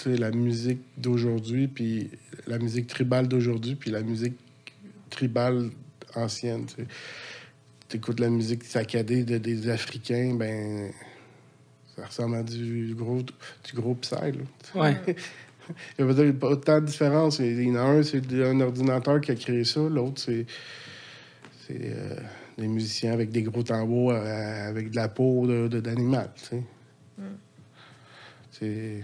la 0.06 0.30
musique 0.32 0.80
d'aujourd'hui 0.98 1.66
puis 1.68 2.10
la 2.46 2.58
musique 2.58 2.86
tribale 2.88 3.26
d'aujourd'hui 3.26 3.74
puis 3.74 3.90
la 3.90 4.02
musique 4.02 4.34
tribale 5.08 5.70
ancienne. 6.14 6.66
Tu 7.88 7.96
écoutes 7.96 8.20
la 8.20 8.28
musique 8.28 8.64
saccadée 8.64 9.24
de, 9.24 9.38
des 9.38 9.68
Africains, 9.70 10.34
ben 10.34 10.90
ça 11.96 12.04
ressemble 12.06 12.36
à 12.36 12.42
du 12.42 12.94
gros, 12.98 13.22
du 13.22 13.72
gros 13.74 13.94
psy. 13.94 14.14
Là. 14.14 14.32
Ouais. 14.74 14.96
Il 15.98 16.04
n'y 16.04 16.28
a 16.28 16.32
pas 16.32 16.48
autant 16.48 16.80
de 16.80 16.86
différence. 16.86 17.38
Il 17.38 17.62
y 17.62 17.70
en 17.70 17.76
a 17.76 17.80
un, 17.80 18.02
c'est 18.02 18.22
un 18.32 18.60
ordinateur 18.60 19.20
qui 19.20 19.30
a 19.30 19.34
créé 19.34 19.64
ça. 19.64 19.80
L'autre, 19.80 20.20
c'est 20.22 20.46
euh, 21.70 22.16
des 22.58 22.68
musiciens 22.68 23.12
avec 23.12 23.30
des 23.30 23.42
gros 23.42 23.62
tambours, 23.62 24.12
euh, 24.12 24.68
avec 24.68 24.90
de 24.90 24.96
la 24.96 25.08
peau 25.08 25.46
d'animal. 25.68 26.30
De. 26.52 26.58
C'est 28.50 29.02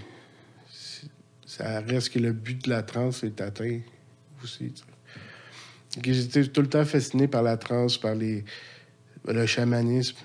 ça 1.50 1.80
reste 1.80 2.10
que 2.10 2.20
le 2.20 2.32
but 2.32 2.64
de 2.64 2.70
la 2.70 2.82
transe 2.84 3.24
est 3.24 3.40
atteint 3.40 3.80
aussi. 4.42 4.72
J'étais 6.00 6.44
tout 6.44 6.60
le 6.60 6.68
temps 6.68 6.84
fasciné 6.84 7.26
par 7.26 7.42
la 7.42 7.56
transe, 7.56 7.98
par 7.98 8.14
les, 8.14 8.44
le 9.26 9.46
chamanisme. 9.46 10.16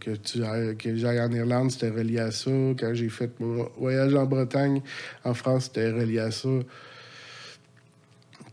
Que, 0.00 0.74
que, 0.74 0.96
j'aille 0.96 1.20
en 1.20 1.30
Irlande, 1.30 1.70
c'était 1.70 1.90
relié 1.90 2.18
à 2.18 2.32
ça. 2.32 2.50
Quand 2.50 2.92
j'ai 2.92 3.08
fait 3.08 3.30
mon 3.38 3.68
voyage 3.78 4.12
en 4.14 4.26
Bretagne, 4.26 4.82
en 5.24 5.32
France, 5.32 5.66
c'était 5.66 5.92
relié 5.92 6.18
à 6.18 6.32
ça. 6.32 6.48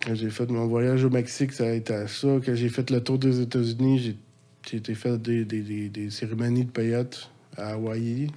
Quand 0.06 0.14
j'ai 0.14 0.30
fait 0.30 0.50
mon 0.50 0.68
voyage 0.68 1.04
au 1.04 1.10
Mexique, 1.10 1.54
ça 1.54 1.66
a 1.66 1.72
été 1.72 1.94
à 1.94 2.08
ça. 2.08 2.28
Quand 2.46 2.54
j'ai 2.54 2.70
fait 2.70 2.90
le 2.92 3.02
tour 3.02 3.18
des 3.18 3.42
États-Unis, 3.42 4.16
j'ai 4.70 4.78
été 4.78 4.94
faire 4.94 5.18
des, 5.18 5.44
des, 5.44 5.90
des, 5.90 6.10
cérémonies 6.12 6.66
de 6.66 6.72
peyote 6.72 7.32
à 7.58 7.72
Hawaï 7.72 8.30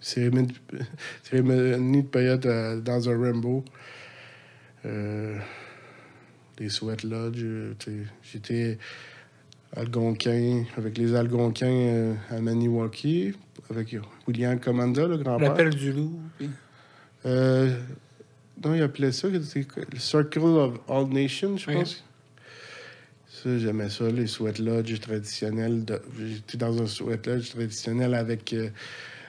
cérémonie, 0.00 0.54
de 1.32 2.02
paillettes 2.02 2.46
dans 2.84 3.08
un 3.08 3.20
rainbow. 3.20 3.64
Euh, 4.84 5.38
des 6.56 6.68
Sweat 6.68 7.02
Lodge. 7.02 7.42
Euh, 7.42 7.74
j'étais 8.22 8.78
algonquin, 9.76 10.64
avec 10.76 10.98
les 10.98 11.14
algonquins 11.14 11.66
euh, 11.66 12.14
à 12.30 12.40
Maniwaki, 12.40 13.34
avec 13.70 13.96
William 14.26 14.58
Commanda, 14.58 15.06
le 15.06 15.18
grand-père. 15.18 15.50
L'appel 15.50 15.74
du 15.74 15.92
loup. 15.92 16.18
Euh, 17.26 17.76
non, 18.64 18.74
il 18.74 18.82
appelait 18.82 19.12
ça 19.12 19.28
le 19.28 19.40
Circle 19.98 20.38
of 20.40 20.80
All 20.88 21.08
Nations, 21.08 21.56
je 21.56 21.70
pense. 21.70 22.04
Ça, 23.28 23.56
j'aimais 23.56 23.88
ça, 23.88 24.10
les 24.10 24.26
Sweat 24.26 24.58
Lodge 24.58 24.98
traditionnels. 25.00 25.84
J'étais 26.18 26.58
dans 26.58 26.82
un 26.82 26.86
Sweat 26.86 27.26
Lodge 27.26 27.50
traditionnel 27.50 28.14
avec 28.14 28.52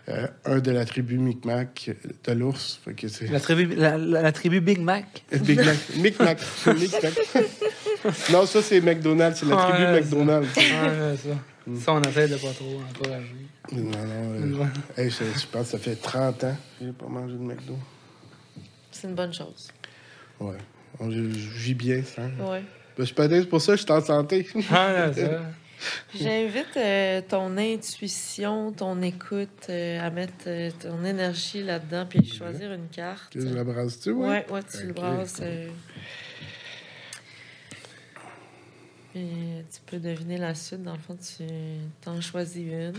euh, 0.10 0.28
un 0.46 0.60
de 0.60 0.72
la 0.72 0.86
tribu 0.86 1.20
Micmac 1.20 1.92
de 2.24 2.32
l'ours. 2.32 2.82
La 3.30 3.40
tribu, 3.40 3.76
la, 3.76 3.98
la, 3.98 4.32
tribu 4.32 4.62
Big 4.62 4.80
Mac. 4.80 5.24
Big 5.42 5.60
Mac. 5.60 5.78
Micmac. 5.98 6.40
non, 8.32 8.46
ça, 8.46 8.62
c'est 8.62 8.82
McDonald's. 8.82 9.40
C'est 9.40 9.46
la 9.46 9.56
tribu 9.56 9.84
McDonald's. 9.92 10.50
Ah, 10.58 11.18
ça. 11.18 11.30
Mm. 11.68 11.80
ça, 11.80 11.94
on 11.94 12.02
essaie 12.02 12.28
de 12.28 12.36
pas 12.36 12.54
trop 12.54 12.82
encourager. 12.90 13.36
Non, 13.72 13.84
non. 13.84 14.66
Euh, 14.98 15.02
hey, 15.02 15.10
je, 15.10 15.24
je, 15.40 15.48
pense 15.48 15.66
que 15.66 15.72
ça 15.72 15.78
fait 15.78 15.96
30 15.96 16.44
ans 16.44 16.56
que 16.80 16.86
j'ai 16.86 16.92
pas 16.92 17.08
mangé 17.08 17.34
de 17.34 17.40
McDo. 17.40 17.78
C'est 18.92 19.08
une 19.08 19.16
bonne 19.16 19.34
chose. 19.34 19.70
Ouais. 20.40 20.58
Je, 21.00 21.22
vis 21.22 21.76
bien, 21.76 22.04
ça. 22.04 22.24
Ouais. 22.24 22.64
Ben, 22.98 23.06
je 23.06 23.14
peut-être 23.14 23.50
pour 23.50 23.62
ça 23.62 23.74
que 23.74 23.80
je 23.80 23.84
suis 23.84 23.92
en 23.92 24.02
santé. 24.02 24.48
ah, 24.72 25.14
ça. 25.14 25.42
J'invite 26.14 26.76
euh, 26.76 27.22
ton 27.28 27.58
intuition, 27.58 28.72
ton 28.74 29.02
écoute 29.02 29.68
euh, 29.70 30.06
à 30.06 30.10
mettre 30.10 30.34
euh, 30.48 30.70
ton 30.78 31.06
énergie 31.06 31.64
là-dedans 31.64 32.06
puis 32.10 32.26
choisir 32.26 32.74
une 32.74 32.88
carte. 32.90 33.30
Tu 33.32 33.40
la 33.40 33.64
brasses-tu, 33.64 34.12
oui? 34.12 34.28
Oui, 34.28 34.54
ouais, 34.54 34.62
tu 34.70 34.88
le 34.88 34.94
brasses. 34.94 35.42
Et 39.16 39.64
tu 39.72 39.82
peux 39.86 40.00
deviner 40.00 40.38
la 40.38 40.54
suite. 40.54 40.84
Dans 40.84 40.94
le 40.94 41.00
fond, 41.00 41.18
tu 41.18 41.44
t'en 42.02 42.22
choisis 42.22 42.64
une. 42.64 42.94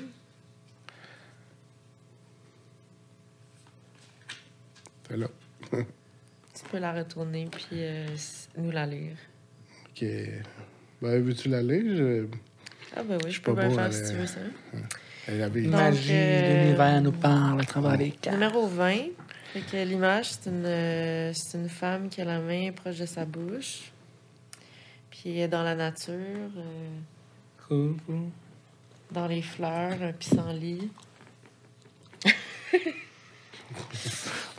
C'est 5.08 5.16
là. 5.16 5.28
tu 5.72 6.64
peux 6.70 6.78
la 6.78 6.92
retourner 6.92 7.48
puis 7.50 7.82
nous 8.56 8.70
la 8.70 8.86
lire. 8.86 9.16
OK. 9.90 10.04
Ben, 11.02 11.22
veux-tu 11.22 11.48
la 11.48 11.62
lire? 11.62 12.26
Ah, 12.96 13.02
ben 13.02 13.18
oui, 13.24 13.30
je, 13.30 13.40
peux 13.40 13.54
bien 13.54 13.70
faire 13.70 13.92
si 13.92 14.10
tu 14.10 14.18
veux 14.18 14.26
ça. 14.26 14.40
Elle 15.28 15.42
avait 15.42 15.62
une 15.62 15.70
magie, 15.70 16.10
euh, 16.12 16.64
l'univers 16.64 17.00
nous 17.02 17.12
parle 17.12 17.60
à 17.60 17.64
travers 17.64 17.96
les 17.96 18.10
cartes. 18.10 18.36
Numéro 18.36 18.66
20. 18.66 18.94
Fait 19.52 19.60
que 19.60 19.84
l'image, 19.84 20.32
c'est 20.32 20.50
une, 20.50 20.64
euh, 20.64 21.32
c'est 21.34 21.58
une 21.58 21.68
femme 21.68 22.08
qui 22.08 22.20
a 22.20 22.24
la 22.24 22.40
main 22.40 22.72
proche 22.72 22.98
de 22.98 23.06
sa 23.06 23.24
bouche. 23.24 23.92
Puis 25.20 25.30
elle 25.30 25.38
est 25.38 25.48
dans 25.48 25.62
la 25.62 25.74
nature. 25.74 26.50
Euh. 27.70 27.92
Dans 29.12 29.26
les 29.26 29.42
fleurs, 29.42 30.02
un 30.02 30.12
pissenlit. 30.12 30.90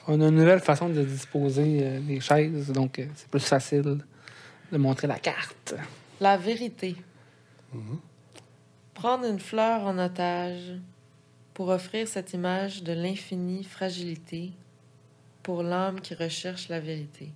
On 0.07 0.21
a 0.21 0.27
une 0.27 0.35
nouvelle 0.35 0.59
façon 0.59 0.89
de 0.89 1.03
disposer 1.03 1.99
les 1.99 2.19
chaises, 2.19 2.71
donc 2.71 3.01
c'est 3.15 3.27
plus 3.27 3.39
facile 3.45 3.99
de 4.71 4.77
montrer 4.77 5.07
la 5.07 5.19
carte. 5.19 5.75
La 6.19 6.37
vérité. 6.37 6.95
Mm-hmm 7.75 7.97
prendre 9.01 9.25
une 9.25 9.39
fleur 9.39 9.81
en 9.87 9.97
otage 9.97 10.77
pour 11.55 11.69
offrir 11.69 12.07
cette 12.07 12.33
image 12.33 12.83
de 12.83 12.93
l'infinie 12.93 13.63
fragilité 13.63 14.51
pour 15.41 15.63
l'âme 15.63 16.01
qui 16.01 16.13
recherche 16.13 16.69
la 16.69 16.79
vérité. 16.79 17.31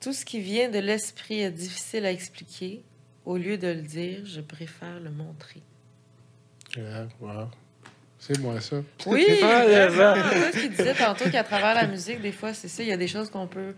Tout 0.00 0.12
ce 0.12 0.24
qui 0.24 0.40
vient 0.40 0.68
de 0.68 0.78
l'esprit 0.78 1.40
est 1.40 1.50
difficile 1.50 2.04
à 2.06 2.12
expliquer. 2.12 2.82
Au 3.24 3.36
lieu 3.36 3.58
de 3.58 3.68
le 3.68 3.82
dire, 3.82 4.24
je 4.24 4.40
préfère 4.40 5.00
le 5.00 5.10
montrer. 5.10 5.62
C'est 8.18 8.38
moi 8.38 8.60
ça. 8.60 8.76
Oui, 9.06 9.24
c'est 9.28 9.40
ce 9.40 10.60
qu'il 10.60 10.70
disait 10.70 10.94
tantôt 10.94 11.28
qu'à 11.30 11.44
travers 11.44 11.74
la 11.74 11.86
musique, 11.86 12.20
des 12.20 12.32
fois, 12.32 12.54
c'est 12.54 12.68
ça, 12.68 12.82
il 12.82 12.88
y 12.88 12.92
a 12.92 12.96
des 12.96 13.08
choses 13.08 13.30
qu'on 13.30 13.46
peut 13.46 13.74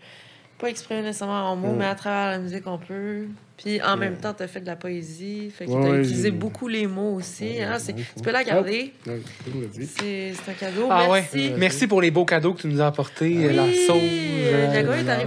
pas 0.58 0.68
exprimer 0.68 1.02
nécessairement 1.02 1.52
en 1.52 1.56
mots, 1.56 1.72
mais 1.72 1.86
à 1.86 1.94
travers 1.94 2.32
la 2.32 2.38
musique, 2.38 2.66
on 2.66 2.78
peut. 2.78 3.26
Puis 3.56 3.82
en 3.82 3.96
même 3.96 4.16
temps, 4.16 4.34
tu 4.34 4.42
as 4.42 4.48
fait 4.48 4.60
de 4.60 4.66
la 4.66 4.76
poésie. 4.76 5.50
Fait 5.50 5.66
que 5.66 5.70
tu 5.70 5.76
as 5.76 6.00
utilisé 6.00 6.30
beaucoup 6.30 6.68
les 6.68 6.86
mots 6.86 7.14
aussi. 7.14 7.60
Hein, 7.60 7.76
tu 7.86 8.22
peux 8.22 8.30
la 8.32 8.44
garder. 8.44 8.92
C'est 9.98 10.32
un 10.48 10.52
cadeau. 10.52 10.88
Ah, 10.90 11.06
Merci. 11.10 11.52
Merci 11.56 11.86
pour 11.86 12.00
les 12.00 12.10
beaux 12.10 12.24
cadeaux 12.24 12.54
que 12.54 12.62
tu 12.62 12.68
nous 12.68 12.80
as 12.80 12.86
apportés. 12.86 13.52
la 13.52 13.66
sauge, 13.86 14.00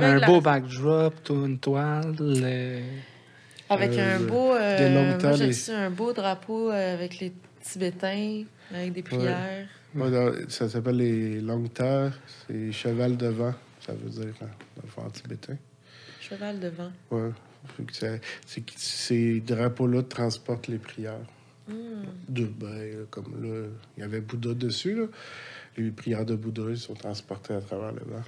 un 0.01 0.25
beau 0.25 0.41
backdrop, 0.41 1.13
une 1.29 1.59
toile. 1.59 2.15
Avec 3.69 3.97
un 3.97 4.19
beau. 4.19 4.53
Euh, 4.53 5.17
moi, 5.21 5.31
j'ai 5.33 5.45
reçu 5.47 5.71
un 5.71 5.89
beau 5.89 6.11
drapeau 6.11 6.69
euh, 6.69 6.93
avec 6.93 7.19
les 7.19 7.31
Tibétains, 7.61 8.43
avec 8.73 8.91
des 8.91 9.01
prières. 9.01 9.67
ça 10.49 10.67
s'appelle 10.67 10.97
les 10.97 11.39
longues 11.39 11.71
terres. 11.71 12.11
C'est 12.47 12.73
cheval 12.73 13.15
de 13.15 13.27
vent. 13.27 13.53
Ça 13.91 13.97
veut 13.97 14.09
dire, 14.09 14.33
hein, 14.41 14.47
dans 14.77 14.83
le 14.83 14.87
fond, 14.87 15.09
tibétain. 15.09 15.57
Cheval 16.21 16.61
de 16.61 16.69
vent. 16.69 16.91
Oui. 17.11 17.31
C'est 18.45 18.61
que 18.61 18.71
ces 18.77 19.41
drapeaux-là 19.41 20.03
transportent 20.03 20.67
les 20.69 20.77
prières. 20.77 21.19
Hmm. 21.67 22.05
De, 22.29 22.45
ben, 22.45 23.05
comme 23.09 23.43
là, 23.43 23.67
il 23.97 23.99
y 23.99 24.03
avait 24.03 24.21
Bouddha 24.21 24.53
dessus, 24.53 24.95
là. 24.95 25.05
Les 25.77 25.91
prières 25.91 26.25
de 26.25 26.35
Bouddha, 26.35 26.73
sont 26.77 26.93
transportées 26.93 27.53
à 27.53 27.61
travers 27.61 27.91
le 27.91 28.01
vent. 28.01 28.23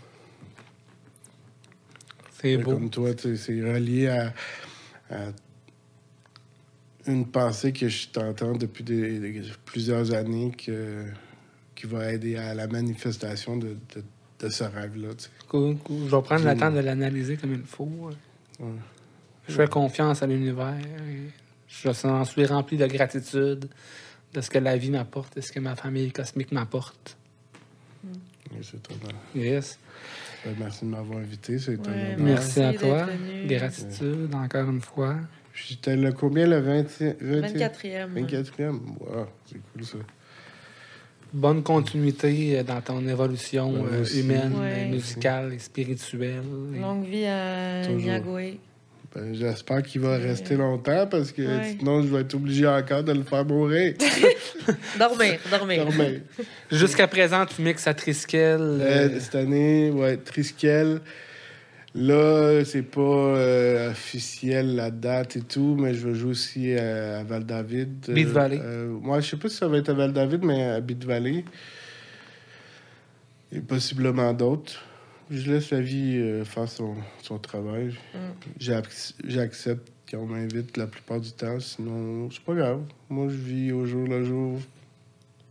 C'est 2.41 2.57
beau. 2.57 2.73
Comme 2.73 2.89
toi, 2.89 3.11
c'est 3.17 3.61
relié 3.61 4.07
à, 4.07 4.33
une 7.07 7.25
pensée 7.27 7.71
que 7.71 7.87
je 7.87 8.09
t'entends 8.09 8.53
depuis 8.53 8.83
plusieurs 9.65 10.13
années 10.13 10.51
que, 10.51 11.05
qui 11.73 11.85
va 11.85 12.11
aider 12.11 12.35
à 12.35 12.53
la 12.53 12.67
manifestation 12.67 13.57
de, 13.57 13.77
de, 13.95 14.03
de 14.43 14.49
ce 14.49 14.63
rêve-là. 14.63 15.09
Cool, 15.47 15.77
cool. 15.77 16.07
Je 16.07 16.15
vais 16.15 16.21
prendre 16.21 16.45
le 16.45 16.57
temps 16.57 16.71
de 16.71 16.79
l'analyser 16.79 17.37
comme 17.37 17.53
il 17.53 17.63
faut. 17.63 18.09
Je 19.47 19.53
fais 19.53 19.67
confiance 19.67 20.21
à 20.23 20.27
l'univers. 20.27 20.75
Je 21.67 21.91
suis 22.25 22.45
rempli 22.45 22.77
de 22.77 22.85
gratitude 22.85 23.67
de 24.33 24.41
ce 24.41 24.49
que 24.49 24.59
la 24.59 24.77
vie 24.77 24.89
m'apporte 24.89 25.37
et 25.37 25.41
ce 25.41 25.51
que 25.51 25.59
ma 25.59 25.75
famille 25.75 26.11
cosmique 26.11 26.51
m'apporte. 26.51 27.17
c'est 28.61 28.81
très 28.81 28.95
Yes. 29.35 29.79
Ben, 30.45 30.55
merci 30.59 30.85
de 30.85 30.89
m'avoir 30.89 31.19
invité. 31.19 31.57
C'est 31.57 31.77
ouais, 31.77 32.15
merci, 32.17 32.61
à 32.61 32.73
toi. 32.73 33.07
Gratitude, 33.45 34.33
encore 34.35 34.69
une 34.69 34.81
fois. 34.81 35.15
J'étais 35.53 35.95
le 35.95 36.11
combien 36.11 36.47
le 36.47 36.59
20... 36.59 36.81
24e? 37.21 38.13
24e. 38.13 38.79
Wow, 38.99 39.27
c'est 39.45 39.61
cool 39.71 39.85
ça 39.85 39.97
bonne 41.33 41.63
continuité 41.63 42.59
euh, 42.59 42.63
dans 42.63 42.81
ton 42.81 43.05
évolution 43.07 43.85
euh, 43.91 44.05
humaine, 44.05 44.53
musicale 44.89 45.53
et 45.53 45.59
spirituelle. 45.59 46.43
Longue 46.79 47.05
vie 47.05 47.25
à 47.25 47.87
Niagoué. 47.87 48.59
Ben, 49.13 49.33
J'espère 49.33 49.83
qu'il 49.83 50.01
va 50.01 50.17
rester 50.17 50.55
longtemps 50.55 51.05
parce 51.07 51.31
que 51.31 51.43
sinon, 51.63 52.01
je 52.01 52.07
vais 52.07 52.21
être 52.21 52.33
obligé 52.33 52.67
encore 52.67 53.03
de 53.03 53.13
le 53.13 53.23
faire 53.23 53.45
mourir. 53.45 53.93
dormir, 54.99 55.39
dormir. 55.51 55.85
dormir. 55.85 56.21
Jusqu'à 56.71 57.07
présent, 57.07 57.45
tu 57.45 57.61
mixes 57.61 57.85
à 57.87 57.93
Triskel. 57.93 58.59
Euh, 58.59 59.19
cette 59.19 59.35
année, 59.35 59.91
ouais, 59.91 60.17
Triskel. 60.17 60.99
Là, 61.95 62.65
c'est 62.65 62.81
pas 62.81 63.01
euh, 63.01 63.91
officiel 63.91 64.75
la 64.75 64.89
date 64.89 65.35
et 65.35 65.41
tout, 65.41 65.75
mais 65.79 65.93
je 65.93 66.07
vais 66.07 66.15
jouer 66.15 66.31
aussi 66.31 66.73
à, 66.73 67.19
à 67.19 67.23
Val-David. 67.23 68.11
Beat 68.11 68.27
Valley. 68.27 68.59
Euh, 68.63 68.87
moi, 68.87 69.19
je 69.19 69.29
sais 69.29 69.37
pas 69.37 69.47
si 69.47 69.57
ça 69.57 69.67
va 69.67 69.77
être 69.77 69.89
à 69.89 69.93
Val-David, 69.93 70.43
mais 70.43 70.63
à 70.63 70.81
Beat 70.81 71.03
Valley. 71.05 71.45
Et 73.51 73.59
possiblement 73.59 74.33
d'autres. 74.33 74.81
Je 75.29 75.51
laisse 75.51 75.69
la 75.69 75.81
vie 75.81 76.17
euh, 76.17 76.43
faire 76.43 76.67
son, 76.67 76.95
son 77.21 77.37
travail. 77.37 77.93
J'ac- 78.59 79.13
J'accepte 79.27 79.89
qu'on 80.11 80.25
m'invite 80.25 80.75
la 80.77 80.87
plupart 80.87 81.19
du 81.21 81.31
temps, 81.31 81.59
sinon 81.59 82.29
c'est 82.31 82.41
pas 82.43 82.55
grave. 82.55 82.81
Moi, 83.09 83.27
je 83.29 83.35
vis 83.35 83.71
au 83.71 83.85
jour 83.85 84.07
le 84.07 84.23
jour. 84.23 84.59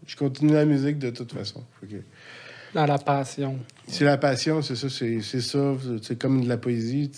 Je 0.07 0.17
continue 0.17 0.53
la 0.53 0.65
musique 0.65 0.99
de 0.99 1.11
toute 1.11 1.33
façon. 1.33 1.65
Dans 2.75 2.87
la 2.87 2.99
passion. 2.99 3.59
c'est 3.87 4.05
la 4.05 4.17
passion, 4.17 4.63
c'est 4.63 4.77
ça, 4.77 4.89
c'est 4.89 5.21
c'est 5.21 5.41
ça. 5.43 5.75
C'est 6.03 6.19
comme 6.19 6.43
de 6.43 6.49
la 6.49 6.57
poésie. 6.57 7.11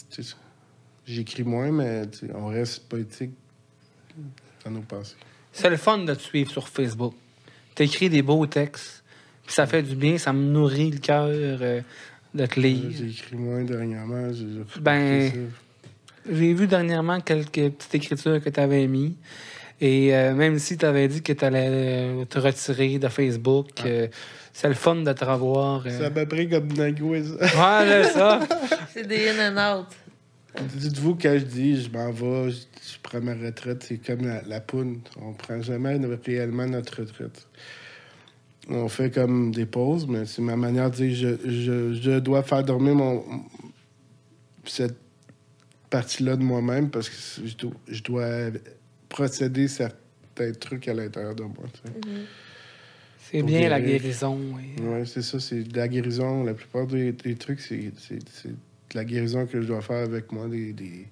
J'écris 1.06 1.44
moins, 1.44 1.70
mais 1.70 2.02
on 2.34 2.46
reste 2.46 2.88
poétique 2.88 3.32
dans 4.64 4.70
nos 4.70 4.80
pensées. 4.80 5.16
C'est 5.52 5.70
le 5.70 5.76
fun 5.76 5.98
de 5.98 6.14
te 6.14 6.22
suivre 6.22 6.50
sur 6.50 6.66
Facebook. 6.68 7.14
T'écris 7.74 8.08
des 8.08 8.22
beaux 8.22 8.46
textes. 8.46 9.04
Puis 9.44 9.54
ça 9.54 9.66
fait 9.66 9.82
du 9.82 9.94
bien, 9.94 10.16
ça 10.18 10.32
me 10.32 10.42
nourrit 10.42 10.90
le 10.90 10.98
cœur 10.98 11.26
euh, 11.28 11.80
de 12.34 12.46
te 12.46 12.54
J'ai 12.54 12.60
lire. 12.68 13.04
écrit 13.10 13.36
moins 13.36 13.62
dernièrement. 13.62 14.32
j'ai- 14.32 14.46
j'ai 14.74 14.80
Ben. 14.80 15.30
J'ai 16.32 16.54
vu 16.54 16.66
dernièrement 16.66 17.20
quelques 17.20 17.50
petites 17.70 17.94
écritures 17.94 18.42
que 18.42 18.48
tu 18.48 18.58
avais 18.58 18.86
mis. 18.86 19.14
Et 19.80 20.14
euh, 20.16 20.32
même 20.34 20.58
si 20.58 20.78
tu 20.78 20.86
avais 20.86 21.06
dit 21.08 21.20
que 21.20 21.34
tu 21.34 21.44
allais 21.44 22.24
te 22.26 22.38
retirer 22.38 22.98
de 22.98 23.08
Facebook, 23.08 23.68
euh, 23.84 24.08
c'est 24.54 24.68
le 24.68 24.74
fun 24.74 24.96
de 24.96 25.12
te 25.12 25.24
revoir. 25.24 25.84
euh. 25.86 25.90
Ça 25.98 26.08
m'a 26.10 26.24
pris 26.24 26.48
comme 26.48 26.70
une 26.70 26.80
angoisse. 26.80 27.28
Ouais, 27.32 27.48
là, 27.86 28.04
ça. 28.04 28.40
C'est 28.94 29.06
des 29.06 29.28
in 29.28 29.54
and 29.56 29.78
out. 29.80 29.86
Dites-vous, 30.76 31.16
quand 31.16 31.36
je 31.36 31.44
dis 31.44 31.82
je 31.82 31.90
m'en 31.90 32.12
vais, 32.12 32.50
je, 32.52 32.58
je 32.92 32.96
prends 33.02 33.20
ma 33.20 33.34
retraite, 33.34 33.82
c'est 33.82 33.98
comme 33.98 34.24
la, 34.24 34.40
la 34.42 34.60
poune. 34.60 35.00
On 35.20 35.32
prend 35.32 35.60
jamais 35.60 35.98
réellement 36.24 36.66
notre 36.66 37.00
retraite. 37.00 37.48
On 38.68 38.88
fait 38.88 39.10
comme 39.12 39.50
des 39.50 39.66
pauses, 39.66 40.06
mais 40.06 40.24
c'est 40.26 40.42
ma 40.42 40.54
manière 40.56 40.90
de 40.92 40.96
dire 40.96 41.12
je, 41.42 41.50
je, 41.50 41.92
je 42.00 42.18
dois 42.20 42.44
faire 42.44 42.62
dormir 42.62 42.94
mon, 42.94 43.24
cette 44.64 44.96
partie-là 45.90 46.36
de 46.36 46.42
moi-même 46.44 46.88
parce 46.88 47.08
que 47.08 47.46
je 47.46 47.56
dois, 47.56 47.72
je 47.88 48.02
dois 48.04 48.28
procéder 49.08 49.66
certains 49.66 50.52
trucs 50.52 50.86
à 50.86 50.94
l'intérieur 50.94 51.34
de 51.34 51.42
moi. 51.42 51.64
tu 51.72 51.80
sais. 51.90 52.08
C'est 53.34 53.40
Pour 53.40 53.48
bien 53.48 53.68
la 53.68 53.80
guérison. 53.80 54.38
oui. 54.54 54.84
Ouais, 54.86 55.04
c'est 55.06 55.22
ça, 55.22 55.40
c'est 55.40 55.64
de 55.64 55.76
la 55.76 55.88
guérison. 55.88 56.44
La 56.44 56.54
plupart 56.54 56.86
des, 56.86 57.10
des 57.10 57.34
trucs, 57.34 57.58
c'est 57.60 57.76
de 57.76 58.54
la 58.94 59.04
guérison 59.04 59.44
que 59.46 59.60
je 59.60 59.66
dois 59.66 59.80
faire 59.80 60.04
avec 60.04 60.30
moi, 60.30 60.46
des, 60.46 60.72
des, 60.72 61.08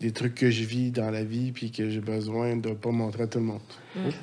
des 0.00 0.12
trucs 0.12 0.36
que 0.36 0.48
je 0.48 0.62
vis 0.62 0.92
dans 0.92 1.10
la 1.10 1.24
vie 1.24 1.50
puis 1.50 1.72
que 1.72 1.90
j'ai 1.90 2.00
besoin 2.00 2.54
de 2.56 2.70
pas 2.70 2.90
montrer 2.92 3.24
à 3.24 3.26
tout 3.26 3.38
le 3.38 3.46
monde. 3.46 3.60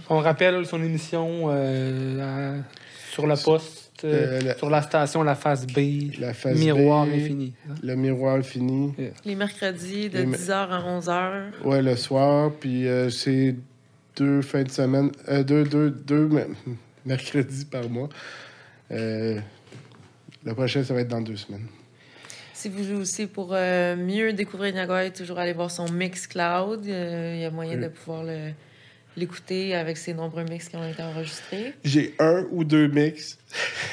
On 0.10 0.20
rappelle 0.20 0.66
son 0.66 0.82
émission 0.82 1.48
euh, 1.50 2.60
à- 2.60 2.64
sur 3.12 3.28
le 3.28 3.36
poste, 3.44 4.06
euh, 4.06 4.40
Euh, 4.40 4.42
la- 4.42 4.56
sur 4.58 4.70
la 4.70 4.82
station 4.84 5.22
La 5.24 5.36
Face 5.36 5.68
B, 5.68 6.12
La 6.18 6.34
phase 6.34 6.58
Miroir 6.58 7.06
B, 7.06 7.10
Infini. 7.10 7.54
Le 7.84 7.96
miroir 7.96 8.42
fini. 8.42 8.94
Les 9.26 9.36
mercredis 9.36 10.10
de 10.10 10.20
Les 10.20 10.26
me- 10.26 10.38
10h 10.38 10.52
à 10.72 10.80
11h. 10.98 11.52
Ouais, 11.66 11.82
le 11.82 11.96
soir, 11.98 12.52
puis 12.58 12.88
euh, 12.88 13.10
c'est 13.10 13.56
deux 14.16 14.42
fins 14.42 14.64
de 14.64 14.72
semaine, 14.72 15.12
euh, 15.30 15.44
deux, 15.44 15.64
deux, 15.64 15.90
deux 15.90 16.28
me- 16.28 16.48
mercredis 17.06 17.66
par 17.66 17.90
mois. 17.90 18.10
Euh, 18.92 19.40
le 20.46 20.54
prochain, 20.54 20.84
ça 20.84 20.94
va 20.94 21.02
être 21.02 21.08
dans 21.08 21.22
deux 21.22 21.36
semaines. 21.38 21.68
Si 22.54 22.70
vous 22.70 22.84
jouez 22.84 22.96
aussi 22.96 23.28
pour 23.28 23.50
euh, 23.54 23.96
mieux 23.96 24.32
découvrir 24.34 24.74
Niagara, 24.74 25.10
toujours 25.10 25.40
aller 25.40 25.54
voir 25.54 25.70
son 25.72 25.92
mix 25.92 26.28
cloud. 26.28 26.86
Euh, 26.88 27.34
Il 27.36 27.42
y 27.42 27.46
a 27.46 27.52
moyen 27.52 27.76
Oui. 27.78 27.84
de 27.84 27.88
pouvoir 27.90 28.24
le- 28.24 28.52
l'écouter 29.18 29.76
avec 29.76 29.98
ses 29.98 30.14
nombreux 30.14 30.44
mix 30.44 30.70
qui 30.70 30.76
ont 30.76 30.88
été 30.90 31.02
enregistrés. 31.04 31.74
J'ai 31.84 32.16
un 32.20 32.46
ou 32.52 32.64
deux 32.64 32.88
mix. 32.88 33.38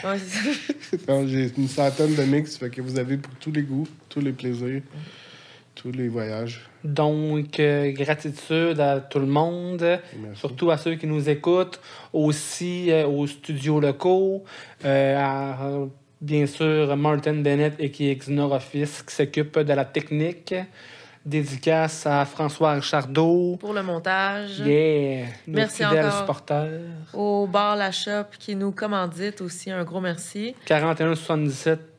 Ouais, 0.05 0.17
c'est 0.19 0.97
ça. 0.99 1.13
Non, 1.13 1.27
J'ai 1.29 1.51
une 1.59 1.69
centaine 1.69 2.15
de 2.15 2.23
mix, 2.23 2.57
fait 2.57 2.71
que 2.71 2.81
vous 2.81 2.99
avez 2.99 3.17
pour 3.19 3.35
tous 3.35 3.53
les 3.53 3.63
goûts, 3.63 3.87
tous 4.09 4.21
les 4.21 4.33
plaisirs, 4.33 4.81
tous 5.81 5.93
les 5.93 6.09
voyages. 6.09 6.61
Donc, 6.85 7.59
euh, 7.59 7.93
gratitude 7.93 8.81
à 8.81 9.01
tout 9.01 9.19
le 9.19 9.27
monde. 9.27 10.01
Merci. 10.19 10.41
surtout 10.41 10.71
à 10.71 10.77
ceux 10.77 10.95
qui 10.95 11.07
nous 11.07 11.29
écoutent, 11.29 11.81
aussi 12.13 12.91
euh, 12.91 13.07
aux 13.07 13.27
studios 13.27 13.81
locaux, 13.81 14.45
euh, 14.85 15.17
à, 15.19 15.87
bien 16.21 16.47
sûr 16.47 16.97
Martin 16.97 17.35
Bennett 17.35 17.75
et 17.79 17.91
qui 17.91 18.11
est 18.11 18.17
Xnor 18.17 18.53
Office 18.53 19.03
qui 19.03 19.15
s'occupe 19.15 19.59
de 19.59 19.73
la 19.73 19.85
technique. 19.85 20.55
Dédicace 21.25 22.07
à 22.07 22.25
François 22.25 22.73
Richardot. 22.73 23.59
Pour 23.61 23.75
le 23.75 23.83
montage. 23.83 24.59
Yeah! 24.61 25.27
Merci 25.47 25.85
encore. 25.85 26.19
supporters. 26.19 26.81
Au 27.13 27.47
bar 27.47 27.77
La 27.77 27.93
Shop 27.93 28.25
qui 28.39 28.57
nous 28.57 28.73
commandite 28.73 29.43
aussi, 29.43 29.71
un 29.71 29.85
gros 29.85 30.01
merci. 30.01 30.55
4177 30.65 31.79
euh, 31.79 31.90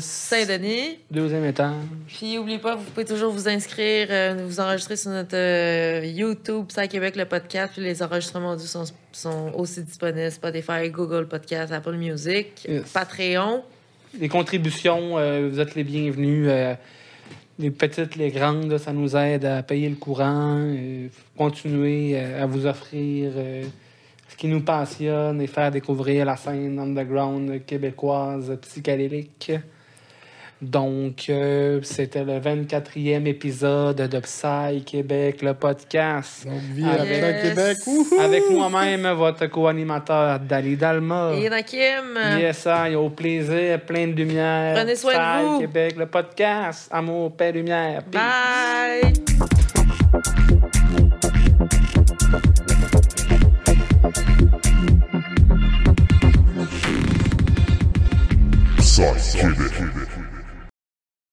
Saint-Denis. 0.00 0.98
deuxième 1.10 1.44
étage. 1.44 1.74
Puis, 2.06 2.36
n'oubliez 2.36 2.58
pas, 2.58 2.74
vous 2.76 2.84
pouvez 2.84 3.04
toujours 3.06 3.32
vous 3.32 3.48
inscrire, 3.48 4.08
euh, 4.10 4.44
vous 4.46 4.60
enregistrer 4.60 4.96
sur 4.96 5.10
notre 5.10 5.36
euh, 5.36 6.04
YouTube, 6.04 6.66
Psy 6.68 6.88
Québec, 6.88 7.16
le 7.16 7.24
podcast. 7.24 7.72
Puis, 7.74 7.82
les 7.82 8.02
enregistrements 8.02 8.52
audio 8.52 8.66
sont, 8.66 8.84
sont 9.12 9.52
aussi 9.56 9.82
disponibles 9.82 10.30
Spotify, 10.30 10.90
Google 10.90 11.26
Podcast, 11.26 11.72
Apple 11.72 11.96
Music, 11.96 12.66
Yes. 12.68 12.90
Patreon. 12.92 13.62
Les 14.18 14.28
contributions, 14.28 15.18
euh, 15.18 15.48
vous 15.50 15.60
êtes 15.60 15.74
les 15.74 15.84
bienvenus. 15.84 16.48
les 17.58 17.70
petites, 17.70 18.16
les 18.16 18.30
grandes, 18.30 18.76
ça 18.78 18.92
nous 18.92 19.14
aide 19.16 19.44
à 19.44 19.62
payer 19.62 19.88
le 19.88 19.96
courant, 19.96 20.66
continuer 21.36 22.18
à 22.18 22.46
vous 22.46 22.64
offrir 22.66 23.32
qui 24.40 24.48
nous 24.48 24.62
passionne 24.62 25.38
et 25.42 25.46
faire 25.46 25.70
découvrir 25.70 26.24
la 26.24 26.34
scène 26.34 26.78
underground 26.78 27.62
québécoise 27.66 28.56
psychédélique. 28.62 29.52
Donc, 30.62 31.26
euh, 31.28 31.80
c'était 31.82 32.24
le 32.24 32.40
24e 32.40 33.26
épisode 33.26 33.98
de 33.98 34.18
Psy 34.20 34.82
Québec, 34.86 35.42
le 35.42 35.52
podcast. 35.52 36.46
Donc, 36.46 36.60
vie 36.72 36.84
à 36.84 37.04
yes. 37.04 37.18
plein 37.18 37.32
Québec. 37.42 37.76
Wouhou! 37.86 38.18
Avec 38.18 38.42
moi-même, 38.50 39.06
votre 39.12 39.46
co-animateur 39.46 40.40
Dali 40.40 40.74
Dalma. 40.74 41.32
Et 41.34 41.50
Nakim, 41.50 42.18
Yes, 42.38 42.66
I, 42.66 42.94
au 42.94 43.10
plaisir, 43.10 43.78
plein 43.82 44.06
de 44.06 44.14
lumière. 44.14 44.74
Prenez 44.74 44.96
soin 44.96 45.12
de 45.12 45.18
Psy 45.18 45.44
vous. 45.44 45.60
Québec, 45.60 45.96
le 45.98 46.06
podcast. 46.06 46.88
Amour, 46.90 47.36
paix, 47.36 47.52
lumière. 47.52 48.02
Peace. 48.04 48.20
bye! 52.32 52.69
Psy 58.78 59.02
Québec. 59.38 60.19